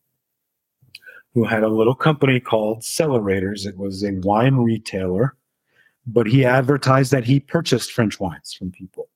who 1.33 1.43
had 1.43 1.63
a 1.63 1.67
little 1.67 1.95
company 1.95 2.39
called 2.39 2.81
Celerators. 2.81 3.65
It 3.65 3.77
was 3.77 4.03
a 4.03 4.13
wine 4.23 4.55
retailer, 4.55 5.35
but 6.07 6.27
he 6.27 6.45
advertised 6.45 7.11
that 7.11 7.25
he 7.25 7.39
purchased 7.39 7.91
French 7.91 8.19
wines 8.19 8.53
from 8.53 8.71
people. 8.71 9.09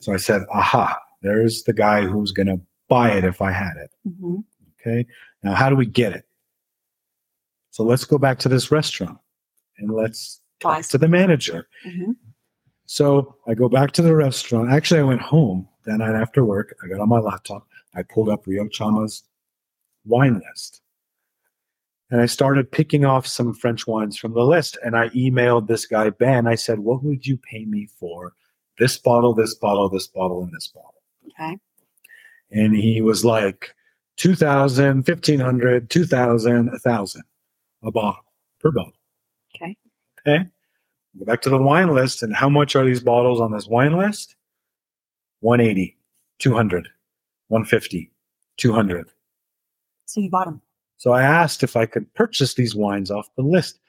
So 0.00 0.12
I 0.12 0.16
said, 0.18 0.42
aha, 0.52 0.98
there's 1.22 1.62
the 1.64 1.72
guy 1.72 2.02
who's 2.02 2.32
going 2.32 2.46
to 2.48 2.60
buy 2.88 3.12
it 3.12 3.24
if 3.24 3.40
I 3.40 3.52
had 3.52 3.76
it. 3.76 3.90
Mhm. 4.06 4.44
Okay. 4.80 5.06
Now, 5.42 5.54
how 5.54 5.70
do 5.70 5.76
we 5.76 5.86
get 5.86 6.12
it? 6.12 6.26
So 7.70 7.84
let's 7.84 8.04
go 8.04 8.18
back 8.18 8.38
to 8.40 8.48
this 8.48 8.70
restaurant 8.70 9.18
and 9.78 9.92
let's 9.92 10.40
talk 10.60 10.82
to 10.86 10.98
the 10.98 11.08
manager. 11.08 11.68
Mhm. 11.86 12.16
So 12.86 13.36
I 13.46 13.54
go 13.54 13.68
back 13.68 13.92
to 13.92 14.02
the 14.02 14.14
restaurant. 14.14 14.70
Actually, 14.70 15.00
I 15.00 15.04
went 15.04 15.22
home 15.22 15.68
that 15.84 15.98
night 15.98 16.14
after 16.14 16.44
work. 16.44 16.76
I 16.82 16.88
got 16.88 17.00
on 17.00 17.08
my 17.08 17.20
laptop. 17.20 17.66
I 17.94 18.02
pulled 18.02 18.28
up 18.28 18.46
Rio 18.46 18.66
Chama's 18.68 19.22
wine 20.04 20.42
list. 20.48 20.82
And 22.10 22.20
I 22.20 22.26
started 22.26 22.72
picking 22.72 23.04
off 23.04 23.26
some 23.26 23.54
French 23.54 23.86
wines 23.86 24.18
from 24.18 24.34
the 24.34 24.42
list. 24.42 24.76
And 24.84 24.96
I 24.96 25.10
emailed 25.10 25.68
this 25.68 25.86
guy, 25.86 26.10
Ben. 26.10 26.48
I 26.48 26.56
said, 26.56 26.80
What 26.80 27.04
would 27.04 27.24
you 27.24 27.36
pay 27.36 27.64
me 27.64 27.86
for 27.86 28.32
this 28.78 28.98
bottle, 28.98 29.32
this 29.32 29.54
bottle, 29.54 29.88
this 29.88 30.08
bottle, 30.08 30.42
and 30.42 30.52
this 30.52 30.66
bottle? 30.66 30.94
Okay. 31.28 31.56
And 32.50 32.74
he 32.74 33.00
was 33.00 33.24
like, 33.24 33.74
2000 34.16 35.06
1500 35.06 35.88
2000 35.88 36.66
1000 36.66 37.22
a 37.82 37.90
bottle 37.90 38.24
per 38.60 38.70
bottle. 38.70 38.92
Okay. 39.54 39.76
Okay. 40.20 40.44
Go 41.18 41.24
back 41.24 41.42
to 41.42 41.50
the 41.50 41.58
wine 41.58 41.94
list. 41.94 42.22
And 42.22 42.34
how 42.34 42.48
much 42.48 42.76
are 42.76 42.84
these 42.84 43.00
bottles 43.00 43.40
on 43.40 43.52
this 43.52 43.66
wine 43.66 43.96
list? 43.96 44.36
180, 45.40 45.96
200, 46.38 46.88
150, 47.48 48.10
200. 48.58 49.10
So 50.06 50.20
you 50.20 50.30
bought 50.30 50.46
them. 50.46 50.60
So 50.98 51.12
I 51.12 51.22
asked 51.22 51.62
if 51.62 51.76
I 51.76 51.86
could 51.86 52.12
purchase 52.14 52.54
these 52.54 52.74
wines 52.74 53.10
off 53.10 53.30
the 53.36 53.42
list. 53.42 53.80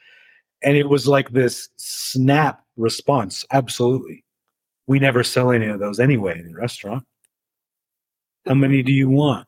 And 0.64 0.78
it 0.78 0.90
was 0.90 1.08
like 1.08 1.32
this 1.32 1.70
snap 1.78 2.64
response. 2.78 3.46
Absolutely. 3.52 4.24
We 4.88 5.00
never 5.00 5.24
sell 5.24 5.52
any 5.52 5.68
of 5.68 5.80
those 5.80 6.00
anyway 6.00 6.40
in 6.40 6.52
the 6.52 6.58
restaurant. 6.58 7.06
How 8.46 8.54
many 8.54 8.82
do 8.82 8.92
you 8.92 9.10
want? 9.10 9.48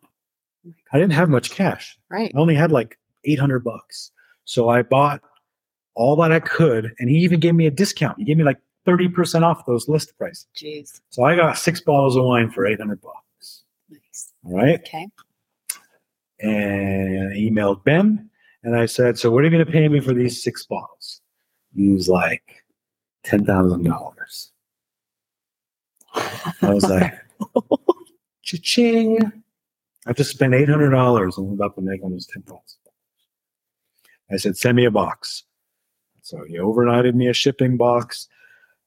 Oh 0.68 0.72
I 0.92 1.00
didn't 1.00 1.14
have 1.14 1.30
much 1.30 1.52
cash. 1.52 1.98
Right. 2.10 2.32
I 2.36 2.40
only 2.40 2.56
had 2.56 2.72
like 2.72 2.98
800 3.24 3.64
bucks. 3.64 4.12
So 4.46 4.70
I 4.70 4.82
bought 4.82 5.22
all 5.96 6.16
that 6.18 6.32
I 6.32 6.40
could. 6.40 6.94
And 7.00 7.10
he 7.10 7.18
even 7.18 7.40
gave 7.40 7.56
me 7.56 7.68
a 7.68 7.72
discount. 7.72 8.18
He 8.18 8.26
gave 8.26 8.38
me 8.38 8.44
like 8.44 8.60
30% 8.88 9.44
off 9.44 9.66
those 9.66 9.88
list 9.88 10.18
prices. 10.18 10.48
Jeez. 10.56 11.02
So 11.10 11.24
I 11.24 11.36
got 11.36 11.58
six 11.58 11.80
bottles 11.82 12.16
of 12.18 12.24
wine 12.26 12.50
for 12.50 12.66
800 12.66 13.02
bucks. 13.02 13.64
Nice. 13.90 14.34
All 14.46 14.56
right. 14.56 14.80
Okay. 14.80 15.08
and 16.40 17.34
I 17.34 17.36
emailed 17.38 17.84
Ben 17.84 18.30
and 18.64 18.76
I 18.76 18.86
said, 18.86 19.18
So, 19.18 19.32
what 19.32 19.42
are 19.42 19.46
you 19.46 19.52
going 19.52 19.66
to 19.66 19.72
pay 19.72 19.88
me 19.88 20.00
for 20.00 20.14
these 20.14 20.44
six 20.44 20.66
bottles? 20.66 21.22
He 21.76 21.90
was 21.90 22.10
like, 22.10 22.64
$10,000. 23.26 24.50
I 26.62 26.74
was 26.74 26.84
like, 26.84 27.14
Cha-ching. 28.44 29.20
I 30.06 30.14
just 30.14 30.32
spent 30.32 30.54
$800 30.54 31.38
and 31.38 31.48
I'm 31.48 31.54
about 31.54 31.76
to 31.76 31.82
make 31.82 32.04
almost 32.04 32.30
10000 32.32 32.60
I 34.34 34.38
said, 34.38 34.58
Send 34.58 34.76
me 34.76 34.86
a 34.86 34.92
box. 34.92 35.44
So 36.22 36.44
he 36.48 36.56
overnighted 36.56 37.16
me 37.16 37.28
a 37.28 37.34
shipping 37.34 37.78
box. 37.78 38.28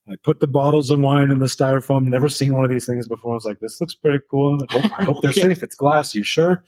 I 0.08 0.14
put 0.22 0.40
the 0.40 0.46
bottles 0.46 0.90
of 0.90 1.00
wine 1.00 1.30
in 1.30 1.38
the 1.40 1.46
styrofoam. 1.46 2.04
Never 2.06 2.28
seen 2.28 2.54
one 2.54 2.64
of 2.64 2.70
these 2.70 2.86
things 2.86 3.08
before. 3.08 3.32
I 3.32 3.34
was 3.34 3.44
like, 3.44 3.58
this 3.60 3.80
looks 3.80 3.94
pretty 3.94 4.20
cool. 4.30 4.58
I 4.70 4.72
hope, 4.78 5.00
I 5.00 5.04
hope 5.04 5.22
they're 5.22 5.32
safe. 5.32 5.62
It's 5.62 5.74
glass. 5.74 6.14
You 6.14 6.22
sure? 6.22 6.64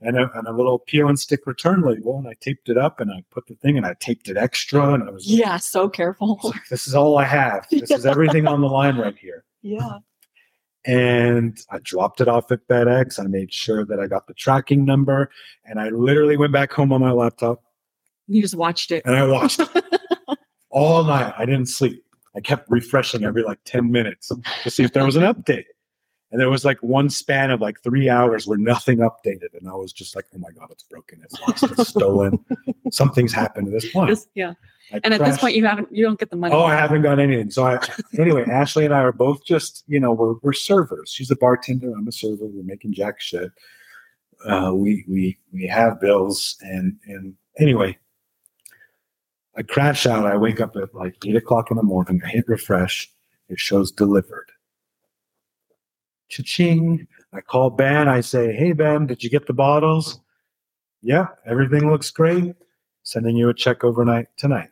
And 0.00 0.16
a, 0.16 0.30
and 0.38 0.46
a 0.46 0.52
little 0.52 0.78
peel 0.78 1.08
and 1.08 1.18
stick 1.18 1.46
return 1.46 1.82
label. 1.82 2.16
And 2.18 2.28
I 2.28 2.34
taped 2.40 2.68
it 2.68 2.78
up 2.78 3.00
and 3.00 3.10
I 3.10 3.24
put 3.30 3.46
the 3.46 3.54
thing 3.56 3.76
and 3.76 3.84
I 3.84 3.94
taped 3.98 4.28
it 4.28 4.36
extra. 4.36 4.94
And 4.94 5.02
I 5.02 5.10
was 5.10 5.26
Yeah. 5.26 5.56
So 5.56 5.88
careful. 5.88 6.38
Like, 6.44 6.68
this 6.70 6.86
is 6.86 6.94
all 6.94 7.18
I 7.18 7.24
have. 7.24 7.66
This 7.70 7.90
is 7.90 8.06
everything 8.06 8.46
on 8.46 8.60
the 8.60 8.68
line 8.68 8.96
right 8.96 9.16
here. 9.18 9.44
Yeah. 9.62 9.98
And 10.84 11.58
I 11.70 11.78
dropped 11.82 12.20
it 12.20 12.28
off 12.28 12.52
at 12.52 12.66
FedEx. 12.68 13.18
I 13.18 13.24
made 13.26 13.52
sure 13.52 13.84
that 13.84 13.98
I 13.98 14.06
got 14.06 14.28
the 14.28 14.34
tracking 14.34 14.84
number. 14.84 15.30
And 15.64 15.80
I 15.80 15.88
literally 15.88 16.36
went 16.36 16.52
back 16.52 16.72
home 16.72 16.92
on 16.92 17.00
my 17.00 17.10
laptop 17.10 17.62
You 18.28 18.42
just 18.42 18.54
watched 18.56 18.90
it. 18.90 19.02
and 19.04 19.14
I 19.16 19.26
watched 19.26 19.60
all 20.70 21.04
night. 21.04 21.34
I 21.36 21.46
didn't 21.46 21.66
sleep. 21.66 22.02
I 22.36 22.40
kept 22.40 22.70
refreshing 22.70 23.24
every 23.24 23.42
like 23.42 23.58
10 23.64 23.90
minutes 23.90 24.30
to 24.62 24.70
see 24.70 24.84
if 24.84 24.92
there 24.92 25.04
was 25.06 25.16
an 25.16 25.22
update. 25.22 25.64
And 26.32 26.40
there 26.40 26.50
was 26.50 26.64
like 26.64 26.78
one 26.82 27.08
span 27.08 27.50
of 27.50 27.60
like 27.60 27.80
three 27.82 28.10
hours 28.10 28.46
where 28.46 28.58
nothing 28.58 28.98
updated. 28.98 29.54
And 29.58 29.68
I 29.68 29.74
was 29.74 29.92
just 29.92 30.14
like, 30.16 30.26
oh 30.34 30.38
my 30.38 30.50
God, 30.50 30.68
it's 30.70 30.82
broken. 30.82 31.20
It's 31.24 31.40
lost. 31.40 31.62
It's 31.62 31.88
stolen. 31.88 32.44
Something's 32.90 33.32
happened 33.32 33.66
to 33.66 33.70
this 33.72 33.94
wine. 33.94 34.08
Just- 34.08 34.28
yeah. 34.34 34.52
I 34.92 35.00
And 35.02 35.14
at 35.14 35.20
this 35.24 35.38
point, 35.38 35.56
you 35.56 35.64
haven't. 35.66 35.88
You 35.90 36.04
don't 36.04 36.18
get 36.18 36.30
the 36.30 36.36
money. 36.36 36.54
Oh, 36.54 36.62
I 36.62 36.76
haven't 36.76 37.02
got 37.02 37.18
anything. 37.18 37.50
So 37.50 37.64
I, 37.66 37.80
anyway, 38.18 38.44
Ashley 38.44 38.84
and 38.84 38.94
I 38.94 39.00
are 39.00 39.10
both 39.12 39.44
just, 39.44 39.82
you 39.88 39.98
know, 39.98 40.12
we're, 40.12 40.34
we're 40.42 40.52
servers. 40.52 41.10
She's 41.10 41.28
a 41.30 41.36
bartender. 41.36 41.90
I'm 41.92 42.06
a 42.06 42.12
server. 42.12 42.44
We're 42.46 42.62
making 42.62 42.92
jack 42.94 43.20
shit. 43.20 43.50
Uh, 44.44 44.72
we, 44.74 45.04
we, 45.08 45.38
we 45.52 45.66
have 45.66 46.00
bills 46.00 46.56
and, 46.60 46.96
and 47.06 47.34
anyway, 47.58 47.98
I 49.56 49.62
crash 49.62 50.06
out. 50.06 50.26
I 50.26 50.36
wake 50.36 50.60
up 50.60 50.76
at 50.76 50.94
like 50.94 51.16
eight 51.24 51.36
o'clock 51.36 51.70
in 51.70 51.76
the 51.76 51.82
morning. 51.82 52.20
I 52.24 52.28
hit 52.28 52.48
refresh. 52.48 53.10
It 53.48 53.58
shows 53.58 53.90
delivered. 53.90 54.50
Cha-ching. 56.28 57.06
I 57.32 57.40
call 57.40 57.70
Ben. 57.70 58.08
I 58.08 58.20
say, 58.20 58.52
Hey, 58.52 58.72
Ben, 58.72 59.06
did 59.06 59.22
you 59.22 59.30
get 59.30 59.46
the 59.46 59.52
bottles? 59.52 60.20
Yeah, 61.02 61.28
everything 61.46 61.90
looks 61.90 62.10
great. 62.10 62.54
Sending 63.02 63.36
you 63.36 63.48
a 63.48 63.54
check 63.54 63.84
overnight 63.84 64.26
tonight. 64.36 64.70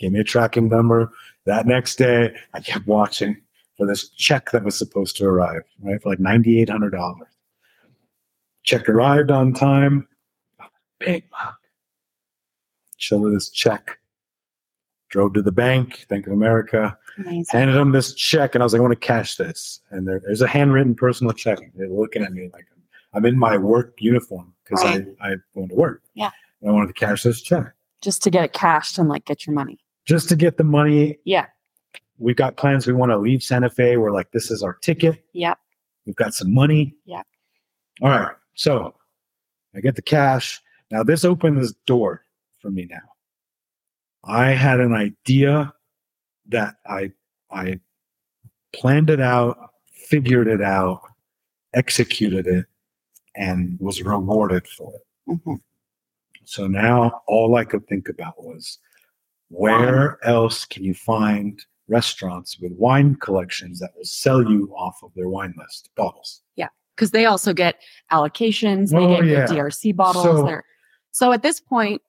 Gave 0.00 0.12
me 0.12 0.20
a 0.20 0.24
tracking 0.24 0.68
number. 0.68 1.12
That 1.46 1.66
next 1.66 1.96
day, 1.96 2.34
I 2.54 2.60
kept 2.60 2.86
watching 2.86 3.40
for 3.76 3.86
this 3.86 4.08
check 4.10 4.50
that 4.50 4.64
was 4.64 4.76
supposed 4.76 5.16
to 5.18 5.26
arrive, 5.26 5.62
right? 5.80 6.02
For 6.02 6.10
like 6.10 6.18
$9,800. 6.18 7.14
Check 8.64 8.88
arrived 8.88 9.30
on 9.30 9.52
time. 9.52 10.08
Big 10.98 11.24
her 13.10 13.30
this 13.30 13.50
check. 13.50 13.98
Drove 15.08 15.34
to 15.34 15.42
the 15.42 15.52
bank, 15.52 16.06
Bank 16.08 16.26
of 16.26 16.32
America, 16.32 16.96
Amazing. 17.18 17.44
handed 17.50 17.74
them 17.74 17.92
this 17.92 18.14
check, 18.14 18.54
and 18.54 18.62
I 18.62 18.64
was 18.64 18.72
like, 18.72 18.80
I 18.80 18.82
want 18.82 18.92
to 18.98 19.06
cash 19.06 19.36
this. 19.36 19.80
And 19.90 20.08
there, 20.08 20.20
there's 20.24 20.40
a 20.40 20.46
handwritten 20.46 20.94
personal 20.94 21.34
check. 21.34 21.58
They're 21.74 21.88
looking 21.88 22.22
at 22.22 22.32
me 22.32 22.48
like 22.52 22.64
I'm, 22.74 22.82
I'm 23.18 23.26
in 23.26 23.38
my 23.38 23.58
work 23.58 23.94
uniform 23.98 24.54
because 24.64 24.82
Right. 24.84 25.06
I, 25.20 25.32
I 25.32 25.34
going 25.54 25.68
to 25.68 25.74
work. 25.74 26.02
Yeah. 26.14 26.30
And 26.62 26.70
I 26.70 26.72
wanted 26.72 26.86
to 26.86 26.92
cash 26.94 27.24
this 27.24 27.42
check 27.42 27.74
Just 28.00 28.22
to 28.22 28.30
get 28.30 28.44
it 28.44 28.54
cashed 28.54 28.96
and 28.98 29.08
like 29.10 29.26
get 29.26 29.46
your 29.46 29.52
money. 29.54 29.78
just 30.06 30.30
to 30.30 30.36
get 30.36 30.56
the 30.56 30.64
money 30.64 31.18
Yeah. 31.24 31.46
we've 32.18 32.36
got 32.36 32.56
plans. 32.56 32.86
We 32.86 32.94
want 32.94 33.10
to 33.12 33.18
leave 33.18 33.42
Santa 33.42 33.68
Fe. 33.68 33.98
We're 33.98 34.12
like, 34.12 34.30
this 34.32 34.50
is 34.50 34.62
our 34.62 34.74
ticket. 34.74 35.22
Yep. 35.34 35.58
We've 36.06 36.16
got 36.16 36.32
some 36.32 36.54
money. 36.54 36.94
Yeah. 37.04 37.20
All 38.00 38.08
right. 38.08 38.34
So 38.54 38.94
I 39.74 39.80
get 39.80 39.94
the 39.96 40.02
cash. 40.02 40.62
Now 40.90 41.02
this 41.02 41.22
opened 41.22 41.58
this 41.62 41.72
door 41.84 42.24
for 42.62 42.70
me 42.70 42.86
now. 42.88 42.96
I 44.24 44.50
had 44.52 44.80
an 44.80 44.94
idea 44.94 45.74
that 46.48 46.76
I 46.86 47.10
I 47.50 47.80
planned 48.72 49.10
it 49.10 49.20
out, 49.20 49.58
figured 49.92 50.46
it 50.46 50.62
out, 50.62 51.02
executed 51.74 52.46
it, 52.46 52.64
and 53.36 53.76
was 53.80 54.00
rewarded 54.02 54.66
for 54.68 54.94
it. 54.94 55.02
Mhm. 55.44 55.60
So 56.44 56.66
now 56.66 57.22
all 57.26 57.56
I 57.56 57.64
could 57.64 57.86
think 57.88 58.08
about 58.08 58.42
was 58.42 58.78
where 59.48 60.24
else 60.24 60.64
can 60.64 60.82
you 60.84 60.94
find 60.94 61.60
restaurants 61.88 62.58
with 62.58 62.72
wine 62.72 63.16
collections 63.16 63.80
that 63.80 63.90
will 63.96 64.04
sell 64.04 64.42
you 64.42 64.72
off 64.74 65.02
of 65.02 65.12
their 65.14 65.28
wine 65.28 65.54
list 65.58 65.90
bottles? 65.94 66.42
Yeah, 66.56 66.68
because 66.96 67.10
they 67.10 67.26
also 67.26 67.52
get 67.52 67.76
allocations. 68.10 68.90
They 68.90 68.96
Oh, 68.98 69.16
get 69.16 69.24
your 69.26 69.38
yeah. 69.40 69.46
DRC 69.46 69.92
bottles. 69.92 70.24
So- 70.24 70.44
there. 70.46 70.64
So 71.10 71.32
at 71.32 71.42
this 71.42 71.60
point, 71.60 72.00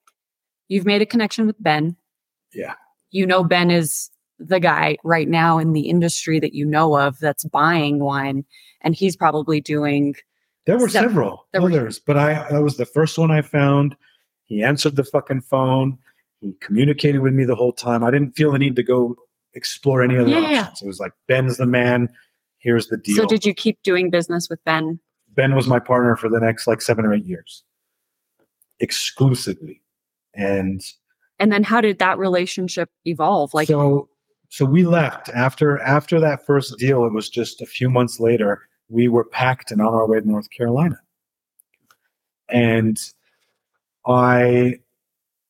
you've 0.68 0.86
made 0.86 1.02
a 1.02 1.06
connection 1.06 1.46
with 1.46 1.62
Ben. 1.62 1.96
Yeah. 2.52 2.74
You 3.10 3.26
know 3.26 3.44
Ben 3.44 3.70
is 3.70 4.10
the 4.38 4.58
guy 4.60 4.96
right 5.04 5.28
now 5.28 5.58
in 5.58 5.72
the 5.72 5.88
industry 5.88 6.40
that 6.40 6.54
you 6.54 6.64
know 6.66 6.98
of 6.98 7.18
that's 7.20 7.44
buying 7.44 8.00
wine, 8.00 8.44
and 8.80 8.94
he's 8.94 9.16
probably 9.16 9.60
doing. 9.60 10.14
There 10.66 10.78
were 10.78 10.88
several 10.88 11.46
there 11.52 11.62
were- 11.62 11.68
others, 11.70 11.98
but 11.98 12.16
I 12.16 12.46
that 12.50 12.62
was 12.62 12.76
the 12.76 12.86
first 12.86 13.16
one 13.18 13.30
I 13.30 13.42
found. 13.42 13.96
He 14.44 14.62
answered 14.62 14.96
the 14.96 15.04
fucking 15.04 15.42
phone. 15.42 15.98
He 16.40 16.52
communicated 16.60 17.20
with 17.20 17.32
me 17.32 17.44
the 17.44 17.54
whole 17.54 17.72
time. 17.72 18.02
I 18.04 18.10
didn't 18.10 18.32
feel 18.32 18.52
the 18.52 18.58
need 18.58 18.76
to 18.76 18.82
go 18.82 19.16
explore 19.54 20.02
any 20.02 20.16
other 20.16 20.28
Yeah, 20.28 20.40
yeah, 20.40 20.50
yeah. 20.50 20.60
options. 20.62 20.82
It 20.82 20.86
was 20.86 21.00
like 21.00 21.12
Ben's 21.28 21.56
the 21.58 21.66
man. 21.66 22.08
Here's 22.58 22.88
the 22.88 22.96
deal. 22.96 23.16
So 23.16 23.26
did 23.26 23.44
you 23.46 23.54
keep 23.54 23.82
doing 23.82 24.10
business 24.10 24.48
with 24.50 24.62
Ben? 24.64 24.98
Ben 25.34 25.54
was 25.54 25.66
my 25.68 25.78
partner 25.78 26.16
for 26.16 26.28
the 26.28 26.40
next 26.40 26.66
like 26.66 26.82
seven 26.82 27.04
or 27.04 27.14
eight 27.14 27.24
years, 27.26 27.62
exclusively. 28.80 29.80
And 30.36 30.80
And 31.38 31.52
then 31.52 31.62
how 31.64 31.80
did 31.80 31.98
that 31.98 32.18
relationship 32.18 32.90
evolve? 33.04 33.54
Like, 33.54 33.68
so, 33.68 34.08
so 34.48 34.64
we 34.64 34.84
left 34.84 35.28
after 35.30 35.80
after 35.80 36.20
that 36.20 36.44
first 36.46 36.78
deal. 36.78 37.04
It 37.04 37.12
was 37.12 37.28
just 37.28 37.60
a 37.60 37.66
few 37.66 37.90
months 37.90 38.20
later. 38.20 38.62
We 38.88 39.08
were 39.08 39.24
packed 39.24 39.70
and 39.70 39.80
on 39.80 39.94
our 39.94 40.06
way 40.06 40.20
to 40.20 40.28
North 40.28 40.50
Carolina, 40.50 40.96
and 42.48 42.98
I 44.06 44.80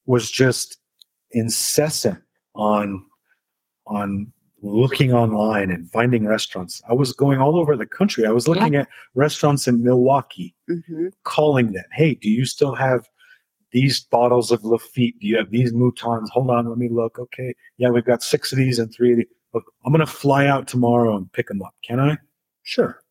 was 0.06 0.30
just 0.30 0.78
incessant 1.32 2.22
on 2.54 3.04
on 3.86 4.32
looking 4.62 5.12
online 5.12 5.70
and 5.70 5.90
finding 5.90 6.26
restaurants. 6.26 6.80
I 6.88 6.94
was 6.94 7.12
going 7.12 7.38
all 7.38 7.58
over 7.58 7.76
the 7.76 7.84
country. 7.86 8.24
I 8.24 8.30
was 8.30 8.48
looking 8.48 8.76
at 8.76 8.88
restaurants 9.14 9.68
in 9.68 9.82
Milwaukee, 9.84 10.54
Mhm. 10.70 11.12
calling 11.24 11.72
them, 11.72 11.84
"Hey, 11.92 12.14
do 12.14 12.30
you 12.30 12.46
still 12.46 12.74
have 12.74 13.06
these 13.74 14.00
bottles 14.00 14.50
of 14.50 14.64
Lafite? 14.64 15.18
Do 15.20 15.26
you 15.26 15.36
have 15.36 15.50
these 15.50 15.72
Moutons? 15.74 16.30
Hold 16.30 16.48
on, 16.48 16.66
let 16.66 16.78
me 16.78 16.88
look. 16.90 17.18
Okay, 17.18 17.54
yeah, 17.76 17.90
we've 17.90 18.06
got 18.06 18.22
six 18.22 18.52
of 18.52 18.56
these 18.58 18.78
and 18.78 18.90
three 18.94 19.12
of 19.12 19.18
these. 19.18 19.26
Look, 19.52 19.64
I'm 19.84 19.92
gonna 19.92 20.06
fly 20.06 20.46
out 20.46 20.66
tomorrow 20.66 21.14
and 21.16 21.30
pick 21.32 21.48
them 21.48 21.60
up. 21.60 21.74
Can 21.86 22.00
I? 22.00 22.16
Sure. 22.62 23.02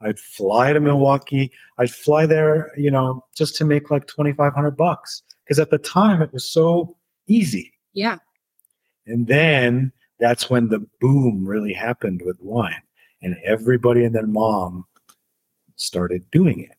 I'd 0.00 0.18
fly 0.18 0.72
to 0.72 0.78
Milwaukee. 0.80 1.50
I'd 1.78 1.90
fly 1.90 2.24
there, 2.26 2.70
you 2.76 2.90
know, 2.90 3.24
just 3.34 3.56
to 3.56 3.64
make 3.64 3.90
like 3.90 4.06
twenty 4.06 4.32
five 4.32 4.52
hundred 4.54 4.76
bucks 4.76 5.22
because 5.44 5.58
at 5.58 5.70
the 5.70 5.78
time 5.78 6.20
it 6.22 6.32
was 6.32 6.44
so 6.48 6.96
easy. 7.26 7.72
yeah, 7.94 8.18
And 9.06 9.26
then 9.26 9.90
that's 10.20 10.48
when 10.50 10.68
the 10.68 10.86
boom 11.00 11.44
really 11.46 11.72
happened 11.72 12.22
with 12.24 12.38
wine. 12.40 12.82
And 13.22 13.36
everybody 13.44 14.04
and 14.04 14.14
their 14.14 14.26
mom 14.26 14.84
started 15.76 16.30
doing 16.30 16.60
it. 16.60 16.76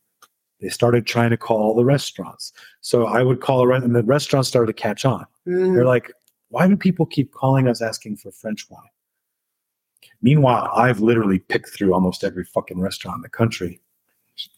They 0.60 0.68
started 0.68 1.06
trying 1.06 1.30
to 1.30 1.36
call 1.36 1.74
the 1.74 1.84
restaurants. 1.84 2.52
So 2.80 3.06
I 3.06 3.22
would 3.22 3.40
call 3.40 3.62
around, 3.64 3.84
and 3.84 3.94
the 3.94 4.02
restaurants 4.02 4.48
started 4.48 4.66
to 4.76 4.82
catch 4.82 5.04
on. 5.04 5.26
Mm, 5.46 5.74
They're 5.74 5.86
like, 5.86 6.12
why 6.48 6.68
do 6.68 6.76
people 6.76 7.06
keep 7.06 7.32
calling 7.32 7.68
us 7.68 7.80
asking 7.80 8.16
for 8.16 8.30
French 8.30 8.68
wine? 8.68 8.82
Meanwhile, 10.22 10.70
I've 10.74 11.00
literally 11.00 11.38
picked 11.38 11.70
through 11.70 11.94
almost 11.94 12.24
every 12.24 12.44
fucking 12.44 12.80
restaurant 12.80 13.16
in 13.18 13.22
the 13.22 13.28
country 13.30 13.80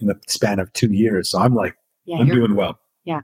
in 0.00 0.08
the 0.08 0.18
span 0.26 0.58
of 0.58 0.72
two 0.72 0.92
years. 0.92 1.30
So 1.30 1.38
I'm 1.38 1.54
like, 1.54 1.76
yeah, 2.04 2.18
I'm 2.18 2.26
doing 2.28 2.54
well. 2.56 2.78
Yeah. 3.04 3.20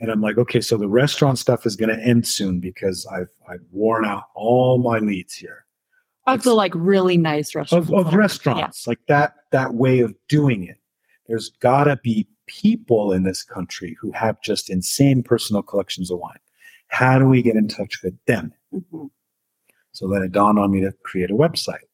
And 0.00 0.10
I'm 0.10 0.20
like, 0.20 0.38
okay, 0.38 0.60
so 0.60 0.76
the 0.76 0.88
restaurant 0.88 1.38
stuff 1.38 1.66
is 1.66 1.76
going 1.76 1.96
to 1.96 2.02
end 2.04 2.26
soon 2.26 2.60
because 2.60 3.06
I've 3.06 3.30
I've 3.48 3.64
worn 3.72 4.04
out 4.04 4.24
all 4.34 4.78
my 4.78 4.98
leads 4.98 5.34
here 5.34 5.64
of 6.26 6.42
the 6.42 6.52
like 6.54 6.72
really 6.74 7.16
nice 7.16 7.54
restaurants. 7.54 7.90
of, 7.90 8.06
of 8.06 8.14
restaurants 8.14 8.86
like 8.86 8.98
that 9.08 9.34
that 9.50 9.74
way 9.74 10.00
of 10.00 10.14
doing 10.28 10.64
it. 10.64 10.77
There's 11.28 11.50
got 11.60 11.84
to 11.84 11.96
be 11.96 12.26
people 12.46 13.12
in 13.12 13.22
this 13.22 13.42
country 13.42 13.96
who 14.00 14.10
have 14.12 14.40
just 14.42 14.70
insane 14.70 15.22
personal 15.22 15.62
collections 15.62 16.10
of 16.10 16.18
wine. 16.18 16.38
How 16.88 17.18
do 17.18 17.26
we 17.26 17.42
get 17.42 17.56
in 17.56 17.68
touch 17.68 18.02
with 18.02 18.14
them? 18.24 18.52
Mhm. 18.72 19.10
So 19.92 20.08
then 20.08 20.22
it 20.22 20.32
dawned 20.32 20.58
on 20.58 20.70
me 20.70 20.80
to 20.80 20.92
create 21.02 21.30
a 21.30 21.34
website. 21.34 21.86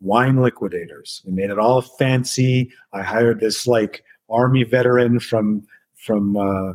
Wine 0.00 0.40
Liquidators. 0.40 1.22
We 1.24 1.32
made 1.32 1.50
it 1.50 1.58
all 1.58 1.82
fancy. 1.82 2.70
I 2.92 3.02
hired 3.02 3.40
this 3.40 3.66
like 3.66 4.04
army 4.28 4.64
veteran 4.64 5.18
from 5.18 5.66
from 5.96 6.36
uh, 6.36 6.74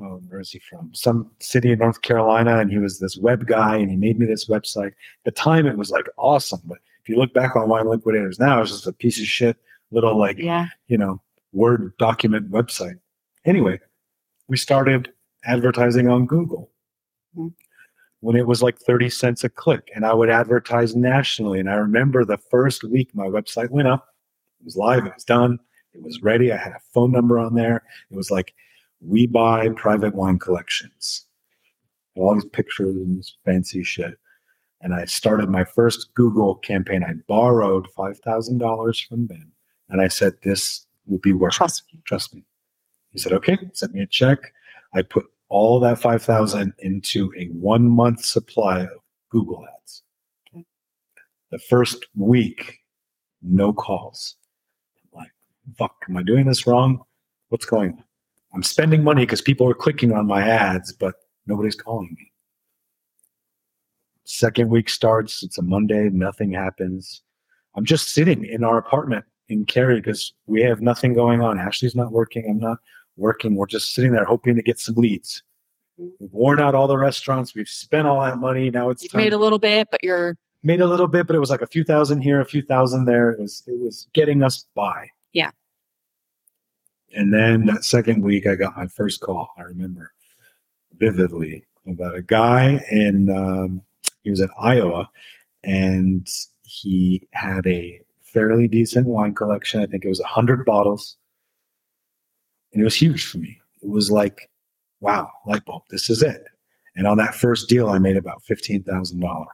oh, 0.00 0.20
where 0.28 0.40
is 0.40 0.50
he 0.50 0.58
from? 0.58 0.92
Some 0.94 1.30
city 1.38 1.72
in 1.72 1.78
North 1.78 2.02
Carolina, 2.02 2.58
and 2.58 2.70
he 2.70 2.78
was 2.78 2.98
this 2.98 3.16
web 3.18 3.46
guy, 3.46 3.76
and 3.76 3.90
he 3.90 3.96
made 3.96 4.18
me 4.18 4.26
this 4.26 4.46
website. 4.46 4.88
At 4.88 5.24
the 5.24 5.30
time, 5.32 5.66
it 5.66 5.76
was 5.76 5.90
like 5.90 6.06
awesome, 6.16 6.62
but 6.64 6.78
if 7.02 7.08
you 7.08 7.16
look 7.16 7.34
back 7.34 7.54
on 7.54 7.68
Wine 7.68 7.88
Liquidators 7.88 8.40
now, 8.40 8.62
it's 8.62 8.70
just 8.70 8.86
a 8.86 8.92
piece 8.92 9.20
of 9.20 9.26
shit 9.26 9.58
little 9.94 10.18
like 10.18 10.38
Yeah. 10.38 10.66
you 10.88 10.98
know, 10.98 11.20
Word 11.52 11.96
document 11.98 12.50
website. 12.50 12.98
Anyway, 13.44 13.78
we 14.48 14.56
started 14.56 15.12
advertising 15.44 16.08
on 16.08 16.26
Google 16.26 16.70
Mhm. 17.36 17.54
when 18.20 18.34
it 18.36 18.46
was 18.46 18.60
like 18.62 18.76
30 18.78 19.08
cents 19.08 19.44
a 19.44 19.48
click, 19.48 19.88
and 19.94 20.04
I 20.04 20.12
would 20.14 20.30
advertise 20.30 20.96
nationally. 20.96 21.60
And 21.60 21.70
I 21.70 21.74
remember 21.74 22.24
the 22.24 22.38
first 22.38 22.82
week 22.82 23.14
my 23.14 23.26
website 23.26 23.70
went 23.70 23.86
up, 23.88 24.08
it 24.60 24.64
was 24.64 24.76
live, 24.76 25.06
it 25.06 25.14
was 25.14 25.24
done, 25.24 25.60
it 25.92 26.02
was 26.02 26.22
ready. 26.22 26.50
I 26.52 26.56
had 26.56 26.72
a 26.72 26.80
phone 26.92 27.12
number 27.12 27.38
on 27.38 27.54
there. 27.54 27.84
It 28.10 28.16
was 28.16 28.30
like, 28.32 28.52
we 29.00 29.26
buy 29.28 29.68
private 29.76 30.14
wine 30.14 30.38
collections. 30.40 31.26
All 32.16 32.34
these 32.34 32.44
pictures 32.46 32.96
and 32.96 33.18
this 33.18 33.36
fancy 33.44 33.84
shit. 33.84 34.18
And 34.80 34.92
I 34.94 35.04
started 35.04 35.48
my 35.48 35.64
first 35.64 36.12
Google 36.14 36.56
campaign. 36.56 37.04
I 37.04 37.12
borrowed 37.28 37.86
$5,000 37.96 38.98
from 39.06 39.26
Ben. 39.26 39.52
And 39.88 40.00
I 40.00 40.08
said, 40.08 40.34
this 40.42 40.86
will 41.06 41.18
be 41.18 41.32
worth 41.32 41.54
it. 41.54 41.56
Trust 41.56 41.84
me. 41.92 42.00
Trust 42.04 42.34
me. 42.34 42.44
He 43.10 43.18
said, 43.18 43.32
okay, 43.32 43.58
sent 43.72 43.94
me 43.94 44.00
a 44.00 44.06
check. 44.06 44.38
I 44.94 45.02
put 45.02 45.26
all 45.48 45.78
that 45.80 45.98
5,000 45.98 46.72
into 46.80 47.32
a 47.38 47.46
one 47.46 47.88
month 47.88 48.24
supply 48.24 48.80
of 48.80 48.98
Google 49.30 49.64
ads. 49.80 50.02
Okay. 50.48 50.64
The 51.50 51.58
first 51.58 52.06
week, 52.16 52.80
no 53.42 53.72
calls. 53.72 54.36
I'm 55.12 55.20
like, 55.20 55.30
fuck, 55.76 55.94
am 56.08 56.16
I 56.16 56.22
doing 56.22 56.46
this 56.46 56.66
wrong? 56.66 57.02
What's 57.50 57.66
going 57.66 57.92
on? 57.92 58.04
I'm 58.52 58.62
spending 58.62 59.02
money 59.02 59.22
because 59.22 59.42
people 59.42 59.68
are 59.68 59.74
clicking 59.74 60.12
on 60.12 60.26
my 60.26 60.42
ads, 60.42 60.92
but 60.92 61.14
nobody's 61.46 61.74
calling 61.74 62.16
me. 62.18 62.30
Second 64.24 64.70
week 64.70 64.88
starts, 64.88 65.42
it's 65.42 65.58
a 65.58 65.62
Monday, 65.62 66.08
nothing 66.10 66.52
happens. 66.52 67.22
I'm 67.76 67.84
just 67.84 68.14
sitting 68.14 68.44
in 68.44 68.64
our 68.64 68.78
apartment 68.78 69.24
in 69.48 69.64
Cary 69.66 69.96
because 69.96 70.32
we 70.46 70.62
have 70.62 70.80
nothing 70.80 71.14
going 71.14 71.40
on. 71.42 71.58
Ashley's 71.58 71.94
not 71.94 72.12
working. 72.12 72.48
I'm 72.48 72.58
not 72.58 72.78
working. 73.16 73.54
We're 73.56 73.66
just 73.66 73.94
sitting 73.94 74.12
there 74.12 74.24
hoping 74.24 74.56
to 74.56 74.62
get 74.62 74.78
some 74.78 74.94
leads. 74.96 75.42
We've 75.96 76.32
worn 76.32 76.60
out 76.60 76.74
all 76.74 76.88
the 76.88 76.98
restaurants. 76.98 77.54
We've 77.54 77.68
spent 77.68 78.08
all 78.08 78.20
that 78.22 78.38
money. 78.38 78.70
Now 78.70 78.90
it's 78.90 79.12
made 79.14 79.32
a 79.32 79.38
little 79.38 79.58
bit, 79.58 79.88
but 79.90 80.02
you're 80.02 80.36
made 80.62 80.80
a 80.80 80.86
little 80.86 81.06
bit, 81.06 81.26
but 81.26 81.36
it 81.36 81.40
was 81.40 81.50
like 81.50 81.62
a 81.62 81.66
few 81.66 81.84
thousand 81.84 82.22
here, 82.22 82.40
a 82.40 82.44
few 82.44 82.62
thousand 82.62 83.04
there. 83.04 83.30
It 83.30 83.40
was 83.40 83.62
it 83.66 83.78
was 83.78 84.08
getting 84.12 84.42
us 84.42 84.66
by. 84.74 85.08
Yeah. 85.32 85.50
And 87.14 87.32
then 87.32 87.66
that 87.66 87.84
second 87.84 88.22
week, 88.22 88.46
I 88.46 88.56
got 88.56 88.76
my 88.76 88.88
first 88.88 89.20
call. 89.20 89.50
I 89.56 89.62
remember 89.62 90.12
vividly 90.98 91.64
about 91.86 92.16
a 92.16 92.22
guy 92.22 92.84
and 92.90 93.30
um, 93.30 93.82
he 94.24 94.30
was 94.30 94.40
in 94.40 94.48
Iowa, 94.58 95.08
and 95.62 96.26
he 96.62 97.28
had 97.32 97.66
a 97.66 98.00
fairly 98.34 98.68
decent 98.68 99.06
wine 99.06 99.34
collection. 99.34 99.80
I 99.80 99.86
think 99.86 100.04
it 100.04 100.08
was 100.08 100.20
a 100.20 100.26
hundred 100.26 100.66
bottles, 100.66 101.16
and 102.72 102.82
it 102.82 102.84
was 102.84 102.94
huge 102.96 103.26
for 103.26 103.38
me. 103.38 103.60
It 103.82 103.88
was 103.88 104.10
like, 104.10 104.50
wow, 105.00 105.30
light 105.46 105.64
bulb. 105.64 105.84
This 105.90 106.10
is 106.10 106.22
it. 106.22 106.44
And 106.96 107.06
on 107.06 107.16
that 107.18 107.34
first 107.34 107.68
deal, 107.68 107.88
I 107.88 107.98
made 107.98 108.16
about 108.16 108.42
fifteen 108.42 108.82
thousand 108.82 109.20
dollars 109.20 109.48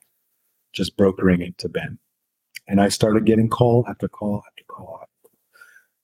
just 0.73 0.97
brokering 0.97 1.43
it 1.43 1.59
to 1.59 1.69
Ben. 1.69 1.99
And 2.69 2.81
I 2.81 2.89
started 2.89 3.25
getting 3.27 3.49
call 3.49 3.85
after 3.89 4.09
call 4.09 4.43
after 4.47 4.65
call. 4.69 5.01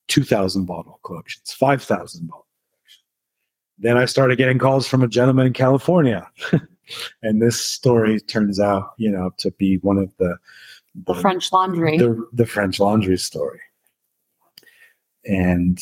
2,000 0.09 0.67
bottle 0.67 1.01
collections, 1.03 1.53
5,000 1.53 2.27
bottle 2.29 2.47
collections. 2.73 3.05
Then 3.79 3.97
I 3.97 4.05
started 4.05 4.39
getting 4.39 4.59
calls 4.59 4.87
from 4.87 5.03
a 5.03 5.09
gentleman 5.09 5.47
in 5.47 5.53
California, 5.53 6.29
and 7.23 7.43
this 7.43 7.61
story 7.61 8.21
turns 8.21 8.61
out, 8.61 8.93
you 8.99 9.11
know, 9.11 9.33
to 9.39 9.51
be 9.53 9.79
one 9.79 9.99
of 9.99 10.13
the 10.19 10.37
The 11.05 11.15
French 11.15 11.53
Laundry. 11.53 11.99
the, 11.99 12.27
the 12.33 12.47
French 12.47 12.81
Laundry 12.81 13.19
story, 13.19 13.61
and 15.25 15.79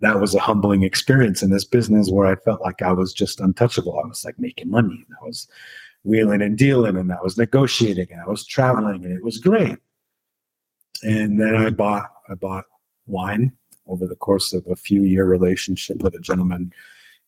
that 0.00 0.20
was 0.20 0.34
a 0.34 0.40
humbling 0.40 0.82
experience 0.82 1.42
in 1.42 1.50
this 1.50 1.64
business 1.64 2.10
where 2.10 2.26
I 2.26 2.36
felt 2.36 2.60
like 2.60 2.82
I 2.82 2.92
was 2.92 3.14
just 3.14 3.40
untouchable. 3.40 3.98
I 3.98 4.06
was 4.06 4.24
like 4.24 4.38
making 4.38 4.70
money, 4.70 5.04
and 5.06 5.16
I 5.20 5.24
was 5.24 5.48
wheeling 6.02 6.42
and 6.42 6.58
dealing, 6.58 6.96
and 6.96 7.10
I 7.10 7.22
was 7.22 7.38
negotiating, 7.38 8.08
and 8.10 8.20
I 8.20 8.26
was 8.26 8.44
traveling, 8.44 9.04
and 9.04 9.16
it 9.16 9.24
was 9.24 9.38
great. 9.38 9.78
And 11.02 11.40
then 11.40 11.56
I 11.56 11.70
bought 11.70 12.10
I 12.28 12.34
bought 12.34 12.66
wine 13.06 13.52
over 13.86 14.06
the 14.06 14.16
course 14.16 14.52
of 14.52 14.66
a 14.66 14.76
few 14.76 15.02
year 15.02 15.24
relationship 15.24 16.02
with 16.02 16.14
a 16.14 16.20
gentleman 16.20 16.72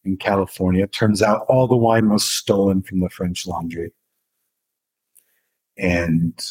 in 0.05 0.17
California. 0.17 0.87
Turns 0.87 1.23
out 1.23 1.45
all 1.49 1.67
the 1.67 1.77
wine 1.77 2.09
was 2.09 2.25
stolen 2.25 2.83
from 2.83 3.01
the 3.01 3.11
French 3.11 3.47
Laundry, 3.47 3.93
and 5.79 6.45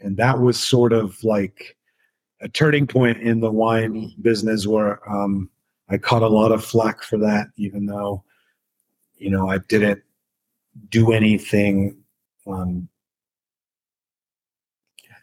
and 0.00 0.16
that 0.18 0.38
was 0.38 0.62
sort 0.62 0.92
of 0.92 1.22
like 1.24 1.76
a 2.40 2.48
turning 2.48 2.86
point 2.86 3.18
in 3.18 3.40
the 3.40 3.50
wine 3.50 4.12
business 4.20 4.66
where 4.66 5.00
um, 5.10 5.48
I 5.88 5.96
caught 5.98 6.22
a 6.22 6.28
lot 6.28 6.52
of 6.52 6.64
flack 6.64 7.02
for 7.02 7.16
that, 7.18 7.48
even 7.56 7.86
though 7.86 8.22
you 9.16 9.30
know 9.30 9.48
I 9.48 9.58
didn't 9.68 10.02
do 10.90 11.12
anything. 11.12 11.96
Um, 12.46 12.88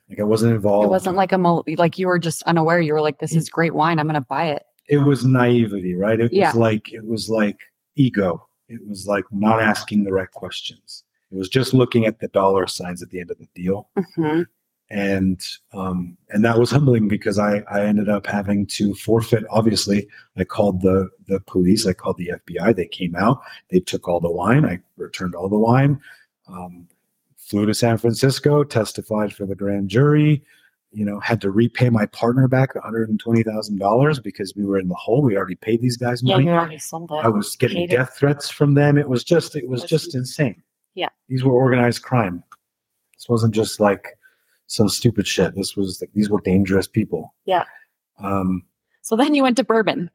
like 0.10 0.20
I 0.20 0.24
wasn't 0.24 0.54
involved. 0.54 0.86
it 0.86 0.90
wasn't 0.90 1.16
like 1.16 1.32
a 1.32 1.38
mo- 1.38 1.64
like 1.78 1.98
you 1.98 2.08
were 2.08 2.20
just 2.20 2.44
unaware. 2.44 2.80
You 2.82 2.94
were 2.94 3.02
like, 3.02 3.20
"This 3.20 3.36
is 3.36 3.50
great 3.50 3.74
wine. 3.74 4.00
I'm 4.00 4.08
going 4.08 4.16
to 4.22 4.28
buy 4.28 4.48
it." 4.50 4.64
it 4.90 4.98
was 4.98 5.24
naivety, 5.26 5.96
right? 5.96 6.20
It 6.20 6.34
Yeah. 6.34 6.48
was 6.50 6.56
like 6.58 6.92
it 6.92 7.06
was 7.06 7.30
like 7.30 7.58
ego. 7.96 8.46
It 8.68 8.86
was 8.86 9.08
like 9.08 9.24
not 9.32 9.62
asking 9.62 10.04
the 10.04 10.12
right 10.12 10.30
questions. 10.32 11.06
It 11.34 11.38
was 11.38 11.50
just 11.50 11.74
looking 11.74 12.06
at 12.06 12.20
the 12.20 12.28
dollar 12.28 12.68
signs 12.68 13.02
at 13.02 13.10
the 13.10 13.20
end 13.20 13.32
of 13.32 13.40
the 13.40 13.48
deal, 13.56 13.90
Mhm. 14.18 14.46
and 14.92 15.42
um, 15.74 16.16
and 16.30 16.46
that 16.46 16.60
was 16.60 16.70
humbling 16.70 17.08
because 17.08 17.40
I 17.40 17.60
I 17.72 17.84
ended 17.86 18.08
up 18.08 18.28
having 18.28 18.68
to 18.68 18.94
forfeit. 18.94 19.44
Obviously, 19.50 20.08
I 20.38 20.44
called 20.44 20.82
the 20.82 21.10
the 21.28 21.40
police. 21.42 21.88
I 21.88 21.94
called 21.94 22.18
the 22.18 22.32
FBI. 22.34 22.76
They 22.76 22.86
came 22.88 23.16
out. 23.16 23.42
They 23.72 23.80
took 23.80 24.08
all 24.08 24.20
the 24.20 24.32
wine. 24.32 24.64
I 24.66 24.80
returned 24.98 25.34
all 25.34 25.50
the 25.50 25.58
wine. 25.58 26.00
Um, 26.48 26.88
flew 27.38 27.66
to 27.66 27.74
San 27.74 27.98
Francisco, 27.98 28.64
testified 28.64 29.34
for 29.34 29.46
the 29.48 29.56
grand 29.56 29.90
jury. 29.90 30.44
You 30.92 31.06
know, 31.06 31.20
had 31.20 31.42
to 31.42 31.50
repay 31.50 31.90
my 31.90 32.06
partner 32.06 32.48
back 32.48 32.76
one 32.76 32.84
hundred 32.84 33.10
and 33.10 33.20
twenty 33.20 33.42
thousand 33.42 33.80
dollars 33.80 34.20
because 34.20 34.54
we 34.56 34.64
were 34.66 34.78
in 34.78 34.88
the 34.88 34.94
hole. 34.94 35.24
We 35.24 35.36
already 35.36 35.56
paid 35.56 35.82
these 35.82 35.98
guys 35.98 36.22
Yeah, 36.22 36.36
money. 36.36 36.46
you 36.46 36.52
already 36.52 36.78
sold. 36.78 37.12
I 37.12 37.30
was 37.30 37.56
getting 37.56 37.86
it. 37.86 37.90
death 37.90 38.16
threats 38.20 38.50
from 38.52 38.76
them. 38.76 39.00
It 39.00 39.10
was 39.10 39.24
just, 39.24 39.56
it 39.56 39.68
Was- 39.68 39.84
just 39.86 40.14
insane. 40.14 40.62
Yeah. 40.96 41.10
These 41.30 41.44
were 41.44 41.54
organized 41.54 42.04
crime. 42.04 42.44
This 43.18 43.28
wasn't 43.30 43.54
just 43.54 43.80
like 43.80 44.18
some 44.68 44.90
stupid 44.90 45.28
shit. 45.28 45.56
This 45.56 45.76
was 45.76 46.00
like, 46.02 46.12
these 46.14 46.30
were 46.30 46.42
dangerous 46.42 46.88
people. 46.88 47.34
Yeah. 47.46 47.66
Um, 48.20 48.64
So 49.02 49.16
then 49.16 49.34
you 49.36 49.44
went 49.44 49.58
to 49.58 49.64
bourbon. 49.64 50.10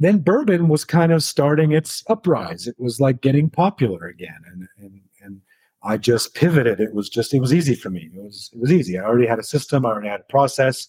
then 0.00 0.18
bourbon 0.18 0.68
was 0.68 0.84
kind 0.84 1.12
of 1.12 1.22
starting 1.22 1.72
its 1.72 2.02
uprise. 2.08 2.66
It 2.66 2.76
was 2.78 3.00
like 3.00 3.20
getting 3.20 3.48
popular 3.50 4.06
again. 4.06 4.36
And, 4.52 4.68
and, 4.78 5.00
and 5.22 5.40
I 5.82 5.96
just 5.96 6.34
pivoted. 6.34 6.80
It 6.80 6.94
was 6.94 7.08
just, 7.08 7.32
it 7.34 7.40
was 7.40 7.54
easy 7.54 7.74
for 7.74 7.90
me. 7.90 8.10
It 8.14 8.22
was, 8.22 8.50
it 8.52 8.60
was 8.60 8.72
easy. 8.72 8.98
I 8.98 9.04
already 9.04 9.26
had 9.26 9.38
a 9.38 9.42
system. 9.44 9.86
I 9.86 9.90
already 9.90 10.08
had 10.08 10.20
a 10.20 10.30
process, 10.32 10.86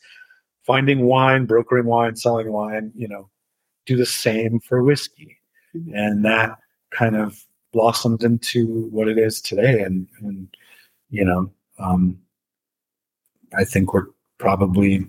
finding 0.66 1.06
wine, 1.06 1.46
brokering 1.46 1.86
wine, 1.86 2.16
selling 2.16 2.52
wine, 2.52 2.92
you 2.96 3.08
know, 3.08 3.30
do 3.86 3.96
the 3.96 4.06
same 4.06 4.60
for 4.60 4.84
whiskey. 4.84 5.38
Mhm. 5.76 5.92
And 5.94 6.26
that 6.26 6.58
kind 6.92 7.16
of 7.16 7.42
blossomed 7.78 8.24
into 8.24 8.88
what 8.90 9.08
it 9.08 9.20
is 9.20 9.40
today. 9.40 9.84
And, 9.84 10.08
and, 10.22 10.48
you 11.12 11.24
know, 11.24 11.52
um, 11.78 12.20
I 13.56 13.64
think 13.64 13.94
we're 13.94 14.08
probably 14.40 15.06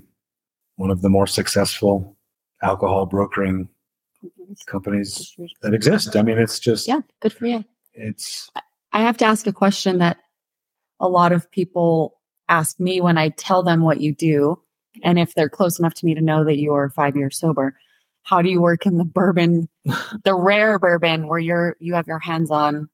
one 0.77 0.91
of 0.91 1.01
the 1.01 1.09
more 1.09 1.27
successful 1.27 2.15
alcohol 2.63 3.07
brokering 3.07 3.71
companies 4.67 5.35
that 5.63 5.73
exist. 5.73 6.15
I 6.15 6.21
mean, 6.21 6.37
it's 6.37 6.59
just, 6.59 6.87
Yeah, 6.87 7.01
good 7.21 7.33
for 7.33 7.47
you. 7.47 7.65
it's, 7.95 8.51
I 8.93 9.01
have 9.01 9.17
to 9.19 9.25
ask 9.25 9.47
a 9.47 9.53
question 9.53 9.97
that 9.99 10.19
a 11.01 11.09
lot 11.09 11.33
of 11.33 11.51
people 11.51 12.19
ask 12.51 12.79
me 12.79 13.01
when 13.01 13.17
I 13.17 13.31
tell 13.31 13.63
them 13.63 13.81
what 13.81 14.03
you 14.03 14.15
do. 14.15 14.61
And 15.03 15.19
if 15.19 15.35
they're 15.35 15.49
close 15.49 15.79
enough 15.79 15.95
to 15.95 16.07
me 16.07 16.15
to 16.15 16.21
know 16.21 16.45
that 16.45 16.59
you're 16.59 16.91
five 16.91 17.17
years 17.17 17.39
sober, 17.39 17.79
how 18.29 18.43
do 18.43 18.51
you 18.51 18.61
work 18.61 18.85
in 18.85 18.99
the 18.99 19.05
bourbon, 19.05 19.69
the 20.25 20.35
rare 20.35 20.79
bourbon 20.79 21.29
where 21.29 21.39
you're 21.39 21.77
you 21.81 21.95
have 21.95 22.07
your 22.07 22.19
hands 22.19 22.51
on 22.51 22.89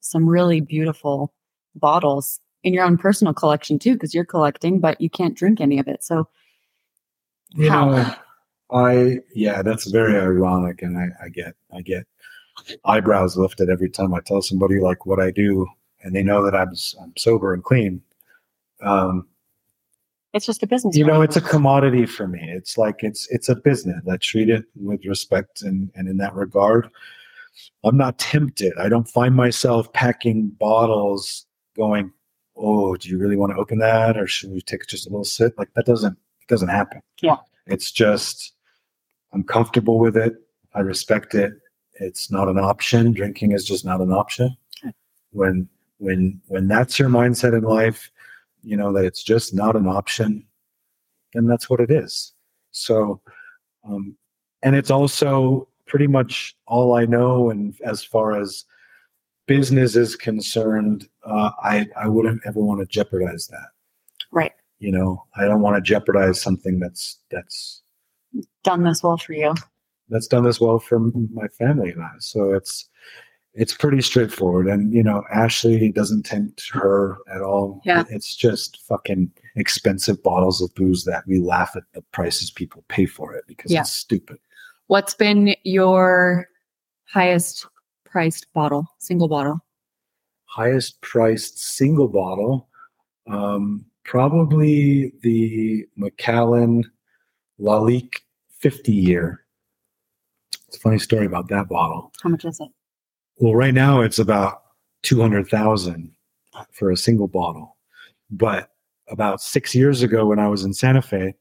some 0.00 0.28
really 0.28 0.60
beautiful 0.60 1.32
bottles 1.76 2.40
in 2.64 2.74
your 2.74 2.84
own 2.84 2.98
personal 2.98 3.32
collection 3.32 3.78
too, 3.78 3.92
because 3.92 4.14
you're 4.14 4.24
collecting, 4.24 4.80
but 4.80 5.00
you 5.00 5.08
can't 5.08 5.36
drink 5.36 5.60
any 5.60 5.78
of 5.78 5.86
it. 5.86 6.02
So 6.02 6.28
you 7.50 7.70
How? 7.70 7.90
know, 7.90 8.14
I, 8.70 9.20
yeah, 9.32 9.62
that's 9.62 9.90
very 9.90 10.18
ironic. 10.18 10.82
And 10.82 10.98
I, 10.98 11.08
I 11.24 11.28
get, 11.28 11.54
I 11.72 11.80
get 11.80 12.06
eyebrows 12.84 13.36
lifted 13.36 13.70
every 13.70 13.88
time 13.88 14.12
I 14.12 14.20
tell 14.20 14.42
somebody 14.42 14.80
like 14.80 15.06
what 15.06 15.20
I 15.20 15.30
do 15.30 15.66
and 16.02 16.14
they 16.14 16.22
know 16.22 16.44
that 16.44 16.54
I'm, 16.54 16.72
I'm 17.00 17.12
sober 17.16 17.54
and 17.54 17.62
clean. 17.62 18.02
Um, 18.82 19.28
it's 20.34 20.46
just 20.46 20.62
a 20.62 20.66
business. 20.66 20.96
you 20.96 21.04
know 21.06 21.22
it's 21.22 21.36
a 21.36 21.40
commodity 21.40 22.06
for 22.06 22.28
me. 22.28 22.40
It's 22.42 22.76
like 22.76 23.02
it's 23.02 23.26
it's 23.30 23.48
a 23.48 23.56
business. 23.56 24.02
I 24.10 24.16
treat 24.18 24.50
it 24.50 24.64
with 24.76 25.04
respect 25.04 25.62
and 25.62 25.90
and 25.94 26.08
in 26.08 26.18
that 26.18 26.34
regard. 26.34 26.90
I'm 27.84 27.96
not 27.96 28.18
tempted. 28.18 28.72
I 28.78 28.88
don't 28.88 29.08
find 29.08 29.34
myself 29.34 29.92
packing 29.92 30.48
bottles 30.48 31.46
going 31.76 32.12
oh 32.56 32.96
do 32.96 33.08
you 33.08 33.18
really 33.18 33.36
want 33.36 33.52
to 33.52 33.58
open 33.58 33.78
that? 33.78 34.18
Or 34.18 34.26
should 34.26 34.50
we 34.50 34.60
take 34.60 34.86
just 34.86 35.06
a 35.06 35.10
little 35.10 35.24
sip? 35.24 35.54
Like 35.56 35.72
that 35.74 35.86
doesn't 35.86 36.18
it 36.42 36.48
doesn't 36.48 36.68
happen. 36.68 37.00
Yeah. 37.22 37.36
it's 37.66 37.90
just 37.90 38.52
i'm 39.32 39.44
comfortable 39.44 39.98
with 39.98 40.16
it. 40.16 40.34
I 40.74 40.80
respect 40.80 41.34
it. 41.34 41.52
It's 41.94 42.30
not 42.30 42.48
an 42.48 42.58
option. 42.58 43.12
Drinking 43.12 43.52
is 43.52 43.64
just 43.64 43.84
not 43.84 44.00
an 44.00 44.12
option. 44.12 44.56
When 45.30 45.68
when 45.98 46.40
when 46.46 46.68
that's 46.68 46.98
your 46.98 47.08
mindset 47.08 47.56
in 47.56 47.64
life 47.64 48.10
you 48.62 48.76
know 48.76 48.92
that 48.92 49.04
it's 49.04 49.22
just 49.22 49.54
not 49.54 49.76
an 49.76 49.86
option 49.86 50.44
then 51.34 51.46
that's 51.46 51.68
what 51.70 51.80
it 51.80 51.90
is 51.90 52.32
so 52.70 53.20
um 53.84 54.16
and 54.62 54.74
it's 54.74 54.90
also 54.90 55.68
pretty 55.86 56.06
much 56.06 56.56
all 56.66 56.94
i 56.94 57.04
know 57.04 57.50
and 57.50 57.74
as 57.84 58.02
far 58.04 58.38
as 58.40 58.64
business 59.46 59.96
is 59.96 60.16
concerned 60.16 61.08
uh, 61.24 61.50
i 61.62 61.86
i 61.96 62.06
wouldn't 62.08 62.40
ever 62.46 62.60
want 62.60 62.80
to 62.80 62.86
jeopardize 62.86 63.46
that 63.48 63.68
Right. 64.30 64.52
you 64.78 64.92
know 64.92 65.24
i 65.36 65.44
don't 65.44 65.62
want 65.62 65.76
to 65.76 65.80
jeopardize 65.82 66.40
something 66.40 66.78
that's 66.78 67.18
that's 67.30 67.82
Done 68.62 68.82
this 68.84 69.02
well 69.02 69.16
for 69.16 69.32
you. 69.32 69.54
that's 70.10 70.26
done 70.26 70.44
this 70.44 70.60
well 70.60 70.78
for 70.78 70.98
my 71.00 71.48
family 71.58 71.90
and 71.92 72.02
i 72.02 72.10
so 72.18 72.52
it's 72.54 72.88
it's 73.60 73.74
pretty 73.74 74.00
straightforward 74.00 74.66
and 74.68 74.92
you 74.94 75.02
know 75.02 75.22
ashley 75.34 75.90
doesn't 75.90 76.22
tempt 76.24 76.68
her 76.70 77.18
at 77.34 77.42
all 77.42 77.80
Yeah. 77.84 78.04
it's 78.08 78.36
just 78.36 78.80
fucking 78.82 79.30
expensive 79.56 80.22
bottles 80.22 80.62
of 80.62 80.72
booze 80.74 81.04
that 81.04 81.24
we 81.26 81.40
laugh 81.40 81.72
at 81.74 81.82
the 81.92 82.02
prices 82.12 82.50
people 82.50 82.84
pay 82.88 83.04
for 83.06 83.34
it 83.34 83.44
because 83.48 83.72
Yeah. 83.72 83.80
it's 83.80 83.92
stupid 83.92 84.38
What's 84.86 85.12
been 85.12 85.54
your 85.64 86.46
highest 87.04 87.66
priced 88.06 88.50
bottle, 88.54 88.86
single 88.98 89.28
bottle? 89.28 89.58
highest 90.44 91.00
priced 91.02 91.58
single 91.58 92.08
bottle 92.08 92.68
um 93.26 93.84
probably 94.04 95.12
the 95.22 95.84
macallan 95.96 96.84
lalique 97.60 98.18
50 98.60 98.92
year 98.92 99.44
it's 100.68 100.76
a 100.76 100.80
funny 100.80 100.98
story 100.98 101.26
about 101.26 101.48
that 101.48 101.68
bottle 101.68 102.12
How 102.22 102.30
much 102.30 102.44
is 102.44 102.60
it? 102.60 102.68
Well, 103.40 103.54
right 103.54 103.74
now 103.74 104.00
it's 104.00 104.18
about 104.18 104.62
200,000 105.02 106.12
for 106.72 106.90
a 106.90 106.96
single 106.96 107.28
bottle. 107.28 107.76
But 108.30 108.70
about 109.08 109.40
six 109.40 109.74
years 109.74 110.02
ago, 110.02 110.26
when 110.26 110.40
I 110.40 110.48
was 110.48 110.64
in 110.64 110.74
Santa 110.74 111.02
Fe, 111.02 111.34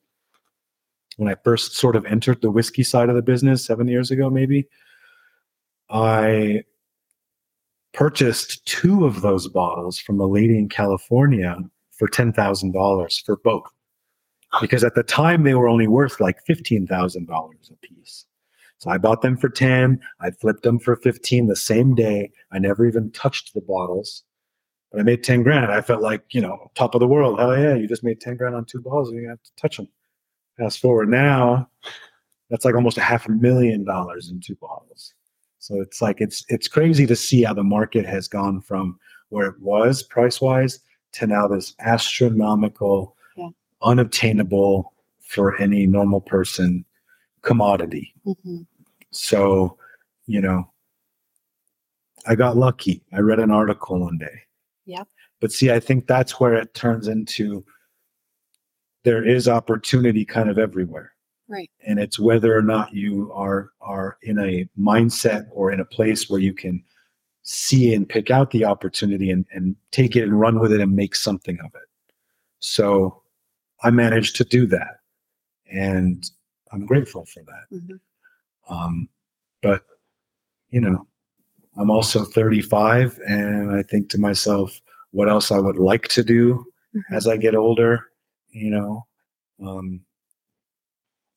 when 1.17 1.31
I 1.31 1.35
first 1.43 1.75
sort 1.75 1.95
of 1.95 2.05
entered 2.05 2.41
the 2.41 2.51
whiskey 2.51 2.83
side 2.83 3.09
of 3.09 3.15
the 3.15 3.23
business, 3.23 3.65
seven 3.65 3.87
years 3.87 4.11
ago, 4.11 4.29
maybe, 4.29 4.67
I 5.89 6.63
purchased 7.93 8.63
two 8.65 9.05
of 9.05 9.21
those 9.21 9.47
bottles 9.47 9.97
from 9.97 10.19
a 10.19 10.27
lady 10.27 10.57
in 10.57 10.69
California 10.69 11.57
for 11.91 12.07
$10,000 12.07 13.25
for 13.25 13.37
both. 13.37 13.71
Because 14.61 14.83
at 14.83 14.93
the 14.93 15.03
time 15.03 15.43
they 15.43 15.55
were 15.55 15.67
only 15.67 15.87
worth 15.87 16.21
like 16.21 16.45
$15,000 16.45 17.71
a 17.71 17.75
piece. 17.77 18.25
So 18.79 18.89
I 18.91 18.97
bought 18.97 19.21
them 19.21 19.37
for 19.37 19.49
10. 19.49 19.99
I 20.21 20.31
flipped 20.31 20.63
them 20.63 20.79
for 20.79 20.95
15 20.95 21.47
the 21.47 21.55
same 21.55 21.95
day. 21.95 22.31
I 22.51 22.59
never 22.59 22.85
even 22.85 23.11
touched 23.11 23.53
the 23.53 23.61
bottles. 23.61 24.23
But 24.91 25.01
I 25.01 25.03
made 25.03 25.23
10 25.23 25.43
grand. 25.43 25.71
I 25.71 25.81
felt 25.81 26.01
like, 26.01 26.23
you 26.31 26.41
know, 26.41 26.71
top 26.75 26.93
of 26.95 26.99
the 26.99 27.07
world. 27.07 27.39
Hell 27.39 27.57
yeah, 27.57 27.75
you 27.75 27.87
just 27.87 28.03
made 28.03 28.21
10 28.21 28.37
grand 28.37 28.55
on 28.55 28.65
two 28.65 28.81
bottles 28.81 29.09
and 29.09 29.21
you 29.21 29.27
have 29.29 29.41
to 29.43 29.51
touch 29.59 29.77
them. 29.77 29.87
Fast 30.57 30.79
forward 30.79 31.09
now, 31.09 31.69
that's 32.49 32.65
like 32.65 32.75
almost 32.75 32.97
a 32.97 33.01
half 33.01 33.27
a 33.27 33.31
million 33.31 33.83
dollars 33.83 34.29
in 34.29 34.39
two 34.39 34.55
bottles. 34.55 35.13
So 35.59 35.81
it's 35.81 36.01
like 36.01 36.21
it's 36.21 36.45
it's 36.47 36.67
crazy 36.67 37.05
to 37.05 37.15
see 37.15 37.43
how 37.43 37.53
the 37.53 37.63
market 37.63 38.05
has 38.05 38.27
gone 38.27 38.61
from 38.61 38.97
where 39.29 39.47
it 39.47 39.59
was 39.59 40.01
price 40.01 40.39
wise 40.39 40.79
to 41.13 41.27
now 41.27 41.47
this 41.47 41.75
astronomical, 41.79 43.15
Yeah. 43.35 43.49
unobtainable 43.81 44.93
for 45.19 45.59
any 45.61 45.85
normal 45.85 46.21
person 46.21 46.85
commodity. 47.41 48.13
Mhm. 48.25 48.65
So, 49.11 49.77
you 50.25 50.41
know, 50.41 50.69
I 52.25 52.35
got 52.35 52.57
lucky. 52.57 53.03
I 53.13 53.19
read 53.19 53.39
an 53.39 53.51
article 53.51 53.99
one 53.99 54.17
day. 54.17 54.41
Yep. 54.85 55.07
But 55.39 55.51
see, 55.51 55.71
I 55.71 55.79
think 55.79 56.07
that's 56.07 56.39
where 56.39 56.55
it 56.55 56.73
turns 56.73 57.07
into 57.07 57.63
there 59.03 59.23
is 59.23 59.47
opportunity 59.47 60.25
kind 60.25 60.49
of 60.49 60.57
everywhere. 60.57 61.13
Right. 61.47 61.71
And 61.85 61.99
it's 61.99 62.19
whether 62.19 62.57
or 62.57 62.61
not 62.61 62.93
you 62.93 63.31
are 63.33 63.71
are 63.79 64.17
in 64.21 64.37
a 64.39 64.67
mindset 64.77 65.47
or 65.51 65.71
in 65.71 65.79
a 65.79 65.85
place 65.85 66.29
where 66.29 66.41
you 66.41 66.53
can 66.53 66.83
see 67.43 67.93
and 67.93 68.09
pick 68.09 68.29
out 68.29 68.51
the 68.51 68.65
opportunity 68.65 69.31
and, 69.31 69.45
and 69.51 69.77
take 69.91 70.17
it 70.17 70.23
and 70.23 70.37
run 70.37 70.59
with 70.59 70.73
it 70.73 70.81
and 70.81 70.93
make 70.93 71.15
something 71.15 71.57
of 71.61 71.73
it. 71.73 71.87
So 72.59 73.21
I 73.83 73.91
managed 73.91 74.35
to 74.37 74.43
do 74.43 74.65
that. 74.67 74.99
And 75.71 76.29
I'm 76.71 76.85
grateful 76.85 77.25
for 77.25 77.43
that. 77.43 77.75
Mhm. 77.77 77.99
Um, 78.69 79.09
but 79.61 79.85
you 80.69 80.81
know, 80.81 81.07
I'm 81.77 81.89
also 81.89 82.23
35, 82.25 83.19
and 83.27 83.71
I 83.71 83.83
think 83.83 84.09
to 84.09 84.19
myself, 84.19 84.81
what 85.11 85.29
else 85.29 85.51
I 85.51 85.59
would 85.59 85.77
like 85.77 86.07
to 86.09 86.23
do 86.23 86.65
Mhm. 86.93 87.01
as 87.11 87.27
I 87.27 87.37
get 87.37 87.55
older. 87.55 88.07
You 88.49 88.71
know, 88.71 89.07
um, 89.63 90.01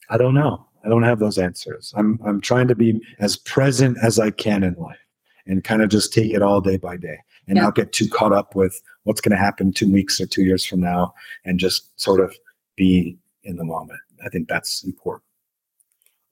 I 0.09 0.17
don't 0.17 0.35
know. 0.35 0.67
I 0.85 0.89
don't 0.89 1.03
have 1.03 1.19
those 1.19 1.39
answers. 1.39 1.93
I'm 1.97 2.19
I'm 2.25 2.41
trying 2.41 2.69
to 2.69 2.75
be 2.75 3.01
as 3.19 3.37
present 3.37 3.99
as 4.03 4.19
I 4.19 4.31
can 4.31 4.63
in 4.65 4.75
life, 4.75 4.99
and 5.47 5.63
kind 5.63 5.83
of 5.83 5.91
just 5.91 6.13
take 6.13 6.33
it 6.33 6.43
all 6.43 6.61
day 6.61 6.77
by 6.79 6.97
day, 6.97 7.19
and 7.47 7.57
Yeah. 7.57 7.65
not 7.65 7.75
get 7.75 7.93
too 7.93 8.09
caught 8.09 8.33
up 8.33 8.55
with 8.57 8.81
what's 9.05 9.21
going 9.21 9.33
to 9.37 9.43
happen 9.45 9.73
two 9.73 9.91
weeks 9.93 10.21
or 10.21 10.27
two 10.27 10.43
years 10.43 10.65
from 10.65 10.81
now, 10.81 11.15
and 11.45 11.59
just 11.61 11.99
sort 12.01 12.21
of 12.21 12.35
be 12.77 13.19
in 13.45 13.57
the 13.57 13.65
moment. 13.65 14.01
I 14.25 14.29
think 14.29 14.49
that's 14.49 14.85
important. 14.85 15.25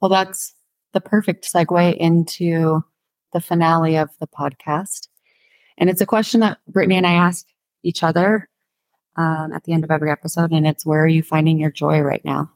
Well, 0.01 0.09
that's 0.09 0.55
the 0.93 1.01
perfect 1.01 1.51
segue 1.53 1.97
into 1.97 2.83
the 3.33 3.41
finale 3.41 3.97
of 3.97 4.11
the 4.21 4.27
podcast. 4.27 5.09
And 5.77 5.91
it's 5.91 6.01
a 6.01 6.07
question 6.07 6.41
that 6.41 6.59
Brittany 6.69 6.97
and 6.97 7.07
I 7.07 7.15
ask 7.15 7.47
each 7.83 8.03
other 8.03 8.49
um, 9.17 9.53
at 9.53 9.65
the 9.65 9.73
end 9.73 9.85
of 9.85 9.91
every 9.91 10.11
episode. 10.11 10.53
And 10.53 10.67
it's 10.67 10.87
where 10.87 11.03
are 11.03 11.09
you 11.09 11.23
finding 11.23 11.59
your 11.59 11.71
joy 11.71 12.01
right 12.01 12.25
now? 12.25 12.51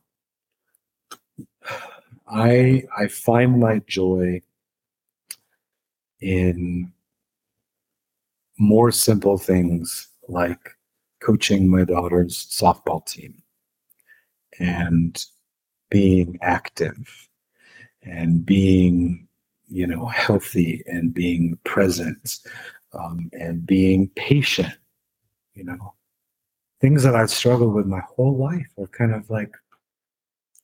I 2.26 2.84
I 2.96 3.08
find 3.08 3.60
my 3.60 3.80
joy 3.86 4.42
in 6.20 6.92
more 8.58 8.90
simple 8.90 9.38
things 9.38 10.08
like 10.28 10.76
coaching 11.20 11.68
my 11.68 11.84
daughter's 11.84 12.46
softball 12.46 13.04
team 13.04 13.41
and 14.58 15.24
being 15.90 16.38
active 16.42 17.28
and 18.02 18.44
being 18.44 19.26
you 19.68 19.86
know 19.86 20.06
healthy 20.06 20.82
and 20.86 21.14
being 21.14 21.58
present 21.64 22.38
um, 22.92 23.30
and 23.32 23.66
being 23.66 24.08
patient 24.16 24.74
you 25.54 25.64
know 25.64 25.94
things 26.80 27.02
that 27.02 27.14
i've 27.14 27.30
struggled 27.30 27.74
with 27.74 27.86
my 27.86 28.00
whole 28.00 28.36
life 28.36 28.68
are 28.78 28.88
kind 28.88 29.14
of 29.14 29.28
like 29.30 29.54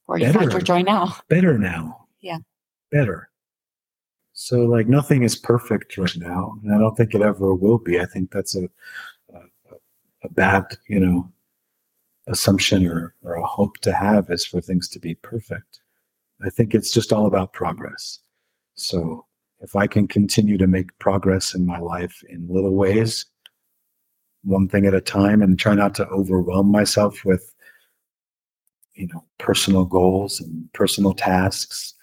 find 0.08 0.50
Better. 0.50 0.60
joy 0.60 0.82
now? 0.82 1.16
better 1.28 1.58
now. 1.58 2.06
Yeah. 2.20 2.38
Better. 2.90 3.28
So 4.32 4.60
like 4.60 4.88
nothing 4.88 5.22
is 5.22 5.36
perfect 5.36 5.98
right 5.98 6.16
now, 6.16 6.58
and 6.62 6.74
I 6.74 6.78
don't 6.78 6.96
think 6.96 7.14
it 7.14 7.20
ever 7.20 7.54
will 7.54 7.78
be. 7.78 8.00
I 8.00 8.06
think 8.06 8.30
that's 8.30 8.56
a 8.56 8.68
a, 9.34 9.40
a 10.22 10.28
bad, 10.30 10.64
you 10.88 11.00
know, 11.00 11.30
assumption 12.28 12.86
or, 12.86 13.14
or 13.22 13.34
a 13.34 13.46
hope 13.46 13.78
to 13.78 13.92
have 13.92 14.30
is 14.30 14.44
for 14.44 14.60
things 14.60 14.88
to 14.90 14.98
be 14.98 15.14
perfect. 15.16 15.80
I 16.44 16.50
think 16.50 16.74
it's 16.74 16.92
just 16.92 17.12
all 17.12 17.26
about 17.26 17.52
progress. 17.52 18.20
So 18.74 19.26
if 19.60 19.74
I 19.74 19.86
can 19.86 20.06
continue 20.06 20.56
to 20.58 20.66
make 20.66 20.96
progress 20.98 21.54
in 21.54 21.66
my 21.66 21.78
life 21.78 22.22
in 22.28 22.46
little 22.48 22.74
ways, 22.74 23.26
one 24.44 24.68
thing 24.68 24.86
at 24.86 24.94
a 24.94 25.00
time, 25.00 25.42
and 25.42 25.58
try 25.58 25.74
not 25.74 25.94
to 25.96 26.06
overwhelm 26.08 26.70
myself 26.70 27.24
with 27.24 27.54
you 28.98 29.06
know 29.12 29.24
personal 29.38 29.84
goals 29.84 30.40
and 30.40 30.70
personal 30.72 31.14
tasks 31.14 31.94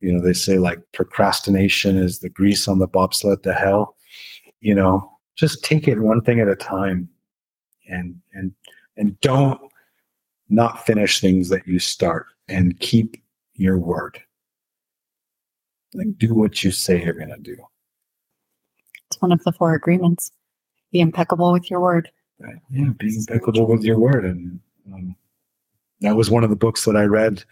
you 0.00 0.12
know 0.12 0.20
they 0.20 0.34
say 0.34 0.58
like 0.58 0.80
procrastination 0.92 1.96
is 1.96 2.18
the 2.18 2.28
grease 2.28 2.68
on 2.68 2.78
the 2.78 2.86
bobsled 2.86 3.42
to 3.42 3.54
hell 3.54 3.96
you 4.60 4.74
know 4.74 5.10
just 5.34 5.64
take 5.64 5.88
it 5.88 5.98
one 5.98 6.20
thing 6.20 6.40
at 6.40 6.48
a 6.48 6.54
time 6.54 7.08
and 7.88 8.14
and 8.34 8.52
and 8.98 9.18
don't 9.20 9.60
not 10.48 10.84
finish 10.84 11.20
things 11.20 11.48
that 11.48 11.66
you 11.66 11.78
start 11.78 12.26
and 12.48 12.78
keep 12.80 13.16
your 13.54 13.78
word 13.78 14.18
like 15.94 16.06
do 16.18 16.34
what 16.34 16.64
you 16.64 16.70
say 16.70 17.02
you're 17.02 17.12
going 17.14 17.28
to 17.28 17.36
do 17.38 17.56
It's 19.10 19.20
one 19.20 19.32
of 19.32 19.42
the 19.44 19.52
four 19.52 19.74
agreements. 19.74 20.32
Be 20.90 21.00
impeccable 21.00 21.52
with 21.52 21.70
your 21.70 21.80
word. 21.80 22.10
Right. 22.38 22.56
Yeah, 22.70 22.90
be 22.98 23.14
impeccable 23.16 23.66
with 23.66 23.82
your 23.82 23.98
word, 23.98 24.24
and 24.24 24.60
um, 24.92 25.16
that 26.00 26.16
was 26.16 26.30
one 26.30 26.44
of 26.44 26.50
the 26.50 26.56
books 26.56 26.84
that 26.84 26.96
I 26.96 27.04
read 27.04 27.44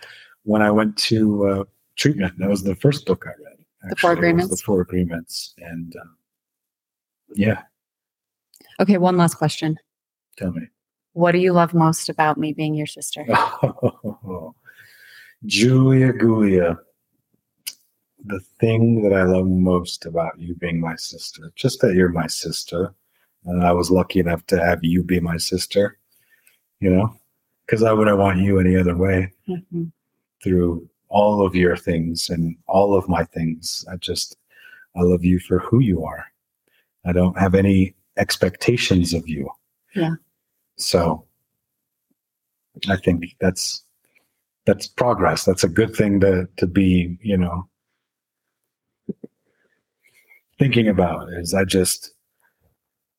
when 0.42 0.62
I 0.62 0.70
went 0.70 0.96
to 1.08 1.46
uh, 1.48 1.64
treatment. 1.96 2.38
That 2.38 2.48
was 2.50 2.62
the 2.62 2.74
first 2.74 3.06
book 3.06 3.24
I 3.26 3.30
read. 3.42 3.58
The 3.90 3.96
Four 3.96 4.12
Agreements? 4.12 4.50
The 4.50 4.56
Four 4.62 4.80
Agreements, 4.82 5.54
and 5.58 5.94
um, 5.96 6.16
yeah, 7.34 7.62
Okay, 8.80 8.98
one 8.98 9.16
last 9.16 9.34
question. 9.36 9.78
tell 10.36 10.52
me, 10.52 10.62
What 11.12 11.32
do 11.32 11.38
you 11.38 11.52
love 11.52 11.74
most 11.74 12.08
about 12.08 12.38
me 12.38 12.52
being 12.52 12.74
your 12.74 12.86
sister? 12.86 13.24
Julia 15.46 16.12
Gulia. 16.12 16.78
The 18.26 18.40
thing 18.60 19.02
that 19.02 19.14
I 19.14 19.22
love 19.22 19.46
most 19.46 20.04
about 20.04 20.38
you 20.38 20.54
being 20.54 20.78
my 20.80 20.94
sister, 20.96 21.50
just 21.56 21.80
that 21.80 21.94
you're 21.94 22.10
my 22.10 22.26
sister, 22.26 22.94
and 23.46 23.64
I 23.64 23.72
was 23.72 23.90
lucky 23.90 24.20
enough 24.20 24.46
to 24.48 24.62
have 24.62 24.84
you 24.84 25.02
be 25.02 25.20
my 25.20 25.38
sister. 25.38 25.96
You 26.80 26.90
know, 26.90 27.16
because 27.66 27.82
I 27.82 27.92
wouldn't 27.92 28.18
want 28.18 28.38
you 28.38 28.58
any 28.60 28.76
other 28.76 28.96
way. 28.96 29.32
Mhm. 29.48 29.92
through 30.42 30.88
all 31.10 31.44
of 31.44 31.54
your 31.54 31.76
things 31.76 32.30
and 32.30 32.56
all 32.66 32.94
of 32.94 33.06
my 33.08 33.24
things. 33.24 33.84
I 33.92 33.96
just, 33.96 34.38
I 34.96 35.02
love 35.02 35.22
you 35.24 35.38
for 35.38 35.58
who 35.58 35.80
you 35.80 36.02
are. 36.04 36.24
I 37.04 37.12
don't 37.12 37.38
have 37.38 37.54
any 37.54 37.94
expectations 38.16 39.12
of 39.12 39.28
you. 39.28 39.50
Yeah. 39.94 40.14
So 40.80 41.24
I 42.88 42.96
think 42.96 43.24
that's, 43.40 43.84
that's 44.66 44.86
progress. 44.86 45.44
That's 45.44 45.64
a 45.64 45.68
good 45.68 45.94
thing 45.94 46.20
to, 46.20 46.48
to 46.56 46.66
be, 46.66 47.16
you 47.22 47.36
know, 47.36 47.68
thinking 50.58 50.88
about 50.88 51.28
is 51.34 51.54
I 51.54 51.64
just, 51.64 52.12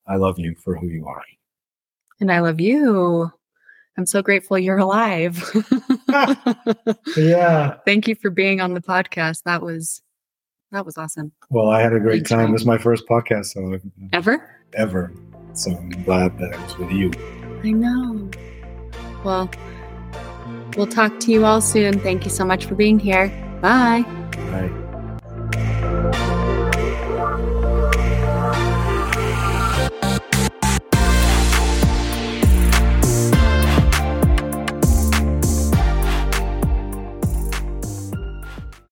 I 0.06 0.16
love 0.16 0.38
you 0.38 0.54
for 0.62 0.76
who 0.76 0.86
you 0.86 1.06
are. 1.06 1.22
And 2.20 2.30
I 2.30 2.40
love 2.40 2.60
you. 2.60 3.30
I'm 3.98 4.06
so 4.06 4.22
grateful 4.22 4.58
you're 4.58 4.78
alive. 4.78 5.42
Yeah. 7.16 7.74
Thank 7.84 8.08
you 8.08 8.14
for 8.14 8.30
being 8.30 8.60
on 8.60 8.74
the 8.74 8.80
podcast. 8.80 9.42
That 9.44 9.62
was 9.62 10.02
that 10.70 10.86
was 10.86 10.96
awesome. 10.96 11.32
Well, 11.50 11.68
I 11.68 11.82
had 11.82 11.92
a 11.92 12.00
great 12.00 12.26
Thanks, 12.26 12.30
time. 12.30 12.38
Frank. 12.38 12.52
This 12.52 12.62
is 12.62 12.66
my 12.66 12.78
first 12.78 13.06
podcast, 13.06 13.46
so 13.46 13.78
Ever? 14.12 14.58
ever. 14.74 15.12
So 15.52 15.70
I'm 15.72 15.90
glad 15.90 16.38
that 16.38 16.52
it 16.52 16.60
was 16.60 16.78
with 16.78 16.90
you. 16.90 17.10
I 17.64 17.70
know. 17.70 18.30
Well, 19.24 19.50
we'll 20.76 20.86
talk 20.86 21.20
to 21.20 21.30
you 21.30 21.44
all 21.44 21.60
soon. 21.60 21.98
Thank 22.00 22.24
you 22.24 22.30
so 22.30 22.44
much 22.44 22.66
for 22.66 22.74
being 22.74 22.98
here. 22.98 23.28
Bye. 23.60 24.04
Right. 24.50 24.81